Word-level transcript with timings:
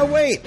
We 0.06 0.06
don't 0.06 0.10
want 0.10 0.40
to 0.40 0.46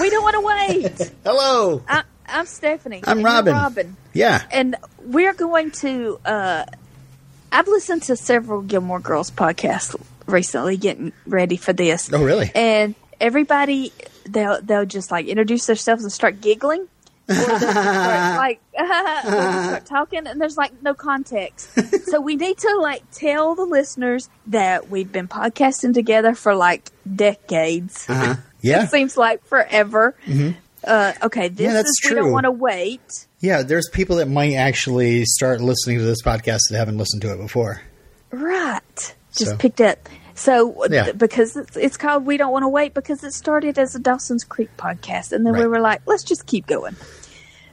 We 0.00 0.10
don't 0.10 0.22
want 0.22 0.34
to 0.34 1.00
wait. 1.00 1.12
Hello. 1.24 1.82
I, 1.88 2.04
I'm 2.28 2.46
Stephanie. 2.46 3.00
I'm 3.04 3.24
Robin. 3.24 3.52
Robin. 3.52 3.96
Yeah. 4.12 4.42
And 4.52 4.76
we're 5.02 5.32
going 5.32 5.72
to. 5.72 6.20
Uh, 6.24 6.64
I've 7.50 7.66
listened 7.66 8.02
to 8.04 8.16
several 8.16 8.62
Gilmore 8.62 9.00
Girls 9.00 9.32
podcasts 9.32 10.00
recently, 10.26 10.76
getting 10.76 11.12
ready 11.26 11.56
for 11.56 11.72
this. 11.72 12.12
Oh, 12.12 12.22
really? 12.22 12.52
And 12.54 12.94
everybody, 13.20 13.92
they'll 14.26 14.60
they'll 14.62 14.86
just 14.86 15.10
like 15.10 15.26
introduce 15.26 15.66
themselves 15.66 16.04
and 16.04 16.12
start 16.12 16.40
giggling. 16.40 16.86
Or 17.28 17.34
start, 17.34 17.62
like 18.36 18.60
start 18.74 19.86
talking, 19.86 20.26
and 20.28 20.40
there's 20.40 20.56
like 20.56 20.82
no 20.82 20.94
context. 20.94 21.68
so 22.06 22.20
we 22.20 22.36
need 22.36 22.58
to 22.58 22.78
like 22.80 23.02
tell 23.10 23.54
the 23.56 23.64
listeners 23.64 24.28
that 24.48 24.88
we've 24.88 25.10
been 25.10 25.26
podcasting 25.26 25.94
together 25.94 26.34
for 26.34 26.54
like 26.54 26.90
decades. 27.12 28.06
Uh-huh. 28.08 28.36
Yeah. 28.64 28.84
It 28.84 28.90
seems 28.90 29.16
like 29.16 29.44
forever. 29.46 30.16
Uh, 30.82 31.12
okay, 31.22 31.48
this 31.48 31.72
Yeah, 31.72 31.80
is 31.80 32.00
we 32.08 32.14
don't 32.16 32.32
want 32.32 32.44
to 32.44 32.50
wait. 32.50 33.26
Yeah, 33.40 33.62
there's 33.62 33.88
people 33.90 34.16
that 34.16 34.28
might 34.28 34.54
actually 34.54 35.24
start 35.24 35.60
listening 35.60 35.98
to 35.98 36.04
this 36.04 36.22
podcast 36.22 36.60
that 36.70 36.76
haven't 36.78 36.98
listened 36.98 37.22
to 37.22 37.32
it 37.32 37.36
before. 37.38 37.80
Right. 38.30 39.14
Just 39.36 39.52
So- 39.52 39.56
picked 39.56 39.80
up. 39.80 40.08
So 40.34 40.84
Yeah. 40.90 41.04
th- 41.04 41.18
because 41.18 41.56
it's, 41.56 41.76
it's 41.76 41.96
called 41.96 42.26
We 42.26 42.36
Don't 42.36 42.50
Want 42.52 42.64
to 42.64 42.68
Wait 42.68 42.92
because 42.92 43.22
it 43.22 43.32
started 43.34 43.78
as 43.78 43.94
a 43.94 43.98
Dawson's 44.00 44.42
Creek 44.44 44.70
podcast, 44.76 45.32
and 45.32 45.46
then 45.46 45.56
we 45.56 45.66
were 45.66 45.78
like, 45.80 46.00
let's 46.06 46.24
just 46.24 46.46
keep 46.46 46.66
going. 46.66 46.96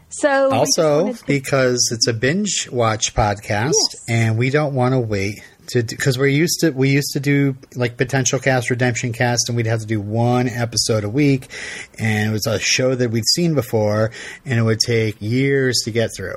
So 0.09 0.51
Also, 0.51 1.13
to- 1.13 1.25
because 1.25 1.89
it's 1.91 2.07
a 2.07 2.13
binge 2.13 2.69
watch 2.71 3.15
podcast, 3.15 3.71
Yes. 3.93 4.05
and 4.09 4.37
we 4.37 4.49
don't 4.49 4.73
want 4.75 4.93
to 4.93 4.99
wait 4.99 5.41
to 5.71 5.83
because 5.83 6.17
we're 6.17 6.27
used 6.27 6.59
to 6.61 6.71
we 6.71 6.89
used 6.89 7.13
to 7.13 7.19
do 7.19 7.55
like 7.75 7.97
potential 7.97 8.39
cast, 8.39 8.69
redemption 8.69 9.13
cast, 9.13 9.49
and 9.49 9.55
we'd 9.55 9.65
have 9.65 9.81
to 9.81 9.85
do 9.85 9.99
one 9.99 10.47
episode 10.47 11.03
a 11.03 11.09
week, 11.09 11.47
and 11.99 12.29
it 12.29 12.31
was 12.31 12.45
a 12.47 12.59
show 12.59 12.95
that 12.95 13.11
we'd 13.11 13.25
seen 13.35 13.55
before, 13.55 14.11
and 14.45 14.59
it 14.59 14.63
would 14.63 14.79
take 14.79 15.21
years 15.21 15.79
to 15.85 15.91
get 15.91 16.09
through. 16.15 16.35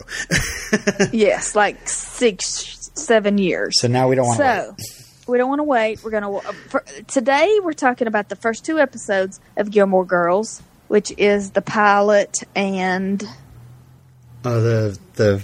yes, 1.13 1.55
like 1.55 1.89
six, 1.89 2.91
seven 2.95 3.39
years. 3.39 3.81
So 3.81 3.89
now 3.89 4.09
we 4.09 4.17
don't 4.17 4.27
want 4.27 4.41
to 4.41 4.45
wait. 4.45 4.81
So 4.81 5.33
we 5.33 5.39
don't 5.39 5.49
want 5.49 5.61
to 5.61 5.65
wait. 5.65 6.05
We're 6.05 6.11
gonna 6.11 6.37
uh, 6.37 6.53
for, 6.69 6.85
today. 7.07 7.59
We're 7.63 7.73
talking 7.73 8.07
about 8.07 8.29
the 8.29 8.37
first 8.37 8.65
two 8.65 8.79
episodes 8.79 9.41
of 9.57 9.71
Gilmore 9.71 10.05
Girls, 10.05 10.63
which 10.89 11.13
is 11.17 11.53
the 11.53 11.63
pilot 11.63 12.43
and 12.55 13.27
Oh, 14.47 14.61
the 14.61 14.99
the 15.15 15.43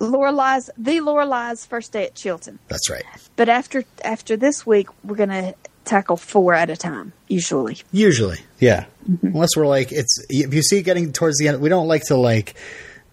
Lorelai's 0.00 0.70
the 0.76 0.98
Lorelai's 0.98 1.66
first 1.66 1.92
day 1.92 2.06
at 2.06 2.14
Chilton. 2.14 2.58
that's 2.68 2.88
right. 2.90 3.04
But 3.36 3.48
after 3.48 3.84
after 4.04 4.36
this 4.36 4.66
week, 4.66 4.88
we're 5.04 5.16
gonna 5.16 5.54
tackle 5.84 6.16
four 6.16 6.54
at 6.54 6.70
a 6.70 6.76
time. 6.76 7.12
Usually, 7.28 7.78
Usually, 7.92 8.38
yeah. 8.58 8.86
Mm-hmm. 9.08 9.28
Unless 9.28 9.56
we're 9.56 9.66
like 9.66 9.92
it's 9.92 10.24
if 10.28 10.52
you 10.54 10.62
see 10.62 10.82
getting 10.82 11.12
towards 11.12 11.38
the 11.38 11.48
end, 11.48 11.60
we 11.60 11.68
don't 11.68 11.88
like 11.88 12.04
to 12.06 12.16
like 12.16 12.54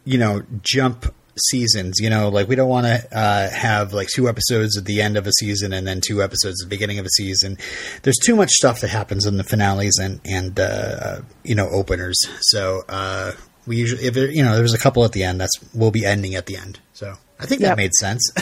you 0.05 0.17
know 0.17 0.44
jump 0.61 1.13
seasons. 1.49 1.99
You 1.99 2.09
know, 2.09 2.29
like 2.29 2.47
we 2.47 2.55
don't 2.55 2.69
want 2.69 2.88
to 2.88 3.07
uh, 3.17 3.49
have 3.49 3.94
like 3.94 4.07
two 4.13 4.27
episodes 4.29 4.77
at 4.77 4.85
the 4.85 5.01
end 5.01 5.17
of 5.17 5.27
a 5.27 5.31
season 5.33 5.73
and 5.73 5.85
then 5.88 6.01
two 6.01 6.23
episodes 6.23 6.61
at 6.61 6.69
the 6.69 6.69
beginning 6.69 6.99
of 6.99 7.05
a 7.05 7.09
season. 7.09 7.57
There's 8.03 8.17
too 8.17 8.35
much 8.35 8.51
stuff 8.51 8.81
that 8.81 8.89
happens 8.89 9.25
in 9.25 9.38
the 9.38 9.44
finales 9.44 9.97
and 9.97 10.22
and 10.25 10.59
uh, 10.59 11.22
you 11.44 11.55
know 11.55 11.67
openers. 11.69 12.17
So 12.41 12.83
uh, 12.89 13.33
we 13.67 13.75
usually 13.77 14.05
if 14.05 14.13
there, 14.13 14.29
you 14.31 14.43
know 14.43 14.55
there's 14.55 14.73
a 14.73 14.79
couple 14.79 15.03
at 15.05 15.11
the 15.11 15.23
end, 15.23 15.39
that's 15.41 15.53
we'll 15.73 15.91
be 15.91 16.05
ending 16.05 16.35
at 16.35 16.45
the 16.47 16.57
end. 16.57 16.79
So 16.94 17.16
I 17.39 17.45
think 17.45 17.61
that 17.61 17.69
Yep. 17.69 17.78
made 17.78 17.94
sense. 17.94 18.31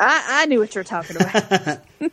I, 0.00 0.24
I 0.42 0.46
knew 0.46 0.60
what 0.60 0.74
you 0.74 0.78
were 0.78 0.84
talking 0.84 1.16
about. 1.16 1.80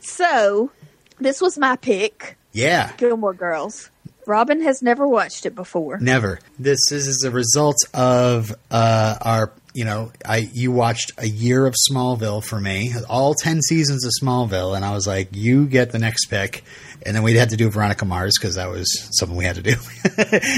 so, 0.00 0.70
this 1.18 1.40
was 1.40 1.58
my 1.58 1.76
pick, 1.76 2.36
yeah. 2.52 2.92
Gilmore 2.96 3.34
Girls. 3.34 3.90
Robin 4.26 4.60
has 4.62 4.82
never 4.82 5.06
watched 5.06 5.46
it 5.46 5.54
before. 5.54 5.98
Never. 5.98 6.40
This 6.58 6.78
is 6.90 7.22
a 7.24 7.30
result 7.30 7.76
of 7.94 8.52
uh, 8.70 9.16
our, 9.20 9.52
you 9.76 9.84
know, 9.84 10.10
I 10.24 10.48
you 10.54 10.72
watched 10.72 11.12
a 11.18 11.28
year 11.28 11.66
of 11.66 11.74
Smallville 11.90 12.42
for 12.42 12.58
me, 12.58 12.94
all 13.10 13.34
ten 13.34 13.60
seasons 13.60 14.06
of 14.06 14.12
Smallville, 14.22 14.74
and 14.74 14.86
I 14.86 14.94
was 14.94 15.06
like, 15.06 15.28
you 15.32 15.66
get 15.66 15.92
the 15.92 15.98
next 15.98 16.28
pick, 16.28 16.64
and 17.04 17.14
then 17.14 17.22
we 17.22 17.34
had 17.34 17.50
to 17.50 17.58
do 17.58 17.68
Veronica 17.68 18.06
Mars 18.06 18.32
because 18.40 18.54
that 18.54 18.70
was 18.70 18.86
something 19.18 19.36
we 19.36 19.44
had 19.44 19.56
to 19.56 19.62
do. 19.62 19.74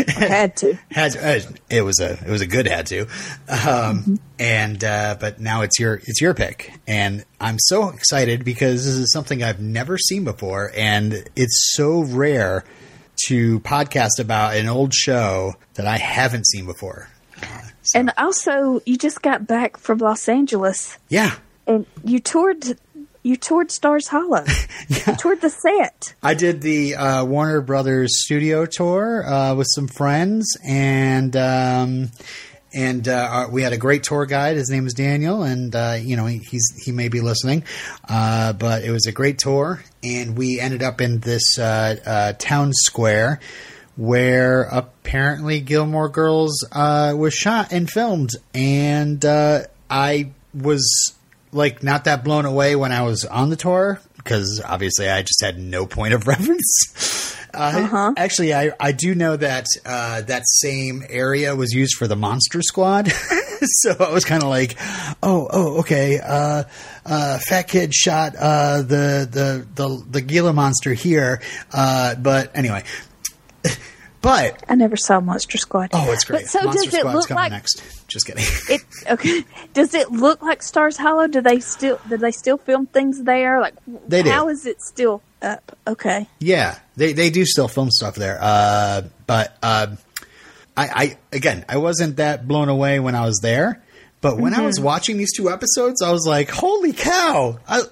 Had 0.08 0.56
to. 0.58 0.78
had 0.92 1.12
to, 1.12 1.28
uh, 1.28 1.40
it 1.68 1.82
was 1.82 1.98
a 1.98 2.12
it 2.12 2.30
was 2.30 2.42
a 2.42 2.46
good 2.46 2.68
had 2.68 2.86
to, 2.86 3.08
um, 3.48 4.20
and 4.38 4.84
uh, 4.84 5.16
but 5.18 5.40
now 5.40 5.62
it's 5.62 5.80
your 5.80 5.94
it's 5.96 6.20
your 6.20 6.32
pick, 6.32 6.72
and 6.86 7.24
I'm 7.40 7.56
so 7.58 7.88
excited 7.88 8.44
because 8.44 8.84
this 8.84 8.94
is 8.94 9.12
something 9.12 9.42
I've 9.42 9.60
never 9.60 9.98
seen 9.98 10.22
before, 10.22 10.70
and 10.76 11.28
it's 11.34 11.72
so 11.74 12.04
rare 12.04 12.64
to 13.26 13.58
podcast 13.60 14.20
about 14.20 14.54
an 14.54 14.68
old 14.68 14.94
show 14.94 15.54
that 15.74 15.88
I 15.88 15.96
haven't 15.96 16.46
seen 16.46 16.66
before. 16.66 17.08
And 17.94 18.12
also, 18.18 18.80
you 18.86 18.96
just 18.96 19.22
got 19.22 19.46
back 19.46 19.76
from 19.76 19.98
Los 19.98 20.28
Angeles, 20.28 20.98
Yeah, 21.08 21.34
and 21.66 21.86
you 22.04 22.20
toured. 22.20 22.78
You 23.24 23.36
toured 23.36 23.70
Stars 23.70 24.08
Hollow. 24.08 24.44
You 24.88 25.16
toured 25.16 25.42
the 25.42 25.50
set. 25.50 26.14
I 26.22 26.32
did 26.32 26.62
the 26.62 26.94
uh, 26.94 27.24
Warner 27.24 27.60
Brothers 27.60 28.24
studio 28.24 28.64
tour 28.64 29.22
uh, 29.26 29.54
with 29.54 29.66
some 29.74 29.86
friends, 29.86 30.56
and 30.66 31.36
um, 31.36 32.10
and 32.72 33.08
uh, 33.08 33.48
we 33.50 33.62
had 33.62 33.72
a 33.72 33.76
great 33.76 34.02
tour 34.02 34.24
guide. 34.26 34.56
His 34.56 34.70
name 34.70 34.86
is 34.86 34.94
Daniel, 34.94 35.42
and 35.42 35.74
uh, 35.74 35.96
you 36.00 36.16
know 36.16 36.26
he, 36.26 36.38
he's 36.38 36.68
he 36.82 36.92
may 36.92 37.08
be 37.08 37.20
listening, 37.20 37.64
uh, 38.08 38.52
but 38.52 38.84
it 38.84 38.90
was 38.90 39.06
a 39.06 39.12
great 39.12 39.38
tour, 39.38 39.82
and 40.02 40.36
we 40.36 40.60
ended 40.60 40.82
up 40.82 41.00
in 41.00 41.20
this 41.20 41.58
uh, 41.58 41.96
uh, 42.06 42.32
town 42.38 42.72
square 42.72 43.40
where 43.98 44.62
apparently 44.62 45.60
Gilmore 45.60 46.08
Girls 46.08 46.64
uh, 46.70 47.14
was 47.16 47.34
shot 47.34 47.72
and 47.72 47.90
filmed, 47.90 48.30
and 48.54 49.22
uh, 49.24 49.62
I 49.90 50.30
was 50.54 51.14
like 51.50 51.82
not 51.82 52.04
that 52.04 52.22
blown 52.22 52.44
away 52.44 52.76
when 52.76 52.92
I 52.92 53.02
was 53.02 53.24
on 53.24 53.50
the 53.50 53.56
tour 53.56 54.00
because 54.16 54.62
obviously 54.64 55.08
I 55.08 55.22
just 55.22 55.42
had 55.42 55.58
no 55.58 55.84
point 55.84 56.14
of 56.14 56.26
reference. 56.28 57.36
Uh, 57.52 58.12
Actually, 58.16 58.54
I, 58.54 58.70
I 58.78 58.92
do 58.92 59.16
know 59.16 59.34
that 59.36 59.66
uh, 59.84 60.20
that 60.22 60.42
same 60.46 61.02
area 61.08 61.56
was 61.56 61.72
used 61.72 61.94
for 61.94 62.06
the 62.06 62.14
Monster 62.14 62.62
Squad, 62.62 63.10
so 63.62 63.96
I 63.98 64.12
was 64.12 64.24
kind 64.24 64.44
of 64.44 64.48
like, 64.48 64.76
oh, 65.24 65.48
oh, 65.50 65.78
okay. 65.80 66.20
Uh, 66.22 66.64
uh, 67.04 67.38
fat 67.48 67.62
kid 67.62 67.94
shot 67.94 68.36
uh, 68.38 68.82
the 68.82 69.26
the 69.28 69.66
the 69.74 70.04
the 70.10 70.20
Gila 70.20 70.52
monster 70.52 70.92
here, 70.92 71.42
uh, 71.72 72.14
but 72.14 72.56
anyway. 72.56 72.84
But 74.20 74.64
I 74.68 74.74
never 74.74 74.96
saw 74.96 75.20
Monster 75.20 75.58
Squad. 75.58 75.90
oh, 75.92 76.12
it's 76.12 76.24
great! 76.24 76.42
But 76.42 76.48
so 76.48 76.62
Monster 76.64 76.90
does 76.90 76.94
it 76.94 77.06
look 77.06 77.28
coming 77.28 77.42
like 77.44 77.52
next. 77.52 78.08
Just 78.08 78.26
kidding. 78.26 78.44
it? 78.68 78.82
Okay. 79.08 79.44
Does 79.74 79.94
it 79.94 80.10
look 80.10 80.42
like 80.42 80.60
Stars 80.60 80.96
Hollow? 80.96 81.28
Do 81.28 81.40
they 81.40 81.60
still? 81.60 82.00
Do 82.08 82.16
they 82.16 82.32
still 82.32 82.58
film 82.58 82.86
things 82.86 83.22
there? 83.22 83.60
Like, 83.60 83.74
They 84.08 84.24
do. 84.24 84.30
how 84.30 84.48
is 84.48 84.66
it 84.66 84.82
still 84.82 85.22
up? 85.40 85.78
Okay. 85.86 86.26
Yeah, 86.40 86.78
they 86.96 87.12
they 87.12 87.30
do 87.30 87.44
still 87.44 87.68
film 87.68 87.92
stuff 87.92 88.16
there. 88.16 88.38
Uh, 88.40 89.02
but 89.28 89.56
uh, 89.62 89.94
I, 90.76 90.88
I 90.88 91.18
again, 91.32 91.64
I 91.68 91.76
wasn't 91.76 92.16
that 92.16 92.48
blown 92.48 92.68
away 92.68 92.98
when 92.98 93.14
I 93.14 93.24
was 93.24 93.38
there. 93.40 93.84
But 94.20 94.36
when 94.36 94.52
I 94.52 94.62
was 94.62 94.80
watching 94.80 95.16
these 95.16 95.32
two 95.36 95.48
episodes, 95.48 96.02
I 96.02 96.10
was 96.10 96.26
like, 96.26 96.50
"Holy 96.50 96.92
cow!" 96.92 97.60
I, 97.68 97.82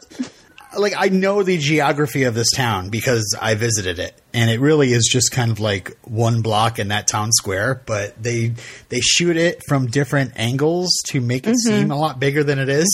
like 0.78 0.94
I 0.97 1.09
know 1.09 1.42
the 1.42 1.59
geography 1.59 2.25
of 2.25 2.34
this 2.34 2.50
town 2.50 2.88
because 2.91 3.37
I 3.40 3.55
visited 3.55 3.99
it, 3.99 4.20
and 4.32 4.50
it 4.50 4.61
really 4.61 4.93
is 4.93 5.08
just 5.11 5.32
kind 5.32 5.50
of 5.50 5.61
like 5.61 5.96
one 6.02 6.43
block 6.43 6.78
in 6.78 6.88
that 6.88 7.06
town 7.06 7.32
square. 7.32 7.82
But 7.87 8.23
they 8.23 8.55
they 8.88 9.00
shoot 9.00 9.37
it 9.37 9.61
from 9.69 9.87
different 9.87 10.32
angles 10.37 10.90
to 11.08 11.20
make 11.20 11.46
it 11.46 11.56
seem 11.58 11.90
a 11.90 11.96
lot 11.99 12.20
bigger 12.20 12.44
than 12.44 12.58
it 12.58 12.69
is. 12.69 12.88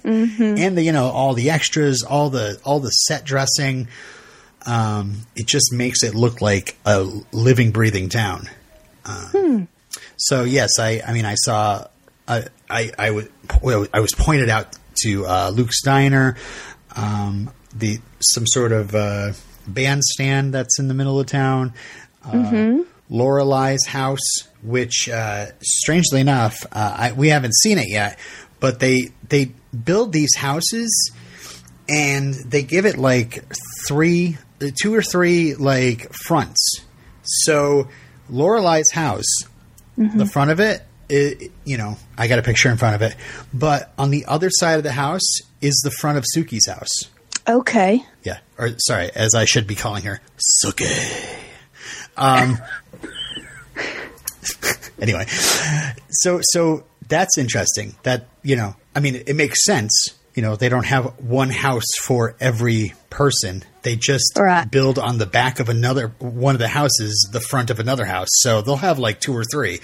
and 0.04 0.76
the 0.76 0.82
you 0.82 0.92
know 0.92 1.08
all 1.08 1.34
the 1.34 1.50
extras, 1.50 2.02
all 2.02 2.30
the 2.30 2.60
all 2.64 2.80
the 2.80 2.90
set 2.90 3.24
dressing 3.24 3.88
um, 4.66 5.22
it 5.34 5.46
just 5.46 5.72
makes 5.72 6.02
it 6.02 6.14
look 6.14 6.42
like 6.42 6.76
a 6.84 7.08
living, 7.32 7.70
breathing 7.70 8.08
town. 8.08 8.48
Um, 9.06 9.68
So 10.16 10.44
yes, 10.44 10.78
I, 10.78 11.00
I 11.06 11.12
mean, 11.14 11.24
I 11.24 11.36
saw, 11.36 11.86
I, 12.26 12.44
I, 12.68 12.90
I, 12.98 13.10
was, 13.12 13.28
I 13.94 14.00
was 14.00 14.12
pointed 14.14 14.50
out 14.50 14.76
to 15.04 15.26
uh, 15.26 15.50
Luke's 15.54 15.80
Diner, 15.82 16.36
um, 16.98 17.50
the 17.74 18.00
some 18.20 18.46
sort 18.46 18.72
of 18.72 18.94
uh, 18.94 19.32
bandstand 19.66 20.52
that's 20.52 20.78
in 20.78 20.88
the 20.88 20.94
middle 20.94 21.18
of 21.18 21.26
town. 21.26 21.72
Uh, 22.24 22.78
Lorelai's 23.10 23.86
house, 23.86 24.42
which 24.62 25.08
uh, 25.08 25.46
strangely 25.62 26.20
enough, 26.20 26.66
uh, 26.72 26.96
I, 26.98 27.12
we 27.12 27.28
haven't 27.28 27.54
seen 27.54 27.78
it 27.78 27.88
yet, 27.88 28.18
but 28.60 28.80
they 28.80 29.12
they 29.28 29.52
build 29.84 30.12
these 30.12 30.34
houses 30.36 31.12
and 31.88 32.34
they 32.34 32.62
give 32.62 32.84
it 32.84 32.98
like 32.98 33.44
three, 33.86 34.36
two 34.82 34.94
or 34.94 35.02
three 35.02 35.54
like 35.54 36.12
fronts. 36.12 36.84
So 37.22 37.88
Lorelai's 38.30 38.90
house, 38.92 39.24
the 39.96 40.26
front 40.26 40.50
of 40.50 40.60
it, 40.60 40.82
it, 41.08 41.50
you 41.64 41.76
know, 41.76 41.96
I 42.16 42.28
got 42.28 42.38
a 42.38 42.42
picture 42.42 42.70
in 42.70 42.76
front 42.76 42.94
of 42.94 43.02
it, 43.02 43.16
but 43.52 43.92
on 43.98 44.10
the 44.10 44.26
other 44.26 44.50
side 44.50 44.76
of 44.76 44.82
the 44.82 44.92
house 44.92 45.26
is 45.60 45.80
the 45.84 45.90
front 45.90 46.18
of 46.18 46.24
Sookie's 46.36 46.66
house. 46.66 47.08
Okay. 47.48 48.04
Yeah, 48.24 48.38
or 48.58 48.70
sorry, 48.78 49.10
as 49.14 49.34
I 49.34 49.44
should 49.44 49.66
be 49.66 49.74
calling 49.74 50.02
her, 50.04 50.20
Sookie. 50.62 51.36
Um. 52.16 52.58
anyway, 55.00 55.24
so 56.10 56.40
so 56.42 56.84
that's 57.08 57.38
interesting. 57.38 57.94
That 58.02 58.26
you 58.42 58.56
know, 58.56 58.76
I 58.94 59.00
mean, 59.00 59.22
it 59.26 59.34
makes 59.34 59.64
sense. 59.64 60.17
You 60.38 60.42
know, 60.42 60.54
they 60.54 60.68
don't 60.68 60.86
have 60.86 61.06
one 61.20 61.50
house 61.50 61.82
for 62.04 62.36
every 62.38 62.94
person. 63.10 63.64
They 63.82 63.96
just 63.96 64.38
Right. 64.38 64.70
build 64.70 64.96
on 64.96 65.18
the 65.18 65.26
back 65.26 65.58
of 65.58 65.68
another 65.68 66.12
one 66.20 66.54
of 66.54 66.60
the 66.60 66.68
houses, 66.68 67.28
the 67.32 67.40
front 67.40 67.70
of 67.70 67.80
another 67.80 68.04
house. 68.04 68.28
So 68.42 68.62
they'll 68.62 68.76
have 68.76 69.00
like 69.00 69.18
two 69.20 69.36
or 69.36 69.42
three 69.42 69.80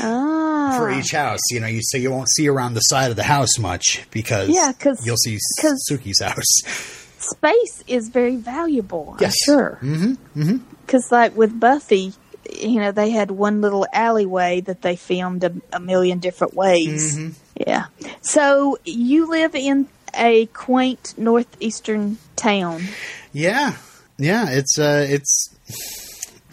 Ah. 0.00 0.74
for 0.78 0.90
each 0.90 1.10
house. 1.12 1.40
You 1.50 1.60
know, 1.60 1.66
you 1.66 1.80
so 1.82 1.98
you 1.98 2.10
won't 2.10 2.30
see 2.30 2.48
around 2.48 2.72
the 2.72 2.80
side 2.80 3.10
of 3.10 3.16
the 3.18 3.22
house 3.24 3.58
much 3.58 4.00
because 4.10 4.48
Yeah, 4.48 4.72
'cause- 4.72 5.04
you'll 5.04 5.18
see 5.18 5.38
'cause- 5.60 5.84
Sookie's 5.90 6.22
house. 6.22 6.96
Space 7.20 7.82
is 7.86 8.08
very 8.08 8.36
valuable. 8.36 9.14
Yes. 9.20 9.34
I'm 9.46 9.52
sure. 9.54 9.78
Mm-hmm. 9.82 10.40
Mm-hmm. 10.42 10.56
Because, 10.86 11.12
like 11.12 11.36
with 11.36 11.60
Buffy, 11.60 12.14
you 12.52 12.80
know, 12.80 12.92
they 12.92 13.10
had 13.10 13.30
one 13.30 13.60
little 13.60 13.86
alleyway 13.92 14.60
that 14.62 14.82
they 14.82 14.96
filmed 14.96 15.44
a, 15.44 15.52
a 15.72 15.80
million 15.80 16.18
different 16.18 16.54
ways. 16.54 17.16
Mm-hmm. 17.16 17.62
Yeah. 17.66 17.86
So 18.22 18.78
you 18.84 19.28
live 19.28 19.54
in 19.54 19.88
a 20.14 20.46
quaint 20.46 21.14
northeastern 21.18 22.18
town. 22.36 22.82
Yeah, 23.32 23.76
yeah. 24.18 24.48
It's 24.50 24.78
uh, 24.78 25.06
it's. 25.08 25.54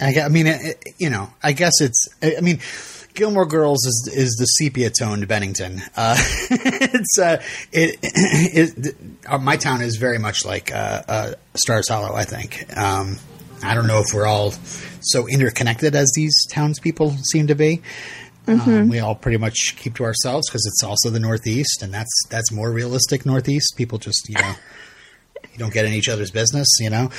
I, 0.00 0.20
I 0.20 0.28
mean, 0.28 0.46
it, 0.46 0.60
it- 0.84 0.94
you 0.98 1.10
know, 1.10 1.30
I 1.42 1.52
guess 1.52 1.80
it's. 1.80 2.08
I 2.22 2.36
I 2.38 2.40
mean, 2.40 2.60
Gilmore 3.14 3.46
Girls 3.46 3.84
is 3.86 4.10
is 4.14 4.36
the 4.38 4.44
sepia 4.44 4.90
toned 4.90 5.26
Bennington. 5.26 5.80
Uh, 5.96 6.16
it's 6.50 7.18
uh, 7.18 7.42
it, 7.72 7.98
it, 8.02 8.96
uh, 9.26 9.38
My 9.38 9.56
town 9.56 9.80
is 9.80 9.96
very 9.96 10.18
much 10.18 10.44
like 10.44 10.70
uh, 10.72 11.02
uh, 11.08 11.32
Stars 11.54 11.88
Hollow. 11.88 12.14
I 12.14 12.24
think. 12.24 12.66
Um, 12.76 13.16
I 13.62 13.74
don't 13.74 13.86
know 13.86 14.00
if 14.00 14.12
we're 14.12 14.26
all 14.26 14.52
so 15.06 15.26
interconnected 15.26 15.94
as 15.94 16.10
these 16.14 16.34
townspeople 16.50 17.16
seem 17.30 17.46
to 17.46 17.54
be. 17.54 17.82
Um, 18.48 18.88
we 18.88 19.00
all 19.00 19.16
pretty 19.16 19.38
much 19.38 19.74
keep 19.76 19.96
to 19.96 20.04
ourselves 20.04 20.48
because 20.48 20.64
it's 20.66 20.84
also 20.84 21.10
the 21.10 21.18
Northeast, 21.18 21.82
and 21.82 21.92
that's 21.92 22.12
that's 22.30 22.52
more 22.52 22.70
realistic 22.70 23.26
Northeast. 23.26 23.74
People 23.76 23.98
just 23.98 24.28
you 24.28 24.36
know 24.36 24.54
you 25.52 25.58
don't 25.58 25.72
get 25.72 25.84
in 25.84 25.92
each 25.92 26.08
other's 26.08 26.30
business, 26.30 26.68
you 26.78 26.90
know. 26.90 27.10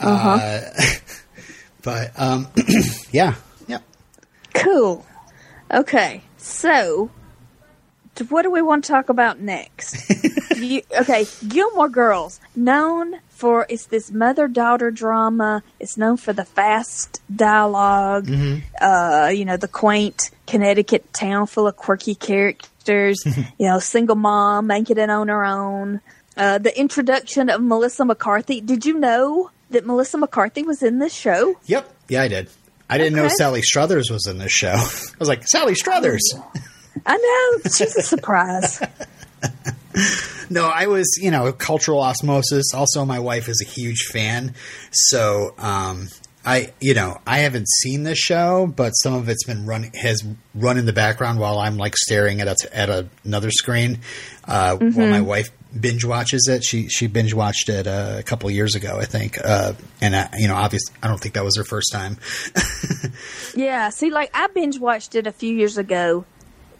uh 0.00 0.60
but 1.82 2.12
um, 2.16 2.48
yeah, 3.12 3.34
yeah. 3.68 3.80
Cool. 4.54 5.04
Okay. 5.70 6.22
So, 6.38 7.10
what 8.28 8.42
do 8.42 8.50
we 8.50 8.62
want 8.62 8.84
to 8.84 8.92
talk 8.92 9.08
about 9.08 9.40
next? 9.40 9.96
you, 10.56 10.82
okay, 11.00 11.26
Gilmore 11.48 11.88
Girls, 11.88 12.40
known 12.54 13.20
for 13.30 13.66
it's 13.68 13.86
this 13.86 14.10
mother 14.10 14.48
daughter 14.48 14.90
drama. 14.90 15.62
It's 15.80 15.96
known 15.96 16.16
for 16.16 16.32
the 16.32 16.44
fast 16.44 17.20
dialog 17.34 18.28
uh, 18.80 19.30
you 19.34 19.44
know, 19.44 19.56
the 19.56 19.68
quaint 19.68 20.30
Connecticut 20.46 21.12
town 21.12 21.46
full 21.46 21.66
of 21.66 21.76
quirky 21.76 22.14
characters. 22.14 23.22
you 23.58 23.66
know, 23.66 23.78
single 23.78 24.16
mom 24.16 24.66
making 24.66 24.98
it 24.98 25.10
on 25.10 25.28
her 25.28 25.44
own. 25.44 26.00
Uh, 26.36 26.58
the 26.58 26.78
introduction 26.78 27.50
of 27.50 27.62
Melissa 27.62 28.04
McCarthy. 28.04 28.60
Did 28.60 28.86
you 28.86 28.98
know 28.98 29.50
that 29.70 29.86
Melissa 29.86 30.18
McCarthy 30.18 30.62
was 30.62 30.82
in 30.82 30.98
this 30.98 31.14
show? 31.14 31.56
Yep, 31.66 31.92
yeah, 32.08 32.22
I 32.22 32.28
did. 32.28 32.48
I 32.88 32.98
didn't 32.98 33.14
know 33.14 33.28
Sally 33.28 33.62
Struthers 33.62 34.10
was 34.10 34.26
in 34.26 34.38
this 34.38 34.52
show. 34.52 34.72
I 34.74 35.16
was 35.18 35.28
like, 35.28 35.46
Sally 35.46 35.74
Struthers. 35.74 36.22
I 37.06 37.16
know 37.16 37.70
she's 37.70 37.96
a 37.96 38.02
surprise. 38.02 38.80
No, 40.48 40.66
I 40.66 40.86
was, 40.86 41.18
you 41.20 41.30
know, 41.30 41.50
cultural 41.52 42.00
osmosis. 42.00 42.72
Also, 42.74 43.04
my 43.04 43.18
wife 43.18 43.48
is 43.48 43.62
a 43.62 43.68
huge 43.68 44.06
fan, 44.10 44.54
so 44.90 45.54
um, 45.58 46.08
I, 46.44 46.72
you 46.80 46.94
know, 46.94 47.18
I 47.26 47.38
haven't 47.38 47.68
seen 47.68 48.02
this 48.02 48.18
show, 48.18 48.66
but 48.66 48.90
some 48.90 49.14
of 49.14 49.28
it's 49.28 49.44
been 49.44 49.64
run 49.66 49.84
has 49.94 50.22
run 50.54 50.76
in 50.78 50.84
the 50.86 50.92
background 50.92 51.38
while 51.40 51.58
I'm 51.58 51.76
like 51.76 51.96
staring 51.96 52.40
at 52.40 52.48
a, 52.48 52.76
at 52.76 52.90
a, 52.90 53.06
another 53.24 53.50
screen. 53.50 54.00
Uh, 54.46 54.76
While 54.76 55.08
my 55.08 55.20
wife 55.20 55.50
binge 55.78 56.04
watches 56.04 56.48
it, 56.50 56.64
she 56.64 56.88
she 56.88 57.06
binge 57.06 57.32
watched 57.32 57.68
it 57.70 57.86
uh, 57.86 58.16
a 58.18 58.22
couple 58.22 58.50
years 58.50 58.74
ago, 58.74 58.98
I 58.98 59.04
think, 59.04 59.38
uh, 59.42 59.72
and 60.00 60.14
I, 60.16 60.28
you 60.38 60.48
know, 60.48 60.56
obviously, 60.56 60.94
I 61.02 61.08
don't 61.08 61.20
think 61.20 61.34
that 61.34 61.44
was 61.44 61.56
her 61.56 61.64
first 61.64 61.92
time. 61.92 62.16
Yeah, 63.54 63.90
see, 63.90 64.10
like 64.10 64.30
I 64.34 64.46
binge 64.48 64.78
watched 64.78 65.14
it 65.14 65.26
a 65.26 65.32
few 65.32 65.54
years 65.54 65.76
ago. 65.76 66.24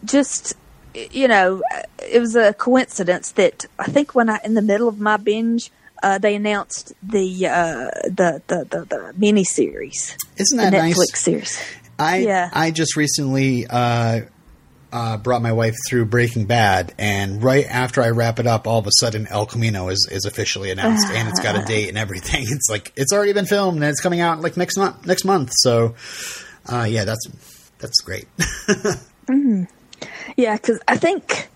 Just, 0.04 0.54
you 0.94 1.28
know, 1.28 1.62
it 1.98 2.18
was 2.20 2.34
a 2.36 2.52
coincidence 2.54 3.32
that 3.32 3.64
I 3.78 3.84
think 3.84 4.14
when 4.14 4.28
I, 4.28 4.38
in 4.44 4.54
the 4.54 4.62
middle 4.62 4.88
of 4.88 4.98
my 5.00 5.16
binge, 5.16 5.70
uh, 6.02 6.18
they 6.18 6.34
announced 6.34 6.92
the 7.02 7.46
uh, 7.46 7.90
the 8.04 8.42
the 8.48 8.64
the, 8.68 8.84
the 8.86 9.12
mini 9.16 9.44
series, 9.44 10.16
Isn't 10.36 10.58
the 10.58 10.64
that 10.64 10.72
Netflix 10.72 10.96
nice? 10.96 11.18
series. 11.20 11.62
I 11.98 12.16
Yeah. 12.18 12.50
I 12.52 12.72
just 12.72 12.96
recently 12.96 13.66
uh, 13.68 14.22
uh, 14.92 15.16
brought 15.18 15.42
my 15.42 15.52
wife 15.52 15.76
through 15.88 16.06
Breaking 16.06 16.46
Bad, 16.46 16.92
and 16.98 17.40
right 17.40 17.64
after 17.66 18.02
I 18.02 18.10
wrap 18.10 18.40
it 18.40 18.48
up, 18.48 18.66
all 18.66 18.80
of 18.80 18.86
a 18.88 18.90
sudden 18.98 19.28
El 19.28 19.46
Camino 19.46 19.88
is, 19.90 20.08
is 20.10 20.24
officially 20.24 20.72
announced, 20.72 21.06
and 21.12 21.28
it's 21.28 21.38
got 21.40 21.54
a 21.56 21.64
date 21.66 21.88
and 21.88 21.96
everything. 21.96 22.42
It's 22.48 22.68
like 22.68 22.92
it's 22.96 23.12
already 23.12 23.32
been 23.32 23.46
filmed, 23.46 23.76
and 23.76 23.84
it's 23.84 24.00
coming 24.00 24.20
out 24.20 24.40
like 24.40 24.56
next 24.56 24.76
month. 24.76 25.06
Next 25.06 25.24
month, 25.24 25.52
so 25.54 25.94
uh, 26.66 26.86
yeah, 26.90 27.04
that's 27.04 27.28
that's 27.78 28.00
great. 28.00 28.26
Yeah, 30.36 30.56
because 30.56 30.80
I 30.88 30.96
think 30.96 31.48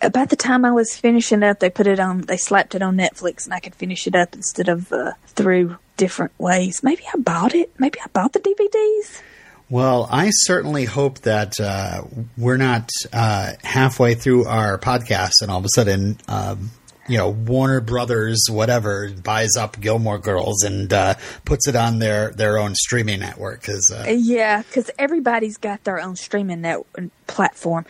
about 0.00 0.30
the 0.30 0.36
time 0.36 0.64
I 0.64 0.70
was 0.72 0.96
finishing 0.96 1.42
up, 1.42 1.60
they 1.60 1.70
put 1.70 1.86
it 1.86 1.98
on, 2.00 2.22
they 2.22 2.36
slapped 2.36 2.74
it 2.74 2.82
on 2.82 2.96
Netflix, 2.96 3.44
and 3.44 3.54
I 3.54 3.60
could 3.60 3.74
finish 3.74 4.06
it 4.06 4.14
up 4.14 4.34
instead 4.34 4.68
of 4.68 4.92
uh, 4.92 5.12
through 5.28 5.76
different 5.96 6.32
ways. 6.38 6.82
Maybe 6.82 7.02
I 7.12 7.18
bought 7.18 7.54
it. 7.54 7.72
Maybe 7.78 7.98
I 8.00 8.06
bought 8.12 8.32
the 8.32 8.40
DVDs. 8.40 9.20
well, 9.68 10.08
I 10.10 10.30
certainly 10.30 10.84
hope 10.84 11.20
that 11.20 11.58
uh, 11.60 12.02
we're 12.36 12.56
not 12.56 12.88
uh, 13.12 13.52
halfway 13.62 14.14
through 14.14 14.46
our 14.46 14.78
podcast, 14.78 15.32
and 15.42 15.50
all 15.50 15.58
of 15.58 15.64
a 15.64 15.68
sudden. 15.74 16.18
Um, 16.28 16.70
you 17.08 17.18
know, 17.18 17.30
Warner 17.30 17.80
Brothers, 17.80 18.46
whatever, 18.50 19.10
buys 19.10 19.56
up 19.56 19.80
Gilmore 19.80 20.18
Girls 20.18 20.62
and 20.62 20.92
uh, 20.92 21.14
puts 21.44 21.66
it 21.66 21.76
on 21.76 21.98
their, 21.98 22.30
their 22.30 22.58
own 22.58 22.74
streaming 22.74 23.20
network. 23.20 23.60
Because 23.60 23.92
uh, 23.94 24.04
Yeah, 24.08 24.62
because 24.62 24.90
everybody's 24.98 25.56
got 25.56 25.84
their 25.84 26.00
own 26.00 26.16
streaming 26.16 26.60
net 26.62 26.80
platform. 27.26 27.86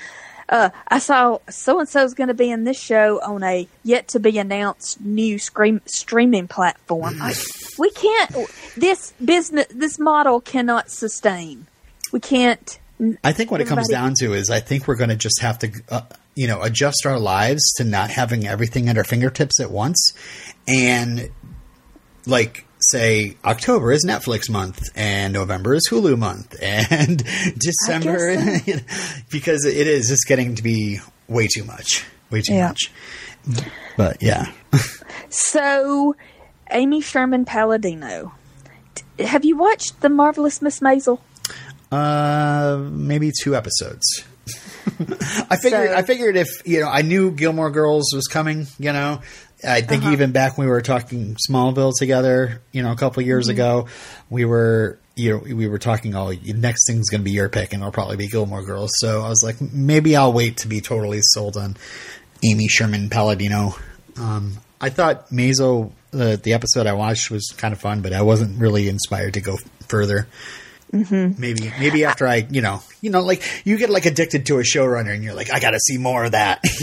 Uh, 0.48 0.70
I 0.88 0.98
saw 0.98 1.38
so 1.50 1.78
and 1.78 1.88
so's 1.88 2.14
going 2.14 2.28
to 2.28 2.34
be 2.34 2.50
in 2.50 2.64
this 2.64 2.80
show 2.80 3.20
on 3.20 3.42
a 3.42 3.68
yet 3.84 4.08
to 4.08 4.20
be 4.20 4.38
announced 4.38 5.00
new 5.00 5.38
scream, 5.38 5.82
streaming 5.84 6.48
platform. 6.48 7.18
Like, 7.18 7.36
we 7.78 7.90
can't. 7.90 8.34
This 8.74 9.12
business, 9.22 9.66
this 9.70 9.98
model 9.98 10.40
cannot 10.40 10.90
sustain. 10.90 11.66
We 12.12 12.20
can't. 12.20 12.78
I 13.22 13.32
think 13.32 13.50
what 13.50 13.60
it 13.60 13.66
comes 13.68 13.88
down 13.88 14.14
to 14.20 14.32
is 14.32 14.50
I 14.50 14.60
think 14.60 14.88
we're 14.88 14.96
going 14.96 15.10
to 15.10 15.16
just 15.16 15.40
have 15.40 15.58
to, 15.60 15.70
uh, 15.90 16.00
you 16.38 16.46
know, 16.46 16.62
adjust 16.62 17.04
our 17.04 17.18
lives 17.18 17.62
to 17.76 17.84
not 17.84 18.10
having 18.10 18.46
everything 18.46 18.88
at 18.88 18.96
our 18.96 19.04
fingertips 19.04 19.60
at 19.60 19.70
once, 19.70 20.12
and 20.68 21.30
like 22.26 22.64
say 22.80 23.36
October 23.44 23.90
is 23.90 24.04
Netflix 24.06 24.48
month 24.48 24.80
and 24.94 25.32
November 25.32 25.74
is 25.74 25.88
Hulu 25.90 26.16
month 26.16 26.54
and 26.62 27.24
December 27.58 28.34
you 28.66 28.76
know, 28.76 28.82
because 29.30 29.64
it 29.64 29.86
is 29.88 30.08
just 30.08 30.26
getting 30.28 30.54
to 30.54 30.62
be 30.62 31.00
way 31.26 31.48
too 31.52 31.64
much, 31.64 32.04
way 32.30 32.40
too 32.40 32.54
Yeah. 32.54 32.68
much. 32.68 32.92
But 33.96 34.22
yeah, 34.22 34.52
So, 35.30 36.14
Amy 36.70 37.00
Sherman 37.00 37.44
Palladino. 37.44 38.32
Have 39.18 39.44
you 39.44 39.56
watched 39.56 40.00
The 40.00 40.08
Marvelous 40.08 40.62
Miss 40.62 40.78
Maisel? 40.80 41.18
uh, 41.90 42.78
maybe 42.90 43.32
two 43.42 43.56
episodes. 43.56 44.04
I 45.00 45.56
figured. 45.56 45.90
So- 45.90 45.96
I 45.96 46.02
figured 46.02 46.36
if 46.36 46.48
you 46.66 46.80
know, 46.80 46.88
I 46.88 47.02
knew 47.02 47.30
Gilmore 47.30 47.70
Girls 47.70 48.12
was 48.14 48.26
coming. 48.26 48.66
You 48.78 48.92
know, 48.92 49.20
I 49.66 49.80
think 49.82 50.02
Uh-huh. 50.02 50.12
even 50.12 50.32
back 50.32 50.56
when 50.58 50.66
we 50.66 50.70
were 50.70 50.82
talking 50.82 51.36
Smallville 51.48 51.92
together, 51.98 52.60
you 52.72 52.82
know, 52.82 52.92
a 52.92 52.96
couple 52.96 53.20
of 53.20 53.26
years 53.26 53.46
Mm-hmm. 53.46 53.52
ago, 53.52 53.86
we 54.30 54.44
were. 54.44 54.98
You 55.16 55.32
know, 55.32 55.56
we 55.56 55.66
were 55.66 55.78
talking. 55.78 56.14
Oh, 56.14 56.32
next 56.44 56.86
thing's 56.86 57.10
going 57.10 57.22
to 57.22 57.24
be 57.24 57.32
your 57.32 57.48
pick, 57.48 57.72
and 57.72 57.82
it'll 57.82 57.90
probably 57.90 58.16
be 58.16 58.28
Gilmore 58.28 58.62
Girls. 58.62 58.90
So 58.98 59.22
I 59.22 59.28
was 59.28 59.42
like, 59.44 59.60
maybe 59.60 60.14
I'll 60.14 60.32
wait 60.32 60.58
to 60.58 60.68
be 60.68 60.80
totally 60.80 61.18
sold 61.22 61.56
on 61.56 61.76
Amy 62.44 62.68
Sherman 62.68 63.10
Palladino. 63.10 63.74
Um, 64.16 64.58
I 64.80 64.90
thought 64.90 65.28
Mazo, 65.30 65.90
uh, 66.12 66.36
the 66.36 66.52
episode 66.52 66.86
I 66.86 66.92
watched, 66.92 67.32
was 67.32 67.48
kind 67.56 67.74
of 67.74 67.80
fun, 67.80 68.00
but 68.00 68.12
I 68.12 68.22
wasn't 68.22 68.60
really 68.60 68.88
inspired 68.88 69.34
to 69.34 69.40
go 69.40 69.56
further. 69.88 70.28
Mm-hmm. 70.92 71.40
Maybe, 71.40 71.72
maybe 71.78 72.04
after 72.04 72.26
I, 72.26 72.46
you 72.50 72.60
know, 72.62 72.82
you 73.00 73.10
know, 73.10 73.20
like 73.20 73.42
you 73.64 73.76
get 73.76 73.90
like 73.90 74.06
addicted 74.06 74.46
to 74.46 74.58
a 74.58 74.62
showrunner, 74.62 75.14
and 75.14 75.22
you're 75.22 75.34
like, 75.34 75.52
I 75.52 75.60
got 75.60 75.72
to 75.72 75.80
see 75.80 75.98
more 75.98 76.24
of 76.24 76.32
that. 76.32 76.64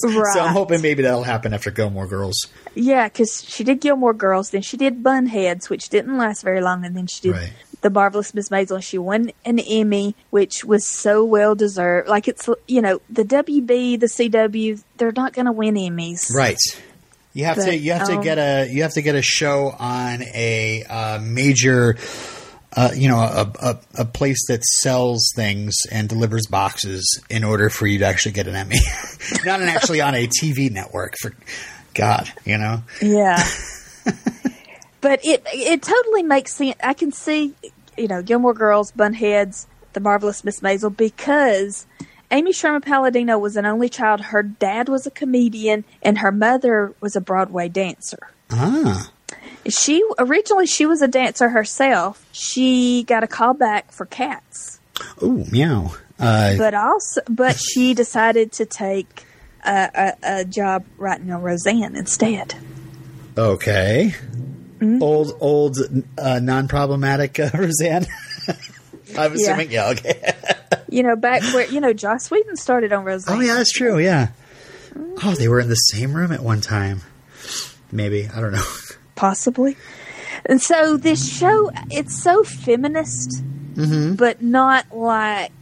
So 0.00 0.40
I'm 0.40 0.52
hoping 0.52 0.82
maybe 0.82 1.02
that'll 1.02 1.24
happen 1.24 1.52
after 1.52 1.70
Gilmore 1.70 2.06
Girls. 2.06 2.46
Yeah, 2.74 3.08
because 3.08 3.44
she 3.46 3.64
did 3.64 3.80
Gilmore 3.80 4.14
Girls, 4.14 4.50
then 4.50 4.62
she 4.62 4.76
did 4.76 5.02
Bunheads, 5.02 5.68
which 5.68 5.88
didn't 5.88 6.16
last 6.16 6.42
very 6.42 6.60
long, 6.60 6.84
and 6.84 6.96
then 6.96 7.06
she 7.06 7.20
did 7.22 7.32
Right. 7.32 7.52
The 7.82 7.90
Marvelous 7.90 8.34
Miss 8.34 8.50
Maisel, 8.50 8.76
and 8.76 8.84
she 8.84 8.98
won 8.98 9.32
an 9.44 9.58
Emmy, 9.58 10.14
which 10.28 10.64
was 10.64 10.86
so 10.86 11.24
well 11.24 11.54
deserved. 11.54 12.08
Like 12.08 12.28
it's, 12.28 12.48
you 12.68 12.82
know, 12.82 13.00
the 13.08 13.24
WB, 13.24 13.98
the 13.98 14.06
CW, 14.06 14.82
they're 14.98 15.12
not 15.12 15.32
going 15.32 15.46
to 15.46 15.52
win 15.52 15.74
Emmys. 15.76 16.32
Right. 16.32 16.58
You 17.32 17.44
have 17.44 17.56
to 17.56 17.76
you 17.76 17.92
have 17.92 18.08
to 18.08 18.16
um, 18.16 18.22
get 18.22 18.38
a 18.38 18.68
you 18.70 18.82
have 18.82 18.94
to 18.94 19.02
get 19.02 19.14
a 19.14 19.22
show 19.22 19.74
on 19.78 20.22
a 20.22 20.84
uh, 20.84 21.20
major 21.20 21.96
uh, 22.76 22.90
you 22.94 23.08
know 23.08 23.18
a, 23.18 23.52
a 23.60 23.78
a 24.02 24.04
place 24.04 24.46
that 24.48 24.62
sells 24.64 25.32
things 25.34 25.74
and 25.90 26.08
delivers 26.08 26.46
boxes 26.46 27.20
in 27.28 27.44
order 27.44 27.68
for 27.68 27.86
you 27.86 27.98
to 27.98 28.04
actually 28.04 28.32
get 28.32 28.46
an 28.46 28.54
Emmy. 28.54 28.76
Not 29.44 29.60
an 29.60 29.68
actually 29.68 30.00
on 30.00 30.14
a 30.14 30.26
TV 30.26 30.70
network 30.70 31.14
for 31.20 31.34
God, 31.94 32.30
you 32.44 32.58
know. 32.58 32.82
Yeah. 33.02 33.42
but 35.00 35.24
it 35.24 35.42
it 35.46 35.82
totally 35.82 36.22
makes 36.22 36.54
sense. 36.54 36.76
I 36.82 36.94
can 36.94 37.12
see, 37.12 37.54
you 37.96 38.08
know, 38.08 38.22
Gilmore 38.22 38.54
Girls, 38.54 38.92
Bunheads, 38.92 39.66
The 39.92 40.00
Marvelous 40.00 40.44
Miss 40.44 40.60
Maisel, 40.60 40.96
because 40.96 41.86
Amy 42.30 42.52
Sherman 42.52 42.82
Palladino 42.82 43.38
was 43.38 43.56
an 43.56 43.66
only 43.66 43.88
child. 43.88 44.20
Her 44.20 44.42
dad 44.42 44.88
was 44.88 45.06
a 45.06 45.10
comedian, 45.10 45.84
and 46.02 46.18
her 46.18 46.30
mother 46.30 46.94
was 47.00 47.16
a 47.16 47.20
Broadway 47.20 47.68
dancer. 47.68 48.30
Ah. 48.50 49.10
She 49.68 50.02
originally 50.18 50.66
she 50.66 50.86
was 50.86 51.02
a 51.02 51.08
dancer 51.08 51.48
herself. 51.50 52.26
She 52.32 53.04
got 53.04 53.22
a 53.24 53.26
call 53.26 53.54
back 53.54 53.92
for 53.92 54.06
Cats, 54.06 54.80
Oh, 55.20 55.44
meow. 55.50 55.92
Uh, 56.18 56.56
but 56.58 56.74
also 56.74 57.20
but 57.28 57.58
she 57.58 57.94
decided 57.94 58.52
to 58.52 58.66
take 58.66 59.24
a, 59.64 59.90
a, 60.22 60.40
a 60.40 60.44
job 60.44 60.84
writing 60.98 61.30
on 61.30 61.42
Roseanne 61.42 61.96
instead. 61.96 62.54
okay. 63.36 64.14
Mm-hmm. 64.78 65.02
Old, 65.02 65.36
old, 65.40 65.76
uh, 66.16 66.38
non-problematic 66.42 67.38
uh, 67.38 67.50
Roseanne. 67.54 68.06
I'm 68.48 68.56
Yeah. 69.16 69.24
assuming. 69.34 69.70
Yeah. 69.70 69.88
Okay. 69.90 70.32
You 70.88 71.04
know, 71.04 71.14
back 71.14 71.42
where 71.54 71.66
you 71.70 71.80
know 71.80 71.92
Joss 71.92 72.32
Whedon 72.32 72.56
started 72.56 72.92
on 72.92 73.04
Roseanne. 73.04 73.36
Oh 73.36 73.40
yeah, 73.40 73.54
that's 73.54 73.70
true. 73.72 73.98
Yeah. 74.00 74.30
Oh, 75.22 75.34
they 75.38 75.46
were 75.46 75.60
in 75.60 75.68
the 75.68 75.74
same 75.76 76.12
room 76.14 76.32
at 76.32 76.40
one 76.40 76.60
time. 76.60 77.02
Maybe 77.92 78.26
I 78.28 78.40
don't 78.40 78.50
know. 78.50 78.64
Possibly. 79.20 79.76
And 80.46 80.60
so 80.62 80.96
this 80.96 81.30
show, 81.38 81.70
it's 81.90 82.20
so 82.22 82.42
feminist, 82.42 83.44
Mm-hmm. 83.74 84.14
but 84.16 84.42
not 84.42 84.84
like 84.94 85.52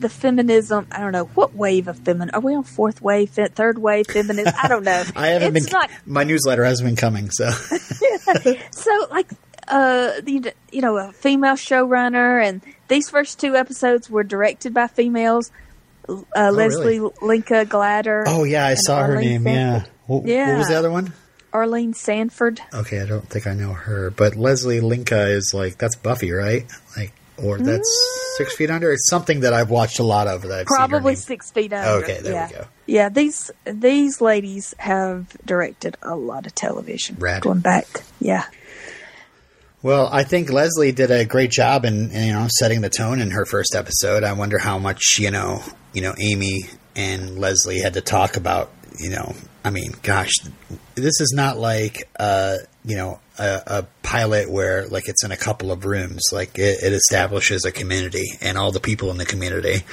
the 0.00 0.08
feminism. 0.08 0.86
I 0.90 1.00
don't 1.00 1.12
know 1.12 1.26
what 1.34 1.54
wave 1.54 1.86
of 1.86 1.98
feminine. 1.98 2.30
Are 2.34 2.40
we 2.40 2.54
on 2.54 2.62
fourth 2.64 3.02
wave, 3.02 3.30
fe- 3.30 3.48
third 3.48 3.78
wave 3.78 4.06
feminism? 4.06 4.54
I 4.60 4.68
don't 4.68 4.84
know. 4.84 5.04
I 5.16 5.28
haven't 5.28 5.54
it's 5.56 5.66
been. 5.66 5.72
not 5.72 5.90
my 6.06 6.24
newsletter 6.24 6.64
hasn't 6.64 6.86
been 6.88 6.96
coming, 6.96 7.30
so 7.30 7.50
so 8.70 9.06
like 9.10 9.28
uh 9.68 10.12
the 10.22 10.52
you 10.72 10.80
know 10.80 10.96
a 10.96 11.12
female 11.12 11.54
showrunner, 11.56 12.42
and 12.42 12.62
these 12.88 13.10
first 13.10 13.38
two 13.38 13.54
episodes 13.54 14.08
were 14.08 14.24
directed 14.24 14.72
by 14.72 14.86
females. 14.86 15.50
Uh, 16.08 16.50
Leslie 16.50 17.00
Linka 17.20 17.66
Glatter. 17.66 18.24
Oh 18.26 18.44
yeah, 18.44 18.66
I 18.66 18.74
saw 18.74 19.02
her 19.04 19.20
name. 19.20 19.46
Yeah. 19.46 19.84
What, 20.06 20.24
what 20.24 20.56
was 20.58 20.68
the 20.68 20.74
other 20.78 20.90
one? 20.90 21.12
Arlene 21.52 21.94
Sanford. 21.94 22.60
Okay, 22.72 23.00
I 23.00 23.06
don't 23.06 23.28
think 23.28 23.46
I 23.46 23.54
know 23.54 23.72
her, 23.72 24.10
but 24.10 24.36
Leslie 24.36 24.80
Linka 24.80 25.28
is 25.28 25.52
like 25.54 25.78
that's 25.78 25.96
Buffy, 25.96 26.32
right? 26.32 26.64
Like, 26.96 27.12
or 27.36 27.58
that's 27.58 27.88
mm. 27.88 28.36
Six 28.36 28.56
Feet 28.56 28.70
Under. 28.70 28.92
It's 28.92 29.08
something 29.08 29.40
that 29.40 29.52
I've 29.52 29.70
watched 29.70 29.98
a 29.98 30.02
lot 30.02 30.26
of. 30.26 30.42
That 30.42 30.60
I've 30.60 30.66
Probably 30.66 31.14
six 31.14 31.50
feet 31.50 31.72
under. 31.72 32.04
Okay, 32.04 32.20
there 32.20 32.48
we 32.48 32.54
go. 32.54 32.66
Yeah, 32.86 33.08
these 33.08 33.50
these 33.64 34.20
ladies 34.20 34.74
have 34.78 35.36
directed 35.44 35.96
a 36.02 36.16
lot 36.16 36.46
of 36.46 36.54
television. 36.54 37.16
Rad. 37.18 37.42
Going 37.42 37.60
back, 37.60 37.86
yeah, 38.20 38.44
Well, 39.82 40.08
I 40.10 40.24
think 40.24 40.50
Leslie 40.50 40.92
did 40.92 41.10
a 41.10 41.24
great 41.24 41.50
job 41.50 41.84
in, 41.84 42.10
in, 42.10 42.26
you 42.26 42.32
know 42.32 42.48
setting 42.50 42.80
the 42.80 42.90
tone 42.90 43.20
in 43.20 43.30
her 43.30 43.44
first 43.44 43.74
episode. 43.74 44.24
I 44.24 44.32
wonder 44.32 44.58
how 44.58 44.78
much 44.78 45.18
you 45.18 45.30
know 45.30 45.62
you 45.92 46.02
know 46.02 46.14
Amy 46.20 46.64
and 46.96 47.38
Leslie 47.38 47.80
had 47.80 47.94
to 47.94 48.00
talk 48.00 48.36
about. 48.36 48.70
You 48.98 49.10
know, 49.10 49.34
I 49.64 49.70
mean, 49.70 49.92
gosh, 50.02 50.32
this 50.94 51.20
is 51.20 51.32
not 51.34 51.58
like 51.58 52.08
uh, 52.18 52.56
you 52.84 52.96
know 52.96 53.20
a, 53.38 53.62
a 53.66 53.86
pilot 54.02 54.50
where 54.50 54.86
like 54.88 55.08
it's 55.08 55.24
in 55.24 55.32
a 55.32 55.36
couple 55.36 55.70
of 55.72 55.84
rooms. 55.84 56.22
Like 56.32 56.58
it, 56.58 56.82
it 56.82 56.92
establishes 56.92 57.64
a 57.64 57.72
community 57.72 58.26
and 58.40 58.56
all 58.58 58.72
the 58.72 58.80
people 58.80 59.10
in 59.10 59.18
the 59.18 59.26
community. 59.26 59.84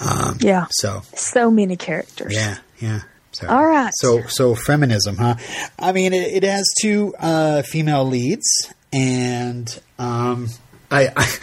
Um, 0.00 0.38
yeah. 0.40 0.66
So 0.70 1.02
So 1.14 1.50
many 1.50 1.76
characters. 1.76 2.34
yeah, 2.34 2.58
yeah. 2.80 3.00
So, 3.32 3.46
All 3.48 3.64
right. 3.66 3.92
So 3.94 4.22
so 4.26 4.54
feminism, 4.54 5.16
huh? 5.16 5.36
I 5.78 5.92
mean, 5.92 6.12
it, 6.12 6.42
it 6.42 6.42
has 6.42 6.66
two 6.80 7.14
uh, 7.18 7.62
female 7.62 8.04
leads, 8.04 8.72
and 8.92 9.80
um, 9.98 10.48
I, 10.90 11.08
I 11.16 11.38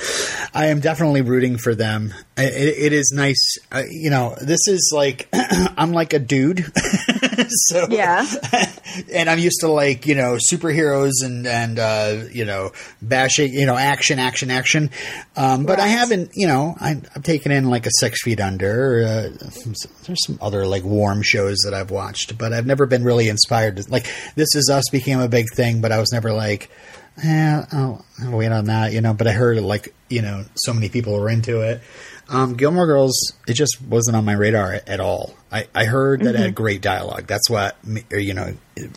I 0.54 0.66
am 0.68 0.80
definitely 0.80 1.22
rooting 1.22 1.58
for 1.58 1.76
them. 1.76 2.14
It, 2.36 2.78
it 2.86 2.94
is 2.94 3.14
nice, 3.16 3.58
uh, 3.72 3.84
you 3.90 4.10
know. 4.10 4.36
This 4.42 4.68
is 4.68 4.92
like 4.94 5.30
I'm 5.34 5.92
like 5.92 6.14
a 6.14 6.20
dude, 6.20 6.66
so 7.50 7.88
Yeah. 7.90 8.26
and 9.14 9.30
I'm 9.30 9.40
used 9.40 9.60
to 9.62 9.68
like 9.68 10.08
you 10.08 10.16
know 10.16 10.38
superheroes 10.52 11.24
and 11.24 11.46
and 11.46 11.80
uh, 11.80 12.24
you 12.32 12.44
know 12.44 12.72
bashing 13.02 13.54
you 13.54 13.66
know 13.66 13.76
action 13.76 14.20
action 14.20 14.50
action, 14.50 14.90
um, 15.36 15.66
but 15.66 15.80
I 15.80 15.88
haven't 15.88 16.32
you 16.34 16.48
know 16.48 16.76
I, 16.80 17.02
I've 17.16 17.24
taken 17.24 17.52
in 17.52 17.70
like 17.70 17.86
a 17.86 17.92
Six 18.00 18.24
Feet 18.24 18.40
Under. 18.40 19.04
Uh, 19.04 19.50
there's 20.06 20.26
some 20.26 20.40
other 20.42 20.66
like 20.66 20.84
warm 20.84 21.22
shows 21.22 21.58
that 21.66 21.74
I've 21.74 21.92
watched, 21.92 22.38
but 22.38 22.52
I've 22.52 22.66
never 22.66 22.86
been 22.86 23.04
really 23.04 23.28
inspired. 23.30 23.78
To, 23.78 23.92
like 23.92 24.08
This 24.36 24.56
Is 24.56 24.70
Us 24.72 24.86
became 24.92 25.20
a 25.20 25.30
big 25.30 25.46
thing, 25.54 25.82
but 25.82 25.92
I 25.92 26.00
was 26.00 26.12
never 26.12 26.34
like. 26.34 26.70
Eh, 27.24 27.66
I'll, 27.72 28.06
I'll 28.22 28.38
wait 28.38 28.52
on 28.52 28.66
that, 28.66 28.94
you 28.94 29.02
know. 29.02 29.14
But 29.14 29.28
I 29.28 29.32
heard 29.32 29.58
like 29.62 29.94
you 30.10 30.22
know 30.22 30.46
so 30.56 30.74
many 30.74 30.90
people 30.90 31.14
were 31.20 31.30
into 31.30 31.62
it. 31.62 31.82
Um, 32.30 32.56
Gilmore 32.56 32.86
Girls, 32.86 33.16
it 33.48 33.54
just 33.54 33.82
wasn't 33.82 34.18
on 34.18 34.26
my 34.26 34.34
radar 34.34 34.82
at 34.86 35.00
all. 35.00 35.34
I, 35.52 35.68
I 35.74 35.86
heard 35.86 36.22
that 36.22 36.36
it 36.36 36.40
had 36.40 36.56
great 36.56 36.82
dialogue. 36.82 37.26
That's 37.26 37.50
what, 37.50 37.78
or, 38.12 38.20
you 38.20 38.34
know, 38.34 38.54
it- 38.76 38.92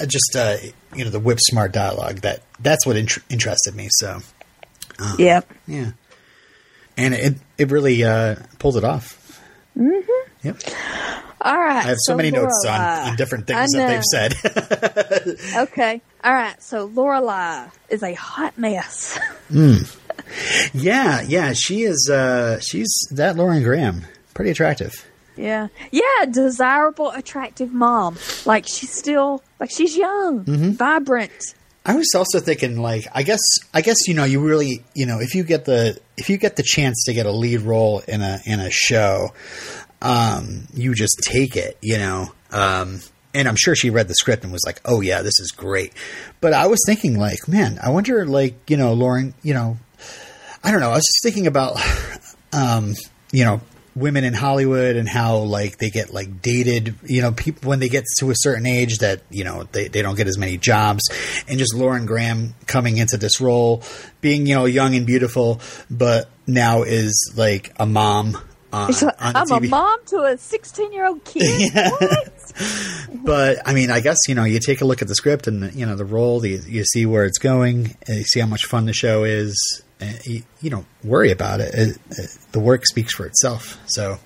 uh, 0.00 0.06
just 0.06 0.34
uh, 0.34 0.56
you 0.96 1.04
know 1.04 1.10
the 1.10 1.20
whip 1.20 1.38
smart 1.40 1.72
dialogue. 1.72 2.20
That 2.20 2.42
that's 2.58 2.86
what 2.86 2.96
int- 2.96 3.18
interested 3.28 3.74
me. 3.74 3.88
So 3.90 4.20
Yep. 5.18 5.50
yeah, 5.68 5.90
and 6.96 7.14
it 7.14 7.34
it 7.58 7.70
really 7.70 8.02
uh, 8.02 8.36
pulled 8.58 8.76
it 8.78 8.84
off. 8.84 9.38
Mm-hmm. 9.78 10.29
Yep, 10.42 10.56
All 11.42 11.58
right. 11.58 11.76
I 11.84 11.88
have 11.88 11.98
so, 12.00 12.16
many 12.16 12.30
notes 12.30 12.64
on, 12.66 12.80
on 12.80 13.16
different 13.16 13.46
things 13.46 13.72
that 13.72 13.88
they've 13.88 14.04
said. 14.04 14.34
Okay. 15.68 16.00
All 16.24 16.32
right. 16.32 16.62
So 16.62 16.88
Lorelai 16.88 17.70
is 17.90 18.02
a 18.02 18.14
hot 18.14 18.56
mess. 18.58 19.18
yeah, 20.72 21.20
yeah, 21.22 21.52
she 21.54 21.82
is. 21.82 22.08
Uh, 22.10 22.58
she's 22.60 22.90
that 23.12 23.36
Lauren 23.36 23.62
Graham, 23.62 24.04
pretty 24.34 24.50
attractive. 24.50 25.06
yeah. 25.36 25.68
Yeah. 25.90 26.24
Desirable, 26.30 27.10
attractive 27.10 27.72
mom. 27.72 28.16
Like 28.46 28.66
she's 28.66 28.92
still 28.92 29.42
like 29.58 29.70
she's 29.70 29.96
young, 29.96 30.44
Mm-hmm. 30.44 30.70
vibrant. 30.72 31.54
I 31.84 31.96
was 31.96 32.12
also 32.14 32.40
thinking, 32.40 32.76
like, 32.82 33.06
I 33.14 33.22
guess, 33.22 33.40
I 33.72 33.80
guess 33.80 34.06
you 34.06 34.12
know, 34.12 34.24
you 34.24 34.40
really, 34.40 34.84
you 34.94 35.06
know, 35.06 35.18
if 35.18 35.34
you 35.34 35.42
get 35.44 35.64
the 35.64 35.98
if 36.18 36.28
you 36.28 36.36
get 36.36 36.56
the 36.56 36.62
chance 36.62 37.04
to 37.06 37.14
get 37.14 37.24
a 37.26 37.32
lead 37.32 37.62
role 37.62 38.00
in 38.06 38.20
a 38.20 38.38
in 38.44 38.60
a 38.60 38.70
show, 38.70 39.30
um, 40.02 40.66
you 40.74 40.94
just 40.94 41.20
take 41.24 41.56
it, 41.56 41.78
you 41.80 41.98
know. 41.98 42.32
Um, 42.50 43.00
and 43.32 43.46
I'm 43.46 43.56
sure 43.56 43.76
she 43.76 43.90
read 43.90 44.08
the 44.08 44.14
script 44.14 44.42
and 44.42 44.52
was 44.52 44.64
like, 44.66 44.80
"Oh 44.84 45.00
yeah, 45.00 45.22
this 45.22 45.38
is 45.38 45.52
great." 45.52 45.92
But 46.40 46.52
I 46.52 46.66
was 46.66 46.80
thinking, 46.86 47.18
like, 47.18 47.46
man, 47.46 47.78
I 47.82 47.90
wonder, 47.90 48.24
like, 48.26 48.68
you 48.68 48.76
know, 48.76 48.92
Lauren, 48.92 49.34
you 49.42 49.54
know, 49.54 49.78
I 50.64 50.70
don't 50.70 50.80
know. 50.80 50.90
I 50.90 50.94
was 50.94 51.06
just 51.06 51.22
thinking 51.22 51.46
about, 51.46 51.80
um, 52.52 52.94
you 53.32 53.44
know, 53.44 53.60
women 53.94 54.24
in 54.24 54.34
Hollywood 54.34 54.96
and 54.96 55.08
how 55.08 55.38
like 55.38 55.78
they 55.78 55.90
get 55.90 56.12
like 56.12 56.42
dated. 56.42 56.96
You 57.04 57.22
know, 57.22 57.32
people 57.32 57.68
when 57.68 57.78
they 57.78 57.88
get 57.88 58.04
to 58.18 58.30
a 58.30 58.34
certain 58.36 58.66
age 58.66 58.98
that 58.98 59.22
you 59.30 59.44
know 59.44 59.64
they, 59.72 59.88
they 59.88 60.02
don't 60.02 60.16
get 60.16 60.26
as 60.26 60.38
many 60.38 60.56
jobs, 60.56 61.02
and 61.48 61.58
just 61.58 61.74
Lauren 61.74 62.06
Graham 62.06 62.54
coming 62.66 62.96
into 62.96 63.16
this 63.16 63.40
role, 63.40 63.82
being 64.20 64.46
you 64.46 64.54
know 64.54 64.64
young 64.64 64.94
and 64.94 65.06
beautiful, 65.06 65.60
but 65.90 66.28
now 66.46 66.82
is 66.82 67.32
like 67.36 67.72
a 67.78 67.86
mom. 67.86 68.36
Uh, 68.72 68.76
on, 68.76 69.06
like, 69.06 69.16
I'm 69.20 69.50
a 69.50 69.60
TV. 69.60 69.68
mom 69.70 69.98
to 70.06 70.18
a 70.22 70.38
16 70.38 70.92
year 70.92 71.06
old 71.06 71.24
kid. 71.24 71.72
What? 71.74 72.32
But 73.24 73.58
I 73.66 73.74
mean, 73.74 73.90
I 73.90 74.00
guess 74.00 74.16
you 74.28 74.34
know, 74.34 74.44
you 74.44 74.58
take 74.60 74.80
a 74.80 74.84
look 74.84 75.02
at 75.02 75.08
the 75.08 75.14
script 75.14 75.46
and 75.46 75.72
you 75.74 75.86
know 75.86 75.94
the 75.96 76.04
role, 76.04 76.44
you, 76.44 76.60
you 76.66 76.84
see 76.84 77.06
where 77.06 77.24
it's 77.24 77.38
going, 77.38 77.96
and 78.06 78.18
you 78.18 78.24
see 78.24 78.40
how 78.40 78.46
much 78.46 78.64
fun 78.66 78.86
the 78.86 78.92
show 78.92 79.24
is. 79.24 79.82
And 80.00 80.18
you, 80.26 80.42
you 80.60 80.70
don't 80.70 80.86
worry 81.04 81.30
about 81.30 81.60
it. 81.60 81.74
It, 81.74 81.98
it. 82.10 82.38
The 82.52 82.60
work 82.60 82.86
speaks 82.86 83.14
for 83.14 83.26
itself. 83.26 83.78
So 83.86 84.18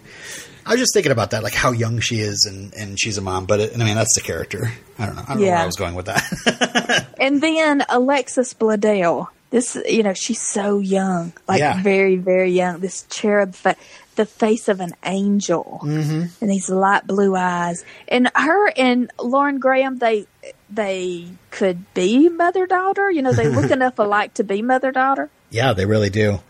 I 0.64 0.70
was 0.70 0.80
just 0.80 0.94
thinking 0.94 1.12
about 1.12 1.30
that, 1.32 1.42
like 1.42 1.54
how 1.54 1.72
young 1.72 1.98
she 2.00 2.20
is, 2.20 2.46
and, 2.48 2.72
and 2.74 2.98
she's 3.00 3.18
a 3.18 3.20
mom. 3.20 3.46
But 3.46 3.60
it, 3.60 3.74
I 3.74 3.78
mean, 3.84 3.94
that's 3.96 4.14
the 4.14 4.20
character. 4.22 4.70
I 4.98 5.06
don't 5.06 5.16
know. 5.16 5.22
I 5.26 5.34
don't 5.34 5.40
know 5.42 5.46
where 5.48 5.56
I 5.58 5.66
was 5.66 5.76
going 5.76 5.94
with 5.94 6.06
that. 6.06 7.06
And 7.20 7.40
then 7.42 7.84
Alexis 7.88 8.54
Bledel. 8.54 9.28
This, 9.50 9.76
you 9.88 10.02
know, 10.02 10.14
she's 10.14 10.40
so 10.40 10.80
young, 10.80 11.32
like 11.46 11.60
Yeah. 11.60 11.80
very, 11.80 12.16
very 12.16 12.50
young. 12.50 12.80
This 12.80 13.04
cherub, 13.08 13.54
fa- 13.54 13.76
the 14.16 14.26
face 14.26 14.68
of 14.68 14.80
an 14.80 14.94
angel, 15.04 15.80
mm-hmm. 15.82 16.22
and 16.40 16.50
these 16.50 16.68
light 16.68 17.06
blue 17.06 17.36
eyes. 17.36 17.84
And 18.08 18.30
her 18.34 18.70
and 18.76 19.10
Lauren 19.18 19.58
Graham, 19.58 19.98
they 19.98 20.26
they 20.70 21.28
could 21.50 21.92
be 21.94 22.28
mother 22.28 22.66
daughter. 22.66 23.10
You 23.10 23.22
know, 23.22 23.32
they 23.32 23.48
look 23.48 23.70
enough 23.70 23.98
alike 23.98 24.34
to 24.34 24.44
be 24.44 24.62
mother 24.62 24.92
daughter. 24.92 25.30
yeah, 25.50 25.72
they 25.72 25.86
really 25.86 26.10
do. 26.10 26.40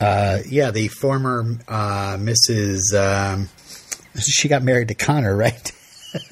Uh, 0.00 0.38
yeah, 0.48 0.70
the 0.70 0.88
former 0.88 1.58
uh, 1.68 2.16
Mrs. 2.16 2.94
Um, 2.94 3.48
she 4.18 4.48
got 4.48 4.62
married 4.62 4.88
to 4.88 4.94
Connor, 4.94 5.36
right? 5.36 5.72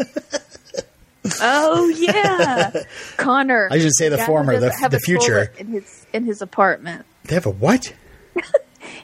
Oh 1.41 1.89
yeah, 1.89 2.71
Connor. 3.17 3.69
I 3.71 3.79
should 3.81 3.95
say 3.95 4.09
the 4.09 4.19
former, 4.19 4.59
the- 4.59 4.89
the 4.91 5.01
future. 5.01 5.53
in 5.59 5.67
his 5.67 6.07
in 6.13 6.25
his 6.25 6.41
apartment. 6.41 7.05
They 7.25 7.35
have 7.35 7.47
a 7.47 7.51
what? 7.51 7.93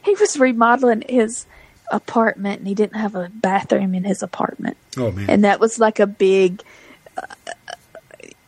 He 0.03 0.15
was 0.15 0.39
remodeling 0.39 1.03
his 1.09 1.47
apartment, 1.91 2.59
and 2.61 2.69
he 2.69 2.75
didn't 2.75 2.97
have 3.01 3.15
a 3.15 3.31
bathroom 3.35 3.95
in 3.95 4.05
his 4.05 4.23
apartment, 4.23 4.77
Oh 4.97 5.11
man. 5.13 5.29
and 5.31 5.45
that 5.45 5.61
was 5.61 5.79
like 5.79 6.01
a 6.01 6.07
big. 6.07 6.63
Uh, 7.17 7.23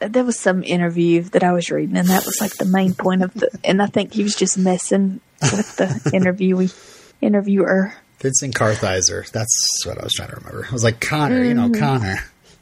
there 0.00 0.24
was 0.24 0.38
some 0.38 0.62
interview 0.62 1.22
that 1.22 1.42
I 1.42 1.52
was 1.52 1.70
reading, 1.70 1.96
and 1.96 2.08
that 2.08 2.24
was 2.26 2.38
like 2.40 2.56
the 2.56 2.64
main 2.66 2.94
point 2.94 3.22
of 3.22 3.32
the. 3.34 3.50
And 3.64 3.80
I 3.82 3.86
think 3.86 4.12
he 4.12 4.22
was 4.22 4.34
just 4.34 4.58
messing 4.58 5.20
with 5.40 5.76
the 5.76 5.84
interviewee 6.14 6.74
interviewer. 7.22 7.94
Vincent 8.20 8.54
Kartheiser. 8.54 9.30
That's 9.30 9.82
what 9.86 9.98
I 9.98 10.04
was 10.04 10.12
trying 10.14 10.30
to 10.30 10.36
remember. 10.36 10.66
I 10.68 10.72
was 10.72 10.84
like 10.84 11.00
Connor, 11.00 11.42
you 11.44 11.54
Mm-hmm. 11.54 11.72
know, 11.72 11.78
Connor. 11.78 12.16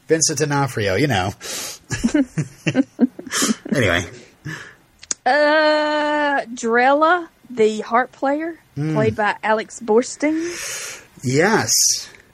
Vincent 0.09 0.39
D'Onofrio, 0.39 0.97
you 0.97 1.07
know. 1.07 1.33
anyway, 3.75 4.05
Uh, 5.27 6.43
Drella, 6.53 7.29
the 7.57 7.81
harp 7.81 8.13
player, 8.13 8.59
Hmm. 8.75 8.95
played 8.95 9.17
by 9.17 9.37
Alex 9.43 9.81
Borstein. 9.81 10.43
yes. 11.23 11.71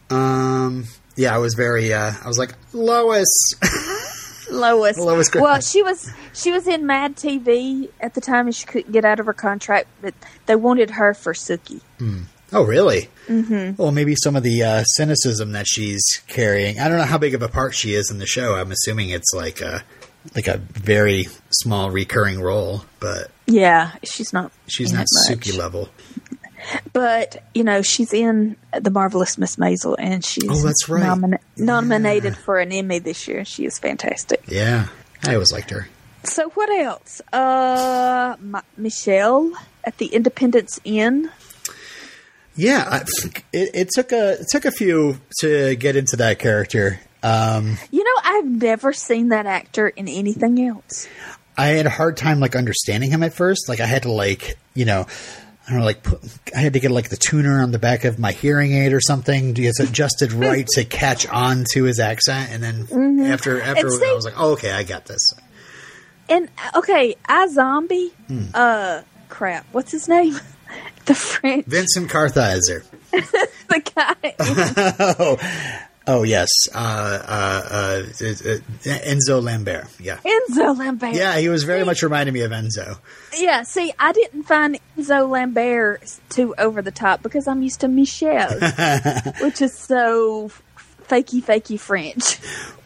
Um, 0.09 0.87
yeah, 1.17 1.35
I 1.35 1.39
was 1.39 1.55
very. 1.55 1.93
Uh, 1.93 2.13
I 2.23 2.27
was 2.27 2.39
like 2.39 2.55
Lois. 2.73 3.29
Lois. 4.51 4.99
Lois 4.99 5.29
Griffin. 5.29 5.43
Well, 5.49 5.61
she 5.61 5.83
was 5.83 6.11
she 6.33 6.51
was 6.51 6.67
in 6.67 6.87
Mad 6.87 7.17
TV 7.17 7.89
at 8.01 8.15
the 8.15 8.21
time, 8.21 8.47
and 8.47 8.55
she 8.55 8.67
couldn't 8.67 8.91
get 8.93 9.05
out 9.05 9.21
of 9.21 9.27
her 9.27 9.33
contract, 9.33 9.89
but 10.03 10.15
they 10.47 10.57
wanted 10.57 10.91
her 10.91 11.15
for 11.15 11.33
Sookie. 11.35 11.81
oh, 12.53 12.63
really? 12.65 13.09
Mm-hmm. 13.29 13.81
Well, 13.81 13.93
maybe 13.93 14.17
some 14.17 14.35
of 14.35 14.43
the 14.43 14.63
uh, 14.65 14.83
cynicism 14.85 15.53
that 15.53 15.67
she's 15.69 16.03
carrying. 16.27 16.81
I 16.81 16.89
don't 16.89 16.99
know 16.99 17.05
how 17.05 17.19
big 17.19 17.35
of 17.35 17.43
a 17.43 17.49
part 17.49 17.75
she 17.75 17.95
is 17.95 18.11
in 18.11 18.19
the 18.19 18.27
show. 18.27 18.55
I'm 18.57 18.73
assuming 18.73 19.11
it's 19.11 19.33
like 19.33 19.61
a 19.61 19.85
like 20.35 20.49
a 20.49 20.57
very 20.59 21.27
small 21.51 21.91
recurring 21.93 22.41
role, 22.41 22.85
but 22.99 23.31
Yeah, 23.51 23.93
she's 24.05 24.33
not. 24.33 24.53
she's 24.69 24.93
not. 24.93 25.07
Sookie 25.29 25.57
level. 25.57 25.89
But 26.93 27.43
you 27.55 27.65
know, 27.65 27.83
she's 27.83 28.13
in 28.13 28.57
the 28.79 28.91
marvelous 28.91 29.39
Miss 29.39 29.57
Maisel, 29.57 29.97
and 29.99 30.25
she's 30.25 30.49
Oh, 30.49 30.55
that's 30.67 30.89
right. 30.89 31.03
nomina- 31.03 31.39
nominated 31.57 32.37
for 32.37 32.59
an 32.59 32.71
Emmy 32.71 32.99
this 32.99 33.27
year. 33.27 33.45
She 33.45 33.65
is 33.65 33.79
fantastic. 33.79 34.43
Yeah, 34.47 34.89
I 35.27 35.33
always 35.35 35.53
liked 35.53 35.71
her. 35.71 35.89
So 36.25 36.51
what 36.51 36.69
else? 36.71 37.23
Uh, 37.33 38.37
Michel 38.77 39.53
at 39.85 39.97
the 39.99 40.07
Independence 40.07 40.79
Inn. 40.85 41.31
Yeah, 42.57 42.85
I, 42.91 42.97
it, 43.55 43.71
it 43.75 43.89
took 43.95 44.13
a 44.13 44.33
it 44.41 44.47
took 44.51 44.67
a 44.67 44.71
few 44.71 45.19
to 45.41 45.77
get 45.77 45.97
into 45.97 46.17
that 46.17 46.39
character. 46.39 47.01
Um, 47.23 47.79
You 47.91 48.05
know, 48.05 48.21
I've 48.23 48.47
never 48.47 48.93
seen 48.93 49.29
that 49.31 49.47
actor 49.47 49.89
in 49.89 50.09
anything 50.09 50.61
else. 50.67 51.09
I 51.61 51.67
had 51.69 51.87
a 51.87 51.91
hard 51.91 52.17
time 52.17 52.41
like 52.41 52.57
understanding 52.57 53.11
him 53.11 53.23
at 53.23 53.35
first. 53.35 53.69
Like 53.69 53.81
I 53.81 53.87
had 53.87 54.03
to 54.03 54.13
like 54.13 54.57
you 54.75 54.85
know. 54.85 55.07
I 55.69 55.73
don't 55.75 55.81
know, 55.81 55.87
like 55.87 56.03
put, 56.03 56.21
I 56.57 56.59
had 56.59 56.73
to 56.73 56.81
get 56.81 56.91
like 56.91 57.11
the 57.11 57.17
tuner 57.17 57.63
on 57.63 57.71
the 57.71 57.79
back 57.79 58.05
of 58.05 58.19
my 58.19 58.33
hearing 58.33 58.73
aid 58.73 58.93
or 58.93 59.01
something 59.01 59.55
to 59.55 59.63
get 59.63 59.75
it 59.79 59.89
adjusted 59.89 60.33
right 60.49 60.67
to 60.75 60.85
catch 60.85 61.29
on 61.29 61.65
to 61.75 61.85
his 61.85 62.01
accent, 62.01 62.51
and 62.51 62.61
then 62.61 63.21
after 63.31 63.61
after 63.63 63.89
see- 63.89 64.05
I 64.05 64.13
was 64.15 64.25
like, 64.25 64.35
oh, 64.37 64.53
okay, 64.53 64.73
I 64.73 64.83
got 64.83 65.07
this. 65.07 65.23
And 66.29 66.49
okay, 66.75 67.15
I 67.25 67.47
Zombie. 67.49 68.09
Hmm. 68.27 68.47
Uh, 68.53 69.03
crap. 69.29 69.67
What's 69.73 69.93
his 69.93 70.09
name? 70.09 70.35
The 71.07 71.15
French, 71.15 71.67
Vincent 71.67 72.11
Kartheiser. 72.11 72.85
the 73.11 73.93
guy. 73.97 74.35
oh, 75.19 75.37
oh 76.11 76.23
yes, 76.25 76.49
uh, 76.75 76.79
uh, 76.79 77.63
uh, 77.71 78.03
uh, 78.11 78.59
Enzo 78.85 79.43
Lambert. 79.43 79.87
Yeah, 80.01 80.19
Enzo 80.19 80.77
Lambert. 80.77 81.15
yeah, 81.15 81.39
he 81.39 81.49
was 81.49 81.65
very 81.65 81.85
much 81.85 82.03
reminding 82.03 82.35
me 82.35 82.41
of 82.41 82.51
Enzo. 82.51 82.99
Yeah, 83.37 83.63
see, 83.63 83.93
I 83.99 84.13
didn't 84.13 84.45
find 84.45 84.79
Enzo 84.99 85.29
Lambert 85.29 86.19
too 86.29 86.55
over 86.59 86.83
the 86.83 86.91
top 86.91 87.23
because 87.23 87.47
I'm 87.47 87.63
used 87.63 87.81
to 87.81 87.89
Michel, 87.89 88.51
which 89.41 89.63
is 89.63 89.79
so 89.79 90.51
fakey, 91.09 91.43
fakey 91.43 91.79
French. 91.79 92.39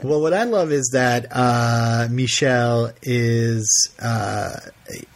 Well, 0.03 0.21
what 0.21 0.35
I 0.35 0.45
love 0.45 0.71
is 0.71 0.91
that 0.93 1.27
uh, 1.31 2.09
Michel 2.11 2.93
is 3.03 3.91
uh, 4.03 4.57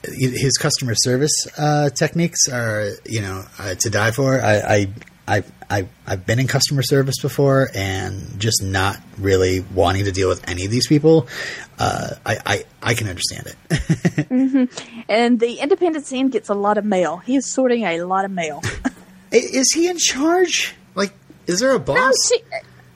his 0.02 0.56
customer 0.56 0.94
service 0.94 1.46
uh, 1.58 1.90
techniques 1.90 2.48
are 2.48 2.90
you 3.04 3.20
know 3.20 3.44
uh, 3.58 3.74
to 3.74 3.90
die 3.90 4.12
for. 4.12 4.40
I, 4.40 4.56
I 4.56 4.88
I 5.28 5.44
I 5.70 5.86
I've 6.06 6.26
been 6.26 6.38
in 6.38 6.46
customer 6.48 6.82
service 6.82 7.20
before 7.20 7.68
and 7.74 8.40
just 8.40 8.62
not 8.62 8.96
really 9.18 9.60
wanting 9.60 10.04
to 10.06 10.12
deal 10.12 10.28
with 10.28 10.48
any 10.48 10.64
of 10.64 10.70
these 10.70 10.86
people. 10.88 11.28
Uh, 11.78 12.14
I, 12.26 12.38
I 12.46 12.64
I 12.82 12.94
can 12.94 13.08
understand 13.08 13.46
it. 13.46 14.68
And 15.08 15.40
the 15.40 15.54
independent 15.60 16.10
Inn 16.12 16.28
gets 16.28 16.48
a 16.48 16.54
lot 16.54 16.76
of 16.78 16.84
mail. 16.84 17.18
He 17.18 17.36
is 17.36 17.46
sorting 17.46 17.84
a 17.84 18.02
lot 18.02 18.24
of 18.24 18.30
mail. 18.30 18.62
Is 19.32 19.72
he 19.72 19.88
in 19.88 19.98
charge? 19.98 20.74
Like, 20.94 21.12
is 21.46 21.60
there 21.60 21.72
a 21.72 21.78
boss? 21.78 21.96
no, 21.98 22.12
she, 22.28 22.42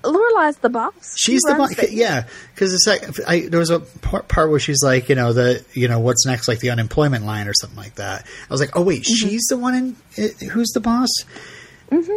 Lorelai's 0.03 0.57
the 0.59 0.71
boss. 0.71 1.15
She's 1.17 1.41
the 1.43 1.55
boss. 1.55 1.75
Yeah, 1.91 2.27
because 2.55 2.73
it's 2.75 2.87
like 2.87 3.29
I, 3.29 3.49
there 3.49 3.61
was 3.61 3.69
a 3.71 3.81
part, 3.81 4.29
part 4.29 4.51
where 4.51 4.59
she's 4.59 4.83
like, 4.83 5.09
you 5.11 5.15
know, 5.15 5.33
the 5.35 5.63
you 5.75 5.89
know 5.89 6.01
what's 6.01 6.25
next, 6.27 6.49
like 6.49 6.61
the 6.61 6.71
unemployment 6.71 7.25
line 7.27 7.49
or 7.49 7.53
something 7.55 7.77
like 7.79 7.97
that. 7.97 8.27
I 8.27 8.53
was 8.53 8.61
like, 8.61 8.77
oh 8.77 8.83
wait, 8.83 9.03
Mm-hmm. 9.03 9.29
she's 9.29 9.43
the 9.51 9.57
one 9.59 9.75
in 10.17 10.31
who's 10.51 10.71
the 10.71 10.81
boss? 10.81 11.11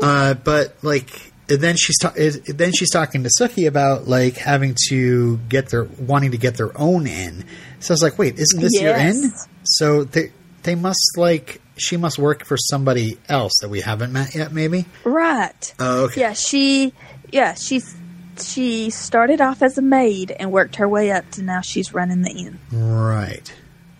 Uh, 0.01 0.33
but 0.35 0.75
like 0.81 1.31
and 1.49 1.59
then 1.61 1.75
she's 1.77 1.97
ta- 1.99 2.13
then 2.15 2.71
she's 2.73 2.89
talking 2.91 3.23
to 3.23 3.29
Sookie 3.39 3.67
about 3.67 4.07
like 4.07 4.35
having 4.37 4.75
to 4.89 5.37
get 5.49 5.69
their 5.69 5.83
wanting 5.83 6.31
to 6.31 6.37
get 6.37 6.55
their 6.57 6.77
own 6.79 7.07
in. 7.07 7.45
So 7.79 7.91
I 7.91 7.93
was 7.93 8.03
like, 8.03 8.17
wait, 8.17 8.39
isn't 8.39 8.59
this 8.61 8.79
your 8.81 8.95
in? 8.95 9.31
So 9.63 10.03
they 10.03 10.31
they 10.63 10.75
must 10.75 11.17
like 11.17 11.61
she 11.77 11.97
must 11.97 12.17
work 12.17 12.45
for 12.45 12.57
somebody 12.57 13.17
else 13.29 13.51
that 13.61 13.69
we 13.69 13.81
haven't 13.81 14.11
met 14.13 14.33
yet, 14.33 14.51
maybe. 14.51 14.85
Right. 15.03 15.73
Oh, 15.79 16.05
okay. 16.05 16.21
Yeah, 16.21 16.33
she. 16.33 16.93
Yeah, 17.31 17.53
she's. 17.53 17.95
She 18.41 18.89
started 18.89 19.39
off 19.39 19.61
as 19.61 19.77
a 19.77 19.81
maid 19.81 20.29
and 20.37 20.51
worked 20.51 20.75
her 20.75 20.89
way 20.89 21.09
up 21.09 21.29
to 21.31 21.41
now 21.41 21.61
she's 21.61 21.93
running 21.93 22.21
the 22.21 22.31
inn. 22.31 22.59
Right. 22.69 23.53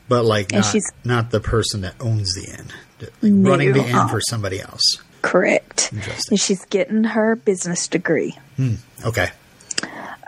But 0.09 0.25
like 0.25 0.51
And 0.51 0.61
not, 0.61 0.71
she's- 0.71 0.91
not 1.05 1.31
the 1.31 1.39
person 1.39 1.81
that 1.81 1.95
owns 2.01 2.33
the 2.33 2.53
inn. 2.57 2.67
Like 3.21 3.49
running 3.49 3.71
the 3.71 3.85
inn 3.87 4.07
for 4.09 4.19
somebody 4.19 4.59
else. 4.59 4.81
Correct. 5.25 5.91
And 6.29 6.39
she's 6.39 6.63
getting 6.65 7.03
her 7.03 7.35
business 7.35 7.87
degree. 7.87 8.37
Okay. 9.03 9.29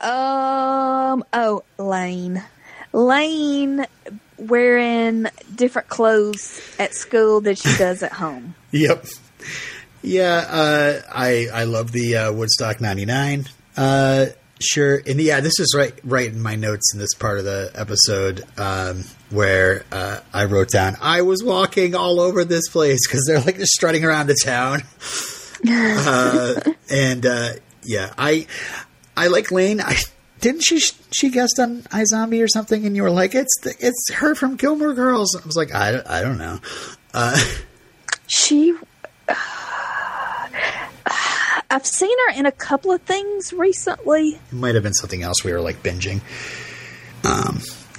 Um. 0.02 1.24
Oh, 1.34 1.64
Lane. 1.78 2.44
Lane 2.94 3.86
wearing 4.38 5.28
different 5.54 5.88
clothes 5.88 6.62
at 6.80 6.96
school 6.96 7.42
than 7.42 7.56
she 7.56 7.70
does 7.78 8.02
at 8.02 8.14
home. 8.14 8.56
Yep. 8.72 9.06
Yeah, 10.02 10.46
uh, 10.50 11.02
I 11.14 11.48
I 11.54 11.64
love 11.66 11.92
the 11.92 12.16
uh, 12.16 12.32
Woodstock 12.32 12.82
'99. 12.82 13.46
Uh, 13.76 14.28
sure, 14.60 15.02
and 15.06 15.20
yeah, 15.20 15.40
this 15.40 15.60
is 15.60 15.74
right 15.76 15.94
right 16.04 16.28
in 16.32 16.42
my 16.42 16.56
notes 16.56 16.94
in 16.94 17.00
this 17.00 17.14
part 17.14 17.40
of 17.40 17.46
the 17.46 17.72
episode 17.76 18.44
um, 18.58 19.04
where 19.30 19.86
uh, 19.92 20.20
I 20.34 20.46
wrote 20.46 20.70
down 20.70 20.98
I 21.02 21.22
was 21.22 21.44
walking 21.44 21.96
all 21.96 22.20
over 22.20 22.44
this 22.46 22.70
place 22.70 23.08
because 23.08 23.26
they're 23.28 23.42
like 23.42 23.58
just 23.58 23.74
strutting 23.74 24.04
around 24.04 24.28
the 24.28 24.38
town, 24.44 24.84
uh, 25.70 26.74
and 26.90 27.26
uh, 27.26 27.54
yeah, 27.84 28.14
I 28.18 28.48
I 29.16 29.28
like 29.28 29.52
Lane. 29.52 29.82
I 29.82 29.98
didn't 30.42 30.62
she 30.62 30.80
she 31.12 31.30
guessed 31.30 31.60
on 31.60 31.82
iZombie 31.84 32.44
or 32.44 32.48
something, 32.48 32.86
and 32.86 32.96
you 32.96 33.04
were 33.04 33.12
like, 33.12 33.34
it's 33.36 33.60
the, 33.64 33.74
it's 33.80 34.14
her 34.14 34.36
from 34.36 34.56
Gilmore 34.56 34.94
Girls. 34.94 35.36
I 35.36 35.46
was 35.46 35.56
like, 35.56 35.74
I 35.74 36.02
I 36.08 36.22
don't 36.22 36.38
know. 36.38 36.60
Uh, 37.14 37.38
She. 38.28 38.76
I've 41.70 41.86
seen 41.86 42.16
her 42.28 42.40
in 42.40 42.46
a 42.46 42.52
couple 42.52 42.92
of 42.92 43.02
things 43.02 43.52
recently. 43.54 44.40
It 44.52 44.54
might 44.54 44.76
have 44.76 44.84
been 44.84 44.94
something 44.94 45.22
else 45.22 45.44
we 45.44 45.52
were 45.52 45.62
like 45.62 45.84
binging. 45.84 46.22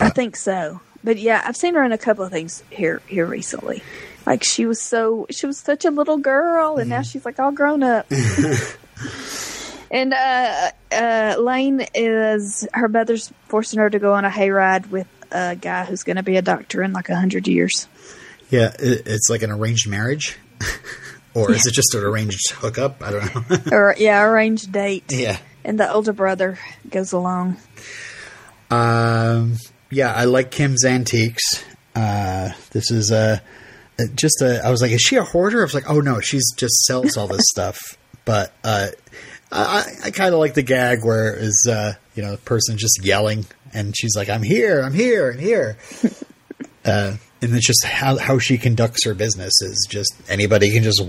I 0.00 0.10
think 0.10 0.36
so. 0.36 0.80
But 1.04 1.18
yeah, 1.18 1.42
I've 1.44 1.56
seen 1.56 1.74
her 1.74 1.84
in 1.84 1.92
a 1.92 1.98
couple 1.98 2.24
of 2.24 2.32
things 2.32 2.62
here 2.70 3.02
here 3.06 3.26
recently. 3.26 3.82
Like 4.26 4.44
she 4.44 4.66
was 4.66 4.80
so 4.80 5.26
she 5.30 5.46
was 5.46 5.58
such 5.58 5.84
a 5.84 5.90
little 5.90 6.18
girl 6.18 6.76
and 6.76 6.90
now 6.90 7.02
she's 7.02 7.24
like 7.24 7.38
all 7.38 7.52
grown 7.52 7.82
up. 7.82 8.06
and 9.90 10.12
uh 10.12 10.70
uh 10.92 11.36
Lane 11.38 11.86
is 11.94 12.66
her 12.72 12.88
mother's 12.88 13.32
forcing 13.48 13.78
her 13.78 13.88
to 13.90 13.98
go 13.98 14.14
on 14.14 14.24
a 14.24 14.30
hayride 14.30 14.90
with 14.90 15.06
a 15.30 15.56
guy 15.56 15.84
who's 15.84 16.02
going 16.02 16.16
to 16.16 16.22
be 16.22 16.36
a 16.36 16.42
doctor 16.42 16.82
in 16.82 16.92
like 16.92 17.08
a 17.08 17.16
hundred 17.16 17.46
years. 17.48 17.86
Yeah, 18.50 18.74
it, 18.78 19.06
it's 19.06 19.28
like 19.28 19.42
an 19.42 19.50
arranged 19.50 19.86
marriage, 19.88 20.38
or 21.38 21.52
is 21.52 21.66
it 21.66 21.72
just 21.72 21.94
an 21.94 22.02
arranged 22.04 22.50
hookup? 22.52 23.02
I 23.02 23.10
don't 23.10 23.50
know. 23.50 23.56
or 23.76 23.94
yeah, 23.98 24.22
arranged 24.24 24.72
date. 24.72 25.04
yeah, 25.10 25.38
And 25.64 25.78
the 25.78 25.90
older 25.92 26.12
brother 26.12 26.58
goes 26.90 27.12
along. 27.12 27.56
um, 28.70 29.56
yeah. 29.90 30.12
I 30.12 30.24
like 30.24 30.50
Kim's 30.50 30.84
antiques. 30.84 31.64
Uh, 31.94 32.50
this 32.70 32.90
is 32.90 33.10
a 33.10 33.42
just 34.14 34.42
a. 34.42 34.64
I 34.64 34.70
was 34.70 34.82
like, 34.82 34.92
is 34.92 35.00
she 35.00 35.16
a 35.16 35.24
hoarder? 35.24 35.60
I 35.60 35.64
was 35.64 35.74
like, 35.74 35.88
oh 35.90 36.00
no, 36.00 36.20
she's 36.20 36.52
just 36.56 36.84
sells 36.84 37.16
all 37.16 37.26
this 37.26 37.42
stuff. 37.50 37.78
But 38.24 38.52
uh, 38.62 38.88
I, 39.50 39.84
I 40.04 40.10
kind 40.10 40.34
of 40.34 40.40
like 40.40 40.54
the 40.54 40.62
gag 40.62 41.04
where 41.04 41.34
is 41.34 41.66
uh, 41.70 41.94
you 42.14 42.22
know 42.22 42.32
the 42.32 42.36
person 42.38 42.76
just 42.76 43.02
yelling 43.02 43.46
and 43.74 43.96
she's 43.96 44.14
like, 44.16 44.28
"I'm 44.28 44.42
here, 44.42 44.80
I'm 44.82 44.92
here, 44.92 45.30
I'm 45.32 45.38
here," 45.38 45.78
uh, 46.84 47.16
and 47.40 47.54
it's 47.54 47.66
just 47.66 47.84
how 47.84 48.16
how 48.16 48.38
she 48.38 48.58
conducts 48.58 49.04
her 49.04 49.14
business 49.14 49.52
is 49.62 49.86
just 49.88 50.12
anybody 50.28 50.72
can 50.72 50.82
just 50.82 51.02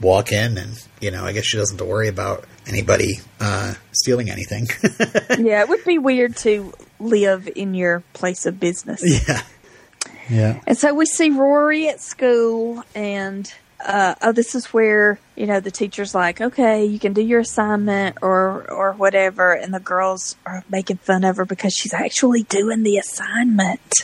walk 0.00 0.32
in 0.32 0.58
and 0.58 0.72
you 1.00 1.10
know 1.10 1.24
I 1.24 1.32
guess 1.32 1.44
she 1.44 1.56
doesn't 1.56 1.78
have 1.78 1.86
to 1.86 1.90
worry 1.90 2.08
about 2.08 2.44
anybody 2.66 3.14
uh, 3.40 3.74
stealing 3.92 4.30
anything. 4.30 4.66
yeah, 5.44 5.60
it 5.60 5.68
would 5.68 5.84
be 5.84 5.98
weird 5.98 6.36
to 6.38 6.72
live 6.98 7.48
in 7.54 7.74
your 7.74 8.02
place 8.12 8.46
of 8.46 8.58
business. 8.58 9.02
yeah, 9.28 9.42
yeah. 10.30 10.60
And 10.66 10.76
so 10.76 10.94
we 10.94 11.06
see 11.06 11.30
Rory 11.30 11.88
at 11.88 12.00
school, 12.00 12.82
and 12.94 13.52
uh, 13.84 14.14
oh, 14.22 14.32
this 14.32 14.54
is 14.54 14.66
where 14.72 15.18
you 15.36 15.46
know 15.46 15.60
the 15.60 15.70
teacher's 15.70 16.14
like, 16.14 16.40
"Okay, 16.40 16.86
you 16.86 16.98
can 16.98 17.12
do 17.12 17.22
your 17.22 17.40
assignment 17.40 18.18
or 18.22 18.68
or 18.70 18.92
whatever," 18.92 19.52
and 19.52 19.72
the 19.72 19.80
girls 19.80 20.36
are 20.46 20.64
making 20.68 20.96
fun 20.98 21.24
of 21.24 21.36
her 21.36 21.44
because 21.44 21.74
she's 21.74 21.94
actually 21.94 22.42
doing 22.44 22.82
the 22.82 22.96
assignment. 22.96 23.94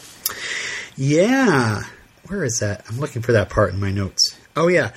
Yeah, 1.04 1.82
where 2.28 2.44
is 2.44 2.60
that? 2.60 2.84
I'm 2.88 3.00
looking 3.00 3.22
for 3.22 3.32
that 3.32 3.50
part 3.50 3.74
in 3.74 3.80
my 3.80 3.90
notes. 3.90 4.38
Oh 4.54 4.68
yeah, 4.68 4.92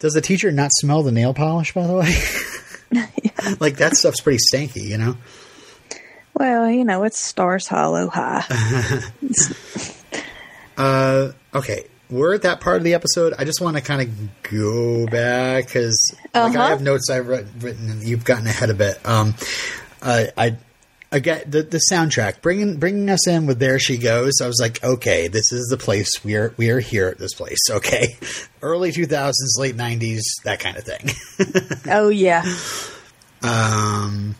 does 0.00 0.14
the 0.14 0.20
teacher 0.20 0.50
not 0.50 0.72
smell 0.72 1.04
the 1.04 1.12
nail 1.12 1.32
polish? 1.32 1.72
By 1.72 1.86
the 1.86 1.94
way, 1.94 3.56
like 3.60 3.76
that 3.76 3.94
stuff's 3.94 4.20
pretty 4.20 4.40
stanky, 4.52 4.82
you 4.82 4.98
know. 4.98 5.16
Well, 6.34 6.68
you 6.68 6.84
know, 6.84 7.04
it's 7.04 7.20
Stars 7.20 7.68
Hollow 7.68 8.08
High. 8.08 8.42
uh, 10.76 11.30
okay, 11.54 11.84
we're 12.10 12.34
at 12.34 12.42
that 12.42 12.60
part 12.60 12.78
of 12.78 12.82
the 12.82 12.94
episode. 12.94 13.34
I 13.38 13.44
just 13.44 13.60
want 13.60 13.76
to 13.76 13.82
kind 13.84 14.02
of 14.02 14.42
go 14.42 15.06
back 15.06 15.66
because 15.66 16.16
uh-huh. 16.34 16.48
like 16.48 16.56
I 16.56 16.70
have 16.70 16.82
notes 16.82 17.10
I've 17.10 17.28
written, 17.28 17.90
and 17.90 18.02
you've 18.02 18.24
gotten 18.24 18.48
ahead 18.48 18.70
a 18.70 18.74
bit. 18.74 18.98
Um, 19.06 19.36
uh, 20.02 20.24
I 20.36 20.56
again 21.14 21.42
the 21.46 21.62
the 21.62 21.80
soundtrack 21.90 22.42
bringing 22.42 22.76
bringing 22.76 23.08
us 23.08 23.26
in 23.26 23.46
with 23.46 23.58
there 23.58 23.78
she 23.78 23.96
goes. 23.96 24.40
I 24.42 24.46
was 24.46 24.58
like, 24.60 24.82
okay, 24.82 25.28
this 25.28 25.52
is 25.52 25.68
the 25.70 25.78
place 25.78 26.10
we 26.24 26.34
are 26.36 26.52
we 26.56 26.70
are 26.70 26.80
here 26.80 27.08
at 27.08 27.18
this 27.18 27.32
place. 27.32 27.58
Okay, 27.70 28.18
early 28.62 28.92
two 28.92 29.06
thousands, 29.06 29.56
late 29.58 29.76
nineties, 29.76 30.24
that 30.44 30.60
kind 30.60 30.76
of 30.76 30.84
thing. 30.84 31.80
oh 31.90 32.08
yeah. 32.08 32.44
Um. 33.42 34.34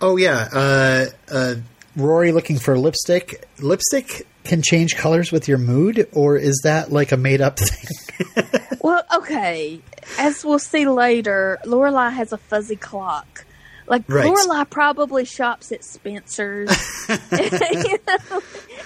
Oh 0.00 0.16
yeah. 0.16 0.48
Uh. 0.52 1.06
Uh. 1.30 1.54
Rory 1.96 2.30
looking 2.30 2.58
for 2.58 2.78
lipstick. 2.78 3.46
Lipstick 3.58 4.26
can 4.44 4.62
change 4.62 4.96
colors 4.96 5.32
with 5.32 5.48
your 5.48 5.58
mood, 5.58 6.08
or 6.12 6.36
is 6.36 6.60
that 6.62 6.92
like 6.92 7.10
a 7.12 7.16
made 7.16 7.40
up 7.40 7.58
thing? 7.58 8.44
well, 8.80 9.02
okay. 9.16 9.80
As 10.18 10.44
we'll 10.44 10.60
see 10.60 10.86
later, 10.86 11.58
Lorelai 11.64 12.12
has 12.12 12.32
a 12.32 12.38
fuzzy 12.38 12.76
clock. 12.76 13.44
Like 13.90 14.04
right. 14.06 14.24
Lorelai 14.24 14.70
probably 14.70 15.24
shops 15.24 15.72
at 15.72 15.82
Spencer's 15.82 16.70
you 17.08 17.98
know, 18.06 18.40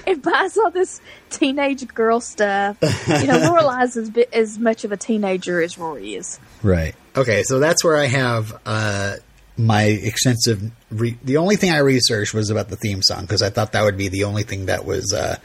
and 0.06 0.22
buys 0.22 0.56
all 0.56 0.70
this 0.70 1.02
teenage 1.28 1.86
girl 1.88 2.20
stuff. 2.20 2.78
You 2.82 3.26
know, 3.26 3.38
Lorelai's 3.38 3.98
as 3.98 4.10
as 4.32 4.58
much 4.58 4.84
of 4.84 4.92
a 4.92 4.96
teenager 4.96 5.60
as 5.60 5.76
Rory 5.76 6.14
is. 6.14 6.40
Right. 6.62 6.94
Okay, 7.14 7.42
so 7.42 7.60
that's 7.60 7.84
where 7.84 7.98
I 7.98 8.06
have 8.06 8.58
uh, 8.64 9.16
my 9.58 9.82
extensive. 9.82 10.72
Re- 10.90 11.18
the 11.22 11.36
only 11.36 11.56
thing 11.56 11.70
I 11.70 11.80
researched 11.80 12.32
was 12.32 12.48
about 12.48 12.70
the 12.70 12.76
theme 12.76 13.02
song 13.02 13.20
because 13.20 13.42
I 13.42 13.50
thought 13.50 13.72
that 13.72 13.84
would 13.84 13.98
be 13.98 14.08
the 14.08 14.24
only 14.24 14.42
thing 14.42 14.66
that 14.66 14.86
was 14.86 15.12
uh, 15.12 15.36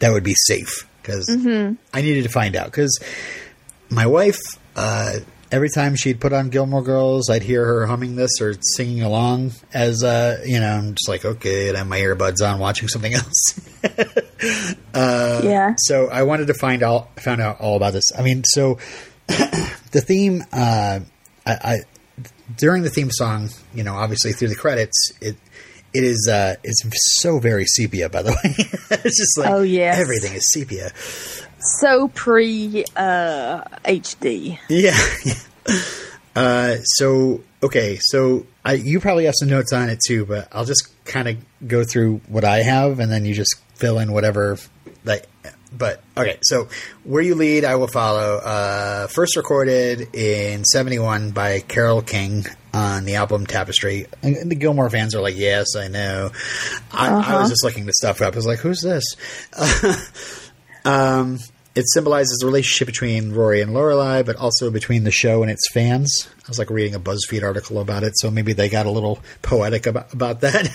that 0.00 0.12
would 0.12 0.22
be 0.22 0.34
safe 0.36 0.86
because 1.00 1.30
mm-hmm. 1.30 1.76
I 1.94 2.02
needed 2.02 2.24
to 2.24 2.28
find 2.28 2.54
out 2.56 2.66
because 2.66 3.02
my 3.88 4.06
wife. 4.06 4.38
Uh, 4.76 5.20
every 5.50 5.68
time 5.70 5.96
she'd 5.96 6.20
put 6.20 6.32
on 6.32 6.50
Gilmore 6.50 6.82
Girls, 6.82 7.30
I'd 7.30 7.42
hear 7.42 7.64
her 7.64 7.86
humming 7.86 8.16
this 8.16 8.40
or 8.40 8.54
singing 8.74 9.02
along 9.02 9.52
as, 9.72 10.02
uh, 10.02 10.42
you 10.44 10.60
know, 10.60 10.68
I'm 10.68 10.94
just 10.94 11.08
like, 11.08 11.24
okay, 11.24 11.68
and 11.68 11.76
I 11.76 11.80
have 11.80 11.88
my 11.88 11.98
earbuds 11.98 12.46
on 12.46 12.58
watching 12.58 12.88
something 12.88 13.14
else. 13.14 13.84
uh, 14.94 15.40
yeah. 15.44 15.74
So 15.78 16.08
I 16.08 16.22
wanted 16.24 16.48
to 16.48 16.54
find 16.54 16.82
out, 16.82 17.20
found 17.20 17.40
out 17.40 17.60
all 17.60 17.76
about 17.76 17.92
this. 17.92 18.12
I 18.16 18.22
mean, 18.22 18.42
so 18.44 18.78
the 19.26 20.02
theme, 20.04 20.42
uh, 20.52 21.00
I, 21.46 21.52
I, 21.52 21.76
during 22.56 22.82
the 22.82 22.90
theme 22.90 23.10
song, 23.10 23.50
you 23.74 23.84
know, 23.84 23.94
obviously 23.94 24.32
through 24.32 24.48
the 24.48 24.56
credits, 24.56 25.12
it 25.20 25.36
it 25.94 26.04
is 26.04 26.28
uh 26.30 26.54
it's 26.64 26.82
so 27.20 27.38
very 27.38 27.64
sepia 27.64 28.10
by 28.10 28.20
the 28.20 28.30
way. 28.30 28.38
it's 29.04 29.18
just 29.18 29.38
like 29.38 29.50
oh 29.50 29.62
yeah, 29.62 29.94
everything 29.96 30.34
is 30.34 30.46
sepia. 30.52 30.92
So 31.58 32.08
pre 32.08 32.84
uh 32.96 33.62
HD. 33.84 34.58
Yeah. 34.68 34.98
uh 36.36 36.76
so 36.82 37.42
okay, 37.62 37.98
so 38.00 38.46
I 38.64 38.74
you 38.74 39.00
probably 39.00 39.24
have 39.24 39.34
some 39.36 39.48
notes 39.48 39.72
on 39.72 39.90
it 39.90 40.00
too, 40.06 40.24
but 40.24 40.48
I'll 40.52 40.64
just 40.64 40.92
kind 41.04 41.28
of 41.28 41.36
go 41.66 41.84
through 41.84 42.20
what 42.28 42.44
I 42.44 42.58
have 42.58 43.00
and 43.00 43.10
then 43.10 43.24
you 43.24 43.34
just 43.34 43.56
fill 43.74 43.98
in 43.98 44.12
whatever 44.12 44.58
like 45.04 45.26
but 45.76 46.02
okay, 46.16 46.38
so 46.42 46.68
where 47.04 47.22
you 47.22 47.34
lead, 47.34 47.64
I 47.64 47.76
will 47.76 47.88
follow. 47.88 48.36
Uh, 48.36 49.06
first 49.08 49.36
recorded 49.36 50.14
in 50.14 50.64
'71 50.64 51.32
by 51.32 51.60
Carole 51.60 52.00
King 52.00 52.46
on 52.72 53.04
the 53.04 53.16
album 53.16 53.46
Tapestry. 53.46 54.06
And 54.22 54.50
the 54.50 54.54
Gilmore 54.54 54.88
fans 54.88 55.14
are 55.14 55.20
like, 55.20 55.36
"Yes, 55.36 55.76
I 55.76 55.88
know." 55.88 56.30
I, 56.92 57.08
uh-huh. 57.08 57.36
I 57.36 57.40
was 57.40 57.50
just 57.50 57.64
looking 57.64 57.84
this 57.86 57.96
stuff 57.98 58.22
up. 58.22 58.32
I 58.32 58.36
was 58.36 58.46
like, 58.46 58.60
"Who's 58.60 58.80
this?" 58.80 59.04
um, 60.88 61.38
it 61.74 61.84
symbolizes 61.92 62.38
the 62.40 62.46
relationship 62.46 62.86
between 62.86 63.32
Rory 63.32 63.60
and 63.60 63.72
Lorelai, 63.72 64.24
but 64.24 64.36
also 64.36 64.70
between 64.70 65.04
the 65.04 65.10
show 65.10 65.42
and 65.42 65.50
its 65.50 65.70
fans. 65.70 66.28
I 66.38 66.48
was 66.48 66.58
like 66.58 66.70
reading 66.70 66.94
a 66.94 67.00
BuzzFeed 67.00 67.44
article 67.44 67.78
about 67.78 68.02
it, 68.02 68.18
so 68.18 68.30
maybe 68.30 68.52
they 68.52 68.68
got 68.68 68.86
a 68.86 68.90
little 68.90 69.20
poetic 69.42 69.86
about, 69.86 70.12
about 70.12 70.40
that. 70.40 70.66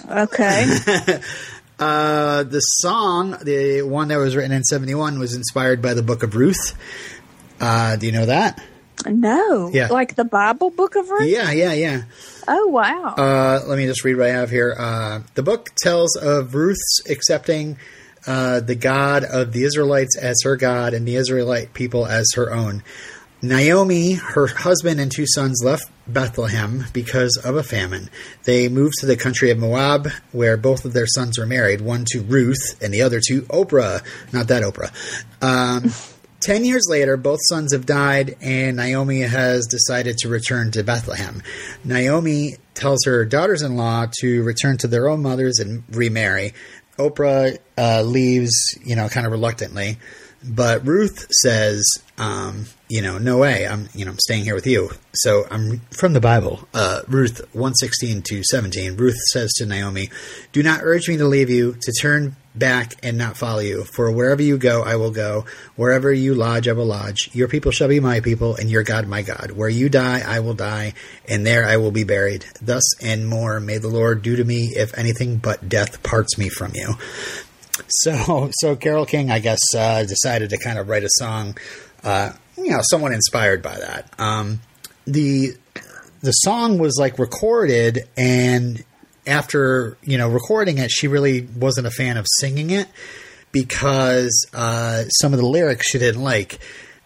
okay. 0.10 1.20
Uh, 1.80 2.42
the 2.42 2.58
song, 2.58 3.36
the 3.44 3.82
one 3.82 4.08
that 4.08 4.16
was 4.16 4.34
written 4.34 4.50
in 4.50 4.64
71, 4.64 5.20
was 5.20 5.32
inspired 5.32 5.80
by 5.80 5.94
the 5.94 6.02
book 6.02 6.24
of 6.24 6.34
Ruth. 6.34 6.76
Uh, 7.60 7.94
do 7.94 8.06
you 8.06 8.10
know 8.10 8.26
that? 8.26 8.60
No. 9.06 9.70
Yeah. 9.72 9.86
Like 9.86 10.16
the 10.16 10.24
Bible 10.24 10.70
book 10.70 10.96
of 10.96 11.08
Ruth? 11.08 11.30
Yeah, 11.30 11.52
yeah, 11.52 11.72
yeah. 11.74 12.02
Oh, 12.48 12.66
wow. 12.66 13.14
Uh, 13.16 13.60
let 13.68 13.78
me 13.78 13.86
just 13.86 14.02
read 14.02 14.16
what 14.16 14.26
I 14.26 14.32
have 14.32 14.50
here. 14.50 14.74
Uh, 14.76 15.20
the 15.34 15.44
book 15.44 15.68
tells 15.80 16.16
of 16.16 16.56
Ruth's 16.56 17.08
accepting 17.08 17.76
uh, 18.28 18.60
the 18.60 18.74
God 18.74 19.24
of 19.24 19.52
the 19.52 19.64
Israelites 19.64 20.16
as 20.18 20.36
her 20.44 20.56
God 20.56 20.92
and 20.92 21.08
the 21.08 21.16
Israelite 21.16 21.72
people 21.72 22.06
as 22.06 22.26
her 22.36 22.52
own. 22.52 22.82
Naomi, 23.40 24.14
her 24.14 24.48
husband, 24.48 25.00
and 25.00 25.10
two 25.10 25.26
sons 25.26 25.62
left 25.64 25.90
Bethlehem 26.06 26.84
because 26.92 27.40
of 27.42 27.56
a 27.56 27.62
famine. 27.62 28.10
They 28.44 28.68
moved 28.68 28.94
to 28.98 29.06
the 29.06 29.16
country 29.16 29.50
of 29.50 29.58
Moab, 29.58 30.08
where 30.32 30.56
both 30.56 30.84
of 30.84 30.92
their 30.92 31.06
sons 31.06 31.38
were 31.38 31.46
married, 31.46 31.80
one 31.80 32.04
to 32.08 32.20
Ruth 32.20 32.76
and 32.82 32.92
the 32.92 33.02
other 33.02 33.20
to 33.28 33.42
Oprah. 33.42 34.04
Not 34.32 34.48
that 34.48 34.62
Oprah. 34.62 34.92
Um, 35.40 35.90
Ten 36.40 36.64
years 36.64 36.86
later, 36.88 37.16
both 37.16 37.40
sons 37.48 37.72
have 37.72 37.84
died, 37.84 38.36
and 38.40 38.76
Naomi 38.76 39.22
has 39.22 39.66
decided 39.66 40.18
to 40.18 40.28
return 40.28 40.70
to 40.70 40.84
Bethlehem. 40.84 41.42
Naomi 41.84 42.58
tells 42.74 43.04
her 43.06 43.24
daughters 43.24 43.60
in 43.60 43.76
law 43.76 44.06
to 44.20 44.44
return 44.44 44.76
to 44.78 44.86
their 44.86 45.08
own 45.08 45.20
mothers 45.20 45.58
and 45.58 45.82
remarry. 45.90 46.54
Oprah 46.98 47.58
uh, 47.76 48.02
leaves, 48.02 48.54
you 48.84 48.96
know, 48.96 49.08
kind 49.08 49.26
of 49.26 49.32
reluctantly. 49.32 49.98
But 50.44 50.86
Ruth 50.86 51.26
says, 51.30 51.84
um, 52.16 52.66
you 52.88 53.02
know, 53.02 53.18
no 53.18 53.38
way. 53.38 53.66
I'm, 53.66 53.88
you 53.94 54.04
know, 54.04 54.12
I'm 54.12 54.18
staying 54.18 54.44
here 54.44 54.54
with 54.54 54.66
you. 54.66 54.90
So 55.12 55.44
I'm 55.50 55.80
from 55.90 56.12
the 56.12 56.20
Bible. 56.20 56.68
Uh, 56.72 57.02
Ruth 57.08 57.40
116 57.54 58.22
to 58.22 58.44
17. 58.44 58.96
Ruth 58.96 59.18
says 59.32 59.52
to 59.54 59.66
Naomi, 59.66 60.10
Do 60.52 60.62
not 60.62 60.80
urge 60.82 61.08
me 61.08 61.16
to 61.16 61.24
leave 61.24 61.50
you, 61.50 61.76
to 61.80 61.92
turn 62.00 62.36
back 62.58 62.94
and 63.02 63.16
not 63.18 63.36
follow 63.36 63.60
you. 63.60 63.84
For 63.84 64.10
wherever 64.10 64.42
you 64.42 64.58
go, 64.58 64.82
I 64.82 64.96
will 64.96 65.10
go. 65.10 65.46
Wherever 65.76 66.12
you 66.12 66.34
lodge, 66.34 66.68
I 66.68 66.72
will 66.72 66.86
lodge. 66.86 67.30
Your 67.32 67.48
people 67.48 67.72
shall 67.72 67.88
be 67.88 68.00
my 68.00 68.20
people, 68.20 68.56
and 68.56 68.70
your 68.70 68.82
God 68.82 69.06
my 69.06 69.22
God. 69.22 69.52
Where 69.52 69.68
you 69.68 69.88
die, 69.88 70.22
I 70.26 70.40
will 70.40 70.54
die, 70.54 70.94
and 71.28 71.46
there 71.46 71.66
I 71.66 71.76
will 71.76 71.92
be 71.92 72.04
buried. 72.04 72.44
Thus 72.60 72.84
and 73.02 73.26
more 73.26 73.60
may 73.60 73.78
the 73.78 73.88
Lord 73.88 74.22
do 74.22 74.36
to 74.36 74.44
me, 74.44 74.72
if 74.76 74.96
anything 74.98 75.38
but 75.38 75.68
death 75.68 76.02
parts 76.02 76.38
me 76.38 76.48
from 76.48 76.72
you. 76.74 76.94
So, 77.88 78.50
so 78.60 78.76
Carole 78.76 79.06
King, 79.06 79.30
I 79.30 79.38
guess, 79.38 79.60
uh, 79.76 80.04
decided 80.04 80.50
to 80.50 80.58
kind 80.58 80.78
of 80.78 80.88
write 80.88 81.04
a 81.04 81.10
song, 81.12 81.56
uh, 82.04 82.32
you 82.56 82.70
know, 82.70 82.80
somewhat 82.90 83.12
inspired 83.12 83.62
by 83.62 83.78
that. 83.78 84.12
Um, 84.18 84.60
the 85.06 85.56
the 86.20 86.32
song 86.32 86.78
was 86.78 86.96
like 86.98 87.18
recorded, 87.18 88.08
and 88.16 88.84
after 89.28 89.96
you 90.02 90.18
know 90.18 90.28
recording 90.28 90.78
it, 90.78 90.90
she 90.90 91.08
really 91.08 91.42
wasn't 91.56 91.86
a 91.86 91.90
fan 91.90 92.16
of 92.16 92.26
singing 92.40 92.70
it 92.70 92.88
because 93.52 94.46
uh, 94.54 95.04
some 95.08 95.32
of 95.32 95.38
the 95.38 95.46
lyrics 95.46 95.88
she 95.88 95.98
didn't 95.98 96.22
like. 96.22 96.58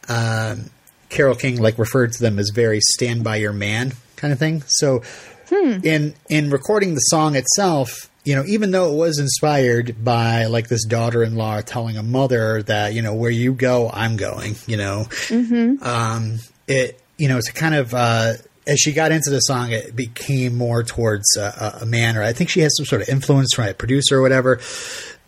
Um, 0.08 0.70
Carole 1.08 1.34
King 1.34 1.60
like 1.60 1.78
referred 1.78 2.12
to 2.12 2.22
them 2.22 2.38
as 2.38 2.50
very 2.54 2.80
"stand 2.80 3.22
by 3.22 3.36
your 3.36 3.52
man" 3.52 3.92
kind 4.16 4.32
of 4.32 4.38
thing. 4.38 4.62
So, 4.66 5.02
hmm. 5.48 5.78
in 5.84 6.14
in 6.28 6.50
recording 6.50 6.94
the 6.94 7.00
song 7.00 7.36
itself, 7.36 8.10
you 8.24 8.34
know, 8.34 8.44
even 8.46 8.70
though 8.70 8.92
it 8.92 8.96
was 8.96 9.18
inspired 9.18 10.02
by 10.02 10.46
like 10.46 10.68
this 10.68 10.84
daughter-in-law 10.86 11.62
telling 11.62 11.96
a 11.96 12.02
mother 12.02 12.62
that 12.64 12.94
you 12.94 13.02
know 13.02 13.14
where 13.14 13.30
you 13.30 13.52
go, 13.52 13.90
I'm 13.92 14.16
going. 14.16 14.56
You 14.66 14.78
know, 14.78 15.06
mm-hmm. 15.08 15.82
um, 15.82 16.38
it 16.66 17.00
you 17.18 17.28
know 17.28 17.36
it's 17.36 17.50
a 17.50 17.52
kind 17.52 17.74
of 17.74 17.92
uh, 17.94 18.34
as 18.66 18.78
she 18.78 18.92
got 18.92 19.12
into 19.12 19.30
the 19.30 19.40
song, 19.40 19.72
it 19.72 19.96
became 19.96 20.56
more 20.56 20.82
towards 20.82 21.36
a 21.36 21.84
man, 21.86 22.16
or 22.16 22.22
I 22.22 22.32
think 22.32 22.50
she 22.50 22.60
has 22.60 22.76
some 22.76 22.86
sort 22.86 23.02
of 23.02 23.08
influence 23.08 23.54
from 23.54 23.66
a 23.66 23.74
producer 23.74 24.18
or 24.18 24.22
whatever. 24.22 24.60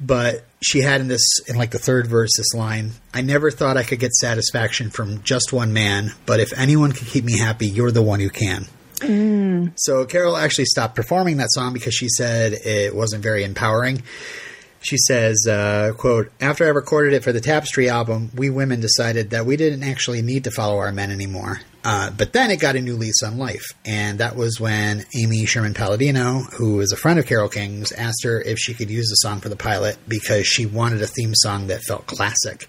But 0.01 0.45
she 0.61 0.81
had 0.81 1.01
in 1.01 1.09
this, 1.09 1.25
in 1.47 1.57
like 1.57 1.71
the 1.71 1.79
third 1.79 2.07
verse, 2.07 2.31
this 2.37 2.53
line 2.55 2.93
I 3.13 3.23
never 3.23 3.51
thought 3.51 3.77
I 3.77 3.83
could 3.85 4.01
get 4.01 4.13
satisfaction 4.13 4.91
from 4.91 5.23
just 5.23 5.53
one 5.53 5.73
man, 5.73 6.13
but 6.27 6.41
if 6.41 6.53
anyone 6.59 6.93
can 6.93 7.07
keep 7.07 7.25
me 7.25 7.39
happy, 7.39 7.67
you're 7.67 7.93
the 7.93 8.03
one 8.03 8.21
who 8.21 8.31
can. 8.31 8.67
So 9.77 10.05
Carole 10.07 10.37
actually 10.37 10.67
stopped 10.67 10.95
performing 10.95 11.37
that 11.39 11.49
song 11.51 11.73
because 11.73 11.95
she 11.95 12.09
said 12.09 12.53
it 12.53 12.95
wasn't 12.95 13.23
very 13.23 13.45
empowering. 13.45 14.03
She 14.81 14.97
says, 14.99 15.47
uh, 15.49 15.93
quote, 15.97 16.31
after 16.41 16.65
I 16.65 16.69
recorded 16.69 17.15
it 17.15 17.25
for 17.25 17.33
the 17.33 17.41
Tapestry 17.41 17.89
album, 17.89 18.31
we 18.35 18.51
women 18.51 18.81
decided 18.81 19.31
that 19.31 19.47
we 19.47 19.57
didn't 19.57 19.83
actually 19.83 20.23
need 20.23 20.45
to 20.45 20.51
follow 20.51 20.79
our 20.79 20.93
men 20.93 21.11
anymore. 21.11 21.61
Uh, 21.85 22.11
but 22.11 22.33
then 22.33 22.51
it 22.51 22.59
got 22.59 22.77
a 22.77 22.81
new 22.81 22.97
lease 22.97 23.23
on 23.23 23.37
life. 23.37 23.67
And 23.85 24.19
that 24.19 24.37
was 24.37 24.59
when 24.59 25.05
Amy 25.15 25.45
Sherman 25.45 25.75
Palladino, 25.75 26.41
who 26.57 26.81
is 26.81 26.93
a 26.93 26.97
friend 26.97 27.19
of 27.19 27.27
Carole 27.27 27.51
King's, 27.51 27.93
asked 27.93 28.25
her 28.25 28.41
if 28.41 28.59
she 28.59 28.73
could 28.73 28.91
use 28.91 29.11
the 29.11 29.17
song 29.17 29.41
for 29.41 29.51
the 29.51 29.57
pilot 29.57 29.99
because 30.09 30.47
she 30.47 30.65
wanted 30.65 31.03
a 31.03 31.07
theme 31.07 31.35
song 31.35 31.67
that 31.67 31.83
felt 31.83 32.07
classic. 32.07 32.69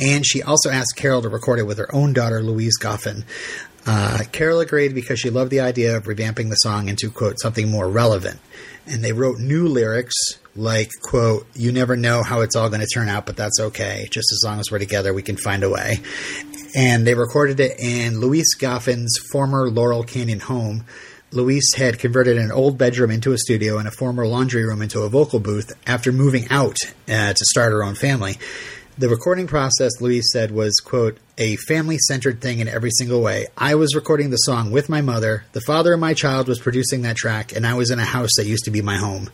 And 0.00 0.26
she 0.26 0.42
also 0.42 0.70
asked 0.70 0.96
Carole 0.96 1.22
to 1.22 1.28
record 1.28 1.58
it 1.58 1.66
with 1.66 1.78
her 1.78 1.94
own 1.94 2.14
daughter, 2.14 2.42
Louise 2.42 2.78
Goffin. 2.80 3.24
Uh, 3.86 4.24
Carole 4.32 4.60
agreed 4.60 4.94
because 4.94 5.20
she 5.20 5.30
loved 5.30 5.50
the 5.50 5.60
idea 5.60 5.96
of 5.96 6.04
revamping 6.04 6.48
the 6.48 6.56
song 6.56 6.88
into, 6.88 7.10
quote, 7.10 7.38
something 7.40 7.70
more 7.70 7.88
relevant. 7.88 8.40
And 8.86 9.04
they 9.04 9.12
wrote 9.12 9.38
new 9.38 9.68
lyrics 9.68 10.14
like, 10.56 10.90
quote, 11.02 11.46
you 11.54 11.72
never 11.72 11.96
know 11.96 12.22
how 12.22 12.40
it's 12.40 12.56
all 12.56 12.68
going 12.68 12.80
to 12.80 12.86
turn 12.86 13.08
out, 13.08 13.26
but 13.26 13.36
that's 13.36 13.60
okay. 13.60 14.08
Just 14.10 14.32
as 14.32 14.42
long 14.44 14.58
as 14.58 14.70
we're 14.70 14.78
together, 14.78 15.12
we 15.12 15.22
can 15.22 15.36
find 15.36 15.62
a 15.62 15.70
way. 15.70 15.98
And 16.74 17.06
they 17.06 17.14
recorded 17.14 17.60
it 17.60 17.78
in 17.78 18.20
Louise 18.20 18.56
Goffin's 18.58 19.18
former 19.30 19.68
Laurel 19.68 20.02
Canyon 20.02 20.40
home. 20.40 20.84
Louise 21.32 21.74
had 21.76 21.98
converted 21.98 22.38
an 22.38 22.52
old 22.52 22.78
bedroom 22.78 23.10
into 23.10 23.32
a 23.32 23.38
studio 23.38 23.78
and 23.78 23.88
a 23.88 23.90
former 23.90 24.26
laundry 24.26 24.64
room 24.64 24.80
into 24.80 25.02
a 25.02 25.08
vocal 25.08 25.40
booth 25.40 25.72
after 25.86 26.12
moving 26.12 26.46
out 26.50 26.76
uh, 27.08 27.32
to 27.32 27.44
start 27.44 27.72
her 27.72 27.84
own 27.84 27.94
family. 27.94 28.38
The 28.98 29.10
recording 29.10 29.46
process, 29.46 30.00
Louise 30.00 30.30
said, 30.32 30.50
was, 30.52 30.80
quote, 30.80 31.18
a 31.36 31.56
family 31.56 31.98
centered 31.98 32.40
thing 32.40 32.60
in 32.60 32.68
every 32.68 32.90
single 32.90 33.20
way. 33.20 33.46
I 33.58 33.74
was 33.74 33.94
recording 33.94 34.30
the 34.30 34.36
song 34.36 34.70
with 34.70 34.88
my 34.88 35.02
mother. 35.02 35.44
The 35.52 35.60
father 35.60 35.92
of 35.92 36.00
my 36.00 36.14
child 36.14 36.48
was 36.48 36.58
producing 36.58 37.02
that 37.02 37.16
track, 37.16 37.54
and 37.54 37.66
I 37.66 37.74
was 37.74 37.90
in 37.90 37.98
a 37.98 38.04
house 38.06 38.30
that 38.38 38.46
used 38.46 38.64
to 38.64 38.70
be 38.70 38.80
my 38.80 38.96
home. 38.96 39.28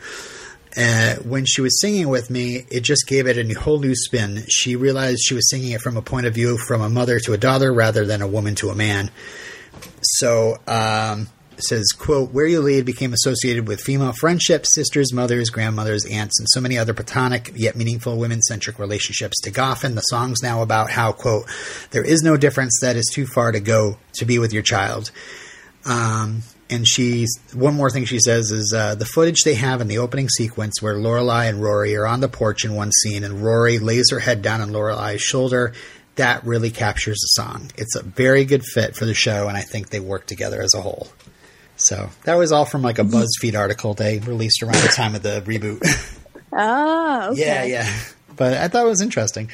Uh, 0.77 1.17
when 1.17 1.45
she 1.45 1.61
was 1.61 1.81
singing 1.81 2.09
with 2.09 2.31
me, 2.31 2.65
it 2.71 2.81
just 2.81 3.07
gave 3.07 3.27
it 3.27 3.37
a 3.37 3.53
whole 3.59 3.79
new 3.79 3.95
spin. 3.95 4.45
She 4.49 4.75
realized 4.77 5.21
she 5.23 5.35
was 5.35 5.51
singing 5.51 5.73
it 5.73 5.83
from 5.83 5.97
a 5.97 6.03
point 6.03 6.27
of 6.27 6.35
view 6.35 6.57
from 6.57 6.81
a 6.81 6.89
mother 6.89 7.19
to 7.21 7.35
a 7.35 7.39
daughter 7.39 7.73
rather 7.73 8.07
than 8.07 8.23
a 8.23 8.27
woman 8.27 8.55
to 8.57 8.71
a 8.71 8.75
man. 8.75 9.11
So, 10.01 10.59
um, 10.67 11.29
says, 11.59 11.93
quote, 11.93 12.33
Where 12.33 12.47
You 12.47 12.61
Lead 12.61 12.85
became 12.85 13.13
associated 13.13 13.69
with 13.69 13.81
female 13.81 14.13
friendships, 14.13 14.75
sisters, 14.75 15.13
mothers, 15.13 15.51
grandmothers, 15.51 16.05
aunts, 16.07 16.39
and 16.39 16.49
so 16.51 16.61
many 16.61 16.79
other 16.79 16.95
platonic 16.95 17.53
yet 17.55 17.77
meaningful 17.77 18.17
women 18.17 18.41
centric 18.43 18.79
relationships. 18.79 19.41
To 19.43 19.51
Goffin, 19.51 19.95
the 19.95 20.01
song's 20.03 20.43
now 20.43 20.63
about 20.63 20.91
how, 20.91 21.13
quote, 21.13 21.47
there 21.91 22.05
is 22.05 22.23
no 22.23 22.37
difference 22.37 22.79
that 22.81 22.97
is 22.97 23.11
too 23.13 23.27
far 23.27 23.53
to 23.53 23.61
go 23.61 23.99
to 24.15 24.25
be 24.25 24.39
with 24.39 24.53
your 24.53 24.63
child. 24.63 25.11
Um, 25.85 26.43
and 26.73 26.87
she, 26.87 27.27
one 27.53 27.75
more 27.75 27.91
thing 27.91 28.05
she 28.05 28.19
says 28.19 28.51
is 28.51 28.73
uh, 28.73 28.95
the 28.95 29.05
footage 29.05 29.43
they 29.45 29.55
have 29.55 29.81
in 29.81 29.89
the 29.89 29.99
opening 29.99 30.29
sequence 30.29 30.81
where 30.81 30.95
Lorelai 30.95 31.49
and 31.49 31.63
Rory 31.63 31.95
are 31.97 32.07
on 32.07 32.21
the 32.21 32.29
porch 32.29 32.65
in 32.65 32.75
one 32.75 32.91
scene, 32.93 33.25
and 33.25 33.45
Rory 33.45 33.79
lays 33.79 34.11
her 34.11 34.19
head 34.19 34.43
down 34.43 34.61
on 34.61 34.71
Lorelai's 34.71 35.21
shoulder. 35.23 35.75
That 36.17 36.45
really 36.45 36.71
captures 36.71 37.19
the 37.21 37.43
song. 37.43 37.71
It's 37.77 37.95
a 37.97 38.03
very 38.03 38.45
good 38.45 38.65
fit 38.65 38.97
for 38.97 39.05
the 39.05 39.15
show, 39.15 39.49
and 39.49 39.57
I 39.57 39.61
think 39.63 39.91
they 39.91 40.01
work 40.01 40.27
together 40.27 40.61
as 40.63 40.75
a 40.75 40.81
whole. 40.81 41.09
So 41.77 42.11
that 42.25 42.35
was 42.35 42.53
all 42.53 42.65
from 42.65 42.83
like 42.83 42.99
a 42.99 43.05
BuzzFeed 43.05 43.57
article 43.57 43.95
they 43.95 44.19
released 44.21 44.63
around 44.63 44.77
the 44.83 44.93
time 44.95 45.15
of 45.15 45.23
the 45.23 45.43
reboot. 45.47 45.83
Oh, 46.55 47.31
okay. 47.33 47.41
yeah, 47.41 47.65
yeah. 47.65 47.97
But 48.37 48.59
I 48.59 48.69
thought 48.69 48.85
it 48.85 48.89
was 48.91 49.01
interesting. 49.01 49.51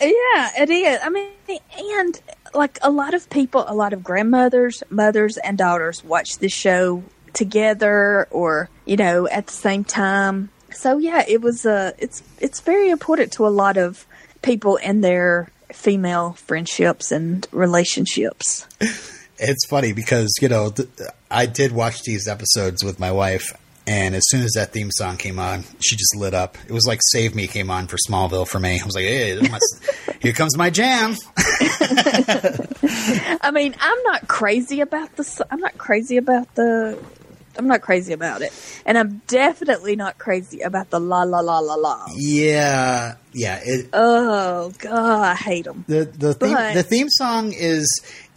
Yeah, 0.00 0.48
it 0.58 0.68
is. 0.68 0.98
I 1.00 1.08
mean, 1.08 1.30
and 1.78 2.20
like 2.54 2.78
a 2.82 2.90
lot 2.90 3.14
of 3.14 3.28
people, 3.30 3.64
a 3.66 3.74
lot 3.74 3.92
of 3.92 4.02
grandmothers, 4.02 4.82
mothers, 4.90 5.36
and 5.38 5.56
daughters 5.58 6.04
watch 6.04 6.38
this 6.38 6.52
show 6.52 7.02
together, 7.32 8.26
or 8.30 8.68
you 8.84 8.96
know, 8.96 9.28
at 9.28 9.46
the 9.46 9.52
same 9.52 9.84
time. 9.84 10.50
So 10.72 10.98
yeah, 10.98 11.24
it 11.26 11.40
was. 11.40 11.66
Uh, 11.66 11.92
it's 11.98 12.22
it's 12.40 12.60
very 12.60 12.90
important 12.90 13.32
to 13.32 13.46
a 13.46 13.48
lot 13.48 13.76
of 13.76 14.06
people 14.42 14.76
in 14.76 15.00
their 15.00 15.50
female 15.72 16.32
friendships 16.32 17.12
and 17.12 17.46
relationships. 17.52 18.66
It's 19.42 19.66
funny 19.66 19.92
because 19.92 20.34
you 20.42 20.48
know 20.48 20.70
th- 20.70 20.88
I 21.30 21.46
did 21.46 21.72
watch 21.72 22.02
these 22.02 22.28
episodes 22.28 22.84
with 22.84 23.00
my 23.00 23.10
wife, 23.10 23.56
and 23.90 24.14
as 24.14 24.22
soon 24.28 24.42
as 24.42 24.52
that 24.52 24.72
theme 24.72 24.90
song 24.92 25.16
came 25.16 25.38
on, 25.40 25.64
she 25.80 25.96
just 25.96 26.14
lit 26.16 26.32
up. 26.32 26.56
It 26.68 26.72
was 26.72 26.86
like 26.86 27.00
"Save 27.02 27.34
Me" 27.34 27.48
came 27.48 27.70
on 27.70 27.88
for 27.88 27.96
Smallville 28.08 28.46
for 28.46 28.60
me. 28.60 28.78
I 28.80 28.84
was 28.84 28.94
like, 28.94 29.04
"Hey, 29.04 29.40
here 30.20 30.32
comes 30.32 30.56
my 30.56 30.70
jam." 30.70 31.16
I 33.42 33.50
mean, 33.52 33.74
I'm 33.80 34.02
not 34.04 34.28
crazy 34.28 34.80
about 34.80 35.16
the. 35.16 35.46
I'm 35.50 35.60
not 35.60 35.76
crazy 35.78 36.16
about 36.16 36.54
the. 36.54 36.98
I'm 37.58 37.66
not 37.66 37.80
crazy 37.82 38.12
about 38.12 38.42
it, 38.42 38.52
and 38.86 38.96
I'm 38.96 39.22
definitely 39.26 39.96
not 39.96 40.18
crazy 40.18 40.60
about 40.60 40.90
the 40.90 41.00
la 41.00 41.24
la 41.24 41.40
la 41.40 41.58
la 41.58 41.74
la. 41.74 42.06
Yeah, 42.14 43.16
yeah. 43.32 43.60
It, 43.62 43.88
Oh 43.92 44.72
god, 44.78 45.20
I 45.22 45.34
hate 45.34 45.64
them. 45.64 45.84
the 45.88 46.04
the 46.04 46.32
theme, 46.34 46.52
But- 46.54 46.74
the 46.74 46.82
theme 46.84 47.08
song 47.10 47.52
is 47.52 47.86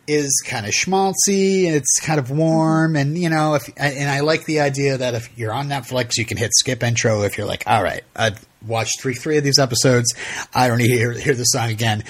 is 0.07 0.43
kind 0.45 0.65
of 0.65 0.73
schmaltzy 0.73 1.65
and 1.65 1.75
it's 1.75 1.99
kind 2.01 2.19
of 2.19 2.29
warm 2.29 2.95
and 2.95 3.17
you 3.17 3.29
know 3.29 3.53
if 3.55 3.69
and 3.77 4.09
I 4.09 4.19
like 4.19 4.45
the 4.45 4.59
idea 4.59 4.97
that 4.97 5.13
if 5.13 5.37
you're 5.37 5.53
on 5.53 5.69
Netflix 5.69 6.17
you 6.17 6.25
can 6.25 6.37
hit 6.37 6.51
skip 6.53 6.83
intro 6.83 7.21
if 7.23 7.37
you're 7.37 7.47
like 7.47 7.63
all 7.67 7.81
right 7.81 8.03
I've 8.15 8.45
watched 8.67 9.01
three 9.01 9.13
three 9.13 9.37
of 9.37 9.43
these 9.45 9.59
episodes 9.59 10.13
I 10.53 10.67
don't 10.67 10.77
need 10.77 10.89
to 10.89 10.97
hear, 10.97 11.11
hear 11.13 11.35
the 11.35 11.45
song 11.45 11.69
again 11.69 12.03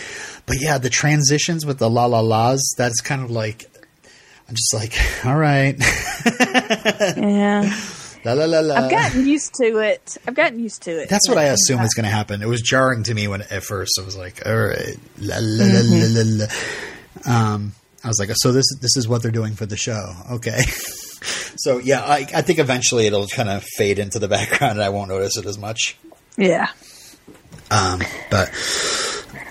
but 0.45 0.57
yeah 0.59 0.79
the 0.79 0.89
transitions 0.89 1.65
with 1.65 1.77
the 1.77 1.89
la 1.89 2.05
la 2.05 2.19
las 2.21 2.59
that's 2.77 2.99
kind 3.01 3.21
of 3.23 3.29
like 3.29 3.65
I'm 4.49 4.55
just 4.55 4.73
like 4.73 4.97
all 5.25 5.37
right 5.37 5.75
Yeah, 7.15 7.79
la 8.25 8.33
la 8.33 8.45
la 8.45 8.59
la 8.61 8.75
I've 8.75 8.91
gotten 8.91 9.27
used 9.27 9.53
to 9.55 9.77
it. 9.79 10.17
I've 10.27 10.35
gotten 10.35 10.59
used 10.59 10.83
to 10.83 10.91
it. 11.01 11.09
That's 11.09 11.27
what 11.29 11.37
I 11.37 11.45
assume 11.45 11.81
is 11.81 11.93
going 11.93 12.05
to 12.05 12.09
happen. 12.11 12.41
It 12.41 12.47
was 12.47 12.61
jarring 12.61 13.03
to 13.03 13.13
me 13.13 13.27
when 13.27 13.41
at 13.41 13.63
first 13.63 13.99
I 13.99 14.05
was 14.05 14.15
like, 14.15 14.45
"All 14.45 14.55
right, 14.55 14.97
la 15.19 15.37
la 15.39 15.65
la 15.65 15.81
la 15.83 16.07
la." 16.07 16.45
la. 17.25 17.53
Um, 17.53 17.73
I 18.03 18.07
was 18.07 18.19
like, 18.19 18.29
"So 18.33 18.51
this 18.51 18.65
this 18.81 18.97
is 18.97 19.07
what 19.07 19.21
they're 19.21 19.31
doing 19.31 19.53
for 19.55 19.65
the 19.65 19.77
show." 19.77 20.13
Okay, 20.31 20.61
so 21.55 21.77
yeah, 21.77 22.01
I, 22.01 22.27
I 22.33 22.41
think 22.41 22.59
eventually 22.59 23.07
it'll 23.07 23.27
kind 23.27 23.49
of 23.49 23.63
fade 23.63 23.99
into 23.99 24.19
the 24.19 24.27
background, 24.37 24.73
and 24.73 24.83
I 24.83 24.89
won't 24.89 25.09
notice 25.09 25.37
it 25.37 25.45
as 25.45 25.57
much. 25.57 25.97
Yeah. 26.37 26.67
Um, 27.71 28.01
but 28.29 28.49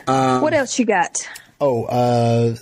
what 0.06 0.54
else 0.54 0.78
you 0.78 0.84
got? 0.84 1.16
oh, 1.60 1.84
uh, 1.84 2.56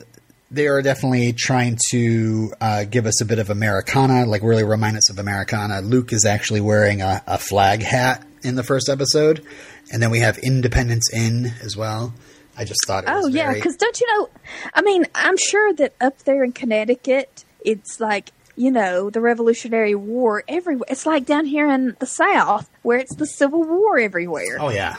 they 0.50 0.66
are 0.66 0.82
definitely 0.82 1.32
trying 1.32 1.78
to 1.90 2.52
uh, 2.60 2.84
give 2.84 3.06
us 3.06 3.20
a 3.20 3.24
bit 3.24 3.38
of 3.38 3.50
Americana, 3.50 4.26
like 4.26 4.42
really 4.42 4.64
remind 4.64 4.96
us 4.96 5.10
of 5.10 5.18
Americana. 5.18 5.80
Luke 5.80 6.12
is 6.12 6.24
actually 6.24 6.60
wearing 6.60 7.02
a, 7.02 7.22
a 7.26 7.38
flag 7.38 7.82
hat 7.82 8.24
in 8.42 8.56
the 8.56 8.62
first 8.62 8.88
episode, 8.88 9.44
and 9.92 10.02
then 10.02 10.10
we 10.10 10.20
have 10.20 10.38
Independence 10.38 11.12
Inn 11.12 11.52
as 11.62 11.76
well. 11.76 12.14
I 12.60 12.64
just 12.64 12.80
thought 12.86 13.04
it 13.04 13.10
oh, 13.10 13.16
was 13.16 13.24
Oh 13.24 13.28
yeah, 13.28 13.54
because 13.54 13.74
don't 13.76 13.98
you 13.98 14.06
know? 14.06 14.28
I 14.74 14.82
mean, 14.82 15.06
I'm 15.14 15.38
sure 15.38 15.72
that 15.74 15.94
up 15.98 16.18
there 16.24 16.44
in 16.44 16.52
Connecticut, 16.52 17.46
it's 17.64 17.98
like 17.98 18.32
you 18.54 18.70
know 18.70 19.08
the 19.08 19.22
Revolutionary 19.22 19.94
War 19.94 20.44
everywhere. 20.46 20.84
It's 20.90 21.06
like 21.06 21.24
down 21.24 21.46
here 21.46 21.66
in 21.72 21.96
the 22.00 22.06
South 22.06 22.68
where 22.82 22.98
it's 22.98 23.16
the 23.16 23.26
Civil 23.26 23.62
War 23.62 23.98
everywhere. 23.98 24.58
Oh 24.60 24.68
yeah, 24.68 24.96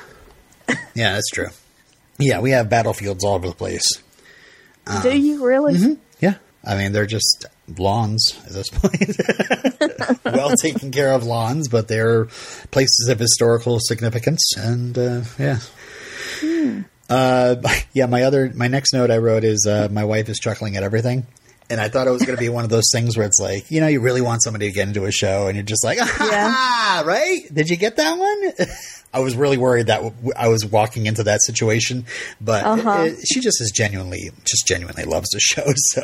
yeah, 0.96 1.14
that's 1.14 1.30
true. 1.30 1.50
Yeah, 2.18 2.40
we 2.40 2.50
have 2.50 2.68
battlefields 2.68 3.24
all 3.24 3.36
over 3.36 3.48
the 3.48 3.56
place. 3.56 3.86
Do 5.04 5.12
um, 5.12 5.18
you 5.18 5.46
really? 5.46 5.76
Mm-hmm. 5.76 5.94
Yeah, 6.20 6.36
I 6.66 6.78
mean 6.78 6.94
they're 6.94 7.06
just 7.06 7.46
lawns 7.78 8.40
at 8.44 8.54
this 8.54 8.70
point. 8.74 10.26
well 10.36 10.58
taken 10.58 10.90
care 10.90 11.14
of 11.14 11.26
lawns, 11.26 11.68
but 11.68 11.88
they're 11.88 12.26
places 12.72 13.08
of 13.08 13.20
historical 13.20 13.78
significance, 13.80 14.42
and 14.58 14.98
uh, 14.98 15.22
yeah. 15.38 15.60
Hmm. 16.40 16.82
Uh, 17.12 17.56
yeah, 17.94 18.06
my 18.08 18.24
other 18.24 18.52
my 18.56 18.68
next 18.68 18.94
note 18.94 19.12
I 19.12 19.18
wrote 19.18 19.44
is 19.44 19.68
uh, 19.70 19.88
my 19.92 20.04
wife 20.06 20.30
is 20.30 20.40
chuckling 20.40 20.76
at 20.78 20.84
everything. 20.84 21.28
And 21.70 21.80
I 21.80 21.88
thought 21.88 22.06
it 22.06 22.12
was 22.12 22.24
going 22.24 22.36
to 22.36 22.40
be 22.42 22.50
one 22.50 22.66
of 22.66 22.70
those 22.70 22.90
things 22.92 23.16
where 23.16 23.26
it's 23.26 23.40
like, 23.40 23.72
you 23.72 23.80
know, 23.80 23.88
you 23.88 24.02
really 24.02 24.20
want 24.20 24.44
somebody 24.44 24.68
to 24.68 24.74
get 24.76 24.90
into 24.90 25.06
a 25.06 25.12
show, 25.12 25.48
and 25.48 25.56
you're 25.56 25.64
just 25.64 25.86
like, 25.86 26.00
ah, 26.02 27.02
right? 27.06 27.40
Did 27.54 27.70
you 27.70 27.78
get 27.78 27.96
that 27.96 28.18
one? 28.18 28.68
I 29.14 29.20
was 29.20 29.36
really 29.38 29.58
worried 29.58 29.88
that 29.88 30.02
w- 30.02 30.34
I 30.38 30.50
was 30.50 30.66
walking 30.66 31.06
into 31.06 31.24
that 31.24 31.42
situation, 31.42 32.06
but 32.42 32.66
Uh-huh. 32.66 33.04
it- 33.08 33.20
she 33.26 33.40
just 33.40 33.62
is 33.62 33.72
genuinely, 33.74 34.32
just 34.44 34.68
genuinely 34.68 35.06
loves 35.06 35.30
the 35.30 35.40
show. 35.40 35.64
So 35.76 36.02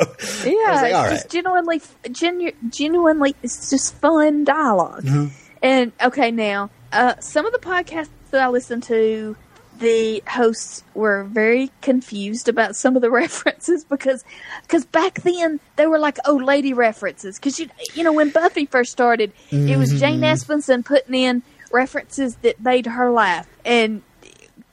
Yeah, 0.50 0.72
was 0.72 0.82
like, 0.84 0.94
all 0.94 1.04
right. 1.04 1.10
just 1.12 1.30
genuinely, 1.30 1.82
genu- 2.12 2.56
genuinely, 2.70 3.36
it's 3.44 3.70
just 3.70 3.94
fun 3.96 4.46
dialog 4.46 5.04
Mm-hmm. 5.04 5.26
And 5.62 5.92
okay, 6.02 6.32
now 6.32 6.70
uh, 6.94 7.16
some 7.20 7.46
of 7.46 7.52
the 7.52 7.60
podcasts 7.60 8.08
that 8.32 8.42
I 8.42 8.48
listen 8.48 8.80
to, 8.82 9.36
the 9.80 10.24
hosts 10.28 10.84
were 10.94 11.24
very 11.24 11.72
confused 11.82 12.50
about 12.50 12.76
some 12.76 12.96
of 12.96 13.02
the 13.02 13.12
references 13.24 13.84
because 13.84 14.24
because 14.64 14.86
back 14.86 15.22
then 15.22 15.60
they 15.76 15.88
were 15.88 16.00
like 16.00 16.18
old 16.28 16.44
lady 16.44 16.74
references 16.74 17.38
because 17.38 17.60
you 17.60 17.70
you 17.94 18.04
know 18.04 18.14
when 18.14 18.30
Buffy 18.30 18.66
first 18.66 18.92
started 18.92 19.32
it 19.52 19.78
was 19.78 20.00
Jane 20.00 20.22
mm-hmm. 20.22 20.24
Espenson 20.24 20.84
putting 20.84 21.16
in 21.16 21.44
references 21.72 22.36
that 22.38 22.62
made 22.62 22.86
her 22.86 23.12
laugh 23.12 23.48
and 23.66 24.02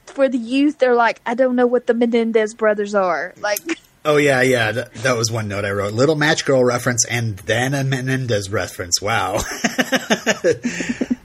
for 0.06 0.28
the 0.28 0.38
youth 0.38 0.78
they're 0.78 0.94
like 0.94 1.20
I 1.26 1.34
don't 1.34 1.56
know 1.56 1.66
what 1.66 1.86
the 1.86 1.94
Menendez 1.94 2.54
brothers 2.54 2.94
are 2.94 3.34
like 3.40 3.58
Oh 4.06 4.18
yeah, 4.18 4.42
yeah. 4.42 4.70
That, 4.70 4.92
that 4.96 5.16
was 5.16 5.32
one 5.32 5.48
note 5.48 5.64
I 5.64 5.70
wrote. 5.70 5.94
Little 5.94 6.14
Match 6.14 6.44
Girl 6.44 6.62
reference 6.62 7.06
and 7.06 7.38
then 7.38 7.72
a 7.72 7.82
Menendez 7.82 8.50
reference. 8.50 9.00
Wow. 9.00 9.38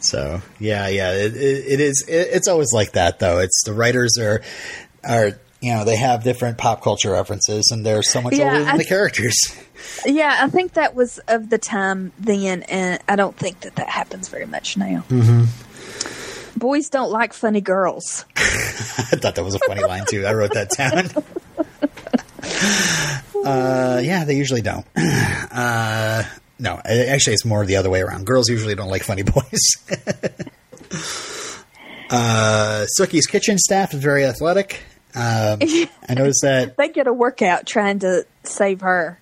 so 0.00 0.40
yeah, 0.58 0.88
yeah. 0.88 1.12
It, 1.12 1.34
it, 1.36 1.64
it 1.72 1.80
is. 1.80 2.04
It, 2.08 2.28
it's 2.32 2.48
always 2.48 2.72
like 2.72 2.92
that 2.92 3.18
though. 3.18 3.38
It's 3.40 3.62
the 3.64 3.72
writers 3.72 4.16
are 4.18 4.42
are 5.04 5.32
you 5.60 5.74
know 5.74 5.84
they 5.84 5.96
have 5.96 6.22
different 6.24 6.58
pop 6.58 6.82
culture 6.82 7.10
references 7.12 7.70
and 7.72 7.84
they're 7.84 8.02
so 8.02 8.22
much 8.22 8.34
Yeah, 8.34 8.52
older 8.52 8.64
than 8.64 8.78
the 8.78 8.84
characters. 8.84 9.36
yeah 10.06 10.38
I 10.40 10.48
think 10.48 10.74
that 10.74 10.94
was 10.94 11.18
of 11.28 11.50
the 11.50 11.58
time 11.58 12.12
then 12.18 12.62
and 12.64 13.00
I 13.08 13.16
don't 13.16 13.36
think 13.36 13.60
that 13.60 13.76
that 13.76 13.88
happens 13.88 14.28
very 14.28 14.46
much 14.46 14.76
now. 14.76 15.04
Boys 16.56 16.88
don't 16.90 17.10
like 17.12 17.32
funny 17.32 17.60
girls. 17.60 18.24
I 18.36 19.16
thought 19.16 19.36
that 19.36 19.44
was 19.44 19.54
a 19.54 19.60
funny 19.60 19.82
line 19.84 20.04
too. 20.08 20.26
I 20.26 20.32
wrote 20.34 20.54
that 20.54 20.70
down. 20.70 21.08
uh, 23.46 24.00
yeah, 24.02 24.24
they 24.24 24.36
usually 24.36 24.62
don't. 24.62 24.86
Uh, 25.50 26.22
no, 26.58 26.80
actually, 26.84 27.34
it's 27.34 27.44
more 27.44 27.64
the 27.64 27.76
other 27.76 27.90
way 27.90 28.00
around. 28.00 28.26
Girls 28.26 28.48
usually 28.48 28.74
don't 28.74 28.90
like 28.90 29.02
funny 29.02 29.22
boys. 29.34 29.76
uh, 32.10 32.86
Sookie's 32.98 33.26
kitchen 33.26 33.58
staff 33.58 33.94
is 33.94 34.00
very 34.00 34.24
athletic. 34.24 34.82
Um, 35.14 35.58
I 35.62 36.14
noticed 36.14 36.42
that 36.42 36.76
They 36.76 36.88
get 36.88 37.06
a 37.06 37.12
workout 37.12 37.66
trying 37.66 38.00
to 38.00 38.26
save 38.44 38.80
her. 38.82 39.18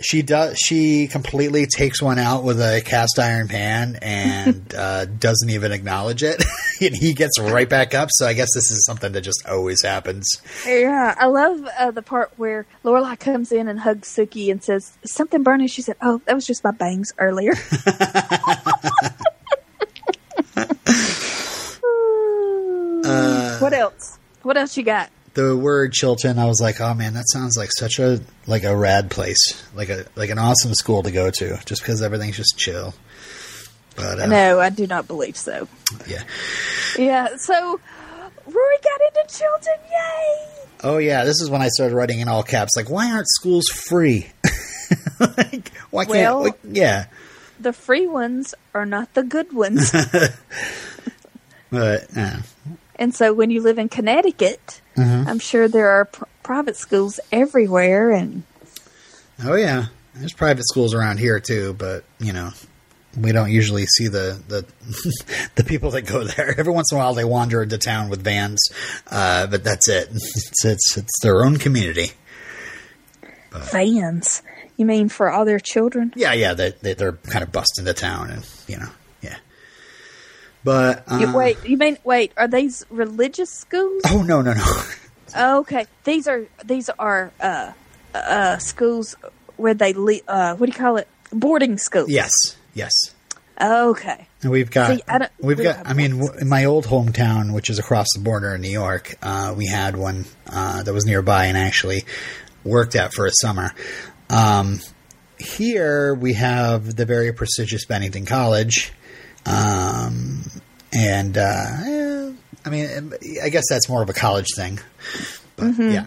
She 0.00 0.22
does. 0.22 0.58
She 0.58 1.08
completely 1.08 1.66
takes 1.66 2.00
one 2.00 2.18
out 2.18 2.42
with 2.42 2.60
a 2.60 2.82
cast 2.84 3.18
iron 3.18 3.48
pan 3.48 3.98
and 4.00 4.74
uh, 4.78 5.04
doesn't 5.04 5.50
even 5.50 5.72
acknowledge 5.72 6.22
it. 6.22 6.42
and 6.80 6.96
he 6.96 7.12
gets 7.12 7.38
right 7.38 7.68
back 7.68 7.94
up. 7.94 8.08
So 8.12 8.26
I 8.26 8.32
guess 8.32 8.48
this 8.54 8.70
is 8.70 8.84
something 8.86 9.12
that 9.12 9.20
just 9.20 9.46
always 9.46 9.82
happens. 9.82 10.26
Yeah, 10.66 11.14
I 11.18 11.26
love 11.26 11.66
uh, 11.78 11.90
the 11.90 12.02
part 12.02 12.32
where 12.36 12.66
Lorelai 12.84 13.18
comes 13.18 13.52
in 13.52 13.68
and 13.68 13.80
hugs 13.80 14.08
Sookie 14.08 14.50
and 14.50 14.62
says 14.62 14.96
something 15.04 15.42
burning. 15.42 15.68
She 15.68 15.82
said, 15.82 15.96
"Oh, 16.00 16.20
that 16.24 16.34
was 16.34 16.46
just 16.46 16.64
my 16.64 16.70
bangs 16.70 17.12
earlier." 17.18 17.52
what 23.60 23.72
else? 23.72 24.18
What 24.42 24.56
else 24.56 24.76
you 24.76 24.82
got? 24.82 25.10
The 25.34 25.56
word 25.56 25.92
Chilton, 25.92 26.38
I 26.38 26.46
was 26.46 26.60
like, 26.60 26.80
oh 26.80 26.94
man, 26.94 27.14
that 27.14 27.28
sounds 27.28 27.56
like 27.56 27.70
such 27.78 27.98
a 27.98 28.20
like 28.46 28.64
a 28.64 28.74
rad 28.76 29.10
place, 29.10 29.62
like 29.74 29.88
a 29.88 30.04
like 30.16 30.30
an 30.30 30.38
awesome 30.38 30.74
school 30.74 31.02
to 31.02 31.10
go 31.10 31.30
to, 31.30 31.58
just 31.66 31.82
because 31.82 32.02
everything's 32.02 32.36
just 32.36 32.56
chill. 32.58 32.94
But 33.96 34.20
uh, 34.20 34.26
No, 34.26 34.60
I 34.60 34.70
do 34.70 34.86
not 34.86 35.06
believe 35.06 35.36
so. 35.36 35.68
yeah, 36.06 36.22
Yeah, 36.98 37.36
so 37.36 37.80
Rory 38.46 38.76
got 38.82 39.24
into 39.24 39.38
Chilton. 39.38 39.74
Yay! 39.90 40.46
oh 40.82 40.98
yeah, 40.98 41.24
this 41.24 41.40
is 41.42 41.50
when 41.50 41.60
I 41.62 41.68
started 41.68 41.94
writing 41.94 42.20
in 42.20 42.28
all 42.28 42.42
caps, 42.42 42.72
like, 42.76 42.88
why 42.88 43.10
aren't 43.12 43.28
schools 43.28 43.68
free? 43.68 44.30
like, 45.20 45.70
why 45.90 46.04
can't? 46.06 46.16
Well- 46.16 46.42
like, 46.44 46.58
yeah, 46.64 47.06
The 47.60 47.72
free 47.72 48.06
ones 48.06 48.54
are 48.74 48.86
not 48.86 49.12
the 49.14 49.22
good 49.22 49.52
ones. 49.52 49.92
but 51.70 52.06
uh, 52.16 52.38
and 53.00 53.12
so 53.12 53.32
when 53.34 53.50
you 53.50 53.60
live 53.62 53.78
in 53.78 53.88
Connecticut, 53.88 54.80
Mm-hmm. 54.96 55.28
I'm 55.28 55.38
sure 55.38 55.66
there 55.66 55.88
are 55.88 56.04
pr- 56.04 56.24
private 56.42 56.76
schools 56.76 57.18
everywhere 57.32 58.10
and 58.10 58.42
oh 59.44 59.54
yeah, 59.54 59.86
there's 60.14 60.34
private 60.34 60.64
schools 60.68 60.92
around 60.94 61.18
here 61.18 61.40
too, 61.40 61.74
but 61.74 62.04
you 62.20 62.32
know. 62.32 62.50
We 63.20 63.32
don't 63.32 63.50
usually 63.50 63.86
see 63.86 64.06
the 64.06 64.40
the, 64.46 64.64
the 65.56 65.64
people 65.64 65.90
that 65.92 66.02
go 66.02 66.22
there. 66.22 66.54
Every 66.56 66.72
once 66.72 66.92
in 66.92 66.96
a 66.96 67.00
while, 67.00 67.12
they 67.12 67.24
wander 67.24 67.60
into 67.60 67.76
town 67.76 68.08
with 68.08 68.22
vans, 68.22 68.60
uh, 69.10 69.48
but 69.48 69.64
that's 69.64 69.88
it. 69.88 70.10
It's, 70.14 70.64
it's 70.64 70.96
it's 70.96 71.20
their 71.20 71.44
own 71.44 71.56
community. 71.56 72.12
vans. 73.50 74.42
You 74.76 74.86
mean 74.86 75.08
for 75.08 75.28
all 75.30 75.44
their 75.44 75.58
children? 75.58 76.12
Yeah, 76.14 76.32
yeah, 76.34 76.54
they, 76.54 76.70
they 76.82 76.94
they're 76.94 77.12
kind 77.12 77.42
of 77.42 77.50
busting 77.50 77.84
the 77.84 77.94
town, 77.94 78.30
and 78.30 78.48
you 78.68 78.76
know. 78.78 78.88
But 80.64 81.04
uh, 81.10 81.18
You, 81.18 81.36
wait, 81.36 81.56
you 81.64 81.76
mean 81.76 81.96
wait? 82.04 82.32
Are 82.36 82.48
these 82.48 82.84
religious 82.90 83.50
schools? 83.50 84.02
oh 84.08 84.22
no, 84.22 84.42
no, 84.42 84.52
no. 84.54 85.58
Okay, 85.60 85.86
these 86.04 86.26
are 86.28 86.44
these 86.64 86.90
are 86.98 87.32
uh, 87.40 87.72
uh, 88.14 88.58
schools 88.58 89.14
where 89.56 89.74
they 89.74 89.92
le- 89.92 90.20
uh, 90.28 90.54
what 90.56 90.66
do 90.66 90.72
you 90.72 90.78
call 90.78 90.96
it? 90.96 91.08
Boarding 91.32 91.78
schools. 91.78 92.08
yes, 92.10 92.32
yes. 92.74 92.90
Okay. 93.62 94.26
And 94.42 94.50
we've 94.50 94.70
got 94.70 94.96
See, 94.96 95.02
we've 95.40 95.58
we 95.58 95.64
got. 95.64 95.86
I 95.86 95.92
mean, 95.92 96.18
w- 96.18 96.32
in 96.40 96.48
my 96.48 96.64
old 96.64 96.86
hometown, 96.86 97.52
which 97.52 97.68
is 97.68 97.78
across 97.78 98.06
the 98.14 98.20
border 98.22 98.54
in 98.54 98.62
New 98.62 98.70
York, 98.70 99.14
uh, 99.22 99.54
we 99.56 99.66
had 99.66 99.96
one 99.96 100.24
uh, 100.50 100.82
that 100.82 100.92
was 100.94 101.04
nearby, 101.04 101.44
and 101.46 101.58
actually 101.58 102.04
worked 102.64 102.96
at 102.96 103.12
for 103.12 103.26
a 103.26 103.30
summer. 103.40 103.72
Um, 104.30 104.80
here 105.38 106.14
we 106.14 106.32
have 106.34 106.96
the 106.96 107.04
very 107.04 107.32
prestigious 107.32 107.84
Bennington 107.84 108.24
College, 108.26 108.92
um, 109.46 110.42
and 110.92 111.36
uh, 111.38 112.32
I 112.64 112.68
mean, 112.70 113.12
I 113.42 113.48
guess 113.48 113.64
that's 113.68 113.88
more 113.88 114.02
of 114.02 114.08
a 114.10 114.12
college 114.14 114.48
thing. 114.56 114.78
But 115.56 115.66
Mm-hmm. 115.66 115.90
yeah. 115.90 116.06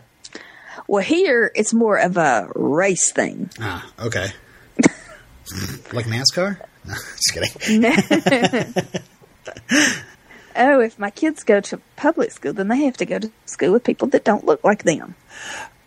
Well, 0.87 1.03
here 1.03 1.51
it's 1.55 1.73
more 1.73 1.97
of 1.97 2.17
a 2.17 2.49
race 2.55 3.11
thing. 3.11 3.49
Ah, 3.59 3.89
okay. 3.99 4.27
like 5.93 6.05
NASCAR? 6.07 6.59
No, 6.85 6.93
just 6.95 7.33
kidding. 7.33 8.73
Oh, 10.55 10.81
if 10.81 10.99
my 10.99 11.09
kids 11.09 11.43
go 11.43 11.61
to 11.61 11.81
public 11.95 12.29
school, 12.29 12.53
then 12.53 12.67
they 12.67 12.83
have 12.85 12.95
to 12.97 13.05
go 13.07 13.17
to 13.17 13.31
school 13.47 13.71
with 13.71 13.83
people 13.83 14.07
that 14.09 14.23
don't 14.23 14.45
look 14.45 14.63
like 14.63 14.83
them. 14.83 15.15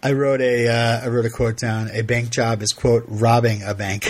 I 0.02 0.10
wrote 0.12 0.40
a 0.40 0.66
uh, 0.68 1.04
I 1.04 1.08
wrote 1.08 1.24
a 1.24 1.30
quote 1.30 1.56
down. 1.56 1.88
A 1.92 2.02
bank 2.02 2.30
job 2.30 2.62
is 2.62 2.72
quote 2.72 3.04
robbing 3.06 3.62
a 3.62 3.74
bank. 3.74 4.08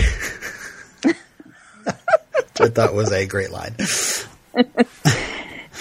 I 2.59 2.69
thought 2.69 2.93
was 2.93 3.11
a 3.11 3.25
great 3.25 3.51
line. 3.51 3.75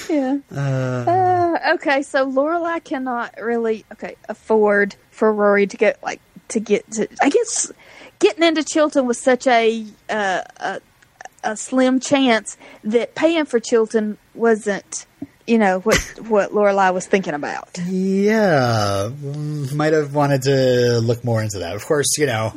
Yeah. 0.08 0.38
Uh, 0.54 1.58
okay, 1.74 2.02
so 2.02 2.30
Lorelai 2.30 2.82
cannot 2.82 3.34
really 3.40 3.84
okay 3.92 4.16
afford 4.28 4.96
for 5.10 5.32
Rory 5.32 5.66
to 5.66 5.76
get 5.76 6.02
like 6.02 6.20
to 6.48 6.60
get 6.60 6.88
to. 6.92 7.08
I 7.20 7.28
guess 7.28 7.72
getting 8.18 8.44
into 8.44 8.62
Chilton 8.62 9.06
was 9.06 9.18
such 9.18 9.46
a 9.46 9.84
uh, 10.08 10.42
a, 10.58 10.80
a 11.44 11.56
slim 11.56 12.00
chance 12.00 12.56
that 12.84 13.14
paying 13.14 13.46
for 13.46 13.60
Chilton 13.60 14.18
wasn't, 14.34 15.06
you 15.46 15.58
know, 15.58 15.80
what 15.80 15.98
what 16.28 16.52
Lorelai 16.52 16.92
was 16.92 17.06
thinking 17.06 17.34
about. 17.34 17.78
Yeah, 17.86 19.10
might 19.72 19.92
have 19.92 20.14
wanted 20.14 20.42
to 20.42 21.00
look 21.00 21.24
more 21.24 21.42
into 21.42 21.60
that. 21.60 21.74
Of 21.74 21.84
course, 21.84 22.16
you 22.18 22.26
know, 22.26 22.54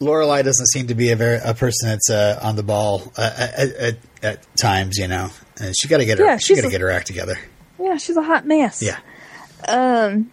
Lorelai 0.00 0.44
doesn't 0.44 0.66
seem 0.68 0.86
to 0.88 0.94
be 0.94 1.10
a 1.10 1.16
very 1.16 1.38
a 1.44 1.54
person 1.54 1.88
that's 1.88 2.10
uh, 2.10 2.38
on 2.42 2.56
the 2.56 2.62
ball 2.62 3.12
uh, 3.16 3.30
at, 3.36 3.70
at, 3.74 3.96
at 4.22 4.56
times. 4.56 4.96
You 4.96 5.08
know, 5.08 5.30
and 5.60 5.74
she 5.78 5.88
got 5.88 5.98
to 5.98 6.04
get 6.04 6.18
her 6.18 6.24
Yeah, 6.24 6.36
she 6.38 6.54
got 6.54 6.62
to 6.62 6.70
get 6.70 6.80
her 6.80 6.90
act 6.90 7.06
together. 7.06 7.38
Yeah, 7.78 7.96
she's 7.96 8.16
a 8.16 8.22
hot 8.22 8.46
mess. 8.46 8.82
Yeah. 8.82 8.98
Um, 9.66 10.30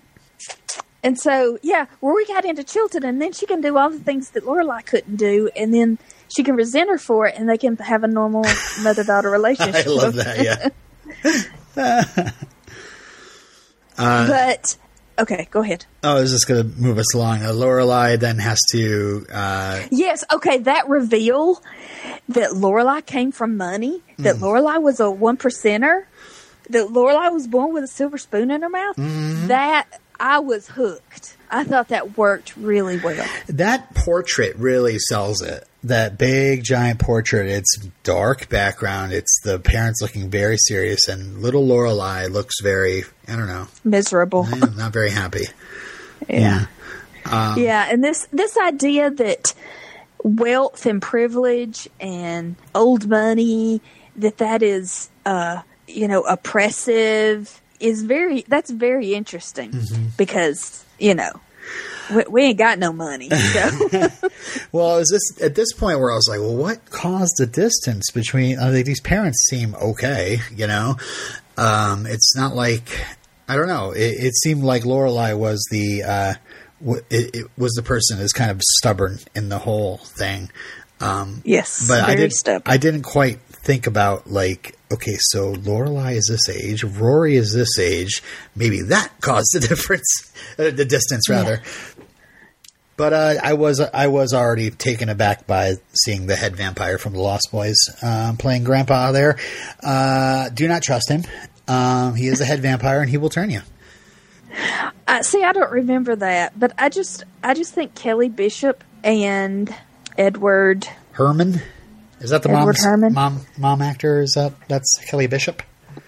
and 1.03 1.19
so 1.19 1.59
yeah, 1.61 1.85
Rory 2.01 2.25
got 2.25 2.45
into 2.45 2.63
Chilton, 2.63 3.03
and 3.05 3.21
then 3.21 3.31
she 3.31 3.45
can 3.45 3.61
do 3.61 3.77
all 3.77 3.89
the 3.89 3.99
things 3.99 4.31
that 4.31 4.45
Lorelai 4.45 4.85
couldn't 4.85 5.17
do, 5.17 5.49
and 5.55 5.73
then 5.73 5.99
she 6.35 6.43
can 6.43 6.55
resent 6.55 6.89
her 6.89 6.97
for 6.97 7.27
it, 7.27 7.35
and 7.37 7.47
they 7.49 7.57
can 7.57 7.77
have 7.77 8.03
a 8.03 8.07
normal 8.07 8.43
mother 8.81 9.03
daughter 9.03 9.29
relationship. 9.29 9.87
I 9.87 9.89
love 9.89 10.15
that. 10.15 10.43
Yeah. 10.43 10.69
but 13.95 14.77
okay, 15.19 15.47
go 15.51 15.61
ahead. 15.61 15.85
Oh, 16.03 16.17
I 16.17 16.21
was 16.21 16.31
just 16.31 16.47
going 16.47 16.71
to 16.71 16.79
move 16.79 16.97
us 16.97 17.13
along. 17.15 17.43
Uh, 17.43 17.49
Lorelai 17.49 18.19
then 18.19 18.37
has 18.39 18.59
to. 18.71 19.25
Uh, 19.31 19.81
Yes, 19.91 20.23
okay, 20.33 20.59
that 20.59 20.87
reveal 20.89 21.61
that 22.29 22.51
Lorelai 22.51 23.05
came 23.05 23.31
from 23.31 23.57
money, 23.57 24.01
Mm. 24.17 24.23
that 24.23 24.35
Lorelai 24.37 24.81
was 24.81 24.99
a 24.99 25.09
one 25.11 25.37
percenter, 25.37 26.05
that 26.69 26.87
Lorelai 26.87 27.31
was 27.33 27.47
born 27.47 27.73
with 27.73 27.83
a 27.83 27.87
silver 27.87 28.17
spoon 28.17 28.49
in 28.51 28.61
her 28.61 28.69
mouth. 28.69 28.95
Mm-hmm. 28.95 29.47
That 29.47 29.87
I 30.19 30.39
was 30.39 30.67
hooked. 30.67 31.35
I 31.51 31.63
thought 31.65 31.89
that 31.89 32.17
worked 32.17 32.55
really 32.57 32.97
well. 32.99 33.25
that 33.47 33.93
portrait 33.93 34.55
really 34.55 34.97
sells 34.99 35.41
it. 35.41 35.67
That 35.85 36.17
big 36.17 36.63
giant 36.63 36.99
portrait. 36.99 37.47
It's 37.47 37.77
dark 38.03 38.49
background. 38.49 39.13
It's 39.13 39.39
the 39.43 39.59
parents 39.59 40.01
looking 40.01 40.29
very 40.29 40.57
serious, 40.57 41.07
and 41.07 41.41
little 41.41 41.65
Lorelai 41.65 42.29
looks 42.29 42.55
very. 42.61 43.03
I 43.27 43.35
don't 43.35 43.47
know, 43.47 43.67
Miserable. 43.83 44.45
not 44.75 44.93
very 44.93 45.11
happy. 45.11 45.45
Yeah. 46.27 46.65
Um, 47.25 47.59
yeah, 47.59 47.87
and 47.89 48.03
this 48.03 48.27
this 48.31 48.57
idea 48.57 49.09
that 49.11 49.53
wealth 50.23 50.85
and 50.85 51.01
privilege 51.01 51.87
and 51.99 52.55
old 52.73 53.07
money 53.07 53.81
that 54.15 54.37
that 54.37 54.63
is 54.63 55.09
uh 55.25 55.61
you 55.87 56.07
know, 56.07 56.21
oppressive 56.23 57.61
is 57.79 58.03
very 58.03 58.43
that's 58.47 58.71
very 58.71 59.13
interesting 59.13 59.73
because 60.17 60.85
you 60.97 61.13
know 61.13 61.31
we, 62.13 62.23
we 62.29 62.43
ain't 62.43 62.57
got 62.57 62.79
no 62.79 62.91
money. 62.91 63.29
So 63.29 64.07
Well, 64.71 64.97
is 64.97 65.09
this 65.11 65.41
at 65.43 65.55
this 65.55 65.71
point 65.73 65.99
where 65.99 66.11
I 66.11 66.15
was 66.15 66.27
like, 66.29 66.39
well, 66.39 66.55
what 66.55 66.89
caused 66.91 67.35
the 67.37 67.45
distance 67.45 68.11
between? 68.11 68.59
I 68.59 68.71
think 68.71 68.85
these 68.85 69.01
parents 69.01 69.37
seem 69.49 69.75
okay, 69.75 70.39
you 70.55 70.67
know. 70.67 70.97
Um, 71.57 72.05
it's 72.05 72.35
not 72.35 72.55
like 72.55 73.05
I 73.47 73.55
don't 73.55 73.67
know. 73.67 73.91
It, 73.91 74.25
it 74.25 74.35
seemed 74.35 74.63
like 74.63 74.83
Lorelai 74.83 75.37
was 75.37 75.65
the 75.71 76.03
uh, 76.03 76.33
w- 76.81 77.03
it, 77.09 77.35
it 77.35 77.45
was 77.57 77.73
the 77.73 77.83
person 77.83 78.17
that's 78.17 78.33
kind 78.33 78.51
of 78.51 78.61
stubborn 78.61 79.19
in 79.35 79.49
the 79.49 79.59
whole 79.59 79.97
thing. 79.97 80.49
Um, 80.99 81.41
yes, 81.45 81.87
but 81.87 82.03
I 82.03 82.15
didn't. 82.15 82.33
stubborn. 82.33 82.63
I 82.73 82.77
didn't 82.77 83.03
quite 83.03 83.39
think 83.39 83.85
about 83.87 84.29
like, 84.29 84.77
okay, 84.93 85.15
so 85.19 85.53
Lorelai 85.53 86.13
is 86.15 86.27
this 86.29 86.47
age, 86.55 86.83
Rory 86.83 87.35
is 87.35 87.53
this 87.53 87.77
age. 87.79 88.21
Maybe 88.55 88.81
that 88.83 89.11
caused 89.21 89.49
the 89.53 89.59
difference, 89.67 90.31
uh, 90.57 90.71
the 90.71 90.85
distance 90.85 91.29
rather. 91.29 91.61
But 92.97 93.11
uh, 93.13 93.35
I 93.43 93.53
was 93.53 93.79
I 93.81 94.07
was 94.07 94.33
already 94.33 94.69
taken 94.71 95.09
aback 95.09 95.45
by 95.45 95.73
seeing 95.93 96.27
the 96.27 96.35
head 96.35 96.55
vampire 96.55 96.97
from 96.97 97.11
the 97.13 97.19
Lost 97.19 97.49
Boys 97.51 97.75
um, 98.01 98.37
playing 98.37 98.63
Grandpa 98.63 99.11
there. 99.11 99.37
Uh, 99.83 100.47
do 100.49 100.67
not 100.67 100.81
trust 100.81 101.09
him. 101.09 101.23
Um, 101.67 102.15
he 102.15 102.27
is 102.27 102.39
a 102.39 102.45
head 102.45 102.61
vampire, 102.61 103.01
and 103.01 103.09
he 103.09 103.17
will 103.17 103.29
turn 103.29 103.49
you. 103.49 103.61
Uh, 105.07 105.21
see, 105.23 105.43
I 105.43 105.51
don't 105.51 105.71
remember 105.71 106.15
that, 106.15 106.57
but 106.57 106.71
I 106.77 106.87
just 106.89 107.23
I 107.43 107.53
just 107.53 107.73
think 107.73 107.95
Kelly 107.95 108.29
Bishop 108.29 108.83
and 109.03 109.73
Edward. 110.17 110.87
Herrmann, 111.13 111.61
is 112.21 112.29
that 112.29 112.43
the 112.43 112.49
Edward 112.49 112.63
mom's, 112.65 112.83
Herrmann? 112.83 113.13
mom 113.13 113.41
mom 113.57 113.81
actor? 113.81 114.21
Is 114.21 114.31
that 114.35 114.53
that's 114.69 114.97
Kelly 115.09 115.27
Bishop? 115.27 115.61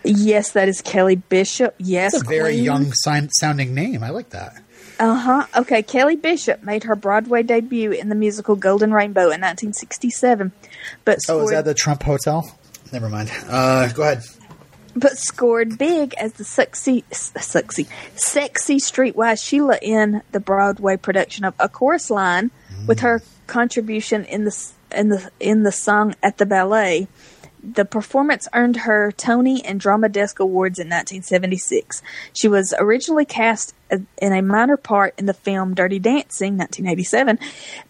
Yes, 0.04 0.52
that 0.52 0.70
is 0.70 0.82
Kelly 0.82 1.16
Bishop. 1.16 1.76
Yes, 1.80 2.14
It's 2.14 2.24
a 2.24 2.26
very 2.28 2.54
Queen. 2.54 2.64
young 2.64 2.94
sign, 2.94 3.30
sounding 3.30 3.74
name. 3.74 4.04
I 4.04 4.10
like 4.12 4.30
that. 4.30 4.54
Uh 5.00 5.14
huh. 5.16 5.46
Okay, 5.56 5.84
Kelly 5.84 6.16
Bishop 6.16 6.64
made 6.64 6.84
her 6.86 6.96
Broadway 6.96 7.44
debut 7.44 7.92
in 7.92 8.10
the 8.10 8.16
musical 8.16 8.56
Golden 8.56 8.92
Rainbow 8.92 9.22
in 9.26 9.42
1967, 9.42 10.52
but 11.06 11.18
Oh, 11.18 11.20
scored, 11.20 11.44
is 11.46 11.50
that 11.52 11.66
the 11.66 11.74
Trump 11.74 12.04
Hotel? 12.04 12.44
Never 12.92 13.10
mind. 13.10 13.32
Uh, 13.48 13.90
go 13.90 14.02
ahead. 14.04 14.24
but 14.96 15.18
scored 15.18 15.78
big 15.78 16.16
as 16.16 16.34
the 16.34 16.44
sexy, 16.44 17.04
sexy, 17.12 17.86
sexy 18.16 18.78
streetwise 18.78 19.44
Sheila 19.46 19.78
in 19.82 20.22
the 20.32 20.40
Broadway 20.40 20.98
production 20.98 21.46
of 21.46 21.54
A 21.60 21.70
Chorus 21.70 22.10
Line, 22.10 22.50
with 22.88 23.02
her 23.02 23.22
contribution 23.46 24.24
in 24.26 24.46
the 24.46 24.68
in 24.96 25.10
the 25.10 25.30
in 25.40 25.64
the 25.64 25.72
song 25.72 26.16
at 26.24 26.38
the 26.38 26.46
ballet. 26.46 27.08
The 27.64 27.86
performance 27.86 28.48
earned 28.54 28.78
her 28.78 29.12
Tony 29.12 29.64
and 29.64 29.80
Drama 29.80 30.10
Desk 30.10 30.40
Awards 30.40 30.80
in 30.80 30.88
1976. 30.88 32.02
She 32.34 32.48
was 32.48 32.74
originally 32.80 33.26
cast 33.26 33.74
in 33.90 34.34
a 34.34 34.42
minor 34.42 34.78
part 34.78 35.14
in 35.18 35.26
the 35.26 35.34
film 35.34 35.74
Dirty 35.74 36.00
Dancing 36.00 36.58
1987, 36.58 37.40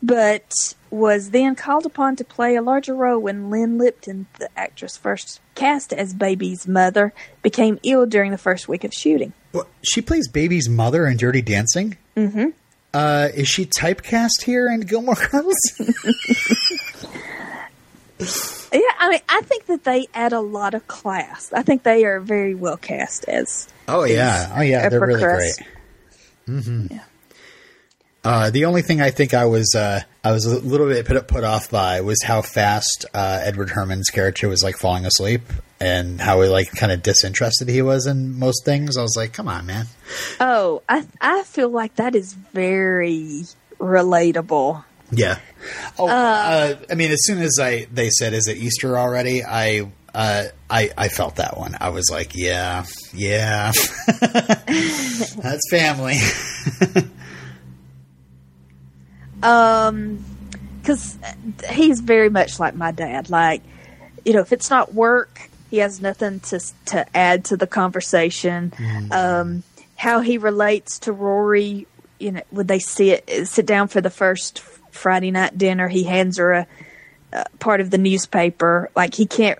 but 0.01 0.53
was 0.89 1.31
then 1.31 1.55
called 1.55 1.85
upon 1.85 2.15
to 2.15 2.23
play 2.23 2.55
a 2.55 2.61
larger 2.61 2.95
role 2.95 3.19
when 3.19 3.49
Lynn 3.49 3.77
Lipton, 3.77 4.27
the 4.39 4.49
actress 4.57 4.95
first 4.95 5.41
cast 5.55 5.91
as 5.91 6.13
Baby's 6.13 6.67
mother, 6.67 7.13
became 7.41 7.79
ill 7.83 8.05
during 8.05 8.31
the 8.31 8.37
first 8.37 8.67
week 8.67 8.83
of 8.83 8.93
shooting. 8.93 9.33
What, 9.51 9.67
she 9.81 10.01
plays 10.01 10.27
Baby's 10.27 10.69
mother 10.69 11.05
in 11.05 11.17
Dirty 11.17 11.41
Dancing. 11.41 11.97
Mm-hmm. 12.15 12.49
Uh, 12.93 13.29
is 13.35 13.47
she 13.47 13.65
typecast 13.65 14.43
here 14.45 14.67
in 14.69 14.81
Gilmore 14.81 15.15
Girls? 15.31 15.55
Yeah, 18.19 18.81
I 18.99 19.09
mean, 19.09 19.19
I 19.29 19.41
think 19.41 19.67
that 19.67 19.83
they 19.83 20.07
add 20.13 20.33
a 20.33 20.39
lot 20.39 20.73
of 20.73 20.87
class. 20.87 21.53
I 21.53 21.61
think 21.61 21.83
they 21.83 22.05
are 22.05 22.19
very 22.19 22.55
well 22.55 22.77
cast 22.77 23.25
as. 23.29 23.67
oh 23.87 24.03
yeah, 24.03 24.53
oh 24.57 24.61
yeah, 24.61 24.89
they're 24.89 24.99
really 24.99 25.21
great. 25.21 25.53
Mm-hmm. 26.47 26.97
Uh, 28.23 28.49
the 28.49 28.65
only 28.65 28.81
thing 28.81 28.99
I 28.99 29.09
think 29.11 29.33
I 29.33 29.45
was 29.45 29.73
uh, 29.73 30.01
I 30.21 30.31
was 30.33 30.45
a 30.45 30.59
little 30.59 30.87
bit 30.87 31.05
put 31.05 31.27
put 31.29 31.45
off 31.45 31.71
by 31.71 32.01
was 32.01 32.21
how 32.23 32.41
fast 32.41 33.05
uh, 33.13 33.39
Edward 33.41 33.69
Herrmann's 33.69 34.09
character 34.09 34.49
was 34.49 34.63
like 34.63 34.75
falling 34.75 35.05
asleep 35.05 35.43
and 35.79 36.19
how 36.19 36.43
like 36.43 36.69
kind 36.71 36.91
of 36.91 37.01
disinterested 37.01 37.69
he 37.69 37.81
was 37.81 38.05
in 38.05 38.37
most 38.37 38.65
things. 38.65 38.97
I 38.97 39.01
was 39.01 39.15
like, 39.15 39.31
come 39.31 39.47
on, 39.47 39.65
man. 39.65 39.85
Oh, 40.41 40.81
I 40.89 41.05
I 41.21 41.43
feel 41.43 41.69
like 41.69 41.95
that 41.95 42.15
is 42.15 42.33
very 42.33 43.45
relatable. 43.79 44.83
Yeah. 45.11 45.39
Oh, 45.97 46.07
uh, 46.07 46.75
I 46.89 46.95
mean, 46.95 47.11
as 47.11 47.25
soon 47.25 47.39
as 47.39 47.57
I 47.61 47.87
they 47.91 48.09
said, 48.09 48.33
"Is 48.33 48.47
it 48.47 48.57
Easter 48.57 48.97
already?" 48.97 49.43
I 49.43 49.91
uh, 50.13 50.45
I 50.69 50.91
I 50.97 51.07
felt 51.07 51.37
that 51.37 51.57
one. 51.57 51.75
I 51.79 51.89
was 51.89 52.09
like, 52.11 52.35
"Yeah, 52.35 52.85
yeah, 53.13 53.71
that's 54.07 55.69
family." 55.69 56.17
Um, 59.43 60.23
because 60.81 61.17
he's 61.69 61.99
very 61.99 62.29
much 62.29 62.59
like 62.59 62.75
my 62.75 62.91
dad. 62.91 63.29
Like, 63.29 63.61
you 64.23 64.33
know, 64.33 64.39
if 64.39 64.53
it's 64.53 64.69
not 64.69 64.93
work, 64.93 65.49
he 65.69 65.77
has 65.77 66.01
nothing 66.01 66.39
to 66.41 66.59
to 66.85 67.05
add 67.15 67.45
to 67.45 67.57
the 67.57 67.67
conversation. 67.67 68.73
Um, 69.11 69.63
how 69.95 70.21
he 70.21 70.37
relates 70.37 70.99
to 70.99 71.11
Rory, 71.11 71.87
you 72.19 72.31
know, 72.31 72.41
when 72.51 72.67
they 72.67 72.79
sit 72.79 73.29
sit 73.47 73.65
down 73.65 73.89
for 73.89 73.99
the 73.99 74.09
first 74.09 74.59
Friday 74.97 75.31
night 75.31 75.57
dinner, 75.57 75.87
he 75.87 76.03
hands 76.03 76.37
her 76.37 76.51
a, 76.53 76.67
a 77.33 77.45
part 77.59 77.81
of 77.81 77.89
the 77.89 77.97
newspaper. 77.97 78.89
Like 78.95 79.13
he 79.13 79.25
can't, 79.25 79.59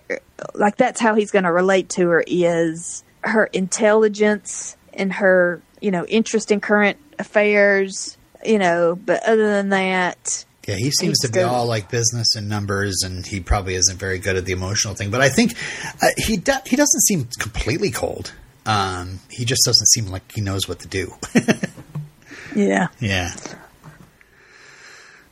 like 0.53 0.77
that's 0.77 0.99
how 0.99 1.15
he's 1.15 1.31
going 1.31 1.45
to 1.45 1.51
relate 1.51 1.89
to 1.91 2.07
her 2.09 2.23
is 2.27 3.03
her 3.21 3.45
intelligence 3.45 4.75
and 4.93 5.13
her, 5.13 5.61
you 5.81 5.91
know, 5.91 6.05
interest 6.05 6.51
in 6.51 6.59
current 6.59 6.97
affairs. 7.19 8.17
You 8.45 8.59
know, 8.59 8.95
but 8.95 9.23
other 9.23 9.49
than 9.49 9.69
that, 9.69 10.45
Yeah, 10.67 10.75
he 10.75 10.91
seems 10.91 11.17
to 11.19 11.31
be 11.31 11.41
all 11.41 11.65
like 11.65 11.89
business 11.89 12.35
and 12.35 12.47
numbers, 12.47 13.01
and 13.03 13.25
he 13.25 13.39
probably 13.39 13.73
isn't 13.73 13.97
very 13.97 14.19
good 14.19 14.35
at 14.35 14.45
the 14.45 14.53
emotional 14.53 14.93
thing. 14.93 15.09
But 15.09 15.21
I 15.21 15.29
think 15.29 15.55
uh, 16.01 16.09
he 16.17 16.37
do- 16.37 16.53
he 16.65 16.75
doesn't 16.75 17.01
seem 17.01 17.27
completely 17.39 17.89
cold. 17.89 18.31
Um, 18.67 19.21
he 19.31 19.43
just 19.43 19.63
doesn't 19.65 19.87
seem 19.87 20.05
like 20.07 20.31
he 20.33 20.41
knows 20.41 20.67
what 20.67 20.79
to 20.79 20.87
do. 20.87 21.13
yeah. 22.55 22.87
Yeah. 22.99 23.31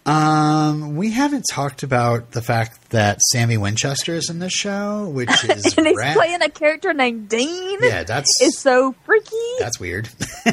Um, 0.05 0.95
we 0.95 1.11
haven't 1.11 1.45
talked 1.49 1.81
about 1.83 2.31
the 2.31 2.41
fact 2.41 2.91
that 2.91 3.19
Sammy 3.21 3.57
Winchester 3.57 4.13
is 4.13 4.29
in 4.29 4.37
this 4.39 4.53
show, 4.53 5.07
which 5.09 5.29
is 5.49 5.75
and 5.77 5.87
he's 5.87 5.97
rad. 5.97 6.15
playing 6.15 6.41
a 6.43 6.49
character 6.49 6.93
named 6.93 7.27
Dean. 7.29 7.79
Yeah, 7.81 8.03
that's 8.03 8.29
It's 8.39 8.59
so 8.59 8.93
freaky. 9.05 9.35
that's 9.59 9.79
weird. 9.79 10.09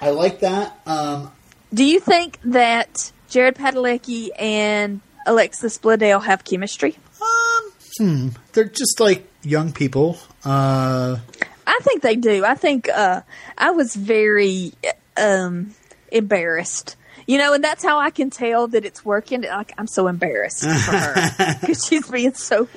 I 0.00 0.10
like 0.10 0.40
that. 0.40 0.76
Um, 0.86 1.30
Do 1.72 1.84
you 1.84 2.00
think 2.00 2.38
that 2.44 3.12
Jared 3.28 3.54
Padalecki 3.56 4.30
and 4.38 5.00
Alexis 5.26 5.78
Bledel 5.78 6.22
have 6.24 6.44
chemistry? 6.44 6.96
um, 7.22 7.72
hmm, 7.98 8.28
they're 8.52 8.64
just 8.64 8.98
like 9.00 9.26
young 9.42 9.72
people. 9.72 10.18
Uh, 10.44 11.18
I 11.66 11.78
think 11.82 12.02
they 12.02 12.16
do. 12.16 12.44
I 12.44 12.54
think 12.54 12.88
uh, 12.88 13.22
I 13.56 13.70
was 13.70 13.94
very 13.94 14.72
um, 15.16 15.74
embarrassed. 16.10 16.96
You 17.26 17.38
know, 17.38 17.54
and 17.54 17.64
that's 17.64 17.82
how 17.82 17.98
I 17.98 18.10
can 18.10 18.30
tell 18.30 18.68
that 18.68 18.84
it's 18.84 19.04
working. 19.04 19.42
Like 19.42 19.72
I'm 19.78 19.86
so 19.86 20.08
embarrassed 20.08 20.62
for 20.62 20.70
her 20.96 21.56
because 21.60 21.84
she's 21.86 22.08
being 22.08 22.34
so 22.34 22.68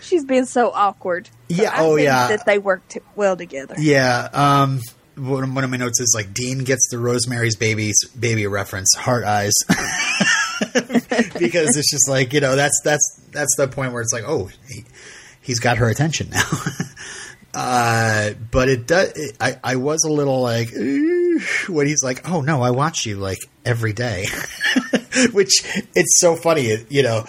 she's 0.00 0.24
being 0.24 0.46
so 0.46 0.70
awkward. 0.70 1.26
So 1.26 1.32
Yeah, 1.62 1.70
I 1.74 1.80
oh, 1.80 1.96
yeah. 1.96 2.28
that 2.28 2.46
they 2.46 2.58
worked 2.58 2.96
well 3.16 3.36
together. 3.36 3.74
yeah. 3.78 4.28
Um, 4.32 4.80
one 5.16 5.54
one 5.54 5.62
of 5.62 5.68
my 5.70 5.76
notes 5.76 6.00
is 6.00 6.12
like 6.16 6.32
Dean 6.32 6.64
gets 6.64 6.88
the 6.90 6.98
Rosemary's 6.98 7.56
Baby's 7.56 8.02
baby 8.18 8.46
reference, 8.46 8.94
heart 8.96 9.24
eyes, 9.24 9.52
because 11.38 11.76
it's 11.76 11.90
just 11.90 12.08
like 12.08 12.32
you 12.32 12.40
know 12.40 12.56
that's 12.56 12.80
that's 12.82 13.20
that's 13.30 13.54
the 13.56 13.68
point 13.68 13.92
where 13.92 14.00
it's 14.02 14.12
like 14.12 14.24
oh 14.26 14.48
he, 14.68 14.84
he's 15.42 15.60
got 15.60 15.76
her 15.76 15.88
attention 15.90 16.30
now. 16.30 16.48
uh, 17.54 18.30
but 18.50 18.68
it 18.70 18.86
does. 18.86 19.12
It, 19.14 19.36
I 19.38 19.56
I 19.62 19.76
was 19.76 20.04
a 20.04 20.10
little 20.10 20.40
like 20.40 20.72
"Ooh," 20.74 21.21
when 21.68 21.86
he's 21.86 22.02
like 22.02 22.28
oh 22.28 22.40
no 22.40 22.62
I 22.62 22.70
watch 22.70 23.06
you 23.06 23.16
like 23.16 23.38
every 23.64 23.92
day, 23.92 24.26
which 25.32 25.62
it's 25.94 26.20
so 26.20 26.36
funny 26.36 26.76
you 26.88 27.02
know 27.02 27.24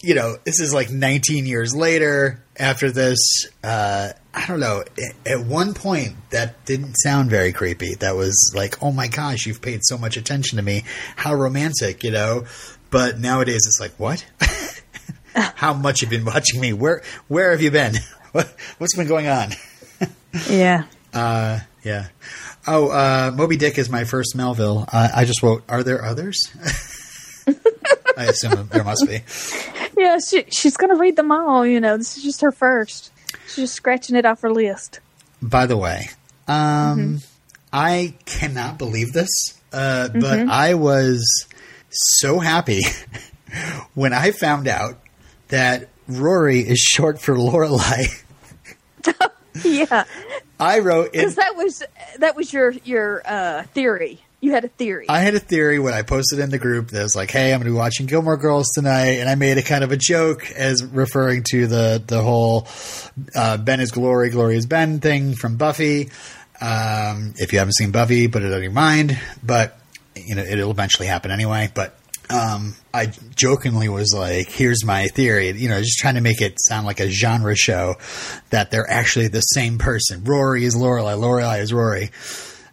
you 0.00 0.14
know, 0.14 0.36
this 0.44 0.60
is 0.60 0.72
like 0.72 0.90
19 0.90 1.46
years 1.46 1.74
later 1.74 2.42
after 2.56 2.90
this. 2.90 3.18
Uh, 3.64 4.10
I 4.32 4.46
don't 4.46 4.60
know. 4.60 4.84
At- 5.26 5.40
one 5.40 5.74
point, 5.74 6.14
that 6.30 6.64
didn't 6.64 6.94
sound 6.94 7.30
very 7.30 7.52
creepy. 7.52 7.94
That 7.96 8.14
was 8.14 8.52
like, 8.54 8.82
oh 8.82 8.92
my 8.92 9.08
gosh, 9.08 9.46
you've 9.46 9.60
paid 9.60 9.80
so 9.82 9.98
much 9.98 10.16
attention 10.16 10.56
to 10.56 10.62
me. 10.62 10.84
How 11.16 11.34
romantic, 11.34 12.04
you 12.04 12.12
know? 12.12 12.44
But 12.90 13.18
nowadays, 13.18 13.62
it's 13.66 13.80
like, 13.80 13.98
what? 13.98 14.24
How 15.34 15.74
much 15.74 16.00
have 16.00 16.12
you 16.12 16.18
been 16.18 16.26
watching 16.26 16.60
me? 16.60 16.72
Where 16.72 17.02
Where 17.28 17.50
have 17.50 17.60
you 17.60 17.70
been? 17.70 17.94
What, 18.32 18.54
what's 18.76 18.94
been 18.94 19.08
going 19.08 19.26
on? 19.26 19.52
Yeah. 20.50 20.84
Uh, 21.14 21.60
yeah. 21.82 22.08
Oh, 22.70 22.90
uh, 22.90 23.32
Moby 23.34 23.56
Dick 23.56 23.78
is 23.78 23.88
my 23.88 24.04
first 24.04 24.36
Melville. 24.36 24.84
Uh, 24.92 25.08
I 25.14 25.24
just 25.24 25.42
wrote, 25.42 25.64
are 25.70 25.82
there 25.82 26.04
others? 26.04 26.38
I 28.16 28.26
assume 28.26 28.68
there 28.68 28.84
must 28.84 29.06
be. 29.06 29.22
Yeah, 29.96 30.18
she, 30.18 30.44
she's 30.50 30.76
going 30.76 30.90
to 30.90 31.00
read 31.00 31.16
them 31.16 31.32
all. 31.32 31.64
You 31.64 31.80
know, 31.80 31.96
this 31.96 32.18
is 32.18 32.22
just 32.22 32.42
her 32.42 32.52
first. 32.52 33.10
She's 33.46 33.56
just 33.56 33.74
scratching 33.74 34.16
it 34.16 34.26
off 34.26 34.42
her 34.42 34.52
list. 34.52 35.00
By 35.40 35.64
the 35.64 35.78
way, 35.78 36.10
um, 36.46 37.22
I 37.72 38.14
cannot 38.26 38.76
believe 38.76 39.14
this, 39.14 39.30
uh, 39.72 40.08
but 40.08 40.48
I 40.48 40.74
was 40.74 41.46
so 41.90 42.38
happy 42.38 42.82
when 43.94 44.12
I 44.12 44.32
found 44.32 44.68
out 44.68 44.98
that 45.48 45.88
Rory 46.06 46.60
is 46.60 46.80
short 46.80 47.18
for 47.18 47.34
Lorelai. 47.34 48.24
Yeah, 49.64 50.04
I 50.58 50.80
wrote 50.80 51.12
because 51.12 51.36
that 51.36 51.56
was 51.56 51.82
that 52.18 52.36
was 52.36 52.52
your 52.52 52.70
your 52.84 53.22
uh, 53.24 53.62
theory. 53.64 54.20
You 54.40 54.52
had 54.52 54.64
a 54.64 54.68
theory. 54.68 55.06
I 55.08 55.18
had 55.18 55.34
a 55.34 55.40
theory 55.40 55.80
when 55.80 55.94
I 55.94 56.02
posted 56.02 56.38
in 56.38 56.50
the 56.50 56.58
group 56.58 56.90
that 56.90 57.02
was 57.02 57.16
like, 57.16 57.30
"Hey, 57.30 57.52
I'm 57.52 57.60
going 57.60 57.66
to 57.66 57.72
be 57.72 57.76
watching 57.76 58.06
Gilmore 58.06 58.36
Girls 58.36 58.68
tonight," 58.72 59.18
and 59.18 59.28
I 59.28 59.34
made 59.34 59.58
a 59.58 59.62
kind 59.62 59.82
of 59.82 59.90
a 59.90 59.96
joke 59.96 60.50
as 60.52 60.84
referring 60.84 61.42
to 61.50 61.66
the 61.66 62.02
the 62.06 62.22
whole 62.22 62.68
uh, 63.34 63.56
Ben 63.56 63.80
is 63.80 63.90
Glory, 63.90 64.30
Glory 64.30 64.56
is 64.56 64.66
Ben 64.66 65.00
thing 65.00 65.34
from 65.34 65.56
Buffy. 65.56 66.10
Um, 66.60 67.34
if 67.36 67.52
you 67.52 67.58
haven't 67.58 67.74
seen 67.74 67.90
Buffy, 67.90 68.28
put 68.28 68.42
it 68.42 68.52
on 68.52 68.62
your 68.62 68.72
mind. 68.72 69.18
But 69.42 69.78
you 70.14 70.34
know, 70.36 70.42
it'll 70.42 70.70
eventually 70.70 71.08
happen 71.08 71.30
anyway. 71.30 71.70
But 71.74 71.98
um, 72.30 72.74
I 72.98 73.12
jokingly 73.34 73.88
was 73.88 74.12
like, 74.14 74.48
"Here's 74.50 74.84
my 74.84 75.06
theory," 75.08 75.50
you 75.50 75.68
know, 75.68 75.80
just 75.80 75.98
trying 75.98 76.14
to 76.16 76.20
make 76.20 76.40
it 76.40 76.54
sound 76.60 76.86
like 76.86 77.00
a 77.00 77.08
genre 77.08 77.56
show 77.56 77.94
that 78.50 78.70
they're 78.70 78.90
actually 78.90 79.28
the 79.28 79.40
same 79.40 79.78
person. 79.78 80.24
Rory 80.24 80.64
is 80.64 80.74
Lorelai, 80.74 81.18
Lorelai 81.18 81.60
is 81.60 81.72
Rory. 81.72 82.10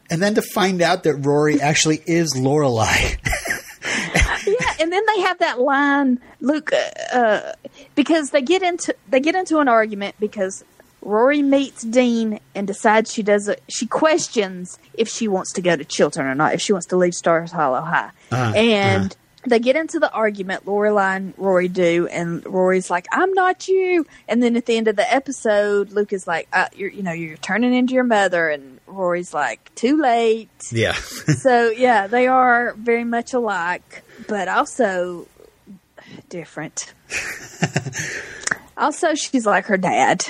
And 0.10 0.22
then 0.22 0.36
to 0.36 0.42
find 0.42 0.82
out 0.82 1.04
that 1.04 1.16
Rory 1.16 1.60
actually 1.62 2.02
is 2.06 2.34
Lorelai. 2.36 3.18
yeah, 4.48 4.74
and 4.80 4.92
then 4.92 5.04
they 5.08 5.22
have 5.22 5.40
that 5.40 5.60
line, 5.60 6.20
Luke, 6.42 6.72
uh, 6.74 7.16
uh, 7.18 7.54
because 7.96 8.30
they 8.32 8.42
get 8.42 8.62
into 8.62 8.96
they 9.10 9.20
get 9.20 9.36
into 9.36 9.60
an 9.60 9.68
argument 9.68 10.16
because 10.20 10.64
Rory 11.02 11.42
meets 11.42 11.84
Dean 11.84 12.40
and 12.56 12.66
decides 12.68 13.14
she 13.14 13.24
does 13.24 13.48
it. 13.48 13.62
She 13.70 13.86
questions 13.88 14.78
if 14.96 15.08
she 15.08 15.28
wants 15.28 15.54
to 15.54 15.62
go 15.62 15.76
to 15.76 15.84
Chilton 15.86 16.26
or 16.26 16.36
not, 16.36 16.54
if 16.54 16.62
she 16.62 16.72
wants 16.74 16.88
to 16.88 16.98
leave 16.98 17.14
Stars 17.14 17.52
Hollow 17.52 17.82
High, 17.82 18.12
Uh-huh, 18.32 18.54
and. 18.56 19.12
uh-huh. 19.12 19.22
They 19.48 19.60
get 19.60 19.76
into 19.76 20.00
the 20.00 20.12
argument, 20.12 20.66
Lorelai 20.66 21.16
and 21.18 21.34
Rory 21.38 21.68
do, 21.68 22.08
and 22.08 22.44
Rory's 22.46 22.90
like, 22.90 23.06
"I'm 23.12 23.32
not 23.34 23.68
you." 23.68 24.06
And 24.28 24.42
then 24.42 24.56
at 24.56 24.66
the 24.66 24.76
end 24.78 24.88
of 24.88 24.96
the 24.96 25.12
episode, 25.14 25.92
Luke 25.92 26.14
is 26.14 26.26
like, 26.28 26.48
uh, 26.52 26.68
"You're, 26.76 26.90
you 26.90 27.04
know, 27.04 27.12
you're 27.12 27.38
turning 27.38 27.74
into 27.76 27.94
your 27.94 28.04
mother," 28.04 28.50
and 28.50 28.80
Rory's 28.88 29.34
like, 29.34 29.74
"Too 29.76 29.98
late." 30.02 30.50
yeah. 30.72 30.94
so 30.94 31.70
yeah, 31.70 32.08
they 32.08 32.28
are 32.28 32.74
very 32.78 33.04
much 33.04 33.34
alike, 33.34 34.04
but 34.28 34.48
also 34.48 35.28
different. 36.30 36.94
also, 38.78 39.14
she's 39.16 39.46
like 39.46 39.66
her 39.66 39.78
dad, 39.78 40.26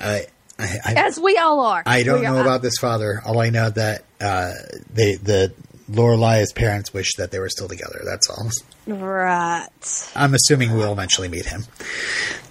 I, 0.00 0.26
I, 0.58 0.78
I, 0.84 0.94
as 0.96 1.18
we 1.18 1.36
all 1.36 1.60
are. 1.60 1.82
I 1.86 2.02
don't 2.02 2.20
We 2.20 2.26
know 2.26 2.36
are- 2.36 2.40
about 2.42 2.62
this 2.62 2.76
father. 2.80 3.20
All 3.24 3.40
I 3.40 3.50
know 3.50 3.70
that 3.70 4.04
uh, 4.20 4.52
they 4.92 5.14
the 5.16 5.52
Lorelai's 5.94 6.52
parents 6.52 6.92
wish 6.92 7.14
that 7.16 7.30
they 7.30 7.38
were 7.38 7.48
still 7.48 7.68
together. 7.68 8.02
That's 8.04 8.28
all. 8.28 8.50
Right. 8.86 9.68
I'm 10.14 10.34
assuming 10.34 10.74
we'll 10.74 10.92
eventually 10.92 11.28
meet 11.28 11.46
him. 11.46 11.64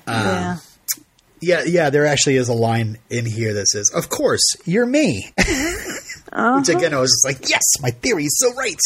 yeah. 0.07 0.57
Yeah, 1.41 1.63
yeah. 1.65 1.89
There 1.89 2.05
actually 2.05 2.37
is 2.37 2.47
a 2.47 2.53
line 2.53 2.99
in 3.09 3.25
here 3.25 3.53
that 3.55 3.67
says, 3.67 3.91
"Of 3.93 4.07
course, 4.09 4.43
you're 4.65 4.85
me." 4.85 5.33
Uh-huh. 6.35 6.57
Which 6.57 6.69
again, 6.69 6.95
I 6.95 6.99
was 6.99 7.11
just 7.11 7.25
like, 7.25 7.47
"Yes, 7.47 7.61
my 7.79 7.91
theory 7.91 8.25
is 8.25 8.35
so 8.39 8.51
right." 8.55 8.79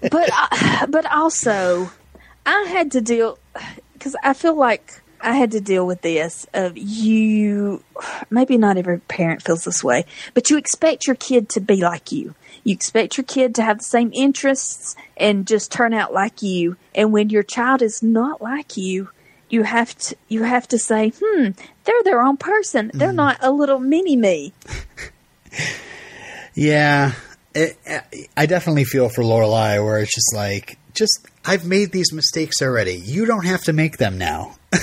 but 0.12 0.30
I, 0.32 0.86
but 0.88 1.10
also 1.10 1.90
I 2.46 2.62
had 2.68 2.92
to 2.92 3.00
deal 3.00 3.36
because 3.94 4.14
I 4.22 4.32
feel 4.32 4.54
like 4.56 5.02
I 5.20 5.32
had 5.34 5.50
to 5.52 5.60
deal 5.60 5.84
with 5.86 6.02
this 6.02 6.46
of 6.54 6.78
you. 6.78 7.82
Maybe 8.30 8.56
not 8.58 8.76
every 8.76 9.00
parent 9.00 9.42
feels 9.42 9.64
this 9.64 9.82
way, 9.82 10.04
but 10.34 10.50
you 10.50 10.56
expect 10.56 11.08
your 11.08 11.16
kid 11.16 11.48
to 11.50 11.60
be 11.60 11.76
like 11.82 12.12
you. 12.12 12.36
You 12.64 12.74
expect 12.74 13.16
your 13.16 13.24
kid 13.24 13.54
to 13.56 13.62
have 13.62 13.78
the 13.78 13.84
same 13.84 14.10
interests 14.14 14.96
and 15.16 15.46
just 15.46 15.72
turn 15.72 15.94
out 15.94 16.12
like 16.12 16.42
you. 16.42 16.76
And 16.94 17.12
when 17.12 17.30
your 17.30 17.42
child 17.42 17.82
is 17.82 18.02
not 18.02 18.42
like 18.42 18.76
you, 18.76 19.10
you 19.50 19.62
have 19.62 19.96
to 19.98 20.16
you 20.28 20.42
have 20.42 20.68
to 20.68 20.78
say, 20.78 21.12
"Hmm, 21.18 21.50
they're 21.84 22.02
their 22.04 22.22
own 22.22 22.36
person. 22.36 22.90
They're 22.92 23.12
not 23.12 23.38
a 23.40 23.50
little 23.50 23.78
mini 23.78 24.16
me." 24.16 24.52
Yeah, 26.54 27.12
it, 27.54 27.78
I 28.36 28.46
definitely 28.46 28.82
feel 28.82 29.08
for 29.08 29.22
Lorelai, 29.22 29.82
where 29.84 30.00
it's 30.00 30.12
just 30.12 30.34
like, 30.34 30.76
just 30.92 31.28
I've 31.44 31.64
made 31.64 31.92
these 31.92 32.12
mistakes 32.12 32.60
already. 32.60 32.94
You 32.94 33.26
don't 33.26 33.46
have 33.46 33.62
to 33.64 33.72
make 33.72 33.98
them 33.98 34.18
now. 34.18 34.56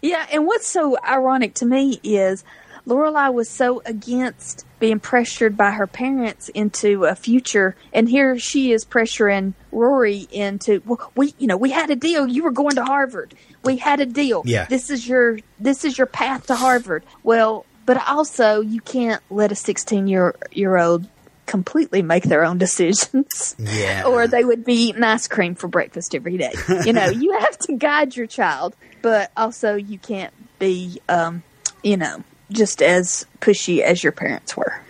Yeah, 0.00 0.26
and 0.32 0.46
what's 0.46 0.66
so 0.66 0.96
ironic 1.06 1.52
to 1.54 1.66
me 1.66 2.00
is 2.02 2.42
Lorelai 2.86 3.32
was 3.32 3.48
so 3.48 3.82
against 3.84 4.64
being 4.78 5.00
pressured 5.00 5.56
by 5.56 5.72
her 5.72 5.86
parents 5.86 6.48
into 6.50 7.04
a 7.04 7.14
future, 7.14 7.74
and 7.92 8.08
here 8.08 8.38
she 8.38 8.72
is 8.72 8.84
pressuring 8.84 9.54
Rory 9.72 10.28
into. 10.30 10.82
Well, 10.84 11.10
we, 11.16 11.34
you 11.38 11.46
know, 11.46 11.56
we 11.56 11.70
had 11.70 11.90
a 11.90 11.96
deal. 11.96 12.26
You 12.26 12.44
were 12.44 12.52
going 12.52 12.76
to 12.76 12.84
Harvard. 12.84 13.34
We 13.64 13.78
had 13.78 14.00
a 14.00 14.06
deal. 14.06 14.42
Yeah. 14.44 14.66
This 14.66 14.90
is 14.90 15.06
your 15.08 15.38
this 15.58 15.84
is 15.84 15.98
your 15.98 16.06
path 16.06 16.46
to 16.46 16.54
Harvard. 16.54 17.04
Well, 17.22 17.66
but 17.86 18.06
also 18.08 18.60
you 18.60 18.80
can't 18.80 19.22
let 19.30 19.50
a 19.50 19.56
sixteen 19.56 20.06
year 20.06 20.36
year 20.52 20.76
old 20.76 21.08
completely 21.46 22.02
make 22.02 22.24
their 22.24 22.44
own 22.44 22.58
decisions. 22.58 23.56
Yeah. 23.58 24.04
or 24.06 24.26
they 24.26 24.44
would 24.44 24.64
be 24.64 24.88
eating 24.88 25.02
ice 25.02 25.26
cream 25.28 25.54
for 25.54 25.68
breakfast 25.68 26.14
every 26.14 26.36
day. 26.36 26.52
You 26.84 26.92
know, 26.92 27.06
you 27.06 27.32
have 27.40 27.58
to 27.60 27.76
guide 27.76 28.16
your 28.16 28.26
child, 28.26 28.76
but 29.02 29.30
also 29.36 29.76
you 29.76 29.98
can't 29.98 30.34
be, 30.58 31.00
um, 31.08 31.42
you 31.82 31.96
know, 31.96 32.22
just 32.50 32.82
as 32.82 33.26
pushy 33.40 33.80
as 33.80 34.02
your 34.02 34.12
parents 34.12 34.56
were. 34.56 34.80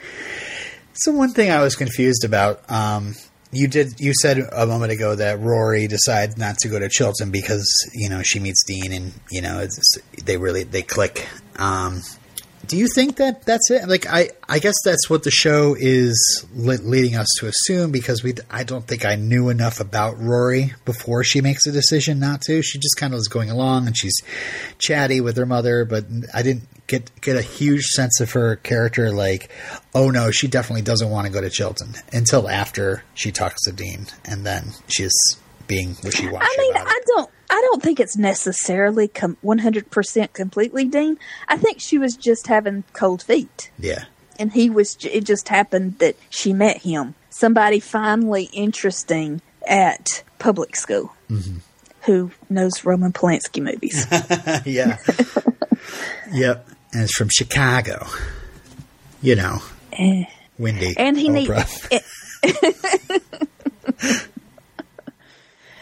So 0.94 1.12
one 1.12 1.32
thing 1.32 1.50
I 1.50 1.62
was 1.62 1.76
confused 1.76 2.24
about, 2.24 2.68
um, 2.70 3.14
you 3.52 3.68
did 3.68 4.00
you 4.00 4.12
said 4.20 4.38
a 4.52 4.66
moment 4.66 4.92
ago 4.92 5.14
that 5.14 5.40
Rory 5.40 5.86
decides 5.86 6.36
not 6.36 6.58
to 6.58 6.68
go 6.68 6.78
to 6.78 6.88
Chilton 6.88 7.30
because 7.30 7.66
you 7.94 8.08
know 8.08 8.22
she 8.22 8.40
meets 8.40 8.64
Dean 8.64 8.92
and 8.92 9.12
you 9.30 9.40
know 9.40 9.60
it's, 9.60 9.98
they 10.24 10.36
really 10.36 10.64
they 10.64 10.82
click. 10.82 11.26
Um, 11.56 12.02
do 12.68 12.76
you 12.76 12.88
think 12.88 13.16
that 13.16 13.42
that's 13.44 13.70
it? 13.70 13.88
Like 13.88 14.06
I 14.06 14.30
I 14.48 14.58
guess 14.58 14.74
that's 14.84 15.08
what 15.08 15.22
the 15.22 15.30
show 15.30 15.76
is 15.78 16.46
le- 16.54 16.74
leading 16.74 17.16
us 17.16 17.28
to 17.38 17.46
assume 17.46 17.92
because 17.92 18.22
we 18.22 18.34
I 18.50 18.64
don't 18.64 18.86
think 18.86 19.04
I 19.04 19.16
knew 19.16 19.48
enough 19.48 19.80
about 19.80 20.18
Rory 20.18 20.74
before 20.84 21.24
she 21.24 21.40
makes 21.40 21.66
a 21.66 21.72
decision 21.72 22.18
not 22.18 22.42
to. 22.42 22.62
She 22.62 22.78
just 22.78 22.96
kind 22.96 23.12
of 23.12 23.18
was 23.18 23.28
going 23.28 23.50
along 23.50 23.86
and 23.86 23.96
she's 23.96 24.20
chatty 24.78 25.20
with 25.20 25.36
her 25.36 25.46
mother, 25.46 25.84
but 25.84 26.06
I 26.34 26.42
didn't 26.42 26.64
get 26.86 27.20
get 27.20 27.36
a 27.36 27.42
huge 27.42 27.84
sense 27.86 28.20
of 28.20 28.32
her 28.32 28.56
character. 28.56 29.10
Like, 29.10 29.50
oh 29.94 30.10
no, 30.10 30.30
she 30.30 30.48
definitely 30.48 30.82
doesn't 30.82 31.10
want 31.10 31.26
to 31.26 31.32
go 31.32 31.40
to 31.40 31.50
Chilton 31.50 31.94
until 32.12 32.48
after 32.48 33.04
she 33.14 33.32
talks 33.32 33.62
to 33.64 33.72
Dean, 33.72 34.06
and 34.24 34.44
then 34.44 34.72
she's 34.88 35.14
being 35.66 35.96
wishy 36.02 36.28
washy. 36.28 36.46
I 36.46 36.56
mean. 36.58 36.76
I 36.76 37.00
don't, 37.06 37.30
I 37.50 37.60
don't 37.60 37.82
think 37.82 38.00
it's 38.00 38.16
necessarily 38.16 39.10
one 39.40 39.58
hundred 39.58 39.90
percent 39.90 40.32
completely 40.32 40.84
Dean. 40.84 41.18
I 41.48 41.56
think 41.56 41.80
she 41.80 41.98
was 41.98 42.16
just 42.16 42.46
having 42.48 42.84
cold 42.92 43.22
feet. 43.22 43.70
yeah, 43.78 44.04
and 44.38 44.52
he 44.52 44.68
was 44.70 44.96
it 45.02 45.24
just 45.24 45.48
happened 45.48 45.98
that 45.98 46.16
she 46.30 46.52
met 46.52 46.78
him 46.82 47.14
somebody 47.30 47.80
finally 47.80 48.44
interesting 48.52 49.40
at 49.68 50.22
public 50.38 50.74
school 50.76 51.12
who 52.02 52.30
knows 52.48 52.84
roman 52.84 53.12
polanski 53.12 53.62
movies 53.62 54.06
yeah, 54.66 54.96
yep. 56.32 56.68
And 56.92 57.02
it's 57.02 57.14
from 57.16 57.28
Chicago. 57.30 58.06
You 59.22 59.34
know, 59.34 59.58
windy. 60.58 60.94
and 60.96 61.18
he 61.18 61.28
needs. 61.28 61.50
Eh, 61.90 62.00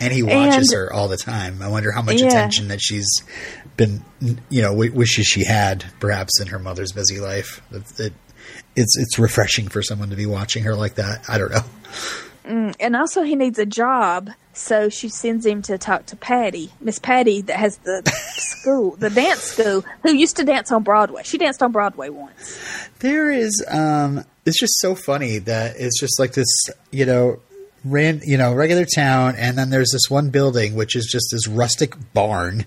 and 0.05 0.13
he 0.13 0.23
watches 0.23 0.71
and- 0.71 0.79
her 0.81 0.93
all 0.93 1.09
the 1.09 1.17
time. 1.17 1.61
I 1.63 1.69
wonder 1.69 1.91
how 1.93 2.03
much 2.03 2.21
Yeah. 2.21 2.27
attention 2.29 2.69
that 2.69 2.81
she's 2.81 3.09
been, 3.77 4.05
you 4.49 4.63
know, 4.63 4.71
w- 4.71 4.93
wishes 4.93 5.27
she 5.27 5.45
had, 5.45 5.85
perhaps 6.01 6.41
in 6.41 6.49
her 6.49 6.59
mother's 6.59 6.93
busy 6.93 7.19
life. 7.21 7.61
It, 7.73 7.83
it, 7.99 8.13
it's 8.77 8.97
it's 8.99 9.19
refreshing 9.19 9.69
for 9.69 9.83
someone 9.83 10.11
to 10.11 10.17
be 10.17 10.27
watching 10.27 10.65
her 10.65 10.75
like 10.75 10.95
that. 10.97 11.25
I 11.29 11.39
don't 11.39 11.51
know. 11.51 12.73
and 12.79 12.95
also 12.95 13.23
he 13.23 13.37
needs 13.37 13.59
a 13.59 13.65
job 13.65 14.29
so 14.53 14.91
she 14.91 15.09
sends 15.09 15.47
him 15.47 15.63
to 15.63 15.79
talk 15.79 16.05
to 16.05 16.15
patty 16.15 16.71
miss 16.79 16.99
patty 16.99 17.41
that 17.41 17.57
has 17.57 17.79
the 17.79 18.03
school 18.37 18.95
the 18.97 19.09
dance 19.09 19.41
school 19.41 19.83
who 20.03 20.13
used 20.15 20.37
to 20.37 20.45
dance 20.45 20.71
on 20.71 20.83
broadway 20.83 21.23
she 21.25 21.39
danced 21.39 21.63
on 21.63 21.73
broadway 21.73 22.11
once 22.11 22.59
There 22.99 23.31
is, 23.31 23.65
um, 23.71 24.25
it's 24.45 24.61
just 24.61 24.79
so 24.81 24.95
funny 24.95 25.39
that 25.39 25.77
it's 25.79 25.99
just 25.99 26.19
like 26.21 26.33
this, 26.35 26.49
you 26.91 27.07
know, 27.07 27.41
ran, 27.85 28.20
you 28.24 28.37
know, 28.37 28.55
regular 28.55 28.85
town, 28.85 29.35
and 29.37 29.59
then 29.59 29.70
there's 29.70 29.91
this 29.93 30.09
one 30.09 30.30
building 30.30 30.74
which 30.74 30.97
is 30.97 31.07
just 31.07 31.28
this 31.30 31.47
rustic 31.47 31.95
barn 32.12 32.64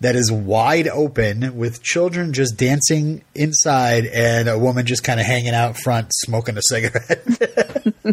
that 0.00 0.16
is 0.16 0.30
wide 0.30 0.88
open 0.88 1.56
with 1.56 1.82
children 1.82 2.32
just 2.32 2.56
dancing 2.56 3.22
inside 3.34 4.06
and 4.06 4.48
a 4.48 4.58
woman 4.58 4.86
just 4.86 5.04
kind 5.04 5.20
of 5.20 5.26
hanging 5.26 5.54
out 5.54 5.76
front 5.76 6.08
smoking 6.12 6.56
a 6.56 6.62
cigarette. 6.62 7.22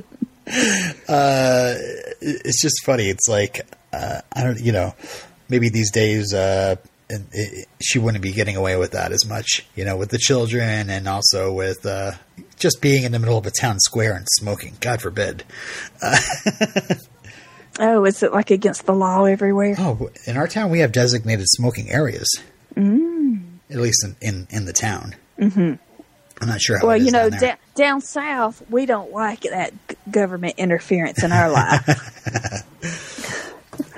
uh, 1.07 1.73
it's 2.21 2.61
just 2.61 2.83
funny. 2.85 3.09
It's 3.09 3.27
like 3.27 3.65
uh, 3.91 4.21
I 4.31 4.43
don't, 4.43 4.59
you 4.59 4.71
know, 4.71 4.95
maybe 5.49 5.69
these 5.69 5.91
days. 5.91 6.33
Uh, 6.33 6.75
and 7.13 7.27
it, 7.31 7.67
she 7.81 7.99
wouldn't 7.99 8.21
be 8.23 8.31
getting 8.31 8.55
away 8.55 8.75
with 8.77 8.91
that 8.91 9.11
as 9.11 9.25
much, 9.25 9.65
you 9.75 9.85
know, 9.85 9.95
with 9.95 10.09
the 10.09 10.17
children 10.17 10.89
and 10.89 11.07
also 11.07 11.51
with 11.53 11.85
uh, 11.85 12.11
just 12.57 12.81
being 12.81 13.03
in 13.03 13.11
the 13.11 13.19
middle 13.19 13.37
of 13.37 13.45
a 13.45 13.51
town 13.51 13.79
square 13.79 14.15
and 14.15 14.25
smoking. 14.29 14.75
God 14.81 15.01
forbid. 15.01 15.43
Oh, 17.79 18.05
is 18.05 18.21
it 18.21 18.31
like 18.31 18.51
against 18.51 18.85
the 18.85 18.93
law 18.93 19.25
everywhere? 19.25 19.75
Oh, 19.79 20.11
in 20.27 20.37
our 20.37 20.47
town 20.47 20.69
we 20.69 20.79
have 20.79 20.91
designated 20.91 21.45
smoking 21.49 21.89
areas. 21.89 22.29
Mm. 22.75 23.57
At 23.69 23.77
least 23.77 24.05
in 24.05 24.15
in, 24.21 24.47
in 24.51 24.65
the 24.65 24.73
town. 24.73 25.15
Mm-hmm. 25.39 25.73
I'm 26.41 26.47
not 26.47 26.61
sure 26.61 26.77
how. 26.77 26.87
well, 26.87 26.95
it 26.97 27.03
you 27.03 27.11
know, 27.11 27.31
down 27.31 27.39
da- 27.39 27.55
down 27.73 28.01
south, 28.01 28.61
we 28.69 28.85
don't 28.85 29.11
like 29.11 29.41
that 29.41 29.73
g- 29.87 29.95
government 30.11 30.55
interference 30.57 31.23
in 31.23 31.31
our 31.31 31.49
life. 31.49 32.65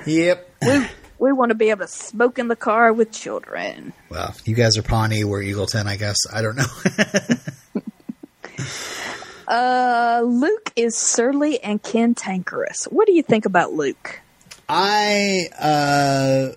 Yep. 0.06 0.48
we 0.62 0.86
we 1.18 1.32
want 1.32 1.50
to 1.50 1.54
be 1.54 1.70
able 1.70 1.86
to 1.86 1.92
smoke 1.92 2.38
in 2.38 2.48
the 2.48 2.56
car 2.56 2.92
with 2.92 3.12
children. 3.12 3.92
Well, 4.10 4.34
you 4.44 4.54
guys 4.54 4.76
are 4.76 4.82
Pawnee, 4.82 5.24
we're 5.24 5.42
Eagleton, 5.42 5.86
I 5.86 5.96
guess. 5.96 6.16
I 6.32 6.42
don't 6.42 6.56
know. 6.56 6.66
Uh, 9.48 10.22
Luke 10.24 10.72
is 10.74 10.96
surly 10.96 11.62
and 11.62 11.80
cantankerous. 11.80 12.86
What 12.86 13.06
do 13.06 13.12
you 13.12 13.22
think 13.22 13.46
about 13.46 13.72
Luke? 13.72 14.20
I 14.68 15.48
uh 15.56 16.56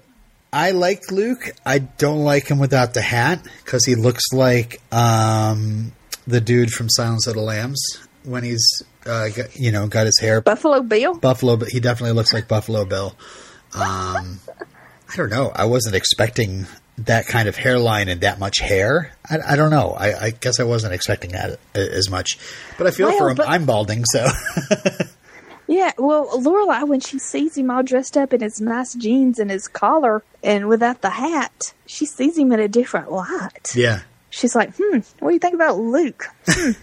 I 0.51 0.71
like 0.71 1.11
Luke. 1.11 1.51
I 1.63 1.77
don't 1.77 2.23
like 2.23 2.47
him 2.47 2.57
without 2.57 2.95
the 2.95 3.03
hat 3.03 3.45
because 3.63 3.85
he 3.85 3.93
looks 3.93 4.23
like 4.33 4.81
um 4.91 5.91
the 6.25 6.41
dude 6.41 6.71
from 6.71 6.89
Silence 6.89 7.27
of 7.27 7.35
the 7.35 7.41
Lambs 7.41 7.79
when 8.23 8.43
he's 8.43 8.65
uh 9.05 9.29
got, 9.29 9.55
you 9.55 9.71
know 9.71 9.87
got 9.87 10.07
his 10.07 10.17
hair 10.19 10.41
Buffalo 10.41 10.81
Bill? 10.81 11.13
Buffalo. 11.19 11.57
But 11.57 11.69
he 11.69 11.79
definitely 11.79 12.15
looks 12.15 12.33
like 12.33 12.47
Buffalo 12.47 12.85
Bill. 12.85 13.15
Um, 13.75 14.39
I 15.11 15.15
don't 15.15 15.29
know. 15.29 15.51
I 15.55 15.65
wasn't 15.65 15.95
expecting 15.95 16.65
that 16.99 17.27
kind 17.27 17.47
of 17.47 17.55
hairline 17.55 18.09
and 18.09 18.21
that 18.21 18.39
much 18.39 18.59
hair. 18.59 19.11
I, 19.29 19.53
I 19.53 19.55
don't 19.55 19.71
know. 19.71 19.91
I, 19.91 20.25
I 20.25 20.29
guess 20.31 20.59
I 20.59 20.63
wasn't 20.63 20.93
expecting 20.93 21.31
that 21.31 21.59
as 21.73 22.09
much. 22.09 22.37
But 22.77 22.87
I 22.87 22.91
feel 22.91 23.07
Well, 23.07 23.17
for 23.17 23.29
him. 23.29 23.37
I'm 23.47 23.65
balding, 23.65 24.03
so 24.05 24.27
Yeah, 25.67 25.91
well, 25.99 26.27
Lorelai, 26.41 26.87
when 26.87 26.99
she 26.99 27.19
sees 27.19 27.55
him 27.55 27.69
all 27.69 27.83
dressed 27.83 28.17
up 28.17 28.33
in 28.33 28.41
his 28.41 28.59
nice 28.59 28.95
jeans 28.95 29.37
and 29.37 29.51
his 29.51 29.67
collar 29.67 30.23
and 30.43 30.67
without 30.67 31.01
the 31.03 31.11
hat, 31.11 31.73
she 31.85 32.07
sees 32.07 32.35
him 32.37 32.51
in 32.51 32.59
a 32.59 32.67
different 32.67 33.11
light. 33.11 33.69
yeah. 33.75 34.01
She's 34.31 34.55
like, 34.55 34.71
hmm, 34.77 34.99
what 35.19 35.29
do 35.29 35.33
you 35.33 35.39
think 35.39 35.53
about 35.55 35.77
Luke? 35.77 36.25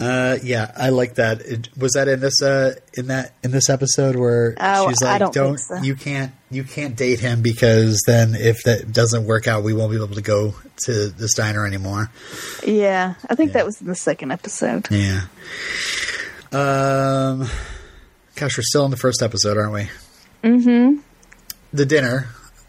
Uh, 0.00 0.38
yeah, 0.44 0.70
I 0.76 0.90
like 0.90 1.16
that. 1.16 1.40
It, 1.40 1.68
was 1.76 1.94
that 1.94 2.06
in 2.06 2.20
this 2.20 2.40
uh 2.40 2.76
in 2.94 3.08
that 3.08 3.34
in 3.42 3.50
this 3.50 3.68
episode 3.68 4.14
where 4.14 4.54
Oh, 4.60 4.88
she's 4.88 5.02
like, 5.02 5.18
don't 5.18 5.34
"Don't, 5.34 5.58
so. 5.58 5.76
you 5.82 5.96
can't 5.96 6.32
you 6.50 6.62
can't 6.62 6.94
date 6.94 7.18
him 7.18 7.42
because 7.42 8.00
then 8.06 8.34
if 8.36 8.62
that 8.62 8.92
doesn't 8.92 9.26
work 9.26 9.48
out, 9.48 9.64
we 9.64 9.72
won't 9.72 9.90
be 9.90 9.96
able 9.96 10.14
to 10.14 10.22
go 10.22 10.54
to 10.84 11.08
this 11.08 11.34
diner 11.34 11.66
anymore." 11.66 12.10
Yeah, 12.64 13.14
I 13.28 13.34
think 13.34 13.52
that 13.52 13.66
was 13.66 13.80
in 13.80 13.88
the 13.88 13.96
second 13.96 14.30
episode. 14.30 14.86
Yeah. 14.90 15.22
Um, 16.52 17.48
gosh, 18.36 18.56
we're 18.56 18.62
still 18.62 18.84
in 18.84 18.90
the 18.90 18.96
first 18.96 19.20
episode, 19.22 19.56
aren't 19.58 19.72
we? 19.72 19.88
Mm-hmm. 20.48 21.00
The 21.72 21.86
dinner 21.86 22.28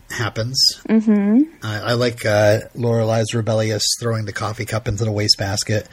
happens. 0.10 0.60
Mm-hmm. 0.90 1.66
I, 1.66 1.80
I 1.80 1.94
like 1.94 2.26
uh, 2.26 2.62
Lorelai's 2.76 3.34
rebellious 3.34 3.84
throwing 4.02 4.26
the 4.26 4.34
coffee 4.34 4.66
cup 4.66 4.88
into 4.88 5.06
the 5.06 5.12
wastebasket. 5.12 5.88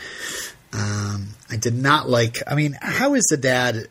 Um, 0.77 1.29
I 1.51 1.57
did 1.57 1.75
not 1.75 2.09
like. 2.09 2.37
I 2.47 2.55
mean, 2.55 2.77
how 2.81 3.15
is 3.15 3.25
the 3.31 3.37
dad 3.37 3.89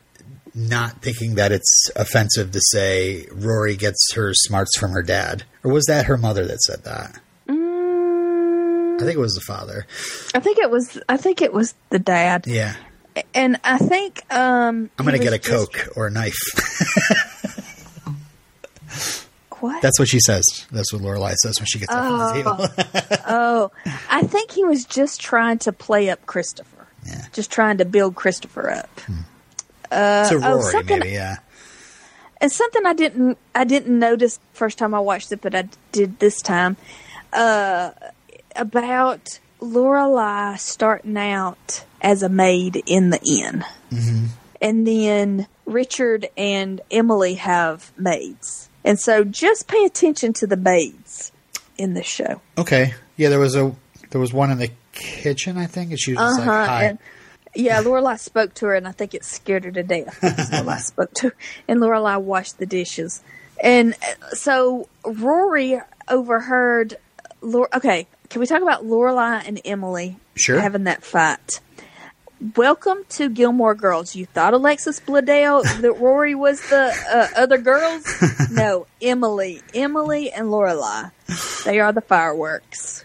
not 0.54 1.02
thinking 1.02 1.36
that 1.36 1.52
it's 1.52 1.90
offensive 1.96 2.52
to 2.52 2.62
say 2.72 3.26
Rory 3.32 3.76
gets 3.76 4.14
her 4.14 4.34
smarts 4.34 4.78
from 4.78 4.92
her 4.92 5.02
dad, 5.04 5.44
or 5.64 5.72
was 5.74 5.86
that 5.86 6.06
her 6.06 6.18
mother 6.18 6.46
that 6.46 6.60
said 6.62 6.84
that? 6.84 7.20
Mm, 7.48 8.96
I 8.96 9.00
think 9.00 9.16
it 9.16 9.20
was 9.20 9.34
the 9.34 9.42
father. 9.42 9.86
I 10.34 10.40
think 10.40 10.60
it 10.60 10.70
was. 10.70 11.00
I 11.10 11.18
think 11.18 11.42
it 11.42 11.52
was 11.54 11.74
the 11.90 12.00
dad, 12.00 12.46
Yeah. 12.48 12.76
and 13.34 13.60
I 13.64 13.78
think 13.80 14.22
um, 14.34 14.90
I'm 15.00 15.06
gonna 15.06 15.18
get 15.20 15.34
a 15.34 15.40
just- 15.40 15.50
coke 15.74 15.90
or 15.98 16.08
a 16.08 16.12
knife. 16.12 16.38
What? 19.62 19.82
That's 19.82 19.98
what 19.98 20.10
she 20.10 20.20
says. 20.20 20.44
That's 20.72 20.92
what 20.94 21.02
Lorelai 21.02 21.34
says 21.36 21.60
when 21.60 21.66
she 21.66 21.80
gets 21.80 21.92
up 21.92 22.06
from 22.06 22.20
the 22.20 22.34
table. 22.34 23.20
oh, 23.28 23.72
I 24.10 24.22
think 24.24 24.52
he 24.52 24.64
was 24.66 24.84
just 24.86 25.22
trying 25.22 25.60
to 25.60 25.72
play 25.72 26.10
up 26.10 26.24
Christopher. 26.26 26.75
Yeah. 27.06 27.26
Just 27.34 27.52
trying 27.52 27.78
to 27.78 27.86
build 27.86 28.16
Christopher 28.16 28.72
up. 28.72 29.00
Hmm. 29.02 29.14
Uh, 29.92 30.30
to 30.30 30.36
oh, 30.36 30.58
Rory, 30.60 30.72
something- 30.72 31.00
maybe. 31.00 31.12
Yeah. 31.14 31.38
And 32.42 32.52
something 32.52 32.86
I 32.86 32.94
didn't 32.94 33.38
I 33.56 33.64
didn't 33.64 33.98
notice 33.98 34.40
first 34.54 34.78
time 34.78 34.94
I 34.94 35.00
watched 35.00 35.32
it, 35.32 35.42
but 35.42 35.56
I 35.56 35.70
did 35.94 36.20
this 36.20 36.42
time. 36.42 36.76
Uh, 37.32 37.92
about 38.56 39.40
Lorelai 39.62 40.60
starting 40.60 41.18
out 41.18 41.86
as 42.02 42.24
a 42.24 42.30
maid 42.30 42.84
in 42.86 43.10
the 43.10 43.20
inn, 43.26 43.64
mm-hmm. 43.90 44.26
and 44.62 44.86
then 44.86 45.48
Richard 45.66 46.28
and 46.38 46.82
Emily 46.92 47.36
have 47.36 47.92
maids, 47.98 48.70
and 48.84 49.00
so 49.00 49.24
just 49.24 49.68
pay 49.68 49.86
attention 49.86 50.34
to 50.34 50.48
the 50.48 50.58
maids 50.58 51.32
in 51.78 51.94
this 51.94 52.06
show. 52.06 52.42
Okay. 52.58 52.94
Yeah, 53.18 53.30
there 53.30 53.40
was 53.40 53.56
a 53.56 53.74
there 54.12 54.22
was 54.22 54.34
one 54.34 54.52
in 54.52 54.58
the 54.58 54.72
kitchen, 54.96 55.58
I 55.58 55.68
think, 55.68 55.92
and 55.92 56.00
she 56.00 56.14
was 56.14 56.20
just 56.20 56.40
Uh-huh, 56.40 56.52
like, 56.52 56.68
"Hi." 56.70 56.84
and- 56.86 57.00
yeah, 57.54 57.82
Lorelai 57.84 58.20
spoke 58.20 58.54
to 58.56 58.66
her, 58.66 58.74
and 58.76 58.88
I 58.88 58.92
think 58.92 59.14
it 59.14 59.24
scared 59.24 59.64
her 59.66 59.72
to 59.72 59.84
death. 59.84 60.18
Lorelai 60.22 60.80
spoke 60.80 61.14
to 61.16 61.28
her, 61.30 61.36
and 61.68 61.80
Lorelai 61.80 62.20
washed 62.22 62.58
the 62.58 62.66
dishes, 62.66 63.22
and 63.64 63.96
so 64.34 64.90
Rory 65.06 65.80
overheard. 66.10 66.98
Lore, 67.42 67.70
okay, 67.76 68.08
can 68.30 68.40
we 68.42 68.48
talk 68.48 68.62
about 68.64 68.84
Lorelai 68.86 69.48
and 69.48 69.62
Emily 69.64 70.18
Sure. 70.36 70.60
having 70.60 70.86
that 70.86 71.04
fight? 71.04 71.60
Welcome 72.56 73.06
to 73.10 73.30
Gilmore 73.30 73.76
Girls. 73.76 74.14
You 74.16 74.26
thought 74.26 74.54
Alexis 74.54 75.00
Bledel 75.00 75.64
that 75.82 75.94
Rory 75.94 76.36
was 76.36 76.60
the 76.70 76.94
uh, 77.10 77.28
other 77.42 77.58
girls? 77.58 78.04
No, 78.52 78.88
Emily, 79.02 79.62
Emily, 79.74 80.32
and 80.32 80.48
Lorelai. 80.48 81.12
They 81.66 81.80
are 81.80 81.92
the 81.94 82.02
fireworks. 82.02 83.04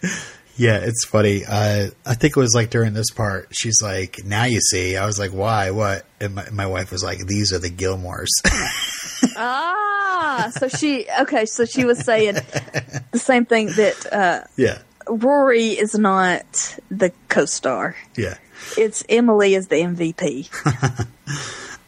Yeah, 0.61 0.77
it's 0.77 1.05
funny. 1.05 1.43
Uh, 1.43 1.87
I 2.05 2.13
think 2.13 2.37
it 2.37 2.39
was 2.39 2.53
like 2.53 2.69
during 2.69 2.93
this 2.93 3.09
part, 3.09 3.47
she's 3.51 3.81
like, 3.81 4.23
"Now 4.23 4.43
you 4.43 4.59
see." 4.61 4.95
I 4.95 5.07
was 5.07 5.17
like, 5.17 5.31
"Why? 5.31 5.71
What?" 5.71 6.05
And 6.19 6.35
my, 6.35 6.47
my 6.51 6.67
wife 6.67 6.91
was 6.91 7.03
like, 7.03 7.17
"These 7.25 7.51
are 7.51 7.57
the 7.57 7.71
Gilmores." 7.71 8.27
Ah, 9.37 10.51
so 10.55 10.67
she 10.67 11.07
okay. 11.21 11.45
So 11.45 11.65
she 11.65 11.83
was 11.85 12.03
saying 12.05 12.35
the 12.35 13.19
same 13.19 13.45
thing 13.45 13.67
that 13.67 14.13
uh, 14.13 14.41
yeah, 14.55 14.79
Rory 15.07 15.69
is 15.69 15.95
not 15.95 16.77
the 16.89 17.11
co-star. 17.27 17.95
yeah, 18.15 18.37
It's 18.77 19.03
Emily 19.09 19.55
is 19.55 19.67
the 19.67 19.77
MVP. 19.77 20.49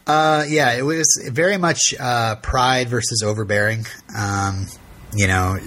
uh, 0.07 0.45
yeah. 0.47 0.73
It 0.73 0.83
was 0.83 1.07
very 1.31 1.57
much 1.57 1.93
uh, 1.99 2.35
pride 2.37 2.87
versus 2.89 3.21
overbearing. 3.23 3.85
Um, 4.15 4.67
you 5.15 5.27
know, 5.27 5.57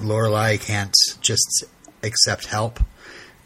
Lorelai 0.00 0.60
can't 0.60 0.94
just 1.20 1.64
accept 2.02 2.46
help, 2.46 2.80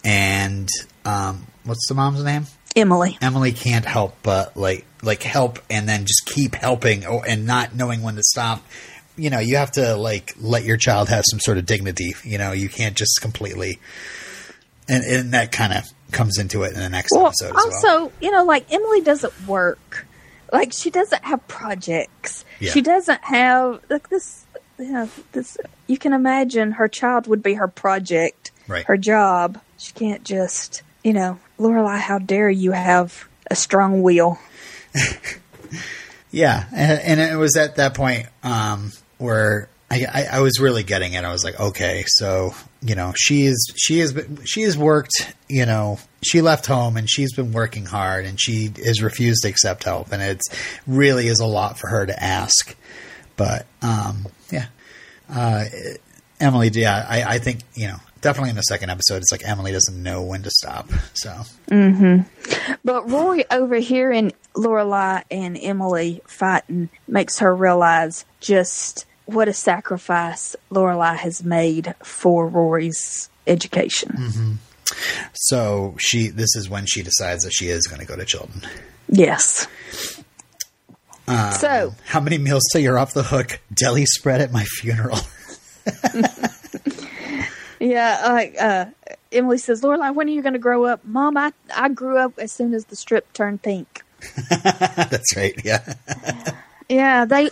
and 0.04 0.68
um, 1.04 1.46
what's 1.64 1.86
the 1.88 1.94
mom's 1.94 2.22
name? 2.24 2.46
Emily. 2.76 3.16
Emily 3.22 3.52
can't 3.52 3.84
help 3.84 4.16
but 4.24 4.56
like 4.56 4.84
like 5.02 5.22
help 5.22 5.60
and 5.70 5.88
then 5.88 6.06
just 6.06 6.26
keep 6.26 6.54
helping 6.56 7.04
oh, 7.06 7.20
and 7.20 7.46
not 7.46 7.74
knowing 7.74 8.02
when 8.02 8.16
to 8.16 8.22
stop. 8.22 8.64
You 9.16 9.30
know, 9.30 9.38
you 9.38 9.56
have 9.56 9.70
to 9.72 9.94
like 9.94 10.34
let 10.40 10.64
your 10.64 10.76
child 10.76 11.08
have 11.08 11.24
some 11.30 11.38
sort 11.38 11.56
of 11.58 11.66
dignity. 11.66 12.14
You 12.24 12.38
know, 12.38 12.50
you 12.50 12.68
can't 12.68 12.96
just 12.96 13.20
completely, 13.22 13.78
and, 14.88 15.04
and 15.04 15.32
that 15.34 15.52
kind 15.52 15.72
of 15.72 15.84
comes 16.10 16.36
into 16.38 16.62
it 16.64 16.72
in 16.72 16.80
the 16.80 16.88
next 16.88 17.10
Well, 17.12 17.26
episode 17.26 17.56
as 17.56 17.64
also, 17.64 17.86
well. 17.86 18.12
you 18.20 18.30
know, 18.32 18.44
like 18.44 18.72
Emily 18.72 19.02
doesn't 19.02 19.46
work. 19.46 20.06
Like 20.52 20.72
she 20.72 20.90
doesn't 20.90 21.24
have 21.24 21.46
projects. 21.46 22.44
Yeah. 22.58 22.72
She 22.72 22.80
doesn't 22.82 23.22
have 23.22 23.80
like 23.88 24.08
this. 24.08 24.43
You 24.78 24.92
know, 24.92 25.10
this. 25.32 25.56
You 25.86 25.98
can 25.98 26.12
imagine 26.12 26.72
her 26.72 26.88
child 26.88 27.26
would 27.26 27.42
be 27.42 27.54
her 27.54 27.68
project, 27.68 28.50
Right. 28.66 28.84
her 28.86 28.96
job. 28.96 29.60
She 29.78 29.92
can't 29.92 30.24
just, 30.24 30.82
you 31.02 31.12
know, 31.12 31.38
Lorelai. 31.58 31.98
How 31.98 32.18
dare 32.18 32.50
you 32.50 32.72
have 32.72 33.28
a 33.50 33.54
strong 33.54 34.02
will? 34.02 34.38
Yeah, 36.30 36.64
and, 36.74 37.20
and 37.20 37.20
it 37.20 37.36
was 37.36 37.56
at 37.56 37.76
that 37.76 37.94
point 37.94 38.26
um, 38.42 38.90
where 39.18 39.68
I, 39.88 40.04
I, 40.12 40.24
I 40.32 40.40
was 40.40 40.58
really 40.58 40.82
getting 40.82 41.12
it. 41.12 41.24
I 41.24 41.30
was 41.30 41.44
like, 41.44 41.60
okay, 41.60 42.02
so 42.08 42.54
you 42.82 42.96
know, 42.96 43.12
she 43.14 43.46
is 43.46 43.72
she 43.76 44.00
has 44.00 44.12
been, 44.12 44.40
she 44.44 44.62
has 44.62 44.76
worked. 44.76 45.32
You 45.48 45.64
know, 45.64 46.00
she 46.24 46.40
left 46.42 46.66
home 46.66 46.96
and 46.96 47.08
she's 47.08 47.32
been 47.34 47.52
working 47.52 47.86
hard, 47.86 48.24
and 48.24 48.40
she 48.40 48.72
has 48.84 49.00
refused 49.00 49.42
to 49.42 49.48
accept 49.48 49.84
help, 49.84 50.10
and 50.10 50.20
it's 50.20 50.42
really 50.88 51.28
is 51.28 51.38
a 51.38 51.46
lot 51.46 51.78
for 51.78 51.88
her 51.88 52.04
to 52.04 52.20
ask. 52.20 52.74
But 53.36 53.66
um, 53.80 54.26
yeah, 54.43 54.43
uh, 55.28 55.64
Emily, 56.40 56.70
yeah, 56.72 57.06
I, 57.08 57.34
I 57.34 57.38
think 57.38 57.60
you 57.74 57.88
know. 57.88 57.96
Definitely 58.20 58.50
in 58.50 58.56
the 58.56 58.62
second 58.62 58.88
episode, 58.88 59.16
it's 59.16 59.30
like 59.30 59.46
Emily 59.46 59.70
doesn't 59.70 60.02
know 60.02 60.22
when 60.22 60.42
to 60.44 60.50
stop. 60.50 60.88
So 61.12 61.42
mm-hmm. 61.70 62.22
But 62.82 63.10
Rory 63.10 63.44
overhearing 63.50 64.32
Lorelai 64.54 65.24
and 65.30 65.58
Emily 65.60 66.22
fighting 66.26 66.88
makes 67.06 67.40
her 67.40 67.54
realize 67.54 68.24
just 68.40 69.04
what 69.26 69.46
a 69.48 69.52
sacrifice 69.52 70.56
Lorelai 70.70 71.16
has 71.16 71.44
made 71.44 71.94
for 72.02 72.48
Rory's 72.48 73.28
education. 73.46 74.58
So 75.34 75.94
she 75.98 76.28
this 76.28 76.56
is 76.56 76.68
when 76.68 76.86
she 76.86 77.02
decides 77.02 77.44
that 77.44 77.52
she 77.52 77.68
is 77.68 77.86
going 77.86 78.00
to 78.00 78.06
go 78.06 78.16
to 78.16 78.24
Chilton. 78.24 78.62
Yes. 79.08 79.66
Um, 81.26 81.52
so 81.52 81.94
How 82.06 82.20
many 82.20 82.38
meals 82.38 82.62
till 82.72 82.80
you're 82.82 82.98
off 82.98 83.14
the 83.14 83.22
hook? 83.22 83.60
Deli 83.72 84.04
spread 84.06 84.40
at 84.40 84.52
my 84.52 84.64
funeral. 84.64 85.18
yeah, 87.80 88.20
like 88.28 88.56
uh, 88.60 88.86
Emily 89.32 89.58
says, 89.58 89.82
Lorelai, 89.82 90.14
when 90.14 90.28
are 90.28 90.32
you 90.32 90.42
going 90.42 90.52
to 90.54 90.58
grow 90.58 90.84
up? 90.84 91.04
Mom, 91.04 91.36
I 91.36 91.52
I 91.74 91.88
grew 91.88 92.18
up 92.18 92.38
as 92.38 92.52
soon 92.52 92.74
as 92.74 92.86
the 92.86 92.96
strip 92.96 93.32
turned 93.32 93.62
pink. 93.62 94.02
That's 94.50 95.36
right. 95.36 95.54
Yeah. 95.64 95.94
Yeah, 96.88 97.24
they. 97.24 97.50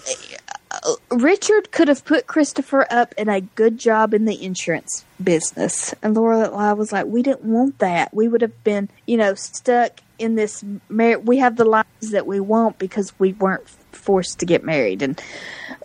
Richard 1.10 1.70
could 1.70 1.88
have 1.88 2.04
put 2.04 2.26
Christopher 2.26 2.86
up 2.90 3.14
in 3.16 3.28
a 3.28 3.40
good 3.40 3.78
job 3.78 4.14
in 4.14 4.24
the 4.24 4.42
insurance 4.42 5.04
business, 5.22 5.94
and 6.02 6.16
Lorelai 6.16 6.76
was 6.76 6.92
like, 6.92 7.06
"We 7.06 7.22
didn't 7.22 7.44
want 7.44 7.78
that. 7.78 8.12
We 8.14 8.28
would 8.28 8.42
have 8.42 8.64
been, 8.64 8.88
you 9.06 9.16
know, 9.16 9.34
stuck 9.34 10.00
in 10.18 10.34
this. 10.34 10.64
Mar- 10.88 11.18
we 11.18 11.38
have 11.38 11.56
the 11.56 11.64
lives 11.64 12.10
that 12.10 12.26
we 12.26 12.40
want 12.40 12.78
because 12.78 13.12
we 13.18 13.32
weren't 13.34 13.68
forced 13.92 14.40
to 14.40 14.46
get 14.46 14.64
married." 14.64 15.02
And 15.02 15.20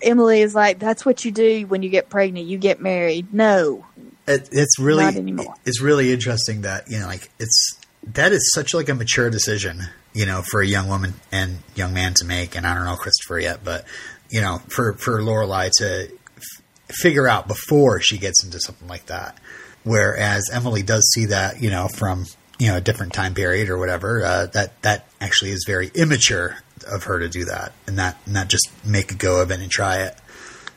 Emily 0.02 0.42
is 0.42 0.56
like, 0.56 0.80
"That's 0.80 1.06
what 1.06 1.26
you 1.26 1.32
do 1.32 1.66
when 1.68 1.84
you 1.84 1.90
get 1.90 2.10
pregnant. 2.10 2.48
You 2.48 2.58
get 2.58 2.82
married. 2.82 3.34
No, 3.34 3.86
It, 4.28 4.50
it's 4.52 4.80
really 4.80 5.04
Not 5.06 5.16
anymore. 5.16 5.54
it's 5.66 5.82
really 5.82 6.12
interesting 6.12 6.62
that 6.62 6.90
you 6.90 7.00
know 7.00 7.08
like 7.08 7.30
it's 7.40 7.80
that 8.14 8.32
is 8.32 8.52
such 8.54 8.74
like 8.74 8.90
a 8.90 8.96
mature 8.96 9.30
decision 9.30 9.82
you 10.14 10.26
know 10.26 10.42
for 10.42 10.62
a 10.62 10.68
young 10.68 10.88
woman 10.88 11.14
and 11.32 11.58
young 11.76 11.94
man 11.94 12.14
to 12.16 12.26
make 12.26 12.56
and 12.56 12.66
I 12.66 12.74
don't 12.74 12.86
know 12.86 12.96
Christopher 12.96 13.40
yet 13.40 13.64
but 13.64 13.86
you 14.30 14.42
know 14.42 14.60
for 14.70 14.94
for 14.94 15.22
Lorelai 15.22 15.72
to 15.78 16.12
f- 16.38 16.64
figure 16.90 17.28
out 17.28 17.48
before 17.48 18.00
she 18.02 18.18
gets 18.18 18.44
into 18.44 18.60
something 18.60 18.88
like 18.88 19.06
that 19.08 19.38
whereas 19.84 20.50
Emily 20.52 20.84
does 20.84 21.10
see 21.14 21.26
that 21.26 21.62
you 21.62 21.70
know 21.70 21.88
from 21.88 22.26
you 22.60 22.68
know 22.68 22.78
a 22.78 22.82
different 22.82 23.14
time 23.14 23.34
period 23.34 23.70
or 23.70 23.78
whatever 23.78 24.24
uh, 24.24 24.46
that 24.48 24.82
that 24.82 25.08
actually 25.22 25.52
is 25.52 25.64
very 25.66 25.90
immature 25.96 26.58
of 26.92 27.04
her 27.04 27.20
to 27.20 27.30
do 27.30 27.46
that 27.46 27.74
and 27.86 27.96
not 27.96 28.16
not 28.28 28.48
just 28.48 28.70
make 28.86 29.12
a 29.12 29.16
go 29.16 29.42
of 29.42 29.52
it 29.52 29.60
and 29.60 29.72
try 29.72 29.98
it 29.98 30.16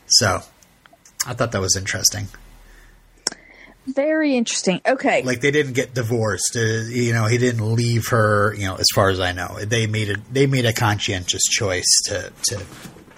so 0.07 0.41
I 1.25 1.33
thought 1.33 1.51
that 1.51 1.61
was 1.61 1.75
interesting 1.75 2.27
very 3.87 4.35
interesting." 4.35 4.81
Okay, 4.85 5.23
like 5.23 5.41
they 5.41 5.51
didn't 5.51 5.73
get 5.73 5.93
divorced. 5.93 6.55
Uh, 6.55 6.83
you 6.89 7.13
know, 7.13 7.25
he 7.25 7.37
didn't 7.37 7.73
leave 7.73 8.07
her. 8.09 8.53
You 8.53 8.67
know, 8.67 8.75
as 8.75 8.87
far 8.93 9.09
as 9.09 9.19
I 9.19 9.31
know, 9.31 9.57
they 9.59 9.87
made 9.87 10.09
a 10.09 10.17
they 10.31 10.47
made 10.47 10.65
a 10.65 10.73
conscientious 10.73 11.43
choice 11.43 11.89
to 12.05 12.31
to 12.49 12.61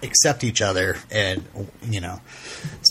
accept 0.04 0.44
each 0.44 0.62
other, 0.62 0.98
and 1.12 1.44
you 1.90 2.02
know, 2.02 2.20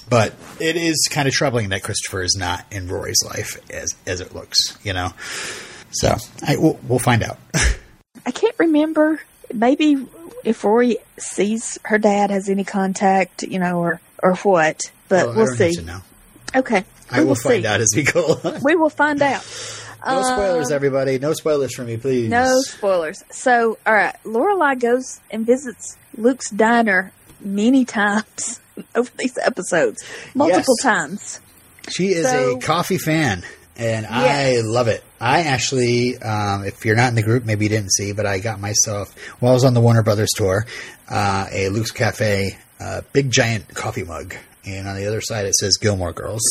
but 0.08 0.34
it 0.60 0.76
is 0.76 1.08
kind 1.10 1.28
of 1.28 1.34
troubling 1.34 1.68
that 1.70 1.82
Christopher 1.82 2.22
is 2.22 2.36
not 2.38 2.64
in 2.70 2.88
Rory's 2.88 3.22
life 3.24 3.58
as 3.70 3.94
as 4.06 4.20
it 4.20 4.34
looks. 4.34 4.58
You 4.82 4.92
know, 4.92 5.12
so 5.90 6.16
I 6.46 6.56
we'll, 6.56 6.78
we'll 6.88 6.98
find 6.98 7.22
out. 7.22 7.38
I 8.26 8.30
can't 8.30 8.58
remember. 8.58 9.20
Maybe 9.52 10.06
if 10.44 10.64
Rory 10.64 10.96
sees 11.18 11.78
her 11.84 11.98
dad 11.98 12.30
has 12.30 12.48
any 12.48 12.64
contact, 12.64 13.42
you 13.42 13.58
know, 13.58 13.80
or 13.80 14.00
or 14.22 14.34
what. 14.36 14.90
But 15.08 15.24
oh, 15.24 15.26
Well, 15.28 15.36
we'll 15.36 15.56
see. 15.56 15.72
Okay, 16.54 16.84
I 17.10 17.20
we 17.20 17.26
will 17.26 17.34
find 17.34 17.62
see. 17.64 17.68
out 17.68 17.80
as 17.80 17.92
we 17.94 18.02
go. 18.04 18.40
We 18.64 18.76
will 18.76 18.90
find 18.90 19.20
out. 19.22 19.44
No 20.06 20.22
spoilers, 20.22 20.68
Um, 20.68 20.72
everybody. 20.74 21.18
No 21.18 21.32
spoilers 21.32 21.74
for 21.74 21.84
me, 21.84 21.96
please. 21.96 22.28
No 22.28 22.60
spoilers. 22.62 23.22
So, 23.30 23.78
all 23.86 23.94
right, 23.94 24.16
Lorelai 24.24 24.78
goes 24.80 25.20
and 25.30 25.46
visits 25.46 25.96
Luke's 26.16 26.50
diner 26.50 27.12
many 27.40 27.84
times 27.84 28.60
over 28.94 29.10
these 29.18 29.36
episodes, 29.42 30.02
multiple 30.34 30.74
Yes. 30.78 30.82
times. 30.82 31.40
She 31.90 32.08
is 32.08 32.26
So- 32.26 32.56
a 32.56 32.60
coffee 32.60 32.98
fan, 32.98 33.42
and 33.76 34.06
I 34.06 34.60
love 34.62 34.88
it. 34.88 35.02
I 35.20 35.42
actually, 35.42 36.18
um, 36.18 36.64
if 36.64 36.84
you're 36.84 36.96
not 36.96 37.08
in 37.08 37.14
the 37.14 37.22
group, 37.22 37.44
maybe 37.44 37.64
you 37.64 37.68
didn't 37.68 37.92
see, 37.92 38.12
but 38.12 38.26
I 38.26 38.38
got 38.38 38.60
myself 38.60 39.14
while 39.40 39.52
I 39.52 39.54
was 39.54 39.64
on 39.64 39.74
the 39.74 39.80
Warner 39.80 40.02
Brothers 40.02 40.30
tour, 40.36 40.66
uh, 41.08 41.46
a 41.52 41.68
Luke's 41.68 41.90
Cafe 41.92 42.56
uh, 42.80 43.02
big 43.12 43.30
giant 43.30 43.72
coffee 43.74 44.02
mug, 44.04 44.34
and 44.66 44.88
on 44.88 44.96
the 44.96 45.06
other 45.06 45.20
side 45.20 45.46
it 45.46 45.54
says 45.54 45.76
Gilmore 45.80 46.12
Girls. 46.12 46.42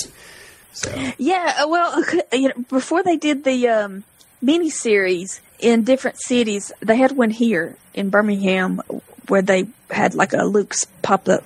So 0.73 0.93
Yeah, 1.17 1.55
uh, 1.63 1.67
well, 1.67 2.03
you 2.31 2.49
know, 2.49 2.65
before 2.69 3.03
they 3.03 3.17
did 3.17 3.43
the 3.43 3.67
um, 3.67 4.03
mini 4.41 4.69
series 4.69 5.41
in 5.59 5.83
different 5.83 6.19
cities, 6.21 6.71
they 6.79 6.95
had 6.97 7.11
one 7.11 7.29
here 7.29 7.75
in 7.93 8.09
Birmingham 8.09 8.81
where 9.27 9.41
they 9.41 9.67
had 9.89 10.15
like 10.15 10.33
a 10.33 10.43
Luke's 10.43 10.85
pop 11.01 11.27
up 11.29 11.43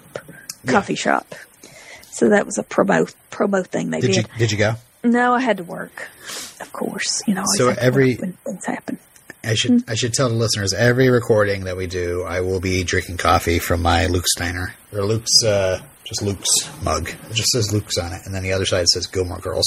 coffee 0.68 0.96
shop. 0.96 1.36
So 2.12 2.30
that 2.30 2.46
was 2.46 2.58
a 2.58 2.64
promo 2.64 3.14
promo 3.32 3.66
thing 3.66 3.90
they 3.90 4.00
did 4.00 4.08
did. 4.14 4.18
you 4.18 4.24
did 4.38 4.52
you 4.52 4.58
go? 4.58 4.76
No, 5.04 5.34
I 5.34 5.42
had 5.42 5.58
to 5.58 5.64
work, 5.64 6.08
of 6.62 6.72
course. 6.72 7.22
You 7.28 7.36
know, 7.36 7.42
I 7.42 7.58
So 7.58 7.70
every- 7.70 8.16
when 8.16 8.34
things 8.34 8.66
happen. 8.66 8.98
I 9.44 9.54
should 9.54 9.84
I 9.88 9.94
should 9.94 10.14
tell 10.14 10.30
the 10.30 10.36
listeners 10.36 10.74
every 10.74 11.10
recording 11.10 11.66
that 11.66 11.78
we 11.78 11.86
do, 11.86 12.24
I 12.24 12.42
will 12.42 12.60
be 12.60 12.84
drinking 12.84 13.18
coffee 13.18 13.60
from 13.60 13.84
my 13.84 14.08
Luke's 14.08 14.34
Diner 14.36 14.74
or 14.92 15.04
Luke's 15.04 15.44
uh, 15.44 15.82
just 16.06 16.22
Luke's 16.22 16.48
mug. 16.84 17.10
It 17.10 17.34
just 17.34 17.50
says 17.50 17.74
Luke's 17.74 17.98
on 17.98 18.14
it, 18.14 18.22
and 18.26 18.34
then 18.34 18.44
the 18.44 18.54
other 18.54 18.66
side 18.66 18.88
says 18.88 19.08
Gilmore 19.08 19.40
Girls. 19.40 19.66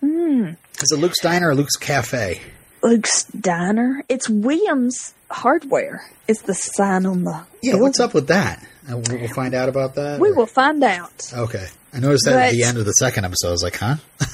Hmm. 0.00 0.50
Is 0.82 0.90
it 0.92 0.98
Luke's 0.98 1.20
Diner 1.20 1.50
or 1.50 1.54
Luke's 1.54 1.76
Cafe? 1.76 2.40
Luke's 2.82 3.24
Diner. 3.24 4.02
It's 4.08 4.28
Williams 4.28 5.14
Hardware. 5.30 6.02
Is 6.28 6.42
the 6.42 6.54
sign 6.54 7.04
on 7.06 7.24
the 7.24 7.32
Yeah, 7.62 7.72
building. 7.72 7.82
what's 7.82 8.00
up 8.00 8.14
with 8.14 8.28
that? 8.28 8.66
Uh, 8.90 8.96
We'll 9.10 9.28
find 9.28 9.54
out 9.54 9.68
about 9.68 9.94
that. 9.96 10.18
We 10.18 10.30
or- 10.30 10.34
will 10.34 10.46
find 10.46 10.82
out. 10.82 11.30
Okay, 11.32 11.66
I 11.92 12.00
noticed 12.00 12.24
that 12.26 12.46
at 12.48 12.52
the 12.52 12.62
end 12.64 12.78
of 12.78 12.86
the 12.86 12.92
second 12.92 13.24
episode. 13.26 13.48
I 13.48 13.52
was 13.52 13.62
like, 13.62 13.76
"Huh?" 13.76 13.96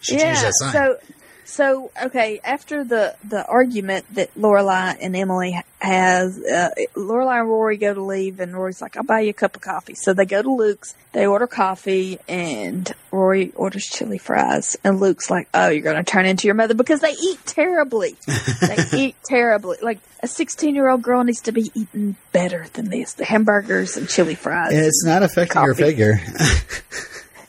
she 0.00 0.16
changed 0.16 0.24
yeah. 0.24 0.42
that 0.42 0.52
sign. 0.54 0.72
So, 0.72 0.98
so 1.44 1.90
okay. 2.02 2.40
After 2.42 2.84
the 2.84 3.16
the 3.24 3.44
argument 3.46 4.06
that 4.14 4.34
Lorelai 4.34 4.96
and 5.00 5.14
Emily 5.14 5.60
has, 5.78 6.38
uh, 6.38 6.70
Lorelai 6.94 7.40
and 7.40 7.48
Rory 7.48 7.76
go 7.76 7.92
to 7.92 8.02
leave, 8.02 8.40
and 8.40 8.54
Rory's 8.54 8.80
like, 8.80 8.96
"I'll 8.96 9.02
buy 9.02 9.20
you 9.20 9.30
a 9.30 9.34
cup 9.34 9.56
of 9.56 9.62
coffee." 9.62 9.94
So 9.94 10.12
they 10.14 10.24
go 10.26 10.42
to 10.42 10.50
Luke's. 10.50 10.94
They 11.12 11.26
order 11.26 11.46
coffee, 11.46 12.18
and 12.28 12.90
Rory 13.12 13.52
orders 13.54 13.84
chili 13.84 14.18
fries, 14.18 14.76
and 14.82 15.00
Luke's 15.00 15.30
like, 15.30 15.48
"Oh, 15.54 15.68
you're 15.68 15.82
going 15.82 15.96
to 15.96 16.02
turn 16.02 16.26
into 16.26 16.48
your 16.48 16.54
mother 16.54 16.74
because 16.74 17.00
they 17.00 17.12
eat 17.12 17.38
terribly. 17.46 18.16
they 18.60 18.76
eat 18.96 19.16
terribly. 19.24 19.78
Like 19.82 19.98
a 20.22 20.28
16 20.28 20.74
year 20.74 20.88
old 20.88 21.02
girl 21.02 21.22
needs 21.24 21.42
to 21.42 21.52
be 21.52 21.70
eating 21.74 22.16
better 22.32 22.66
than 22.72 22.88
this. 22.88 23.12
The 23.12 23.24
hamburgers 23.24 23.96
and 23.96 24.08
chili 24.08 24.34
fries. 24.34 24.72
it's 24.72 25.04
not 25.04 25.22
affecting 25.22 25.54
coffee. 25.54 25.82
figure. 25.82 26.20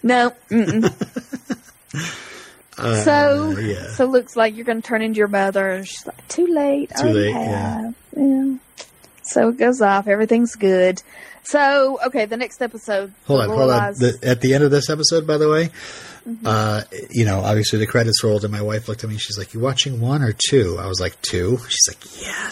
No. 0.04 0.34
Mm-mm. 2.78 3.04
so, 3.04 3.54
Uh, 3.56 3.60
yeah. 3.60 3.88
so 3.92 4.06
Luke's 4.06 4.36
like, 4.36 4.56
"You're 4.56 4.66
going 4.66 4.82
to 4.82 4.88
turn 4.88 5.02
into 5.02 5.18
your 5.18 5.28
mother." 5.28 5.70
And 5.72 5.88
she's 5.88 6.06
like, 6.06 6.28
"Too 6.28 6.48
late. 6.48 6.92
Too 7.00 7.08
late, 7.08 7.32
yeah. 7.32 7.92
Yeah. 8.16 8.56
So 9.24 9.50
it 9.50 9.58
goes 9.58 9.82
off. 9.82 10.08
Everything's 10.08 10.56
good. 10.56 11.02
So 11.44 12.00
okay, 12.08 12.26
the 12.26 12.38
next 12.38 12.62
episode. 12.62 13.14
Hold 13.28 13.42
on, 13.42 13.50
hold 13.50 13.72
on. 13.72 13.94
The, 13.94 14.18
at 14.24 14.42
the 14.42 14.54
end 14.56 14.64
of 14.64 14.72
this 14.72 14.90
episode, 14.90 15.26
by 15.28 15.38
the 15.38 15.50
way, 15.50 15.70
Mm-hmm. 16.28 16.48
uh, 16.48 16.82
you 17.12 17.24
know, 17.24 17.42
obviously 17.42 17.78
the 17.78 17.86
credits 17.86 18.24
rolled, 18.24 18.44
and 18.44 18.52
my 18.52 18.64
wife 18.64 18.88
looked 18.88 19.04
at 19.04 19.10
me. 19.12 19.18
She's 19.18 19.38
like, 19.38 19.54
"You 19.54 19.60
watching 19.60 20.02
one 20.02 20.24
or 20.24 20.34
two? 20.34 20.76
I 20.80 20.88
was 20.88 21.00
like, 21.00 21.22
two. 21.22 21.60
She's 21.70 21.88
like, 21.88 22.20
"Yes." 22.20 22.52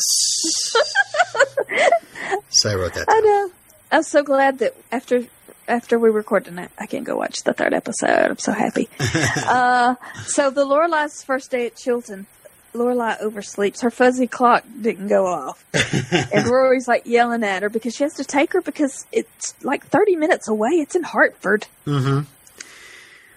so 2.50 2.70
I 2.70 2.76
wrote 2.76 2.94
that. 2.94 3.06
I 3.10 3.20
know. 3.20 3.52
I'm 3.92 4.04
so 4.04 4.22
glad 4.24 4.60
that 4.60 4.76
after 4.92 5.26
after 5.68 5.98
we 5.98 6.10
record 6.10 6.46
tonight, 6.46 6.70
I 6.78 6.86
can 6.86 7.04
go 7.04 7.18
watch 7.18 7.44
the 7.44 7.54
third 7.54 7.74
episode. 7.74 8.32
I'm 8.32 8.38
so 8.38 8.52
happy. 8.52 8.90
uh, 9.00 9.96
so 10.26 10.50
the 10.50 10.66
Lorelai's 10.66 11.24
first 11.24 11.52
day 11.52 11.68
at 11.68 11.76
Chilton. 11.76 12.28
Lorelai 12.74 13.22
oversleeps. 13.22 13.82
Her 13.82 13.92
fuzzy 13.92 14.26
clock 14.26 14.64
didn't 14.82 15.08
go 15.08 15.28
off, 15.28 15.64
and 16.34 16.48
Rory's 16.48 16.88
like 16.88 17.06
yelling 17.06 17.44
at 17.44 17.62
her 17.62 17.70
because 17.70 17.96
she 17.96 18.04
has 18.04 18.16
to 18.16 18.24
take 18.24 18.54
her 18.54 18.62
because 18.62 19.06
it's 19.12 19.54
like 19.64 19.86
30 19.86 20.16
minutes 20.16 20.48
away. 20.48 20.72
It's 20.72 20.96
in 20.96 21.04
Hartford. 21.04 21.68
Mm-hmm. 21.86 22.22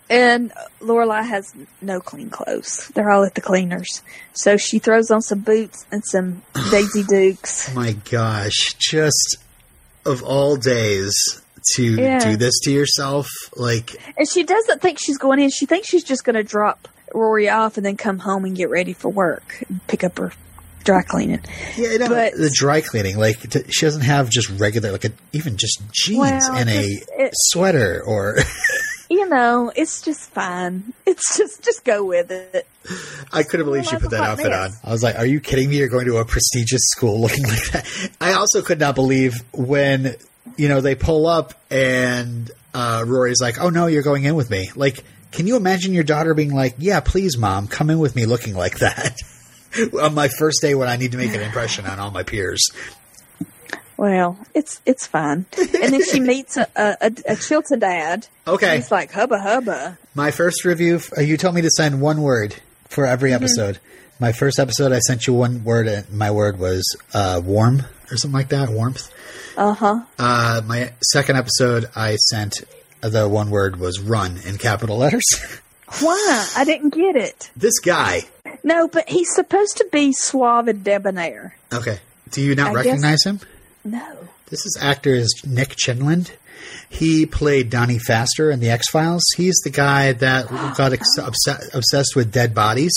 And 0.09 0.53
Lorelai 0.81 1.27
has 1.27 1.53
no 1.83 2.01
clean 2.01 2.31
clothes. 2.31 2.91
They're 2.95 3.11
all 3.11 3.25
at 3.25 3.35
the 3.35 3.41
cleaners. 3.41 4.03
So 4.35 4.57
she 4.57 4.79
throws 4.79 5.11
on 5.11 5.21
some 5.21 5.41
boots 5.41 5.85
and 5.91 6.03
some 6.05 6.43
Daisy 6.71 7.03
Dukes. 7.03 7.71
Oh 7.71 7.75
my 7.75 7.93
gosh! 7.93 8.75
Just 8.79 9.37
of 10.05 10.23
all 10.23 10.57
days 10.57 11.43
to 11.75 11.83
Yeah. 11.95 12.19
do 12.21 12.37
this 12.37 12.59
to 12.65 12.71
yourself, 12.71 13.29
like 13.57 13.97
And 14.17 14.29
she 14.29 14.45
doesn't 14.45 14.81
think 14.81 14.99
she's 15.01 15.19
going 15.19 15.41
in. 15.41 15.51
She 15.51 15.67
thinks 15.67 15.89
she's 15.89 16.05
just 16.05 16.25
going 16.25 16.37
to 16.37 16.43
drop 16.45 16.89
Rory 17.15 17.49
off 17.49 17.77
and 17.77 17.85
then 17.85 17.97
come 17.97 18.19
home 18.19 18.45
and 18.45 18.57
get 18.57 18.71
ready 18.71 18.93
for 18.93 19.09
work 19.09 19.63
and 19.69 19.85
pick 19.87 20.05
up 20.05 20.19
her 20.19 20.33
dry 20.85 21.03
cleaning. 21.03 21.41
Yeah, 21.77 21.97
know. 21.97 22.09
But- 22.09 22.35
the 22.35 22.51
dry 22.53 22.81
cleaning, 22.81 23.19
like 23.19 23.41
t- 23.51 23.65
she 23.71 23.87
doesn't 23.87 24.03
have 24.03 24.29
just 24.31 24.49
regular, 24.51 24.93
like 24.93 25.05
a, 25.05 25.11
even 25.33 25.57
just 25.57 25.81
jeans 25.93 26.19
Well, 26.21 26.53
and 26.57 26.69
a 26.71 26.83
it- 27.19 27.33
sweater, 27.35 28.03
or 28.07 28.37
You 29.09 29.29
know, 29.29 29.71
it's 29.77 30.03
just 30.03 30.31
fine. 30.31 30.93
It's 31.07 31.37
just, 31.37 31.63
just 31.63 31.85
go 31.85 32.05
with 32.05 32.33
it. 32.33 32.67
I 33.33 33.45
couldn't 33.45 33.65
believe 33.67 33.87
she 33.87 33.97
put 33.97 34.11
that 34.11 34.21
outfit 34.21 34.53
on. 34.53 34.73
I 34.83 34.91
was 34.91 35.01
like, 35.05 35.17
"Are 35.17 35.25
you 35.25 35.39
kidding 35.39 35.71
me? 35.71 35.77
You're 35.77 35.87
going 35.89 36.07
to 36.07 36.17
a 36.17 36.25
prestigious 36.25 36.83
school 36.87 37.21
looking 37.23 37.45
like 37.45 37.71
that?" 37.71 38.11
I 38.21 38.33
also 38.33 38.63
could 38.63 38.81
not 38.81 38.97
believe 38.97 39.45
when 39.53 40.17
you 40.57 40.69
know, 40.69 40.81
they 40.81 40.95
pull 40.95 41.27
up 41.27 41.55
and 41.71 42.51
uh, 42.75 43.05
Rory's 43.07 43.41
like, 43.41 43.61
"Oh 43.61 43.71
no, 43.71 43.87
you're 43.87 44.03
going 44.03 44.25
in 44.25 44.35
with 44.35 44.51
me." 44.51 44.71
Like, 44.75 45.03
can 45.33 45.47
you 45.47 45.57
imagine 45.57 45.93
your 45.93 46.05
daughter 46.05 46.35
being 46.35 46.55
like, 46.55 46.77
"Yeah, 46.79 47.01
please, 47.01 47.37
mom, 47.37 47.69
come 47.69 47.91
in 47.91 47.99
with 47.99 48.15
me," 48.15 48.27
looking 48.27 48.55
like 48.55 48.79
that 48.79 49.17
on 50.03 50.15
my 50.15 50.29
first 50.29 50.61
day 50.61 50.75
when 50.75 50.89
I 50.89 50.97
need 50.97 51.13
to 51.13 51.19
make 51.19 51.35
an 51.35 51.43
impression 51.43 51.87
on 51.87 51.99
all 51.99 52.11
my 52.11 52.23
peers? 52.23 52.71
Well, 53.97 54.39
it's 54.55 54.81
it's 54.85 55.07
fine. 55.07 55.47
And 55.59 55.93
then 55.93 56.05
she 56.05 56.21
meets 56.35 56.57
a, 56.57 56.69
a, 56.77 57.13
a 57.27 57.37
Chilton 57.37 57.79
dad. 57.79 58.29
Okay. 58.47 58.77
He's 58.77 58.91
like 58.91 59.13
hubba 59.13 59.41
hubba. 59.41 59.99
My 60.15 60.31
first 60.31 60.65
review, 60.65 61.01
uh, 61.17 61.23
you 61.23 61.37
told 61.37 61.55
me 61.55 61.63
to 61.63 61.71
send 61.71 62.01
one 62.01 62.21
word 62.21 62.57
for 62.89 63.07
every 63.07 63.33
episode. 63.33 63.79
My 64.19 64.33
first 64.33 64.59
episode, 64.59 64.93
I 64.93 64.99
sent 65.01 65.27
you 65.27 65.35
one 65.35 65.65
word, 65.65 65.87
and 65.87 66.11
my 66.11 66.31
word 66.31 66.59
was 66.59 66.85
uh, 67.13 67.41
warm 67.45 67.83
or 68.11 68.17
something 68.17 68.37
like 68.37 68.49
that, 68.49 68.71
warmth. 68.71 69.11
Uh 69.57 69.73
huh. 69.75 70.01
Uh, 70.19 70.63
my 70.67 70.93
second 71.13 71.37
episode, 71.37 71.87
I 71.97 72.17
sent 72.17 72.63
the 73.01 73.29
one 73.29 73.51
word 73.51 73.77
was 73.79 74.01
run 74.01 74.39
in 74.45 74.59
capital 74.59 74.99
letters. 74.99 75.25
Why? 76.01 76.49
I 76.57 76.65
didn't 76.65 76.95
get 76.95 77.15
it. 77.17 77.51
this 77.57 77.79
guy, 77.79 78.23
No, 78.65 78.89
but 78.89 79.09
he's 79.09 79.33
supposed 79.35 79.77
to 79.79 79.87
be 79.93 80.13
suave 80.13 80.67
and 80.69 80.83
debonair. 80.83 81.57
okay, 81.73 82.01
do 82.33 82.43
you 82.43 82.55
not 82.57 82.69
I 82.71 82.83
guess- 82.83 82.87
recognize 82.87 83.25
him? 83.25 83.41
No. 83.85 84.17
This 84.51 84.65
is 84.67 84.79
actor 84.81 85.15
is 85.15 85.33
Nick 85.47 85.71
Chinlund. 85.71 86.31
He 86.89 87.27
played 87.27 87.71
Donnie 87.71 87.99
Pfaster 87.99 88.53
in 88.53 88.61
the 88.61 88.71
X 88.71 88.89
Files. 88.91 89.23
He's 89.37 89.57
the 89.65 89.71
guy 89.71 90.13
that 90.13 90.49
got 90.77 90.93
ex- 90.93 91.19
obsessed, 91.19 91.75
obsessed 91.75 92.17
with 92.17 92.33
dead 92.33 92.55
bodies. 92.55 92.95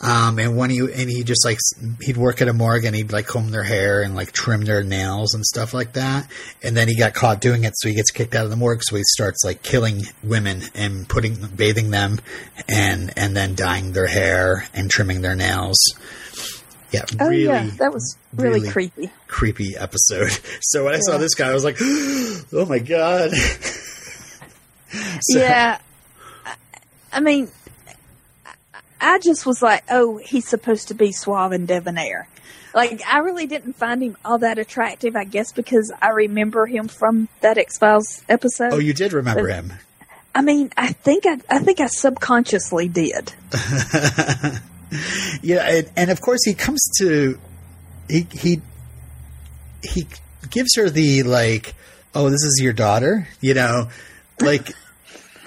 Um, 0.00 0.38
and 0.38 0.56
when 0.56 0.70
he 0.70 0.78
and 0.78 1.10
he 1.10 1.24
just 1.24 1.44
like 1.44 1.58
he'd 2.02 2.16
work 2.16 2.42
at 2.42 2.48
a 2.48 2.52
morgue 2.52 2.84
and 2.84 2.94
he'd 2.94 3.12
like 3.12 3.26
comb 3.26 3.50
their 3.50 3.62
hair 3.62 4.02
and 4.02 4.14
like 4.14 4.32
trim 4.32 4.64
their 4.64 4.82
nails 4.82 5.34
and 5.34 5.44
stuff 5.44 5.72
like 5.72 5.94
that. 5.94 6.30
And 6.62 6.76
then 6.76 6.88
he 6.88 6.96
got 6.96 7.14
caught 7.14 7.40
doing 7.40 7.64
it, 7.64 7.72
so 7.76 7.88
he 7.88 7.94
gets 7.94 8.10
kicked 8.10 8.34
out 8.34 8.44
of 8.44 8.50
the 8.50 8.56
morgue. 8.56 8.82
So 8.82 8.96
he 8.96 9.02
starts 9.04 9.42
like 9.44 9.62
killing 9.62 10.02
women 10.22 10.62
and 10.74 11.08
putting 11.08 11.34
bathing 11.56 11.90
them 11.90 12.20
and 12.68 13.12
and 13.16 13.36
then 13.36 13.54
dyeing 13.54 13.92
their 13.92 14.06
hair 14.06 14.68
and 14.74 14.90
trimming 14.90 15.22
their 15.22 15.36
nails. 15.36 15.78
Yeah, 16.92 17.04
Oh 17.18 17.28
really 17.28 17.44
yeah, 17.44 17.70
that 17.78 17.92
was 17.92 18.16
really, 18.34 18.60
really 18.60 18.70
creepy. 18.70 19.10
creepy 19.26 19.76
episode. 19.76 20.30
So 20.62 20.84
when 20.84 20.94
I 20.94 20.98
saw 21.00 21.18
this 21.18 21.34
guy, 21.34 21.50
I 21.50 21.54
was 21.54 21.64
like, 21.64 21.76
"Oh 21.80 22.66
my 22.68 22.78
god!" 22.78 23.30
So- 25.20 25.38
yeah. 25.38 25.78
I- 27.12 27.20
mean, 27.20 27.50
I- 28.46 28.80
I 29.14 29.18
just 29.18 29.44
was 29.46 29.60
like, 29.62 29.84
oh, 29.90 30.18
he's 30.18 30.46
supposed 30.48 30.88
to 30.88 30.94
be 30.94 31.12
suave 31.12 31.52
and 31.52 31.66
debonair. 31.68 32.28
Like, 32.74 33.00
I 33.06 33.18
really 33.18 33.46
didn't 33.46 33.74
find 33.74 34.02
him 34.02 34.16
all 34.24 34.38
that 34.38 34.58
attractive, 34.58 35.16
I 35.16 35.24
guess, 35.24 35.50
because 35.52 35.92
I 36.00 36.10
remember 36.10 36.66
him 36.66 36.88
from 36.88 37.28
that 37.40 37.56
X 37.58 37.78
Files 37.78 38.22
episode. 38.28 38.72
Oh, 38.72 38.78
you 38.78 38.92
did 38.92 39.12
remember 39.12 39.48
him. 39.48 39.72
I 40.34 40.42
mean, 40.42 40.70
I 40.76 40.92
think 40.92 41.24
I, 41.26 41.38
I 41.48 41.58
think 41.60 41.80
I 41.80 41.86
subconsciously 41.86 42.88
did. 42.88 43.32
Yeah, 45.42 45.66
and, 45.68 45.90
and 45.96 46.10
of 46.10 46.20
course 46.20 46.40
he 46.44 46.54
comes 46.54 46.80
to 46.98 47.38
he 48.08 48.26
he 48.32 48.60
he 49.82 50.06
gives 50.50 50.76
her 50.76 50.88
the 50.90 51.22
like, 51.24 51.74
"Oh, 52.14 52.30
this 52.30 52.42
is 52.44 52.60
your 52.62 52.72
daughter," 52.72 53.28
you 53.40 53.54
know, 53.54 53.88
like. 54.40 54.72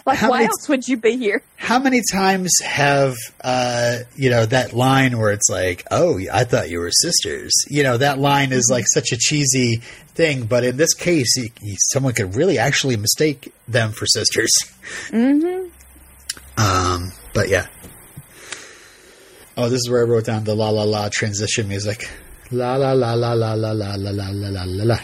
Like, 0.06 0.18
How 0.18 0.30
why 0.32 0.38
many- 0.38 0.48
else 0.48 0.68
would 0.70 0.88
you 0.88 0.98
be 0.98 1.18
here? 1.18 1.44
How 1.58 1.78
many 1.78 2.02
times 2.12 2.52
have 2.66 3.16
uh, 3.44 4.00
you 4.16 4.32
know 4.32 4.44
that 4.48 4.74
line 4.74 5.20
where 5.20 5.30
it's 5.32 5.50
like, 5.50 5.84
"Oh, 5.92 6.20
I 6.34 6.46
thought 6.46 6.72
you 6.72 6.80
were 6.80 6.90
sisters." 6.90 7.52
You 7.68 7.84
know 7.84 7.98
that 7.98 8.18
line 8.18 8.52
is 8.52 8.70
like 8.72 8.86
such 8.88 9.12
a 9.12 9.18
cheesy 9.18 9.82
thing, 10.16 10.46
but 10.46 10.64
in 10.64 10.78
this 10.78 10.96
case, 10.96 11.36
he, 11.36 11.52
he, 11.62 11.78
someone 11.92 12.14
could 12.14 12.36
really 12.36 12.58
actually 12.58 12.98
mistake 12.98 13.54
them 13.68 13.92
for 13.92 14.08
sisters. 14.08 14.50
Mm-hmm. 15.10 15.68
Um, 16.60 17.12
but 17.36 17.50
yeah. 17.50 17.68
Oh, 19.62 19.68
this 19.68 19.82
is 19.82 19.89
where 19.89 20.05
I 20.05 20.07
wrote 20.07 20.24
down 20.24 20.45
the 20.45 20.55
la 20.55 20.70
la 20.70 20.84
la 20.84 21.10
transition 21.12 21.68
music. 21.68 22.10
La 22.49 22.78
la 22.78 22.93
la 22.93 23.14
la 23.14 23.34
la 23.34 23.51
la 23.51 23.74
la 23.74 23.95
la 23.95 24.12
la 24.16 24.30
la 24.30 24.64
la 24.64 24.84
la. 24.86 24.99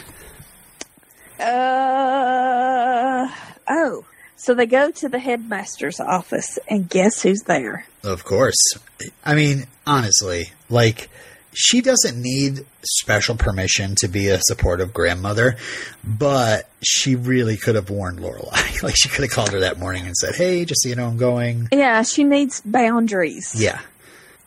Uh 1.38 3.30
oh. 3.68 4.06
So 4.36 4.54
they 4.54 4.64
go 4.64 4.90
to 4.92 5.10
the 5.10 5.18
headmaster's 5.18 6.00
office, 6.00 6.58
and 6.68 6.88
guess 6.88 7.20
who's 7.20 7.42
there? 7.42 7.84
Of 8.02 8.24
course. 8.24 8.56
I 9.26 9.34
mean, 9.34 9.66
honestly, 9.86 10.52
like 10.70 11.10
she 11.52 11.82
doesn't 11.82 12.16
need 12.18 12.64
special 12.82 13.36
permission 13.36 13.94
to 13.96 14.08
be 14.08 14.28
a 14.28 14.40
supportive 14.40 14.94
grandmother, 14.94 15.56
but 16.02 16.70
she 16.82 17.14
really 17.14 17.58
could 17.58 17.74
have 17.74 17.90
warned 17.90 18.20
Lorelai. 18.20 18.82
like 18.82 18.96
she 18.96 19.10
could 19.10 19.24
have 19.24 19.32
called 19.32 19.50
her 19.50 19.60
that 19.60 19.78
morning 19.78 20.06
and 20.06 20.16
said, 20.16 20.34
"Hey, 20.34 20.64
just 20.64 20.82
so 20.82 20.88
you 20.88 20.96
know, 20.96 21.08
I'm 21.08 21.18
going." 21.18 21.68
Yeah, 21.72 22.00
she 22.04 22.24
needs 22.24 22.62
boundaries. 22.62 23.54
Yeah. 23.54 23.80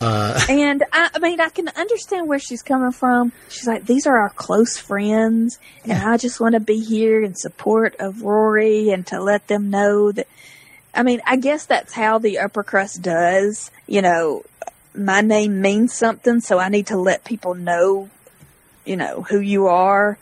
Uh, 0.02 0.39
And 0.50 0.84
I, 0.91 1.10
I 1.16 1.20
mean, 1.20 1.39
I 1.39 1.50
can 1.50 1.68
understand 1.70 2.28
where 2.28 2.39
she's 2.39 2.62
coming 2.62 2.91
from. 2.91 3.32
She's 3.50 3.68
like, 3.68 3.86
these 3.86 4.08
are 4.08 4.18
our 4.18 4.30
close 4.30 4.78
friends, 4.78 5.60
and 5.84 5.93
I 5.93 6.18
just 6.18 6.39
want 6.39 6.54
to 6.54 6.60
be 6.60 6.80
here 6.80 7.22
in 7.24 7.36
support 7.36 7.95
of 8.00 8.22
Rory 8.24 8.89
and 8.89 9.06
to 9.08 9.22
let 9.22 9.47
them 9.47 9.70
know 9.70 10.12
that. 10.12 10.28
I 10.93 11.04
mean, 11.04 11.22
I 11.26 11.36
guess 11.36 11.66
that's 11.66 11.93
how 11.93 12.18
the 12.18 12.39
upper 12.39 12.64
crust 12.64 13.04
does. 13.04 13.70
You 13.86 14.02
know, 14.02 14.43
my 14.95 15.22
name 15.22 15.62
means 15.62 15.93
something, 15.93 16.41
so 16.41 16.58
I 16.58 16.70
need 16.70 16.88
to 16.88 16.97
let 16.97 17.24
people 17.24 17.54
know, 17.54 18.10
you 18.86 18.97
know, 18.97 19.22
who 19.22 19.39
you 19.39 19.68
are. 19.68 20.18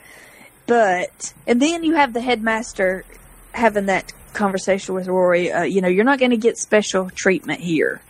But, 0.65 1.33
and 1.47 1.61
then 1.61 1.85
you 1.85 1.93
have 1.95 2.11
the 2.11 2.19
headmaster 2.19 3.05
having 3.53 3.85
that 3.85 4.11
conversation 4.33 4.93
with 4.93 5.07
Rory. 5.07 5.51
Uh, 5.51 5.63
you 5.63 5.79
know, 5.79 5.87
you're 5.87 6.03
not 6.03 6.19
going 6.19 6.31
to 6.31 6.37
get 6.37 6.57
special 6.57 7.09
treatment 7.09 7.61
here 7.61 8.01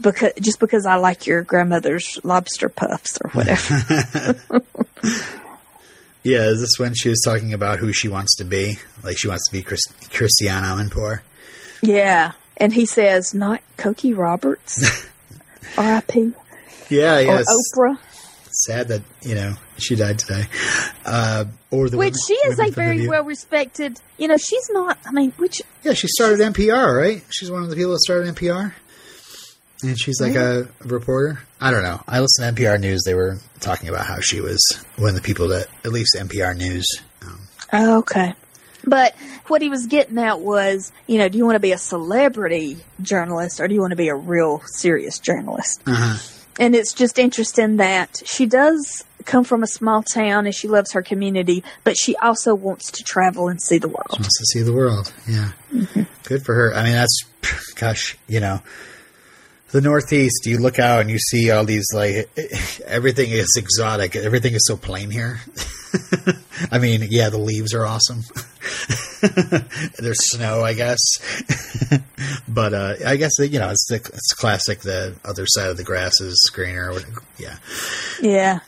because 0.00 0.32
just 0.40 0.60
because 0.60 0.86
I 0.86 0.96
like 0.96 1.26
your 1.26 1.42
grandmother's 1.42 2.18
lobster 2.24 2.68
puffs 2.68 3.18
or 3.22 3.30
whatever. 3.30 4.42
yeah, 6.22 6.46
is 6.48 6.60
this 6.60 6.78
when 6.78 6.94
she 6.94 7.08
was 7.08 7.20
talking 7.24 7.52
about 7.52 7.78
who 7.78 7.92
she 7.92 8.08
wants 8.08 8.36
to 8.36 8.44
be? 8.44 8.78
Like 9.02 9.18
she 9.18 9.28
wants 9.28 9.48
to 9.48 9.52
be 9.52 9.62
Chris, 9.62 9.80
Christiane 10.10 10.64
Amanpour. 10.64 11.20
yeah, 11.82 12.32
and 12.56 12.72
he 12.72 12.86
says 12.86 13.34
not 13.34 13.60
Cokie 13.76 14.16
Roberts, 14.16 15.06
R.I.P. 15.78 16.32
Yeah, 16.90 17.18
yeah. 17.20 17.42
Oprah, 17.42 17.98
sad 18.50 18.88
that 18.88 19.02
you 19.22 19.34
know 19.34 19.54
she 19.76 19.94
died 19.94 20.18
today. 20.18 20.44
Uh, 21.04 21.44
or 21.70 21.88
the 21.88 21.96
which 21.98 22.14
women- 22.14 22.20
she 22.26 22.34
is 22.34 22.58
a 22.58 22.70
very 22.70 23.06
well 23.08 23.24
respected. 23.24 23.98
You 24.16 24.28
know, 24.28 24.36
she's 24.36 24.68
not. 24.70 24.98
I 25.06 25.12
mean, 25.12 25.32
which 25.36 25.62
Yeah, 25.84 25.92
she 25.92 26.08
started 26.08 26.40
NPR, 26.40 26.96
right? 26.98 27.22
She's 27.30 27.50
one 27.50 27.62
of 27.62 27.70
the 27.70 27.76
people 27.76 27.92
that 27.92 28.00
started 28.00 28.34
NPR. 28.34 28.72
And 29.82 29.98
she's 29.98 30.20
like 30.20 30.34
a 30.34 30.68
reporter. 30.80 31.40
I 31.60 31.70
don't 31.70 31.82
know. 31.82 32.02
I 32.08 32.20
listened 32.20 32.56
to 32.56 32.62
NPR 32.62 32.80
News. 32.80 33.02
They 33.04 33.14
were 33.14 33.38
talking 33.60 33.88
about 33.88 34.06
how 34.06 34.20
she 34.20 34.40
was 34.40 34.60
one 34.96 35.10
of 35.10 35.14
the 35.14 35.22
people 35.22 35.48
that, 35.48 35.68
at 35.84 35.92
least 35.92 36.16
NPR 36.18 36.56
News. 36.56 36.86
Um, 37.22 37.40
oh, 37.72 37.98
okay. 37.98 38.34
But 38.84 39.14
what 39.48 39.62
he 39.62 39.68
was 39.68 39.86
getting 39.86 40.18
at 40.18 40.40
was, 40.40 40.92
you 41.06 41.18
know, 41.18 41.28
do 41.28 41.38
you 41.38 41.44
want 41.44 41.56
to 41.56 41.60
be 41.60 41.72
a 41.72 41.78
celebrity 41.78 42.78
journalist 43.02 43.60
or 43.60 43.68
do 43.68 43.74
you 43.74 43.80
want 43.80 43.90
to 43.92 43.96
be 43.96 44.08
a 44.08 44.14
real 44.14 44.62
serious 44.66 45.18
journalist? 45.18 45.82
uh-huh. 45.86 46.18
and 46.58 46.74
it's 46.74 46.92
just 46.92 47.18
interesting 47.18 47.76
that 47.76 48.22
she 48.24 48.46
does 48.46 49.04
come 49.24 49.44
from 49.44 49.62
a 49.62 49.66
small 49.66 50.02
town 50.02 50.46
and 50.46 50.54
she 50.54 50.68
loves 50.68 50.92
her 50.92 51.02
community, 51.02 51.62
but 51.84 51.96
she 51.98 52.16
also 52.16 52.54
wants 52.54 52.90
to 52.92 53.04
travel 53.04 53.48
and 53.48 53.60
see 53.60 53.78
the 53.78 53.88
world. 53.88 54.06
She 54.12 54.20
Wants 54.20 54.38
to 54.38 54.46
see 54.46 54.62
the 54.62 54.72
world. 54.72 55.12
Yeah. 55.28 55.52
Good 56.24 56.44
for 56.44 56.54
her. 56.54 56.74
I 56.74 56.84
mean, 56.84 56.92
that's, 56.94 57.24
gosh, 57.74 58.16
you 58.26 58.40
know, 58.40 58.60
the 59.70 59.80
Northeast, 59.80 60.46
you 60.46 60.58
look 60.58 60.78
out 60.78 61.00
and 61.00 61.10
you 61.10 61.18
see 61.18 61.50
all 61.50 61.64
these, 61.64 61.86
like, 61.94 62.28
everything 62.86 63.30
is 63.30 63.54
exotic. 63.56 64.16
Everything 64.16 64.54
is 64.54 64.66
so 64.66 64.76
plain 64.76 65.10
here. 65.10 65.40
I 66.72 66.78
mean, 66.78 67.06
yeah, 67.10 67.28
the 67.30 67.38
leaves 67.38 67.74
are 67.74 67.86
awesome. 67.86 68.22
There's 69.98 70.30
snow, 70.30 70.62
I 70.62 70.74
guess. 70.74 70.98
but 72.48 72.74
uh, 72.74 72.94
I 73.06 73.16
guess, 73.16 73.32
you 73.38 73.58
know, 73.58 73.70
it's, 73.70 73.86
the, 73.88 73.96
it's 73.96 74.32
classic. 74.32 74.80
The 74.80 75.16
other 75.24 75.46
side 75.46 75.70
of 75.70 75.76
the 75.76 75.84
grass 75.84 76.20
is 76.20 76.50
greener. 76.52 76.92
Yeah. 77.38 77.56
Yeah. 78.20 78.60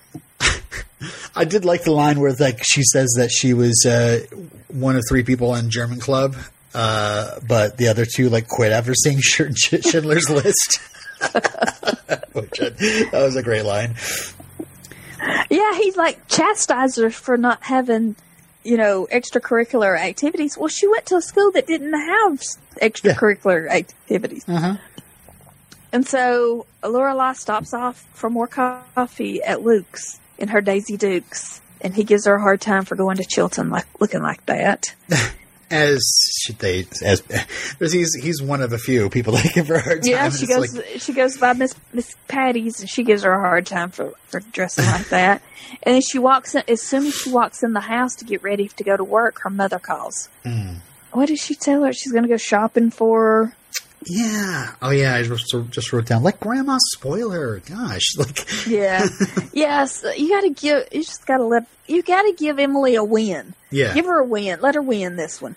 I 1.35 1.45
did 1.45 1.65
like 1.65 1.85
the 1.85 1.93
line 1.93 2.21
where 2.21 2.33
like 2.33 2.61
she 2.63 2.83
says 2.83 3.15
that 3.17 3.31
she 3.31 3.55
was 3.55 3.87
uh, 3.87 4.21
one 4.69 4.97
of 4.97 5.03
three 5.09 5.23
people 5.23 5.55
in 5.55 5.71
German 5.71 6.01
Club, 6.01 6.37
uh, 6.75 7.41
but 7.47 7.77
the 7.77 7.89
other 7.89 8.05
two 8.07 8.29
like 8.29 8.49
quit 8.49 8.73
after 8.73 8.95
seeing 8.95 9.19
Sch- 9.21 9.43
Sch- 9.55 9.83
Schindler's 9.83 10.29
List. 10.31 10.79
Which 12.33 12.59
that 12.59 13.11
was 13.13 13.37
a 13.37 13.43
great 13.43 13.65
line. 13.65 13.95
Yeah, 15.51 15.75
he's 15.77 15.97
like 15.97 16.27
chastised 16.29 16.99
her 16.99 17.11
for 17.11 17.37
not 17.37 17.63
having, 17.63 18.17
you 18.65 18.77
know, 18.77 19.07
extracurricular 19.13 19.99
activities. 19.99 20.57
Well, 20.57 20.69
she 20.69 20.89
went 20.89 21.07
to 21.07 21.17
a 21.17 21.23
school 21.23 21.51
that 21.53 21.67
didn't 21.67 21.93
have 21.93 22.41
extracurricular 22.81 23.69
activities. 23.69 24.49
Uh-huh. 24.49 24.77
And 25.93 26.07
so 26.07 26.67
Lorelai 26.83 27.35
stops 27.37 27.75
off 27.75 28.07
for 28.15 28.31
more 28.31 28.47
coffee 28.47 29.43
at 29.43 29.63
Luke's 29.63 30.21
in 30.39 30.49
her 30.49 30.61
Daisy 30.61 30.97
Dukes. 30.97 31.61
and 31.83 31.95
he 31.95 32.05
gives 32.05 32.27
her 32.27 32.37
a 32.37 32.41
hard 32.41 32.61
time 32.61 32.85
for 32.85 32.95
going 32.95 33.17
to 33.19 33.25
Chilton 33.25 33.71
like 33.71 33.87
looking 34.01 34.23
like 34.23 34.45
that. 34.47 34.95
As 35.71 36.03
should 36.43 36.59
they? 36.59 36.87
As 37.05 37.21
because 37.23 37.93
he's 37.93 38.15
he's 38.15 38.43
one 38.43 38.61
of 38.61 38.73
a 38.73 38.79
few 38.79 39.09
people 39.09 39.35
that 39.35 39.53
give 39.55 39.69
her 39.69 39.77
a 39.77 39.83
hard 39.83 40.03
time. 40.03 40.11
Yeah, 40.11 40.31
she 40.31 40.47
goes. 40.47 40.77
like, 40.77 40.87
she 40.99 41.13
goes 41.13 41.39
by 41.39 41.53
Miss 41.53 41.75
Miss 41.93 42.17
Patty's, 42.29 42.81
and 42.81 42.91
she 42.91 43.05
gives 43.05 43.23
her 43.23 43.33
a 43.33 43.41
hard 43.41 43.67
time 43.67 43.91
for 43.91 44.13
for 44.25 44.41
dressing 44.41 44.85
like 44.87 45.09
that. 45.11 45.43
And 45.83 45.95
then 45.95 46.03
she 46.03 46.19
walks 46.19 46.55
in. 46.55 46.63
As 46.69 46.83
soon 46.83 47.07
as 47.07 47.15
she 47.15 47.31
walks 47.31 47.63
in 47.63 47.73
the 47.73 47.81
house 47.81 48.17
to 48.17 48.25
get 48.25 48.43
ready 48.43 48.69
to 48.69 48.85
go 48.85 48.97
to 48.97 49.05
work, 49.05 49.41
her 49.43 49.51
mother 49.51 49.79
calls. 49.79 50.29
mm. 50.45 50.79
What 51.13 51.27
did 51.27 51.39
she 51.39 51.55
tell 51.55 51.85
her? 51.85 51.93
She's 51.93 52.13
going 52.13 52.23
to 52.23 52.29
go 52.29 52.37
shopping 52.37 52.91
for. 52.91 53.55
Yeah. 54.07 54.75
Oh 54.81 54.91
yeah. 54.91 55.15
I 55.15 55.23
just, 55.23 55.55
just 55.71 55.93
wrote 55.93 56.07
down 56.07 56.23
let 56.23 56.41
Grandma 56.41 56.79
spoil 56.93 57.31
her. 57.31 57.61
Gosh, 57.61 58.03
like 58.19 58.67
Yeah, 58.67 59.07
yes. 59.53 60.05
You 60.17 60.29
got 60.29 60.43
to 60.43 60.51
give. 60.51 60.89
You 60.93 61.03
just 61.03 61.27
got 61.27 61.39
to 61.39 61.45
let. 61.45 61.67
You 61.87 62.03
got 62.03 62.23
to 62.23 62.33
give 62.33 62.59
Emily 62.59 62.95
a 62.95 63.05
win. 63.05 63.55
yeah. 63.71 63.95
Give 63.95 64.07
her 64.07 64.21
a 64.21 64.25
win. 64.25 64.61
Let 64.61 64.75
her 64.75 64.83
win 64.83 65.17
this 65.17 65.41
one. 65.43 65.57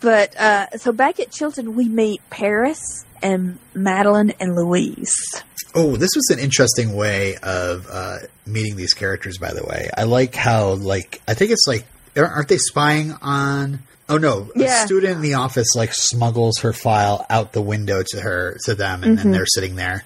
But 0.00 0.36
uh, 0.36 0.70
so 0.78 0.92
back 0.92 1.20
at 1.20 1.30
Chilton, 1.30 1.76
we 1.76 1.88
meet 1.88 2.20
Paris 2.28 3.04
and 3.22 3.58
Madeline 3.72 4.32
and 4.40 4.56
Louise. 4.56 5.14
Oh, 5.74 5.96
this 5.96 6.10
was 6.14 6.28
an 6.30 6.38
interesting 6.38 6.94
way 6.94 7.36
of 7.36 7.86
uh, 7.90 8.18
meeting 8.44 8.76
these 8.76 8.92
characters. 8.94 9.38
By 9.38 9.52
the 9.54 9.64
way, 9.64 9.88
I 9.96 10.04
like 10.04 10.34
how 10.34 10.72
like 10.72 11.22
I 11.26 11.34
think 11.34 11.52
it's 11.52 11.66
like 11.66 11.86
aren't 12.16 12.48
they 12.48 12.58
spying 12.58 13.12
on? 13.22 13.80
Oh 14.12 14.18
no, 14.18 14.50
Yeah. 14.54 14.82
a 14.82 14.86
student 14.86 15.16
in 15.16 15.22
the 15.22 15.34
office 15.34 15.68
like 15.74 15.92
smuggles 15.92 16.58
her 16.58 16.72
file 16.72 17.24
out 17.30 17.52
the 17.52 17.62
window 17.62 18.02
to 18.12 18.20
her 18.20 18.58
to 18.64 18.74
them, 18.74 19.02
and 19.04 19.18
then 19.18 19.30
they're 19.32 19.46
sitting 19.46 19.76
there. 19.76 20.04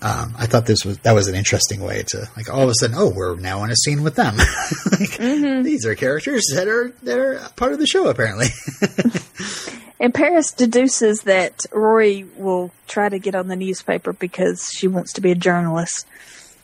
Um, 0.00 0.34
I 0.38 0.46
thought 0.46 0.64
this 0.66 0.84
was 0.84 0.98
that 0.98 1.12
was 1.12 1.26
an 1.26 1.34
interesting 1.34 1.80
way 1.80 2.04
to 2.08 2.28
like 2.36 2.48
all 2.48 2.62
of 2.62 2.68
a 2.68 2.74
sudden. 2.74 2.94
Oh, 2.96 3.10
we're 3.12 3.34
now 3.36 3.64
in 3.64 3.70
a 3.72 3.76
scene 3.76 4.02
with 4.04 4.14
them. 4.14 4.36
like, 4.92 5.16
These 5.64 5.84
are 5.86 5.94
characters 5.96 6.44
that 6.54 6.68
are 6.68 6.92
that 7.02 7.18
are 7.18 7.40
part 7.56 7.72
of 7.72 7.80
the 7.80 7.86
show 7.86 8.08
apparently. 8.08 8.46
And 10.00 10.14
Paris 10.14 10.52
deduces 10.52 11.22
that 11.22 11.54
Rory 11.72 12.24
will 12.36 12.70
try 12.86 13.08
to 13.08 13.18
get 13.18 13.34
on 13.34 13.48
the 13.48 13.56
newspaper 13.56 14.12
because 14.12 14.70
she 14.72 14.86
wants 14.86 15.12
to 15.14 15.20
be 15.20 15.32
a 15.32 15.34
journalist. 15.34 16.06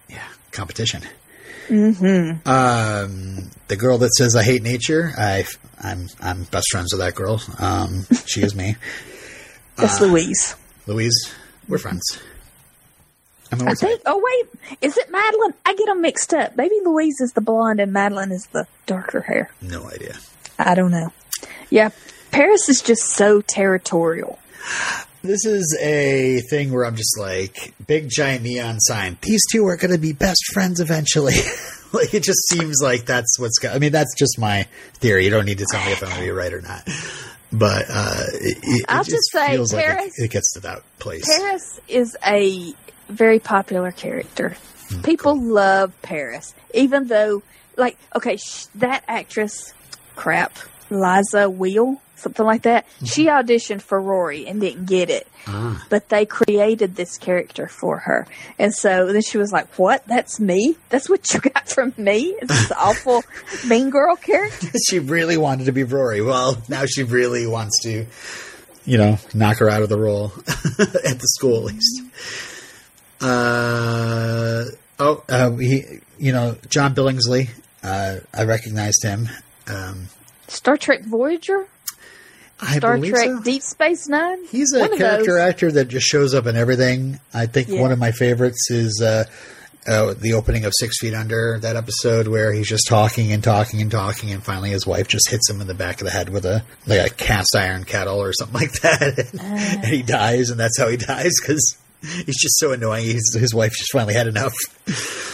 yeah, 0.08 0.22
competition. 0.52 1.02
Mm-hmm. 1.68 2.48
Um, 2.48 3.50
the 3.68 3.76
girl 3.76 3.98
that 3.98 4.12
says 4.14 4.36
I 4.36 4.42
hate 4.42 4.62
nature, 4.62 5.12
I 5.16 5.44
I'm 5.82 6.08
I'm 6.20 6.44
best 6.44 6.66
friends 6.70 6.92
with 6.92 7.00
that 7.00 7.14
girl. 7.14 7.40
Um, 7.58 8.06
she 8.26 8.42
is 8.42 8.54
me, 8.54 8.76
That's 9.76 10.00
Uh, 10.00 10.06
Louise. 10.06 10.56
Louise. 10.86 11.34
We're 11.68 11.78
friends. 11.78 12.02
I 13.50 13.56
mean, 13.56 13.68
I 13.68 13.74
think. 13.74 14.02
Oh 14.06 14.20
wait, 14.22 14.78
is 14.82 14.96
it 14.98 15.10
Madeline? 15.10 15.54
I 15.64 15.74
get 15.74 15.86
them 15.86 16.00
mixed 16.02 16.34
up. 16.34 16.56
Maybe 16.56 16.74
Louise 16.84 17.20
is 17.20 17.32
the 17.32 17.40
blonde 17.40 17.80
and 17.80 17.92
Madeline 17.92 18.32
is 18.32 18.46
the 18.52 18.66
darker 18.86 19.20
hair. 19.22 19.50
no 19.62 19.88
idea. 19.88 20.16
I 20.58 20.74
don't 20.74 20.90
know. 20.90 21.12
Yeah, 21.70 21.90
Paris 22.30 22.68
is 22.68 22.82
just 22.82 23.04
so 23.04 23.40
territorial. 23.40 24.38
This 25.24 25.46
is 25.46 25.74
a 25.80 26.40
thing 26.50 26.70
where 26.70 26.84
I'm 26.84 26.96
just 26.96 27.18
like 27.18 27.72
big 27.86 28.10
giant 28.10 28.42
neon 28.42 28.78
sign. 28.78 29.16
These 29.22 29.40
two 29.50 29.66
are 29.66 29.76
going 29.78 29.90
to 29.92 29.98
be 29.98 30.12
best 30.12 30.52
friends 30.52 30.80
eventually. 30.80 31.32
like 31.92 32.12
it 32.12 32.22
just 32.22 32.46
seems 32.48 32.80
like 32.82 33.06
that's 33.06 33.38
what's. 33.38 33.58
Go- 33.58 33.70
I 33.70 33.78
mean, 33.78 33.90
that's 33.90 34.14
just 34.14 34.38
my 34.38 34.64
theory. 34.94 35.24
You 35.24 35.30
don't 35.30 35.46
need 35.46 35.58
to 35.58 35.66
tell 35.70 35.82
me 35.86 35.92
if 35.92 36.02
I'm 36.02 36.10
going 36.10 36.20
to 36.20 36.26
be 36.26 36.30
right 36.30 36.52
or 36.52 36.60
not. 36.60 36.86
But 37.50 37.86
uh, 37.88 38.24
it, 38.34 38.58
it, 38.62 38.84
I'll 38.86 39.00
it 39.00 39.08
just 39.08 39.30
say 39.32 39.52
feels 39.52 39.72
like 39.72 39.86
Paris- 39.86 40.18
it, 40.18 40.24
it 40.24 40.30
gets 40.30 40.52
to 40.54 40.60
that 40.60 40.82
place. 40.98 41.24
Paris 41.38 41.80
is 41.88 42.16
a 42.26 42.74
very 43.08 43.38
popular 43.38 43.92
character. 43.92 44.56
People 45.04 45.40
love 45.40 45.94
Paris, 46.02 46.54
even 46.74 47.06
though, 47.06 47.42
like, 47.78 47.96
okay, 48.14 48.36
sh- 48.36 48.66
that 48.74 49.04
actress, 49.08 49.72
crap, 50.16 50.58
Liza 50.90 51.48
Weil, 51.48 52.00
something 52.24 52.44
like 52.44 52.62
that. 52.62 52.86
She 53.04 53.26
auditioned 53.26 53.80
for 53.82 54.00
Rory 54.00 54.46
and 54.48 54.60
didn't 54.60 54.86
get 54.86 55.08
it, 55.10 55.28
Ah. 55.46 55.84
but 55.90 56.08
they 56.08 56.26
created 56.26 56.96
this 56.96 57.16
character 57.18 57.68
for 57.68 57.98
her, 57.98 58.26
and 58.58 58.74
so 58.74 59.12
then 59.12 59.22
she 59.22 59.38
was 59.38 59.52
like, 59.52 59.68
"What? 59.78 60.04
That's 60.08 60.40
me? 60.40 60.76
That's 60.88 61.08
what 61.08 61.32
you 61.32 61.38
got 61.40 61.68
from 61.68 61.92
me? 61.96 62.34
This 62.42 62.72
awful 62.76 63.22
mean 63.68 63.90
girl 63.90 64.16
character." 64.16 64.68
she 64.88 64.98
really 64.98 65.36
wanted 65.36 65.66
to 65.66 65.72
be 65.72 65.84
Rory. 65.84 66.20
Well, 66.20 66.60
now 66.68 66.86
she 66.86 67.04
really 67.04 67.46
wants 67.46 67.80
to, 67.84 68.06
you 68.84 68.98
know, 68.98 69.18
knock 69.32 69.58
her 69.58 69.68
out 69.70 69.82
of 69.82 69.88
the 69.88 69.98
role 70.00 70.32
at 70.46 71.18
the 71.20 71.28
school 71.36 71.68
at 71.68 71.74
least. 71.74 72.02
Uh, 73.20 74.64
oh, 74.98 75.22
uh, 75.28 75.50
he, 75.56 75.82
you 76.18 76.32
know, 76.32 76.56
John 76.68 76.94
Billingsley. 76.94 77.50
Uh, 77.82 78.16
I 78.32 78.44
recognized 78.44 79.02
him. 79.02 79.28
Um, 79.66 80.08
Star 80.48 80.76
Trek 80.76 81.02
Voyager, 81.04 81.66
I 82.64 82.76
Star 82.78 82.98
Trek 82.98 83.24
so. 83.24 83.40
Deep 83.42 83.62
Space 83.62 84.08
Nine. 84.08 84.44
He's 84.46 84.72
a 84.72 84.80
One 84.80 84.98
character 84.98 85.38
actor 85.38 85.70
that 85.72 85.88
just 85.88 86.06
shows 86.06 86.34
up 86.34 86.46
in 86.46 86.56
everything. 86.56 87.20
I 87.32 87.46
think 87.46 87.68
Yeah. 87.68 87.80
one 87.80 87.92
of 87.92 87.98
my 87.98 88.10
favorites 88.12 88.70
is 88.70 89.00
uh, 89.04 89.24
uh, 89.86 90.14
the 90.14 90.32
opening 90.34 90.64
of 90.64 90.72
Six 90.78 90.98
Feet 90.98 91.12
Under, 91.14 91.58
that 91.60 91.76
episode 91.76 92.26
where 92.28 92.52
he's 92.52 92.68
just 92.68 92.86
talking 92.88 93.32
and 93.32 93.44
talking 93.44 93.82
and 93.82 93.90
talking, 93.90 94.30
and 94.32 94.42
finally 94.42 94.70
his 94.70 94.86
wife 94.86 95.08
just 95.08 95.28
hits 95.28 95.48
him 95.50 95.60
in 95.60 95.66
the 95.66 95.74
back 95.74 96.00
of 96.00 96.06
the 96.06 96.10
head 96.10 96.28
with 96.30 96.46
a 96.46 96.64
like 96.86 97.10
a 97.10 97.14
cast 97.14 97.54
iron 97.54 97.84
kettle 97.84 98.20
or 98.20 98.32
something 98.32 98.54
like 98.60 98.72
that, 98.80 99.30
and 99.40 99.84
he 99.84 100.02
dies, 100.02 100.50
and 100.50 100.58
that's 100.58 100.78
how 100.78 100.88
he 100.88 100.96
dies 100.96 101.32
because 101.40 101.76
he's 102.02 102.40
just 102.40 102.58
so 102.58 102.72
annoying. 102.72 103.04
He's, 103.04 103.34
his 103.38 103.54
wife 103.54 103.72
just 103.72 103.92
finally 103.92 104.14
had 104.14 104.26
enough. 104.26 104.54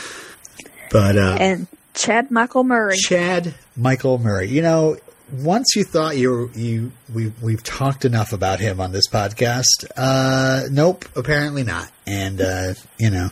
But 0.90 1.16
uh, 1.16 1.36
and 1.38 1.66
Chad 1.94 2.30
Michael 2.32 2.64
Murray. 2.64 2.96
Chad 2.96 3.54
Michael 3.76 4.18
Murray. 4.18 4.48
You 4.48 4.62
know, 4.62 4.96
once 5.32 5.74
you 5.76 5.84
thought 5.84 6.16
you 6.16 6.50
you 6.54 6.92
we 7.12 7.32
we've 7.42 7.62
talked 7.62 8.04
enough 8.04 8.32
about 8.32 8.60
him 8.60 8.80
on 8.80 8.92
this 8.92 9.08
podcast, 9.08 9.86
uh, 9.96 10.66
nope, 10.70 11.04
apparently 11.16 11.62
not. 11.64 11.90
And 12.06 12.40
uh, 12.40 12.74
you 12.98 13.10
know, 13.10 13.30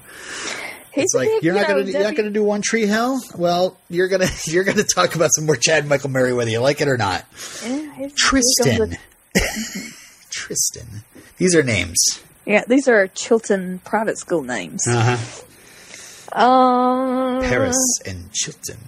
He's 0.92 1.05
it's 1.05 1.14
like 1.14 1.28
big, 1.28 1.42
you're 1.44 1.55
you 1.55 1.61
not 1.61 1.68
know, 1.68 1.78
gonna 1.80 1.90
you're 1.90 2.03
not 2.03 2.16
gonna 2.16 2.30
do 2.30 2.42
One 2.42 2.62
Tree 2.62 2.86
Hill. 2.86 3.20
Well, 3.36 3.76
you're 3.88 4.09
gonna 4.09 4.28
you're 4.46 4.64
gonna 4.64 4.84
talk 4.84 5.14
about 5.14 5.30
some 5.34 5.46
more 5.46 5.57
Chad 5.57 5.86
Michael 5.86 6.11
Murray, 6.11 6.32
whether 6.32 6.51
you 6.51 6.61
like 6.61 6.80
it 6.80 6.88
or 6.88 6.96
not. 6.96 7.24
Yeah, 7.64 7.68
he's- 7.94 7.94
he's 7.96 8.01
on 8.03 8.11
Tristan, 8.16 8.99
Tristan. 10.30 10.86
These 11.36 11.55
are 11.55 11.62
names. 11.62 11.96
yeah, 12.46 12.64
these 12.66 12.88
are 12.88 13.07
Chilton 13.09 13.80
private 13.84 14.18
school 14.18 14.42
names. 14.42 14.86
Uh 14.88 15.16
huh. 15.16 16.38
Um, 16.40 17.42
Paris 17.42 17.76
and 18.07 18.30
Chilton. 18.32 18.78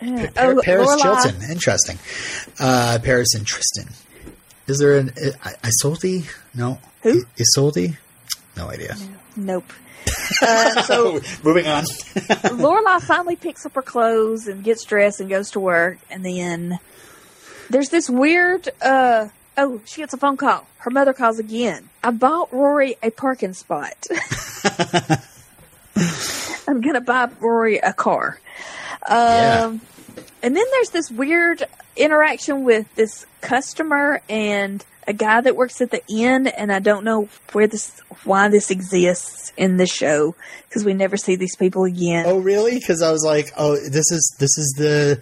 Pa- 0.00 0.28
Oh, 0.36 0.60
Paris 0.62 0.88
Lorelai. 0.88 1.02
Chilton. 1.02 1.50
Interesting. 1.50 1.98
Uh, 2.60 2.98
Paris 3.02 3.34
and 3.34 3.46
Tristan. 3.46 3.88
Is 4.66 4.78
there 4.78 4.98
an 4.98 5.10
uh, 5.44 5.50
Isolde? 5.62 6.26
No. 6.54 6.78
Who? 7.02 7.22
I- 7.22 7.42
Isolde? 7.42 7.96
No 8.56 8.68
idea. 8.70 8.96
Nope. 9.36 9.70
Uh, 10.42 10.82
so 10.82 11.12
moving 11.44 11.66
on. 11.66 11.84
Lorelai 12.54 13.00
finally 13.02 13.36
picks 13.36 13.66
up 13.66 13.74
her 13.74 13.82
clothes 13.82 14.46
and 14.46 14.62
gets 14.64 14.84
dressed 14.84 15.20
and 15.20 15.28
goes 15.28 15.50
to 15.52 15.60
work, 15.60 15.98
and 16.10 16.24
then 16.24 16.78
there's 17.70 17.88
this 17.90 18.08
weird. 18.10 18.68
uh 18.82 19.28
Oh, 19.58 19.80
she 19.86 20.02
gets 20.02 20.12
a 20.12 20.18
phone 20.18 20.36
call. 20.36 20.66
Her 20.78 20.90
mother 20.90 21.14
calls 21.14 21.38
again. 21.38 21.88
I 22.04 22.10
bought 22.10 22.52
Rory 22.52 22.96
a 23.02 23.10
parking 23.10 23.54
spot. 23.54 23.94
I'm 26.68 26.80
gonna 26.80 27.00
buy 27.00 27.28
Rory 27.40 27.78
a 27.78 27.92
car. 27.92 28.38
Um, 29.08 29.16
Yeah. 29.16 29.76
And 30.42 30.56
then 30.56 30.64
there's 30.70 30.90
this 30.90 31.10
weird 31.10 31.64
interaction 31.96 32.64
with 32.64 32.94
this 32.94 33.26
customer 33.40 34.20
and 34.28 34.84
a 35.08 35.12
guy 35.12 35.40
that 35.40 35.56
works 35.56 35.80
at 35.80 35.90
the 35.90 36.02
inn, 36.08 36.46
and 36.46 36.72
I 36.72 36.78
don't 36.78 37.04
know 37.04 37.28
where 37.52 37.66
this, 37.66 38.00
why 38.24 38.48
this 38.48 38.70
exists 38.70 39.52
in 39.56 39.76
the 39.76 39.86
show 39.86 40.34
because 40.68 40.84
we 40.84 40.94
never 40.94 41.16
see 41.16 41.36
these 41.36 41.56
people 41.56 41.84
again. 41.84 42.26
oh, 42.26 42.38
really? 42.38 42.78
Because 42.78 43.02
I 43.02 43.12
was 43.12 43.24
like, 43.24 43.50
oh, 43.56 43.76
this 43.76 44.10
is 44.10 44.36
this 44.38 44.58
is 44.58 44.74
the 44.76 45.20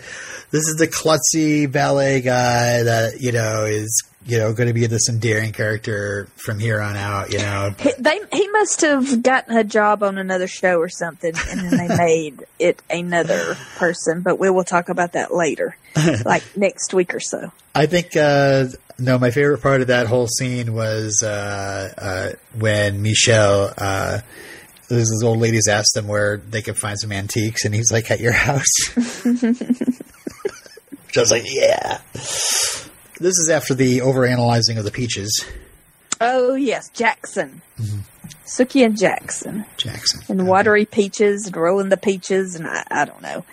this 0.51 0.63
is 0.69 0.77
the 0.77 0.89
klutzy 0.89 1.71
ballet 1.71 2.21
guy 2.21 2.83
that 2.83 3.21
you 3.21 3.33
know 3.33 3.65
is 3.65 4.03
you 4.27 4.39
know 4.39 4.53
going 4.53 4.69
to 4.69 4.73
be 4.73 4.87
this 4.87 5.09
endearing 5.09 5.53
character 5.53 6.29
from 6.37 6.59
here 6.59 6.81
on 6.81 6.97
out. 6.97 7.33
You 7.33 7.39
know, 7.39 7.75
He, 7.79 7.93
they, 7.99 8.21
he 8.33 8.49
must 8.49 8.81
have 8.81 9.23
gotten 9.23 9.57
a 9.57 9.65
job 9.65 10.03
on 10.03 10.19
another 10.19 10.47
show 10.47 10.79
or 10.79 10.89
something, 10.89 11.33
and 11.51 11.61
then 11.61 11.89
they 11.89 11.97
made 11.99 12.45
it 12.59 12.83
another 12.89 13.57
person. 13.77 14.23
But 14.23 14.39
we 14.39 14.51
will 14.51 14.65
talk 14.65 14.89
about 14.89 15.13
that 15.13 15.35
later, 15.35 15.77
like 16.25 16.43
next 16.57 16.95
week 16.95 17.15
or 17.15 17.21
so. 17.21 17.53
I 17.75 17.87
think 17.87 18.17
uh, 18.17 18.67
no. 18.99 19.19
My 19.19 19.31
favorite 19.31 19.63
part 19.63 19.81
of 19.81 19.89
that 19.89 20.07
whole 20.07 20.29
scene 20.29 20.75
was 20.75 21.23
uh, 21.23 21.93
uh, 21.97 22.33
when 22.59 23.03
Michel. 23.03 23.73
Uh, 23.77 24.21
this 24.89 25.23
old 25.23 25.39
ladies 25.39 25.67
asked 25.67 25.97
him 25.97 26.07
where 26.07 26.37
they 26.37 26.61
could 26.61 26.77
find 26.77 26.99
some 27.01 27.11
antiques, 27.11 27.65
and 27.65 27.75
he's 27.75 27.91
like, 27.91 28.11
"At 28.11 28.21
your 28.21 28.33
house." 28.33 28.69
Was 31.17 31.31
like, 31.31 31.45
"Yeah." 31.47 32.01
This 33.25 33.39
is 33.39 33.49
after 33.49 33.73
the 33.73 34.01
overanalyzing 34.01 34.77
of 34.77 34.85
the 34.85 34.91
peaches, 34.91 35.47
Oh 36.21 36.57
yes, 36.57 36.91
Jackson, 36.91 37.63
Sookie 38.45 38.85
and 38.85 38.99
Jackson, 38.99 39.65
Jackson. 39.79 40.21
and 40.29 40.47
watery 40.47 40.85
peaches 40.85 41.47
and 41.47 41.57
rolling 41.57 41.89
the 41.89 41.97
peaches, 41.97 42.55
and 42.55 42.67
I, 42.67 42.85
I 42.91 43.07
don't 43.07 43.23
know. 43.23 43.47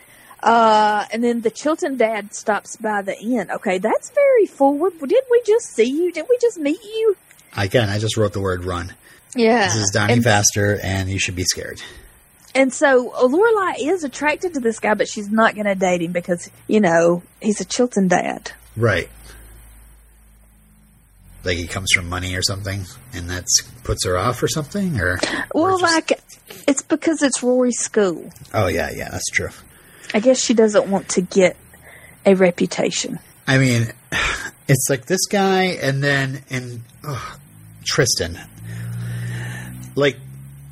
Uh, 0.44 1.06
and 1.14 1.24
then 1.24 1.40
the 1.40 1.52
Chilton 1.52 1.96
dad 1.96 2.34
stops 2.36 2.76
by 2.76 3.02
the 3.02 3.18
inn. 3.18 3.50
Okay, 3.50 3.78
that's 3.78 4.10
very 4.10 4.46
forward. 4.46 5.00
Did 5.00 5.24
we 5.32 5.42
just 5.48 5.68
see 5.68 5.90
you? 5.90 6.12
Did 6.12 6.26
we 6.30 6.38
just 6.42 6.60
meet 6.60 6.84
you? 6.84 7.16
Again, 7.56 7.88
I 7.88 7.98
just 7.98 8.18
wrote 8.18 8.34
the 8.34 8.42
word 8.42 8.66
run. 8.66 8.94
Yeah. 9.38 9.68
This 9.68 9.78
is 9.78 9.92
Donnie 9.92 10.14
and, 10.16 10.22
Pfaster, 10.22 10.84
and 10.84 11.10
you 11.10 11.18
should 11.18 11.38
be 11.38 11.46
scared. 11.46 11.82
and 12.54 12.74
so 12.74 13.12
Lorelai 13.12 13.76
is 13.80 14.04
attracted 14.04 14.56
to 14.56 14.60
this 14.60 14.80
guy, 14.80 14.96
but 14.96 15.08
she's 15.08 15.30
not 15.30 15.56
going 15.56 15.68
to 15.68 15.76
date 15.76 16.02
him 16.02 16.12
because, 16.12 16.52
you 16.68 16.82
know, 16.82 17.24
he's 17.42 17.62
a 17.62 17.66
Chilton 17.66 18.10
dad. 18.10 18.52
Right. 18.76 19.10
Like 21.44 21.58
he 21.58 21.66
comes 21.68 21.90
from 21.96 22.08
money 22.08 22.36
or 22.36 22.42
something, 22.44 22.86
and 23.14 23.30
that's 23.30 23.62
puts 23.84 24.06
her 24.06 24.18
off 24.18 24.42
or 24.44 24.48
something, 24.48 25.00
or 25.00 25.20
Well, 25.54 25.76
or 25.76 25.80
just- 25.80 25.84
like, 25.94 26.22
it's 26.68 26.82
because 26.84 27.22
it's 27.24 27.42
Rory's 27.42 27.80
school. 27.80 28.32
oh 28.54 28.68
yeah, 28.68 28.92
yeah, 28.96 29.10
that's 29.10 29.30
true. 29.32 29.50
I 30.14 30.20
guess 30.20 30.40
she 30.40 30.54
doesn't 30.54 30.88
want 30.88 31.10
to 31.10 31.22
get 31.22 31.56
a 32.26 32.36
reputation. 32.36 33.18
I 33.48 33.58
mean, 33.58 33.92
it's 34.68 34.88
like 34.90 35.06
this 35.06 35.26
guy, 35.26 35.64
and 35.82 36.04
then 36.04 36.44
and 36.50 36.82
ugh, 37.08 37.40
Tristan. 37.86 38.38
Like, 39.96 40.18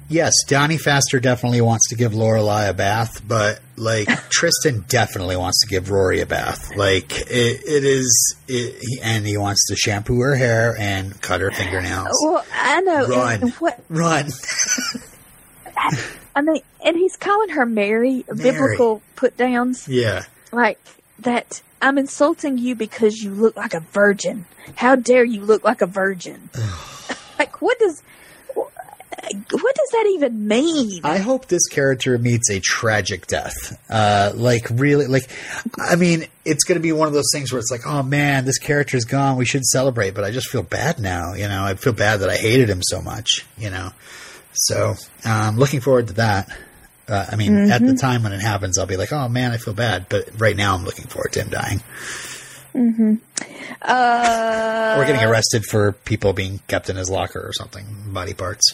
yes, 0.10 0.34
Donnie 0.48 0.78
Pfaster 0.78 1.22
definitely 1.22 1.62
wants 1.62 1.90
to 1.90 1.96
give 1.96 2.12
Lorelai 2.12 2.70
a 2.70 2.74
bath, 2.74 3.22
but 3.26 3.60
like 3.78 4.08
Tristan 4.30 4.84
definitely 4.88 5.38
wants 5.38 5.62
to 5.62 5.68
give 5.68 5.90
Rory 5.90 6.22
a 6.22 6.26
bath. 6.26 6.76
Like 6.76 7.22
it, 7.22 7.64
it 7.66 7.84
is, 7.86 8.36
it, 8.48 8.84
and 9.04 9.26
he 9.26 9.38
wants 9.38 9.68
to 9.68 9.76
shampoo 9.76 10.20
her 10.22 10.36
hair 10.36 10.76
and 10.78 11.20
cut 11.22 11.42
her 11.42 11.52
fingernails. 11.52 12.18
Well, 12.24 12.46
I 12.54 12.82
know. 12.82 13.08
Run. 13.08 13.50
what 13.60 13.80
Run. 13.90 14.30
I 16.36 16.42
mean, 16.42 16.62
and 16.86 16.96
he's 16.98 17.16
calling 17.16 17.50
her 17.50 17.66
Mary, 17.66 18.26
biblical 18.28 19.02
put 19.16 19.38
downs. 19.38 19.88
yeah. 19.88 20.24
like 20.52 20.80
that 21.20 21.62
I'm 21.82 21.98
insulting 21.98 22.58
you 22.58 22.76
because 22.76 23.22
you 23.22 23.32
look 23.32 23.56
like 23.56 23.74
a 23.74 23.80
virgin. 23.80 24.46
How 24.76 24.96
dare 24.96 25.24
you 25.24 25.42
look 25.42 25.64
like 25.64 25.82
a 25.82 25.86
virgin? 25.86 26.50
like 27.40 27.62
what 27.62 27.80
does 27.80 28.04
what 29.52 29.76
does 29.76 29.90
that 29.92 30.06
even 30.14 30.48
mean? 30.48 31.02
I 31.04 31.18
hope 31.18 31.48
this 31.48 31.68
character 31.68 32.18
meets 32.18 32.50
a 32.50 32.60
tragic 32.60 33.28
death. 33.28 33.78
Uh, 33.90 34.32
like 34.36 34.68
really, 34.72 35.08
like 35.08 35.30
I 35.78 35.96
mean, 35.96 36.26
it's 36.46 36.64
going 36.64 36.78
to 36.78 36.82
be 36.82 36.92
one 36.92 37.08
of 37.08 37.14
those 37.14 37.30
things 37.34 37.52
where 37.52 37.60
it's 37.60 37.72
like, 37.72 37.86
oh 37.86 38.04
man, 38.04 38.46
this 38.46 38.58
character's 38.58 39.06
gone. 39.06 39.38
We 39.38 39.46
should 39.46 39.66
celebrate, 39.66 40.14
but 40.14 40.24
I 40.24 40.32
just 40.32 40.50
feel 40.50 40.64
bad 40.64 41.00
now. 41.00 41.34
You 41.34 41.48
know, 41.48 41.64
I 41.64 41.76
feel 41.76 41.94
bad 41.94 42.22
that 42.22 42.30
I 42.30 42.38
hated 42.38 42.70
him 42.70 42.82
so 42.82 43.02
much. 43.02 43.46
You 43.58 43.70
know, 43.70 43.92
so 44.54 44.96
um, 45.26 45.58
looking 45.58 45.82
forward 45.82 46.08
to 46.08 46.14
that. 46.14 46.50
Uh, 47.08 47.26
I 47.32 47.36
mean, 47.38 47.72
at 47.72 47.84
the 47.84 47.96
time 47.96 48.22
when 48.22 48.34
it 48.34 48.42
happens, 48.42 48.78
I'll 48.78 48.86
be 48.86 48.98
like, 48.98 49.12
oh 49.12 49.28
man, 49.28 49.52
I 49.52 49.58
feel 49.58 49.74
bad. 49.74 50.06
But 50.10 50.40
right 50.40 50.56
now, 50.56 50.76
I'm 50.76 50.86
looking 50.86 51.08
forward 51.08 51.34
to 51.34 51.42
him 51.42 51.50
dying 51.50 51.82
uh, 52.76 53.18
or 54.98 55.06
getting 55.06 55.24
arrested 55.24 55.66
for 55.66 55.92
people 55.92 56.34
being 56.34 56.60
kept 56.68 56.90
in 56.90 56.96
his 56.96 57.10
locker 57.10 57.40
or 57.40 57.54
something, 57.54 57.86
body 58.08 58.34
parts. 58.34 58.74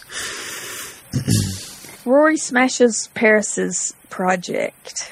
Rory 2.05 2.37
smashes 2.37 3.09
Paris's 3.13 3.93
project. 4.09 5.11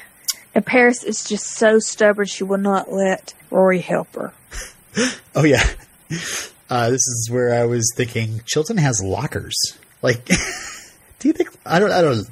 And 0.55 0.65
Paris 0.65 1.03
is 1.03 1.23
just 1.23 1.47
so 1.47 1.79
stubborn 1.79 2.27
she 2.27 2.43
will 2.43 2.59
not 2.59 2.91
let 2.91 3.33
Rory 3.49 3.79
help 3.79 4.13
her. 4.15 4.33
Oh 5.35 5.43
yeah. 5.43 5.63
Uh, 6.69 6.91
this 6.91 7.07
is 7.07 7.27
where 7.31 7.59
I 7.59 7.65
was 7.65 7.91
thinking 7.95 8.41
Chilton 8.45 8.77
has 8.77 9.01
lockers. 9.03 9.55
Like, 10.03 10.23
do 11.19 11.27
you 11.27 11.33
think 11.33 11.49
I 11.65 11.79
don't 11.79 11.91
I 11.91 12.03
don't 12.03 12.23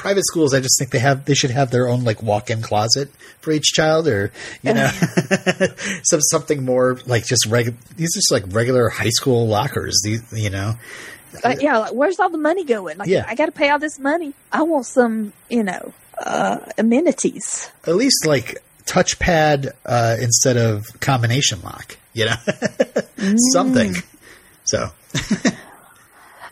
private 0.00 0.24
schools? 0.24 0.54
I 0.54 0.60
just 0.60 0.78
think 0.78 0.90
they 0.92 0.98
have 0.98 1.26
they 1.26 1.34
should 1.34 1.50
have 1.50 1.70
their 1.70 1.86
own 1.86 2.04
like 2.04 2.22
walk-in 2.22 2.62
closet 2.62 3.10
for 3.40 3.52
each 3.52 3.72
child, 3.74 4.08
or 4.08 4.32
you 4.62 4.72
know, 4.72 4.86
some 6.04 6.20
something 6.22 6.64
more 6.64 6.98
like 7.06 7.26
just 7.26 7.46
regular. 7.46 7.76
These 7.96 8.16
are 8.16 8.18
just 8.18 8.32
like 8.32 8.44
regular 8.48 8.88
high 8.88 9.10
school 9.10 9.46
lockers. 9.46 10.00
These 10.02 10.22
you 10.32 10.48
know, 10.48 10.74
yeah, 11.60 11.78
like 11.78 11.92
where's 11.92 12.18
all 12.18 12.30
the 12.30 12.38
money 12.38 12.64
going? 12.64 12.96
Like 12.96 13.08
Yeah. 13.08 13.24
I 13.28 13.34
got 13.34 13.46
to 13.46 13.52
pay 13.52 13.68
all 13.68 13.78
this 13.78 13.98
money. 13.98 14.32
I 14.50 14.62
want 14.62 14.86
some, 14.86 15.32
you 15.50 15.62
know, 15.62 15.92
uh, 16.18 16.58
amenities. 16.78 17.70
at 17.86 17.94
least 17.94 18.26
like 18.26 18.56
touchpad 18.86 19.72
uh, 19.84 20.16
instead 20.18 20.56
of 20.56 20.86
combination 21.00 21.60
lock. 21.62 21.96
You 22.14 22.24
know, 22.26 22.36
something. 23.52 23.94
So 24.64 24.88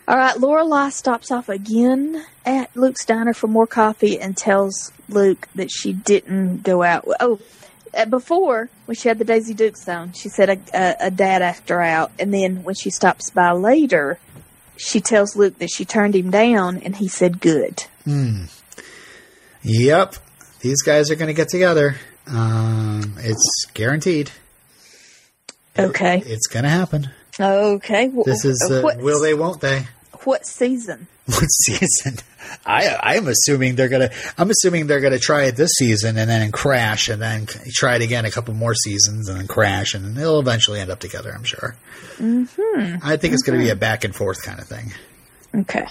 All 0.08 0.16
right, 0.16 0.34
Lorelai 0.36 0.90
stops 0.90 1.30
off 1.30 1.50
again 1.50 2.24
at 2.46 2.74
Luke's 2.74 3.04
diner 3.04 3.34
for 3.34 3.46
more 3.46 3.66
coffee 3.66 4.18
and 4.18 4.34
tells 4.34 4.90
Luke 5.10 5.46
that 5.54 5.70
she 5.70 5.92
didn't 5.92 6.62
go 6.62 6.82
out. 6.82 7.06
Oh, 7.20 7.38
uh, 7.92 8.06
before 8.06 8.70
when 8.86 8.94
she 8.94 9.08
had 9.08 9.18
the 9.18 9.26
Daisy 9.26 9.52
Duke 9.52 9.74
on, 9.86 10.14
she 10.14 10.30
said 10.30 10.48
a, 10.48 10.58
a, 10.72 10.96
a 11.08 11.10
dad 11.10 11.42
asked 11.42 11.68
her 11.68 11.82
out, 11.82 12.10
and 12.18 12.32
then 12.32 12.64
when 12.64 12.74
she 12.74 12.88
stops 12.88 13.28
by 13.28 13.52
later, 13.52 14.18
she 14.78 15.02
tells 15.02 15.36
Luke 15.36 15.58
that 15.58 15.68
she 15.68 15.84
turned 15.84 16.16
him 16.16 16.30
down, 16.30 16.78
and 16.78 16.96
he 16.96 17.06
said 17.06 17.38
good. 17.38 17.84
Hmm. 18.04 18.44
Yep, 19.62 20.14
these 20.60 20.80
guys 20.80 21.10
are 21.10 21.16
going 21.16 21.26
to 21.28 21.34
get 21.34 21.50
together. 21.50 21.96
Um, 22.26 23.16
it's 23.18 23.66
guaranteed. 23.74 24.30
Okay, 25.78 26.22
It's 26.24 26.46
going 26.46 26.62
to 26.62 26.70
happen. 26.70 27.10
okay. 27.38 28.10
This 28.24 28.46
is 28.46 28.70
uh, 28.70 28.96
will 28.96 29.20
they, 29.20 29.34
won't 29.34 29.60
they? 29.60 29.86
What 30.24 30.46
season? 30.46 31.06
What 31.26 31.46
season? 31.50 32.16
I 32.64 32.96
I'm 33.02 33.28
assuming 33.28 33.76
they're 33.76 33.88
gonna. 33.88 34.10
I'm 34.38 34.50
assuming 34.50 34.86
they're 34.86 35.00
gonna 35.00 35.18
try 35.18 35.44
it 35.44 35.56
this 35.56 35.70
season 35.78 36.16
and 36.16 36.28
then 36.30 36.50
crash 36.52 37.08
and 37.08 37.20
then 37.20 37.46
try 37.74 37.96
it 37.96 38.02
again 38.02 38.24
a 38.24 38.30
couple 38.30 38.54
more 38.54 38.74
seasons 38.74 39.28
and 39.28 39.38
then 39.38 39.46
crash 39.46 39.94
and 39.94 40.16
they'll 40.16 40.38
eventually 40.40 40.80
end 40.80 40.90
up 40.90 40.98
together. 41.00 41.30
I'm 41.34 41.44
sure. 41.44 41.76
Mm-hmm. 42.16 43.06
I 43.06 43.16
think 43.18 43.34
it's 43.34 43.42
gonna 43.42 43.58
be 43.58 43.68
a 43.70 43.76
back 43.76 44.04
and 44.04 44.14
forth 44.14 44.42
kind 44.42 44.58
of 44.58 44.66
thing. 44.66 44.92
Okay. 45.54 45.84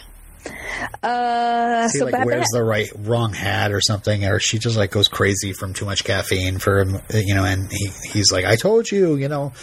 Uh, 1.03 1.83
He 1.91 1.99
so 1.99 2.05
like 2.05 2.13
Babette- 2.13 2.25
wears 2.25 2.47
the 2.53 2.63
right 2.63 2.87
wrong 2.95 3.33
hat 3.33 3.71
or 3.71 3.81
something, 3.81 4.25
or 4.25 4.39
she 4.39 4.59
just 4.59 4.77
like 4.77 4.91
goes 4.91 5.07
crazy 5.07 5.53
from 5.53 5.73
too 5.73 5.85
much 5.85 6.03
caffeine 6.03 6.57
for 6.59 6.79
him, 6.79 7.01
you 7.13 7.35
know. 7.35 7.43
And 7.45 7.71
he 7.71 7.89
he's 8.11 8.31
like, 8.31 8.45
"I 8.45 8.55
told 8.55 8.89
you," 8.89 9.15
you 9.15 9.27
know. 9.27 9.53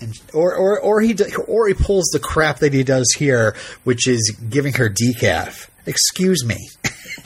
And, 0.00 0.12
or, 0.34 0.54
or, 0.54 0.78
or 0.80 1.00
he, 1.00 1.16
or 1.46 1.68
he 1.68 1.74
pulls 1.74 2.06
the 2.12 2.18
crap 2.18 2.58
that 2.58 2.72
he 2.72 2.84
does 2.84 3.12
here, 3.16 3.56
which 3.84 4.06
is 4.06 4.36
giving 4.50 4.74
her 4.74 4.90
decaf. 4.90 5.68
Excuse 5.86 6.44
me. 6.44 6.68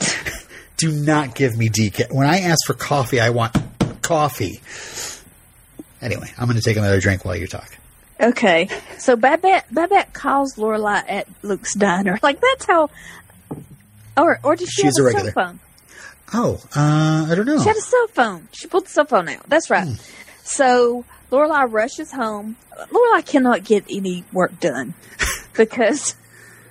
Do 0.77 0.91
not 0.91 1.35
give 1.35 1.57
me 1.57 1.69
decaf. 1.69 2.11
When 2.13 2.27
I 2.27 2.39
ask 2.39 2.59
for 2.65 2.73
coffee, 2.73 3.19
I 3.19 3.29
want 3.31 3.55
coffee. 4.01 4.61
Anyway, 6.01 6.27
I'm 6.37 6.45
going 6.47 6.57
to 6.57 6.63
take 6.63 6.77
another 6.77 6.99
drink 6.99 7.23
while 7.25 7.35
you 7.35 7.47
talk. 7.47 7.77
Okay, 8.19 8.69
so 8.99 9.15
Babette 9.15 9.65
Babette 9.71 10.13
calls 10.13 10.55
Lorelai 10.55 11.03
at 11.07 11.27
Luke's 11.41 11.73
diner. 11.73 12.19
Like 12.21 12.39
that's 12.39 12.65
how, 12.65 12.89
or 14.15 14.39
or 14.43 14.55
did 14.55 14.69
she 14.69 14.83
She's 14.83 14.97
have 14.97 15.05
a 15.05 15.09
a, 15.09 15.11
regular. 15.11 15.31
cell 15.31 15.45
phone? 15.47 15.59
Oh, 16.33 16.61
uh, 16.75 17.27
I 17.31 17.35
don't 17.35 17.45
know. 17.45 17.59
She 17.59 17.67
had 17.67 17.77
a 17.77 17.81
cell 17.81 18.07
phone. 18.07 18.47
She 18.51 18.67
pulled 18.67 18.85
the 18.85 18.89
cell 18.89 19.05
phone 19.05 19.27
out. 19.27 19.43
That's 19.49 19.69
right. 19.71 19.87
Hmm. 19.87 19.93
So 20.43 21.03
Lorelai 21.31 21.71
rushes 21.71 22.11
home. 22.11 22.57
Lorelai 22.91 23.25
cannot 23.25 23.63
get 23.63 23.85
any 23.89 24.23
work 24.33 24.59
done 24.59 24.93
because 25.55 26.15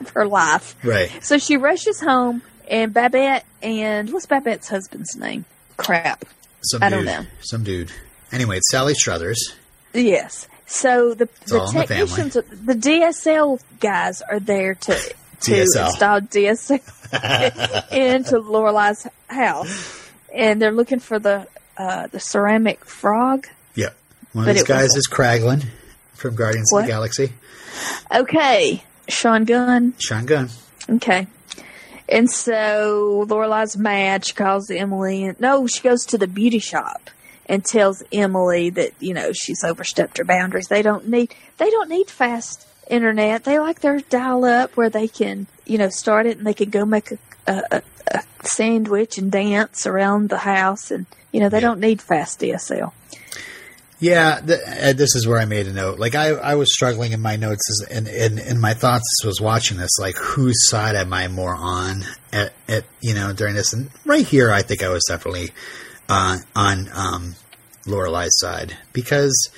of 0.00 0.10
her 0.10 0.26
life. 0.26 0.76
Right. 0.84 1.10
So 1.24 1.38
she 1.38 1.56
rushes 1.56 2.00
home, 2.00 2.42
and 2.68 2.92
Babette 2.92 3.44
and 3.62 4.12
what's 4.12 4.26
Babette's 4.26 4.68
husband's 4.68 5.16
name? 5.16 5.44
Crap. 5.76 6.24
Some 6.62 6.82
I 6.82 6.90
dude. 6.90 6.98
don't 6.98 7.04
know. 7.06 7.26
Some 7.40 7.64
dude. 7.64 7.90
Anyway, 8.32 8.58
it's 8.58 8.70
Sally 8.70 8.94
Struthers. 8.94 9.54
Yes. 9.94 10.46
So 10.66 11.14
the 11.14 11.28
the 11.46 11.56
in 11.56 11.74
the 11.74 11.86
technicians, 11.86 12.34
the 12.34 12.74
DSL 12.74 13.60
guys 13.80 14.22
are 14.22 14.38
there 14.38 14.74
to 14.76 14.92
to 14.94 15.50
DSL. 15.50 15.86
install 15.86 16.20
DSL 16.20 17.92
into 17.92 18.38
Lorelai's 18.40 19.06
house, 19.26 20.10
and 20.32 20.62
they're 20.62 20.70
looking 20.70 21.00
for 21.00 21.18
the 21.18 21.46
uh, 21.76 22.06
the 22.08 22.20
ceramic 22.20 22.84
frog. 22.84 23.48
Yep. 23.74 23.96
One 24.32 24.48
of 24.48 24.54
these 24.54 24.62
guys 24.64 24.94
is 24.96 25.08
Kraglin 25.10 25.66
from 26.14 26.34
Guardians 26.36 26.72
of 26.72 26.82
the 26.82 26.88
Galaxy. 26.88 27.32
Okay, 28.14 28.82
Sean 29.08 29.44
Gunn. 29.44 29.94
Sean 29.98 30.26
Gunn. 30.26 30.50
Okay. 30.88 31.26
And 32.08 32.28
so 32.30 33.24
Lorelai's 33.28 33.76
mad. 33.76 34.24
She 34.26 34.34
calls 34.34 34.70
Emily, 34.70 35.24
and 35.24 35.38
no, 35.40 35.66
she 35.66 35.80
goes 35.80 36.04
to 36.06 36.18
the 36.18 36.26
beauty 36.26 36.58
shop 36.58 37.10
and 37.46 37.64
tells 37.64 38.02
Emily 38.12 38.70
that 38.70 38.92
you 39.00 39.14
know 39.14 39.32
she's 39.32 39.62
overstepped 39.64 40.18
her 40.18 40.24
boundaries. 40.24 40.66
They 40.68 40.82
don't 40.82 41.08
need 41.08 41.34
they 41.58 41.70
don't 41.70 41.88
need 41.88 42.08
fast 42.10 42.66
internet. 42.88 43.44
They 43.44 43.58
like 43.60 43.80
their 43.80 44.00
dial 44.00 44.44
up 44.44 44.76
where 44.76 44.90
they 44.90 45.06
can 45.06 45.46
you 45.66 45.78
know 45.78 45.88
start 45.88 46.26
it 46.26 46.38
and 46.38 46.46
they 46.46 46.54
can 46.54 46.70
go 46.70 46.84
make 46.84 47.12
a, 47.12 47.18
a, 47.46 47.62
a, 47.70 47.82
a 48.12 48.22
sandwich 48.46 49.16
and 49.18 49.30
dance 49.30 49.86
around 49.86 50.30
the 50.30 50.38
house, 50.38 50.90
and 50.90 51.06
you 51.32 51.38
know 51.40 51.48
they 51.48 51.58
Yeah. 51.58 51.68
don't 51.68 51.80
need 51.80 52.02
fast 52.02 52.40
DSL. 52.40 52.92
Yeah, 54.00 54.40
uh, 54.42 54.94
this 54.94 55.14
is 55.14 55.26
where 55.26 55.38
I 55.38 55.44
made 55.44 55.66
a 55.66 55.72
note. 55.72 55.98
Like 55.98 56.14
I, 56.14 56.28
I 56.28 56.54
was 56.54 56.72
struggling 56.72 57.12
in 57.12 57.20
my 57.20 57.36
notes 57.36 57.62
and 57.90 58.08
in, 58.08 58.38
in 58.38 58.58
my 58.58 58.72
thoughts 58.72 59.04
was 59.26 59.42
watching 59.42 59.76
this. 59.76 59.98
Like 59.98 60.16
whose 60.16 60.70
side 60.70 60.96
am 60.96 61.12
I 61.12 61.28
more 61.28 61.54
on 61.54 62.04
at, 62.32 62.54
at 62.66 62.84
you 63.02 63.14
know 63.14 63.34
during 63.34 63.54
this? 63.54 63.74
And 63.74 63.90
right 64.06 64.26
here, 64.26 64.50
I 64.50 64.62
think 64.62 64.82
I 64.82 64.88
was 64.88 65.04
definitely 65.06 65.50
uh, 66.08 66.38
on 66.56 66.88
um, 66.94 67.34
Lorelai's 67.86 68.38
side 68.38 68.74
because 68.94 69.50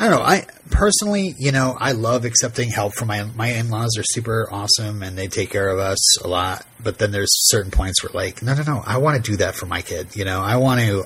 I 0.00 0.08
don't 0.08 0.20
know. 0.20 0.24
I 0.24 0.46
personally, 0.70 1.34
you 1.38 1.50
know, 1.50 1.76
I 1.76 1.90
love 1.90 2.24
accepting 2.24 2.70
help 2.70 2.94
from 2.94 3.08
my 3.08 3.24
my 3.24 3.48
in 3.48 3.68
laws. 3.68 3.98
Are 3.98 4.04
super 4.04 4.48
awesome 4.48 5.02
and 5.02 5.18
they 5.18 5.26
take 5.26 5.50
care 5.50 5.68
of 5.68 5.80
us 5.80 6.22
a 6.22 6.28
lot. 6.28 6.64
But 6.80 6.98
then 6.98 7.10
there's 7.10 7.30
certain 7.48 7.72
points 7.72 8.04
where, 8.04 8.12
like, 8.12 8.40
no, 8.40 8.54
no, 8.54 8.62
no, 8.62 8.82
I 8.86 8.98
want 8.98 9.22
to 9.22 9.30
do 9.30 9.38
that 9.38 9.56
for 9.56 9.66
my 9.66 9.82
kid. 9.82 10.14
You 10.14 10.24
know, 10.24 10.40
I 10.40 10.56
want 10.56 10.80
to, 10.80 11.04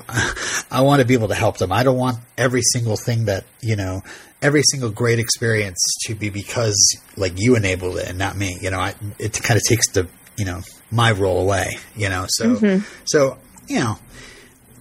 I 0.71 0.83
want 0.83 1.01
to 1.01 1.07
be 1.07 1.15
able 1.15 1.29
to 1.29 1.35
help 1.35 1.57
them. 1.57 1.73
I 1.73 1.85
don't 1.85 1.97
want 1.97 2.19
every 2.37 2.61
single 2.61 2.99
thing 2.99 3.25
that 3.25 3.47
you 3.63 3.77
know, 3.77 4.03
every 4.43 4.63
single 4.63 4.91
great 4.91 5.19
experience 5.19 5.81
to 6.03 6.15
be 6.15 6.29
because 6.29 6.99
like 7.17 7.33
you 7.37 7.57
enabled 7.57 7.97
it 7.97 8.09
and 8.09 8.19
not 8.19 8.37
me. 8.37 8.59
You 8.61 8.71
know, 8.71 8.79
I, 8.79 8.95
it 9.19 9.43
kind 9.43 9.57
of 9.57 9.63
takes 9.67 9.91
the 9.93 10.07
you 10.37 10.45
know 10.45 10.61
my 10.91 11.13
role 11.13 11.41
away. 11.41 11.79
You 11.97 12.11
know, 12.11 12.27
so 12.29 12.57
mm-hmm. 12.57 12.85
so 13.07 13.39
you 13.69 13.81
know, 13.81 13.99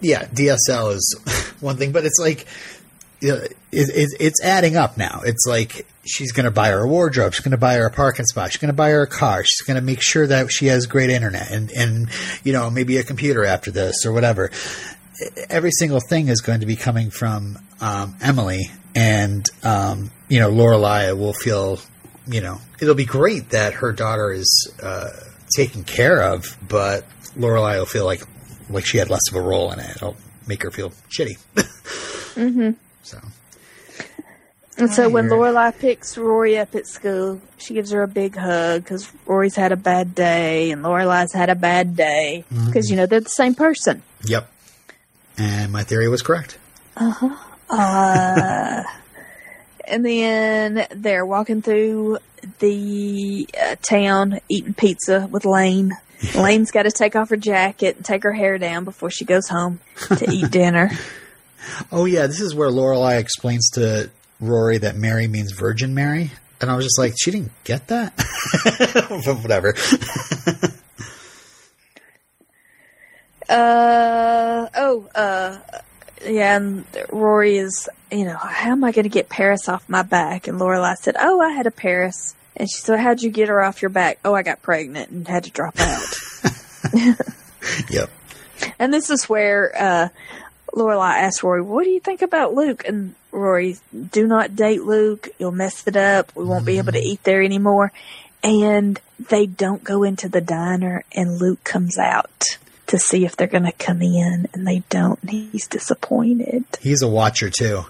yeah, 0.01 0.25
DSL 0.25 0.95
is 0.95 1.55
one 1.61 1.77
thing, 1.77 1.93
but 1.93 2.03
it's 2.03 2.19
like 2.19 2.45
you 3.21 3.29
know, 3.29 3.41
it, 3.71 3.89
it, 3.89 4.09
it's 4.19 4.43
adding 4.43 4.75
up 4.75 4.97
now. 4.97 5.21
It's 5.25 5.45
like 5.47 5.85
she's 6.05 6.31
going 6.31 6.45
to 6.45 6.51
buy 6.51 6.69
her 6.69 6.81
a 6.81 6.87
wardrobe. 6.87 7.33
She's 7.33 7.43
going 7.43 7.51
to 7.51 7.57
buy 7.57 7.75
her 7.75 7.85
a 7.85 7.91
parking 7.91 8.25
spot. 8.25 8.51
She's 8.51 8.61
going 8.61 8.71
to 8.71 8.75
buy 8.75 8.89
her 8.89 9.03
a 9.03 9.07
car. 9.07 9.43
She's 9.43 9.61
going 9.61 9.75
to 9.75 9.81
make 9.81 10.01
sure 10.01 10.27
that 10.27 10.51
she 10.51 10.67
has 10.67 10.85
great 10.85 11.09
internet 11.09 11.51
and, 11.51 11.71
and, 11.71 12.09
you 12.43 12.53
know, 12.53 12.69
maybe 12.69 12.97
a 12.97 13.03
computer 13.03 13.45
after 13.45 13.71
this 13.71 14.05
or 14.05 14.11
whatever. 14.11 14.51
Every 15.49 15.71
single 15.71 15.99
thing 15.99 16.27
is 16.27 16.41
going 16.41 16.61
to 16.61 16.65
be 16.65 16.75
coming 16.75 17.11
from 17.11 17.59
um, 17.79 18.15
Emily, 18.21 18.71
and 18.95 19.45
um, 19.63 20.09
you 20.29 20.39
know, 20.39 20.49
Lorelai 20.49 21.15
will 21.15 21.33
feel, 21.33 21.79
you 22.25 22.41
know, 22.41 22.59
it'll 22.81 22.95
be 22.95 23.05
great 23.05 23.49
that 23.51 23.73
her 23.73 23.91
daughter 23.91 24.31
is 24.31 24.73
uh, 24.81 25.09
taken 25.55 25.83
care 25.83 26.23
of, 26.23 26.57
but 26.67 27.05
Lorelai 27.35 27.77
will 27.77 27.85
feel 27.85 28.05
like 28.05 28.23
like 28.67 28.85
she 28.85 28.97
had 28.97 29.11
less 29.11 29.29
of 29.29 29.35
a 29.35 29.41
role 29.41 29.71
in 29.71 29.79
it. 29.79 29.95
It'll 29.95 30.15
make 30.47 30.63
her 30.63 30.71
feel 30.71 30.91
shitty. 31.09 31.37
Mm-hmm. 32.31 32.71
So 33.03 33.19
And 34.81 34.93
so 34.93 35.09
when. 35.09 35.29
Lorelai 35.29 35.77
picks 35.77 36.17
Rory 36.17 36.57
up 36.57 36.75
at 36.75 36.87
school, 36.87 37.39
she 37.57 37.73
gives 37.73 37.91
her 37.91 38.03
a 38.03 38.07
big 38.07 38.35
hug 38.35 38.83
because 38.83 39.11
Rory's 39.25 39.55
had 39.55 39.71
a 39.71 39.77
bad 39.77 40.13
day 40.13 40.71
and 40.71 40.83
Lorelai's 40.83 41.33
had 41.33 41.49
a 41.49 41.55
bad 41.55 41.95
day 41.95 42.43
because 42.65 42.89
you 42.89 42.97
know 42.97 43.05
they're 43.05 43.21
the 43.21 43.29
same 43.29 43.55
person. 43.55 44.01
Yep. 44.25 44.51
And 45.37 45.71
my 45.71 45.83
theory 45.83 46.09
was 46.09 46.21
correct. 46.21 46.57
Uh, 46.97 47.11
huh. 47.69 48.83
and 49.87 50.05
then 50.05 50.87
they're 50.91 51.25
walking 51.25 51.61
through 51.61 52.17
the 52.59 53.47
uh, 53.59 53.75
town 53.81 54.39
eating 54.49 54.73
pizza 54.73 55.27
with 55.31 55.45
Lane. 55.45 55.97
Lane's 56.35 56.71
got 56.71 56.83
to 56.83 56.91
take 56.91 57.15
off 57.15 57.29
her 57.29 57.37
jacket 57.37 57.95
and 57.95 58.05
take 58.05 58.23
her 58.23 58.33
hair 58.33 58.57
down 58.57 58.83
before 58.83 59.09
she 59.09 59.25
goes 59.25 59.47
home 59.47 59.79
to 60.09 60.29
eat 60.29 60.51
dinner. 60.51 60.91
Oh 61.91 62.05
yeah, 62.05 62.27
this 62.27 62.41
is 62.41 62.53
where 62.53 62.69
Lorelai 62.69 63.19
explains 63.19 63.69
to 63.71 64.09
Rory 64.41 64.79
that 64.79 64.95
Mary 64.97 65.27
means 65.27 65.51
Virgin 65.53 65.93
Mary, 65.93 66.31
and 66.59 66.69
I 66.69 66.75
was 66.75 66.85
just 66.85 66.99
like, 66.99 67.13
she 67.17 67.31
didn't 67.31 67.51
get 67.63 67.87
that. 67.87 68.11
whatever. 69.41 69.73
Uh 73.49 74.67
oh, 74.75 75.09
uh 75.13 75.57
yeah, 76.25 76.55
and 76.55 76.85
Rory 77.11 77.57
is, 77.57 77.89
you 78.11 78.23
know, 78.23 78.37
how 78.37 78.71
am 78.71 78.83
I 78.83 78.91
going 78.91 79.03
to 79.03 79.09
get 79.09 79.27
Paris 79.27 79.67
off 79.67 79.89
my 79.89 80.03
back? 80.03 80.47
And 80.47 80.57
Lorelai 80.59 80.95
said, 80.95 81.15
"Oh, 81.19 81.41
I 81.41 81.49
had 81.49 81.67
a 81.67 81.71
Paris." 81.71 82.33
And 82.55 82.69
she 82.69 82.77
said, 82.79 82.99
"How'd 82.99 83.21
you 83.21 83.29
get 83.29 83.49
her 83.49 83.61
off 83.61 83.81
your 83.81 83.89
back?" 83.89 84.19
"Oh, 84.23 84.33
I 84.33 84.43
got 84.43 84.61
pregnant 84.61 85.09
and 85.09 85.27
had 85.27 85.43
to 85.45 85.51
drop 85.51 85.75
out." 85.79 86.03
Yep. 87.89 88.09
and 88.79 88.91
this 88.91 89.09
is 89.11 89.29
where 89.29 89.71
uh 89.77 90.09
Lorelai 90.73 91.17
asks 91.19 91.43
Rory, 91.43 91.61
"What 91.61 91.83
do 91.83 91.89
you 91.89 91.99
think 91.99 92.21
about 92.21 92.53
Luke?" 92.53 92.83
And 92.87 93.15
Rory, 93.31 93.77
"Do 94.11 94.27
not 94.27 94.55
date 94.55 94.83
Luke. 94.83 95.29
You'll 95.37 95.51
mess 95.51 95.87
it 95.87 95.95
up. 95.95 96.31
We 96.35 96.45
won't 96.45 96.65
be 96.65 96.77
able 96.77 96.93
to 96.93 96.99
eat 96.99 97.23
there 97.23 97.41
anymore." 97.41 97.91
And 98.43 98.99
they 99.29 99.45
don't 99.45 99.83
go 99.83 100.03
into 100.03 100.27
the 100.27 100.41
diner, 100.41 101.03
and 101.13 101.39
Luke 101.39 101.63
comes 101.63 101.97
out 101.97 102.57
to 102.91 102.99
see 102.99 103.23
if 103.23 103.37
they're 103.37 103.47
going 103.47 103.63
to 103.63 103.71
come 103.71 104.01
in, 104.01 104.49
and 104.53 104.67
they 104.67 104.83
don't. 104.89 105.17
And 105.21 105.31
he's 105.31 105.65
disappointed. 105.67 106.65
He's 106.81 107.01
a 107.01 107.07
watcher 107.07 107.49
too. 107.49 107.85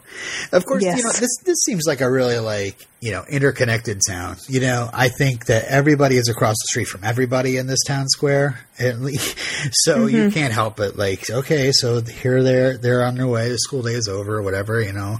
Of 0.51 0.65
course, 0.65 0.83
you 0.83 0.91
know 0.91 1.11
this. 1.11 1.37
This 1.43 1.57
seems 1.65 1.87
like 1.87 2.01
a 2.01 2.09
really 2.09 2.37
like 2.37 2.87
you 3.01 3.11
know 3.11 3.23
interconnected 3.27 3.99
town. 4.07 4.37
You 4.47 4.59
know, 4.61 4.89
I 4.93 5.09
think 5.09 5.47
that 5.47 5.65
everybody 5.65 6.17
is 6.17 6.29
across 6.29 6.55
the 6.55 6.67
street 6.69 6.85
from 6.85 7.03
everybody 7.03 7.57
in 7.57 7.65
this 7.65 7.83
town 7.85 8.07
square. 8.09 8.59
At 8.79 9.01
least, 9.01 9.37
so 9.71 10.05
you 10.05 10.25
mm-hmm. 10.25 10.29
can't 10.29 10.53
help 10.53 10.77
but 10.77 10.95
like, 10.95 11.29
okay, 11.29 11.71
so 11.71 12.01
here 12.01 12.43
they're 12.43 12.77
they're 12.77 13.03
on 13.03 13.15
their 13.15 13.27
way. 13.27 13.49
The 13.49 13.57
school 13.57 13.81
day 13.81 13.93
is 13.93 14.07
over, 14.07 14.37
or 14.37 14.43
whatever. 14.43 14.79
You 14.81 14.93
know, 14.93 15.19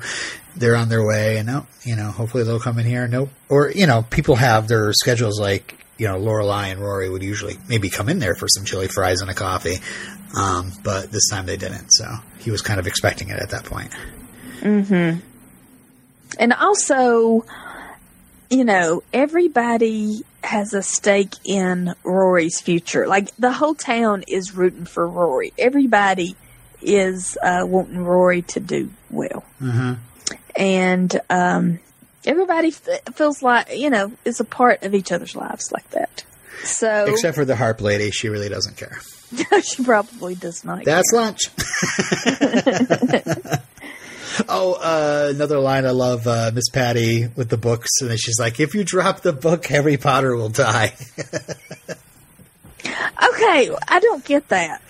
they're 0.55 0.75
on 0.75 0.89
their 0.89 1.05
way, 1.05 1.37
and 1.37 1.47
no, 1.47 1.65
you 1.83 1.95
know, 1.95 2.11
hopefully 2.11 2.43
they'll 2.43 2.59
come 2.59 2.77
in 2.77 2.85
here. 2.85 3.07
Nope, 3.07 3.29
or 3.49 3.71
you 3.71 3.87
know, 3.87 4.03
people 4.03 4.35
have 4.35 4.67
their 4.67 4.93
schedules 4.93 5.39
like. 5.39 5.75
You 6.01 6.07
know, 6.07 6.19
Lorelai 6.19 6.71
and 6.71 6.81
Rory 6.81 7.11
would 7.11 7.21
usually 7.21 7.57
maybe 7.69 7.91
come 7.91 8.09
in 8.09 8.17
there 8.17 8.33
for 8.33 8.47
some 8.47 8.65
chili 8.65 8.87
fries 8.87 9.21
and 9.21 9.29
a 9.29 9.35
coffee, 9.35 9.77
um, 10.35 10.71
but 10.83 11.11
this 11.11 11.29
time 11.29 11.45
they 11.45 11.57
didn't. 11.57 11.89
So 11.91 12.05
he 12.39 12.49
was 12.49 12.63
kind 12.63 12.79
of 12.79 12.87
expecting 12.87 13.29
it 13.29 13.37
at 13.37 13.51
that 13.51 13.65
point. 13.65 13.93
Hmm. 14.61 15.17
And 16.39 16.53
also, 16.53 17.45
you 18.49 18.65
know, 18.65 19.03
everybody 19.13 20.23
has 20.43 20.73
a 20.73 20.81
stake 20.81 21.35
in 21.43 21.93
Rory's 22.03 22.59
future. 22.59 23.05
Like 23.05 23.35
the 23.35 23.51
whole 23.51 23.75
town 23.75 24.23
is 24.27 24.55
rooting 24.55 24.85
for 24.85 25.07
Rory. 25.07 25.53
Everybody 25.55 26.35
is 26.81 27.37
uh, 27.43 27.63
wanting 27.67 27.99
Rory 27.99 28.41
to 28.41 28.59
do 28.59 28.89
well. 29.11 29.43
Mm-hmm. 29.61 29.93
And 30.55 31.21
um, 31.29 31.79
everybody 32.25 32.71
feels 32.71 33.41
like, 33.41 33.75
you 33.75 33.89
know, 33.89 34.11
is 34.25 34.39
a 34.39 34.45
part 34.45 34.83
of 34.83 34.93
each 34.93 35.11
other's 35.11 35.35
lives 35.35 35.71
like 35.71 35.89
that. 35.91 36.23
So 36.63 37.05
Except 37.07 37.35
for 37.35 37.45
the 37.45 37.55
harp 37.55 37.81
lady, 37.81 38.11
she 38.11 38.29
really 38.29 38.49
doesn't 38.49 38.77
care. 38.77 38.99
she 39.63 39.83
probably 39.83 40.35
does 40.35 40.63
not. 40.63 40.85
That's 40.85 41.11
care. 41.11 41.19
lunch. 41.19 41.49
oh, 44.49 44.73
uh, 44.73 45.31
another 45.33 45.59
line 45.59 45.85
I 45.85 45.91
love, 45.91 46.27
uh, 46.27 46.51
Miss 46.53 46.69
Patty 46.69 47.27
with 47.35 47.49
the 47.49 47.57
books, 47.57 47.89
and 48.01 48.11
then 48.11 48.17
she's 48.17 48.39
like, 48.39 48.59
"If 48.59 48.75
you 48.75 48.83
drop 48.83 49.21
the 49.21 49.33
book, 49.33 49.65
Harry 49.67 49.97
Potter 49.97 50.35
will 50.35 50.49
die." 50.49 50.93
Okay, 52.83 53.69
I 53.87 53.99
don't 53.99 54.25
get 54.25 54.47
that. 54.49 54.81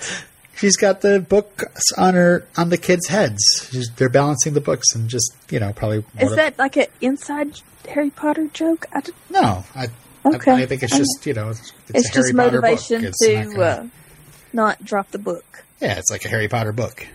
She's 0.62 0.78
got 0.78 1.02
the 1.02 1.20
books 1.20 1.92
on 1.98 2.14
her 2.14 2.46
on 2.56 2.70
the 2.70 2.78
kids' 2.78 3.08
heads. 3.08 3.44
She's, 3.72 3.90
they're 3.98 4.08
balancing 4.10 4.54
the 4.54 4.62
books, 4.62 4.94
and 4.96 5.10
just 5.10 5.36
you 5.50 5.60
know, 5.60 5.74
probably 5.74 6.06
Is 6.20 6.36
that 6.36 6.58
like 6.58 6.78
an 6.78 6.86
inside 7.02 7.60
Harry 7.90 8.12
Potter 8.12 8.48
joke? 8.54 8.86
I 8.94 9.02
d- 9.02 9.12
no? 9.30 9.66
I, 9.76 9.88
Okay. 10.24 10.52
I, 10.52 10.62
I 10.62 10.66
think 10.68 10.84
it's 10.84 10.96
just 10.96 11.26
you 11.26 11.34
know, 11.34 11.50
it's, 11.50 11.74
it's 11.94 12.10
a 12.10 12.14
just 12.14 12.36
Potter 12.36 12.62
book. 12.62 12.62
motivation 12.64 13.04
It's 13.06 13.22
not 13.22 13.28
to 13.44 13.50
gonna- 13.50 13.64
uh, 13.64 13.88
not 14.54 14.84
drop 14.86 15.10
the 15.12 15.18
book. 15.18 15.64
yeah, 15.82 15.98
it's 15.98 16.12
like 16.12 16.24
a 16.26 16.28
Harry 16.30 16.48
Potter 16.48 16.72
book, 16.72 17.08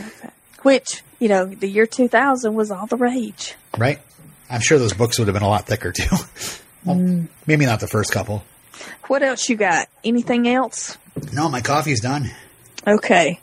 Okay. 0.00 0.30
Which, 0.62 1.02
you 1.20 1.28
know, 1.28 1.46
the 1.46 1.68
year 1.68 1.86
2000 1.86 2.52
was 2.54 2.70
all 2.72 2.86
the 2.86 2.96
rage. 2.96 3.54
right? 3.78 3.98
I'm 4.50 4.60
sure 4.60 4.78
those 4.78 4.92
books 4.94 5.16
would 5.18 5.28
have 5.28 5.34
been 5.34 5.42
a 5.44 5.48
lot 5.48 5.66
thicker 5.66 5.92
too. 5.92 6.08
well, 6.84 6.96
Mm. 6.96 7.28
maybe 7.46 7.66
not 7.66 7.78
the 7.80 7.86
first 7.86 8.10
couple. 8.10 8.42
What 9.06 9.22
else 9.22 9.48
you 9.48 9.54
got? 9.56 9.88
Anything 10.04 10.48
else? 10.48 10.98
No, 11.32 11.48
my 11.48 11.60
coffee's 11.60 12.00
done. 12.00 12.30
Okay. 12.86 13.40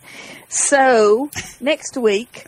So, 0.49 1.29
next 1.59 1.97
week, 1.97 2.45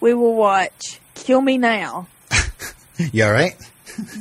we 0.00 0.14
will 0.14 0.34
watch 0.34 1.00
Kill 1.14 1.40
Me 1.40 1.58
Now, 1.58 2.06
You 3.12 3.24
all 3.24 3.32
right? 3.32 3.52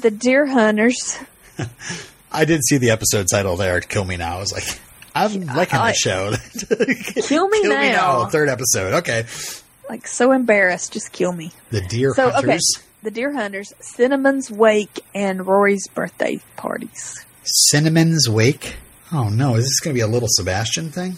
The 0.01 0.11
Deer 0.11 0.45
Hunters. 0.47 1.17
I 2.31 2.45
did 2.45 2.61
see 2.63 2.77
the 2.77 2.89
episode 2.91 3.27
title 3.31 3.55
there. 3.55 3.79
"Kill 3.81 4.03
Me 4.05 4.17
Now." 4.17 4.37
I 4.37 4.39
was 4.39 4.51
like, 4.51 4.63
I'm 5.15 5.45
liking 5.45 5.79
I- 5.79 5.91
this 5.91 5.97
show. 5.97 6.33
Kill 7.27 7.47
Me 7.49 7.61
Now. 7.63 8.25
Third 8.27 8.49
episode. 8.49 8.93
Okay. 8.95 9.25
Like, 9.89 10.07
so 10.07 10.31
embarrassed. 10.31 10.93
Just 10.93 11.11
kill 11.11 11.33
me. 11.33 11.51
The 11.69 11.81
Deer 11.81 12.13
So, 12.15 12.27
okay. 12.29 12.35
Hunters. 12.35 12.73
The 13.03 13.11
Deer 13.11 13.33
Hunters, 13.33 13.73
Cinnamon's 13.81 14.49
Wake, 14.51 14.99
and 15.15 15.45
Rory's 15.45 15.87
birthday 15.87 16.39
parties. 16.55 17.25
Cinnamon's 17.43 18.29
Wake. 18.29 18.75
Oh 19.11 19.27
no, 19.29 19.55
is 19.55 19.65
this 19.65 19.79
going 19.81 19.93
to 19.95 19.97
be 19.97 20.01
a 20.03 20.07
little 20.07 20.29
Sebastian 20.31 20.89
thing? 20.91 21.17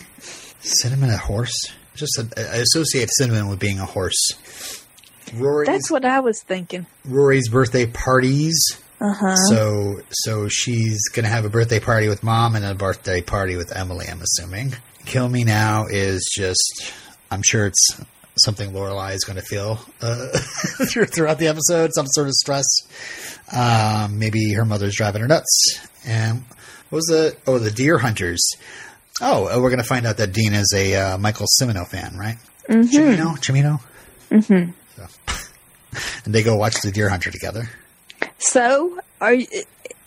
Cinnamon 0.63 1.09
a 1.09 1.17
horse? 1.17 1.71
Just 1.95 2.17
a, 2.17 2.27
I 2.53 2.57
associate 2.57 3.09
cinnamon 3.11 3.49
with 3.49 3.59
being 3.59 3.79
a 3.79 3.85
horse. 3.85 4.31
Rory's 5.33 5.67
That's 5.67 5.91
what 5.91 6.05
I 6.05 6.19
was 6.19 6.41
thinking. 6.41 6.85
Rory's 7.05 7.49
birthday 7.49 7.85
parties. 7.85 8.57
Uh 8.99 9.13
huh. 9.13 9.35
So 9.35 9.99
so 10.09 10.47
she's 10.47 11.07
gonna 11.09 11.27
have 11.27 11.45
a 11.45 11.49
birthday 11.49 11.79
party 11.79 12.07
with 12.07 12.23
mom 12.23 12.55
and 12.55 12.65
a 12.65 12.73
birthday 12.73 13.21
party 13.21 13.55
with 13.57 13.75
Emily. 13.75 14.07
I'm 14.07 14.21
assuming. 14.21 14.75
Kill 15.05 15.27
Me 15.29 15.43
Now 15.43 15.85
is 15.89 16.29
just. 16.33 16.93
I'm 17.29 17.41
sure 17.41 17.65
it's 17.65 17.99
something 18.37 18.71
Lorelai 18.71 19.13
is 19.13 19.23
going 19.23 19.35
to 19.37 19.43
feel 19.43 19.79
uh, 20.01 20.27
throughout 21.07 21.39
the 21.39 21.47
episode. 21.47 21.91
Some 21.93 22.07
sort 22.07 22.27
of 22.27 22.33
stress. 22.33 22.65
Um, 23.51 24.19
maybe 24.19 24.53
her 24.53 24.65
mother's 24.65 24.95
driving 24.95 25.21
her 25.21 25.27
nuts. 25.27 25.79
And 26.05 26.43
what 26.89 26.97
was 26.97 27.05
the 27.05 27.35
oh 27.47 27.59
the 27.59 27.71
deer 27.71 27.97
hunters? 27.97 28.41
Oh, 29.21 29.47
uh, 29.47 29.61
we're 29.61 29.69
going 29.69 29.77
to 29.77 29.83
find 29.83 30.05
out 30.05 30.17
that 30.17 30.33
Dean 30.33 30.53
is 30.53 30.73
a 30.75 30.95
uh, 30.95 31.17
Michael 31.17 31.47
Cimino 31.61 31.87
fan, 31.87 32.17
right? 32.17 32.37
Cimino? 32.67 33.37
Cimino? 33.37 33.79
Mm-hmm. 34.31 34.71
So, 34.95 35.43
and 36.25 36.33
they 36.33 36.43
go 36.43 36.55
watch 36.55 36.81
The 36.81 36.91
Deer 36.91 37.09
Hunter 37.09 37.29
together. 37.29 37.69
So, 38.37 38.99
are 39.21 39.35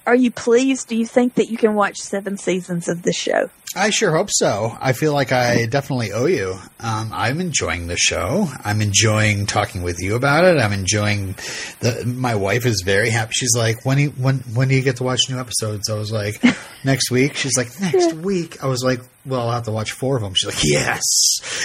are 0.07 0.15
you 0.15 0.31
pleased? 0.31 0.89
Do 0.89 0.97
you 0.97 1.07
think 1.07 1.35
that 1.35 1.51
you 1.51 1.57
can 1.57 1.75
watch 1.75 1.99
seven 1.99 2.37
seasons 2.37 2.89
of 2.89 3.03
the 3.03 3.13
show? 3.13 3.51
I 3.77 3.91
sure 3.91 4.17
hope 4.17 4.31
so. 4.33 4.75
I 4.81 4.95
feel 4.95 5.13
like 5.13 5.33
I 5.33 5.67
definitely 5.67 6.11
owe 6.13 6.25
you. 6.25 6.59
Um, 6.81 7.11
I'm 7.13 7.41
enjoying 7.41 7.87
the 7.89 7.97
show. 7.99 8.49
I'm 8.65 8.81
enjoying 8.81 9.45
talking 9.45 9.83
with 9.83 10.01
you 10.01 10.15
about 10.17 10.45
it. 10.45 10.59
I'm 10.59 10.73
enjoying 10.73 11.35
the. 11.81 12.05
My 12.07 12.35
wife 12.37 12.65
is 12.65 12.83
very 12.85 13.11
happy. 13.11 13.33
She's 13.35 13.55
like, 13.55 13.85
"When 13.85 13.99
do 13.99 14.03
you, 14.05 14.11
when 14.11 14.39
when 14.55 14.69
do 14.69 14.75
you 14.75 14.83
get 14.83 14.97
to 14.97 15.05
watch 15.05 15.29
new 15.29 15.39
episodes?" 15.39 15.91
I 15.91 15.95
was 15.95 16.11
like, 16.11 16.43
"Next 16.85 17.11
week." 17.11 17.37
She's 17.37 17.57
like, 17.59 17.69
"Next 17.79 18.15
week." 18.15 18.65
I 18.65 18.67
was 18.67 18.83
like, 18.83 19.01
"Well, 19.27 19.43
I'll 19.43 19.51
have 19.53 19.65
to 19.65 19.73
watch 19.73 19.93
four 19.93 20.17
of 20.17 20.23
them." 20.23 20.33
She's 20.35 20.55
like, 20.55 20.65
"Yes." 20.65 21.03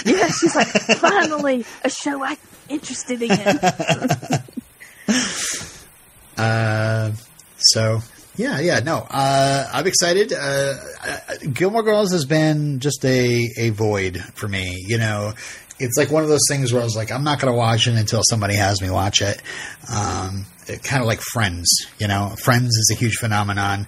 Yeah, 0.04 0.28
she's 0.28 0.54
like, 0.54 0.66
finally, 0.98 1.64
a 1.82 1.88
show 1.88 2.22
I'm 2.22 2.36
interested 2.68 3.22
in. 3.22 3.30
Uh, 6.38 7.12
so 7.58 8.00
yeah, 8.36 8.60
yeah, 8.60 8.80
no, 8.80 9.06
uh, 9.10 9.68
I'm 9.72 9.86
excited. 9.86 10.32
Uh, 10.32 10.74
uh, 11.06 11.34
Gilmore 11.52 11.82
Girls 11.82 12.12
has 12.12 12.24
been 12.24 12.80
just 12.80 13.04
a 13.04 13.50
a 13.58 13.70
void 13.70 14.18
for 14.34 14.48
me. 14.48 14.82
You 14.86 14.98
know, 14.98 15.34
it's 15.78 15.98
like 15.98 16.10
one 16.10 16.22
of 16.22 16.30
those 16.30 16.46
things 16.48 16.72
where 16.72 16.80
I 16.80 16.84
was 16.84 16.96
like, 16.96 17.12
I'm 17.12 17.24
not 17.24 17.40
going 17.40 17.52
to 17.52 17.58
watch 17.58 17.86
it 17.86 17.94
until 17.94 18.22
somebody 18.28 18.54
has 18.54 18.80
me 18.80 18.88
watch 18.88 19.20
it. 19.20 19.42
Um, 19.92 20.46
it 20.66 20.82
kind 20.82 21.02
of 21.02 21.06
like 21.06 21.20
Friends. 21.20 21.68
You 21.98 22.08
know, 22.08 22.34
Friends 22.42 22.68
is 22.68 22.90
a 22.92 22.98
huge 22.98 23.16
phenomenon. 23.16 23.86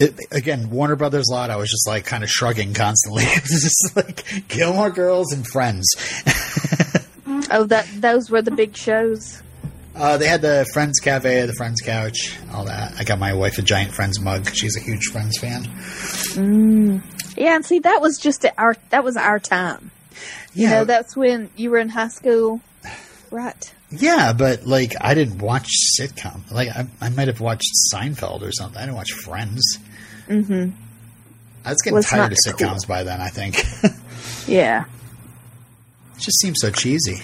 It, 0.00 0.18
again, 0.32 0.70
Warner 0.70 0.96
Brothers 0.96 1.28
lot. 1.30 1.50
I 1.50 1.56
was 1.56 1.70
just 1.70 1.86
like 1.86 2.04
kind 2.04 2.24
of 2.24 2.30
shrugging 2.30 2.74
constantly. 2.74 3.22
it's 3.26 3.62
just 3.62 3.96
like 3.96 4.48
Gilmore 4.48 4.90
Girls 4.90 5.32
and 5.32 5.46
Friends. 5.46 5.86
oh, 7.52 7.64
that 7.68 7.88
those 7.94 8.28
were 8.28 8.42
the 8.42 8.50
big 8.50 8.76
shows. 8.76 9.43
Uh, 9.94 10.16
they 10.18 10.26
had 10.26 10.42
the 10.42 10.66
Friends 10.72 10.98
Cafe, 10.98 11.46
the 11.46 11.52
Friends 11.54 11.80
Couch, 11.80 12.36
all 12.52 12.64
that. 12.64 12.94
I 12.98 13.04
got 13.04 13.18
my 13.20 13.32
wife 13.34 13.58
a 13.58 13.62
giant 13.62 13.92
Friends 13.92 14.20
mug. 14.20 14.48
She's 14.52 14.76
a 14.76 14.80
huge 14.80 15.04
Friends 15.12 15.38
fan. 15.38 15.64
Yeah, 17.36 17.56
and 17.56 17.64
see, 17.64 17.78
that 17.80 18.00
was 18.00 18.18
just 18.18 18.44
our 18.58 18.74
that 18.90 19.04
was 19.04 19.16
our 19.16 19.38
time. 19.38 19.90
You 20.54 20.68
know, 20.68 20.84
that's 20.84 21.16
when 21.16 21.50
you 21.56 21.70
were 21.70 21.78
in 21.78 21.88
high 21.88 22.08
school, 22.08 22.60
right? 23.30 23.72
yeah, 23.90 24.32
but 24.32 24.66
like 24.66 24.94
I 25.00 25.14
didn't 25.14 25.38
watch 25.40 25.68
sitcom. 26.00 26.50
Like 26.50 26.68
I, 26.68 26.86
I 27.00 27.08
might 27.10 27.28
have 27.28 27.40
watched 27.40 27.70
Seinfeld 27.92 28.42
or 28.42 28.50
something. 28.52 28.78
I 28.78 28.82
didn't 28.86 28.96
watch 28.96 29.12
Friends. 29.12 29.78
Mm-hmm. 30.28 30.70
I 31.64 31.70
was 31.70 31.80
getting 31.82 31.94
Was 31.96 32.06
tired 32.06 32.32
of 32.32 32.38
sitcoms 32.46 32.86
cool. 32.86 32.88
by 32.88 33.02
then. 33.04 33.20
I 33.20 33.28
think 33.28 33.58
it 33.84 33.92
Yeah. 34.48 34.84
just 36.18 36.40
seems 36.40 36.58
so 36.60 36.70
cheesy. 36.70 37.20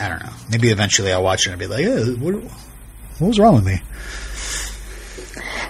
I 0.00 0.08
don't 0.08 0.22
know. 0.22 0.32
Maybe 0.50 0.70
eventually 0.70 1.12
I'll 1.12 1.22
watch 1.22 1.46
it 1.46 1.52
and 1.52 1.60
I'll 1.62 1.68
be 1.68 1.84
like, 1.84 2.18
what, 2.20 2.34
what 3.18 3.28
was 3.28 3.38
wrong 3.38 3.54
with 3.56 3.66
me? 3.66 3.80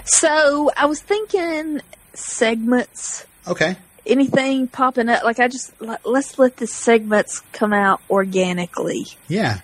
So 0.05 0.71
I 0.75 0.85
was 0.85 1.01
thinking 1.01 1.81
segments. 2.13 3.25
Okay. 3.47 3.75
Anything 4.05 4.67
popping 4.67 5.09
up? 5.09 5.23
Like 5.23 5.39
I 5.39 5.47
just 5.47 5.79
let- 5.81 6.05
let's 6.05 6.39
let 6.39 6.57
the 6.57 6.67
segments 6.67 7.41
come 7.53 7.73
out 7.73 8.01
organically. 8.09 9.05
Yeah. 9.27 9.59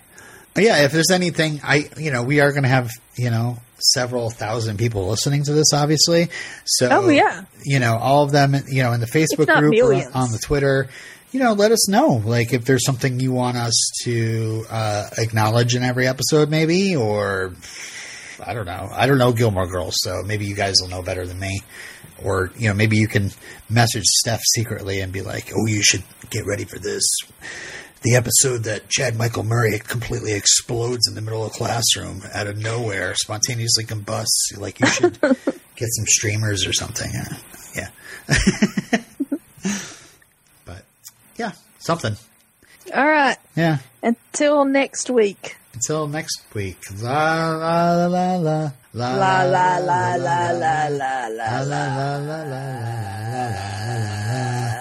Yeah, 0.56 0.84
if 0.84 0.92
there's 0.92 1.10
anything 1.10 1.60
I 1.62 1.90
you 1.98 2.10
know, 2.10 2.22
we 2.22 2.40
are 2.40 2.52
gonna 2.52 2.68
have, 2.68 2.90
you 3.16 3.30
know, 3.30 3.58
several 3.78 4.30
thousand 4.30 4.78
people 4.78 5.06
listening 5.08 5.44
to 5.44 5.52
this 5.52 5.72
obviously. 5.74 6.28
So 6.64 6.88
Oh, 6.90 7.08
yeah. 7.08 7.42
you 7.64 7.78
know, 7.78 7.96
all 7.96 8.24
of 8.24 8.32
them 8.32 8.54
you 8.68 8.82
know, 8.82 8.92
in 8.92 9.00
the 9.00 9.06
Facebook 9.06 9.46
group 9.58 9.74
or 9.82 9.94
on 10.16 10.32
the 10.32 10.38
Twitter, 10.42 10.88
you 11.36 11.42
know, 11.42 11.52
let 11.52 11.70
us 11.70 11.86
know. 11.86 12.22
Like 12.24 12.54
if 12.54 12.64
there's 12.64 12.86
something 12.86 13.20
you 13.20 13.30
want 13.30 13.58
us 13.58 13.90
to 14.04 14.64
uh, 14.70 15.10
acknowledge 15.18 15.74
in 15.74 15.82
every 15.82 16.06
episode 16.06 16.48
maybe 16.48 16.96
or 16.96 17.52
I 18.42 18.54
don't 18.54 18.64
know. 18.64 18.88
I 18.90 19.06
don't 19.06 19.18
know 19.18 19.32
Gilmore 19.32 19.66
Girls, 19.66 19.96
so 19.98 20.22
maybe 20.22 20.46
you 20.46 20.54
guys 20.54 20.76
will 20.80 20.88
know 20.88 21.02
better 21.02 21.26
than 21.26 21.38
me. 21.38 21.60
Or, 22.24 22.50
you 22.56 22.68
know, 22.68 22.74
maybe 22.74 22.96
you 22.96 23.06
can 23.06 23.32
message 23.68 24.04
Steph 24.04 24.40
secretly 24.54 25.00
and 25.00 25.12
be 25.12 25.20
like, 25.20 25.52
oh, 25.54 25.66
you 25.66 25.82
should 25.82 26.04
get 26.30 26.46
ready 26.46 26.64
for 26.64 26.78
this. 26.78 27.04
The 28.00 28.14
episode 28.14 28.64
that 28.64 28.88
Chad 28.88 29.16
Michael 29.16 29.44
Murray 29.44 29.78
completely 29.78 30.32
explodes 30.32 31.06
in 31.06 31.14
the 31.14 31.20
middle 31.20 31.44
of 31.44 31.52
the 31.52 31.58
classroom 31.58 32.22
out 32.32 32.46
of 32.46 32.56
nowhere, 32.56 33.14
spontaneously 33.14 33.84
combusts. 33.84 34.52
Like, 34.56 34.80
you 34.80 34.86
should 34.86 35.20
get 35.20 35.88
some 35.90 36.06
streamers 36.06 36.66
or 36.66 36.72
something. 36.72 37.10
Yeah. 37.74 39.00
something. 41.86 42.16
All 42.94 43.06
right. 43.06 43.36
Yeah. 43.56 43.78
Until 44.02 44.64
next 44.64 45.08
week. 45.08 45.56
Until 45.74 46.08
next 46.08 46.42
week. 46.52 46.78
La 47.00 47.56
la 47.56 48.06
la 48.06 48.36
la 48.36 48.36
la 48.36 48.70
la 48.92 49.42
la 49.44 49.78
la 49.78 49.78
la 49.78 50.16
la 50.16 50.16
la 50.16 50.50
la 50.50 50.88
la 50.88 51.28
la 51.28 51.58
la 51.62 51.62
la 51.62 52.18
la 52.18 52.18
la 52.18 52.60
la 53.40 54.75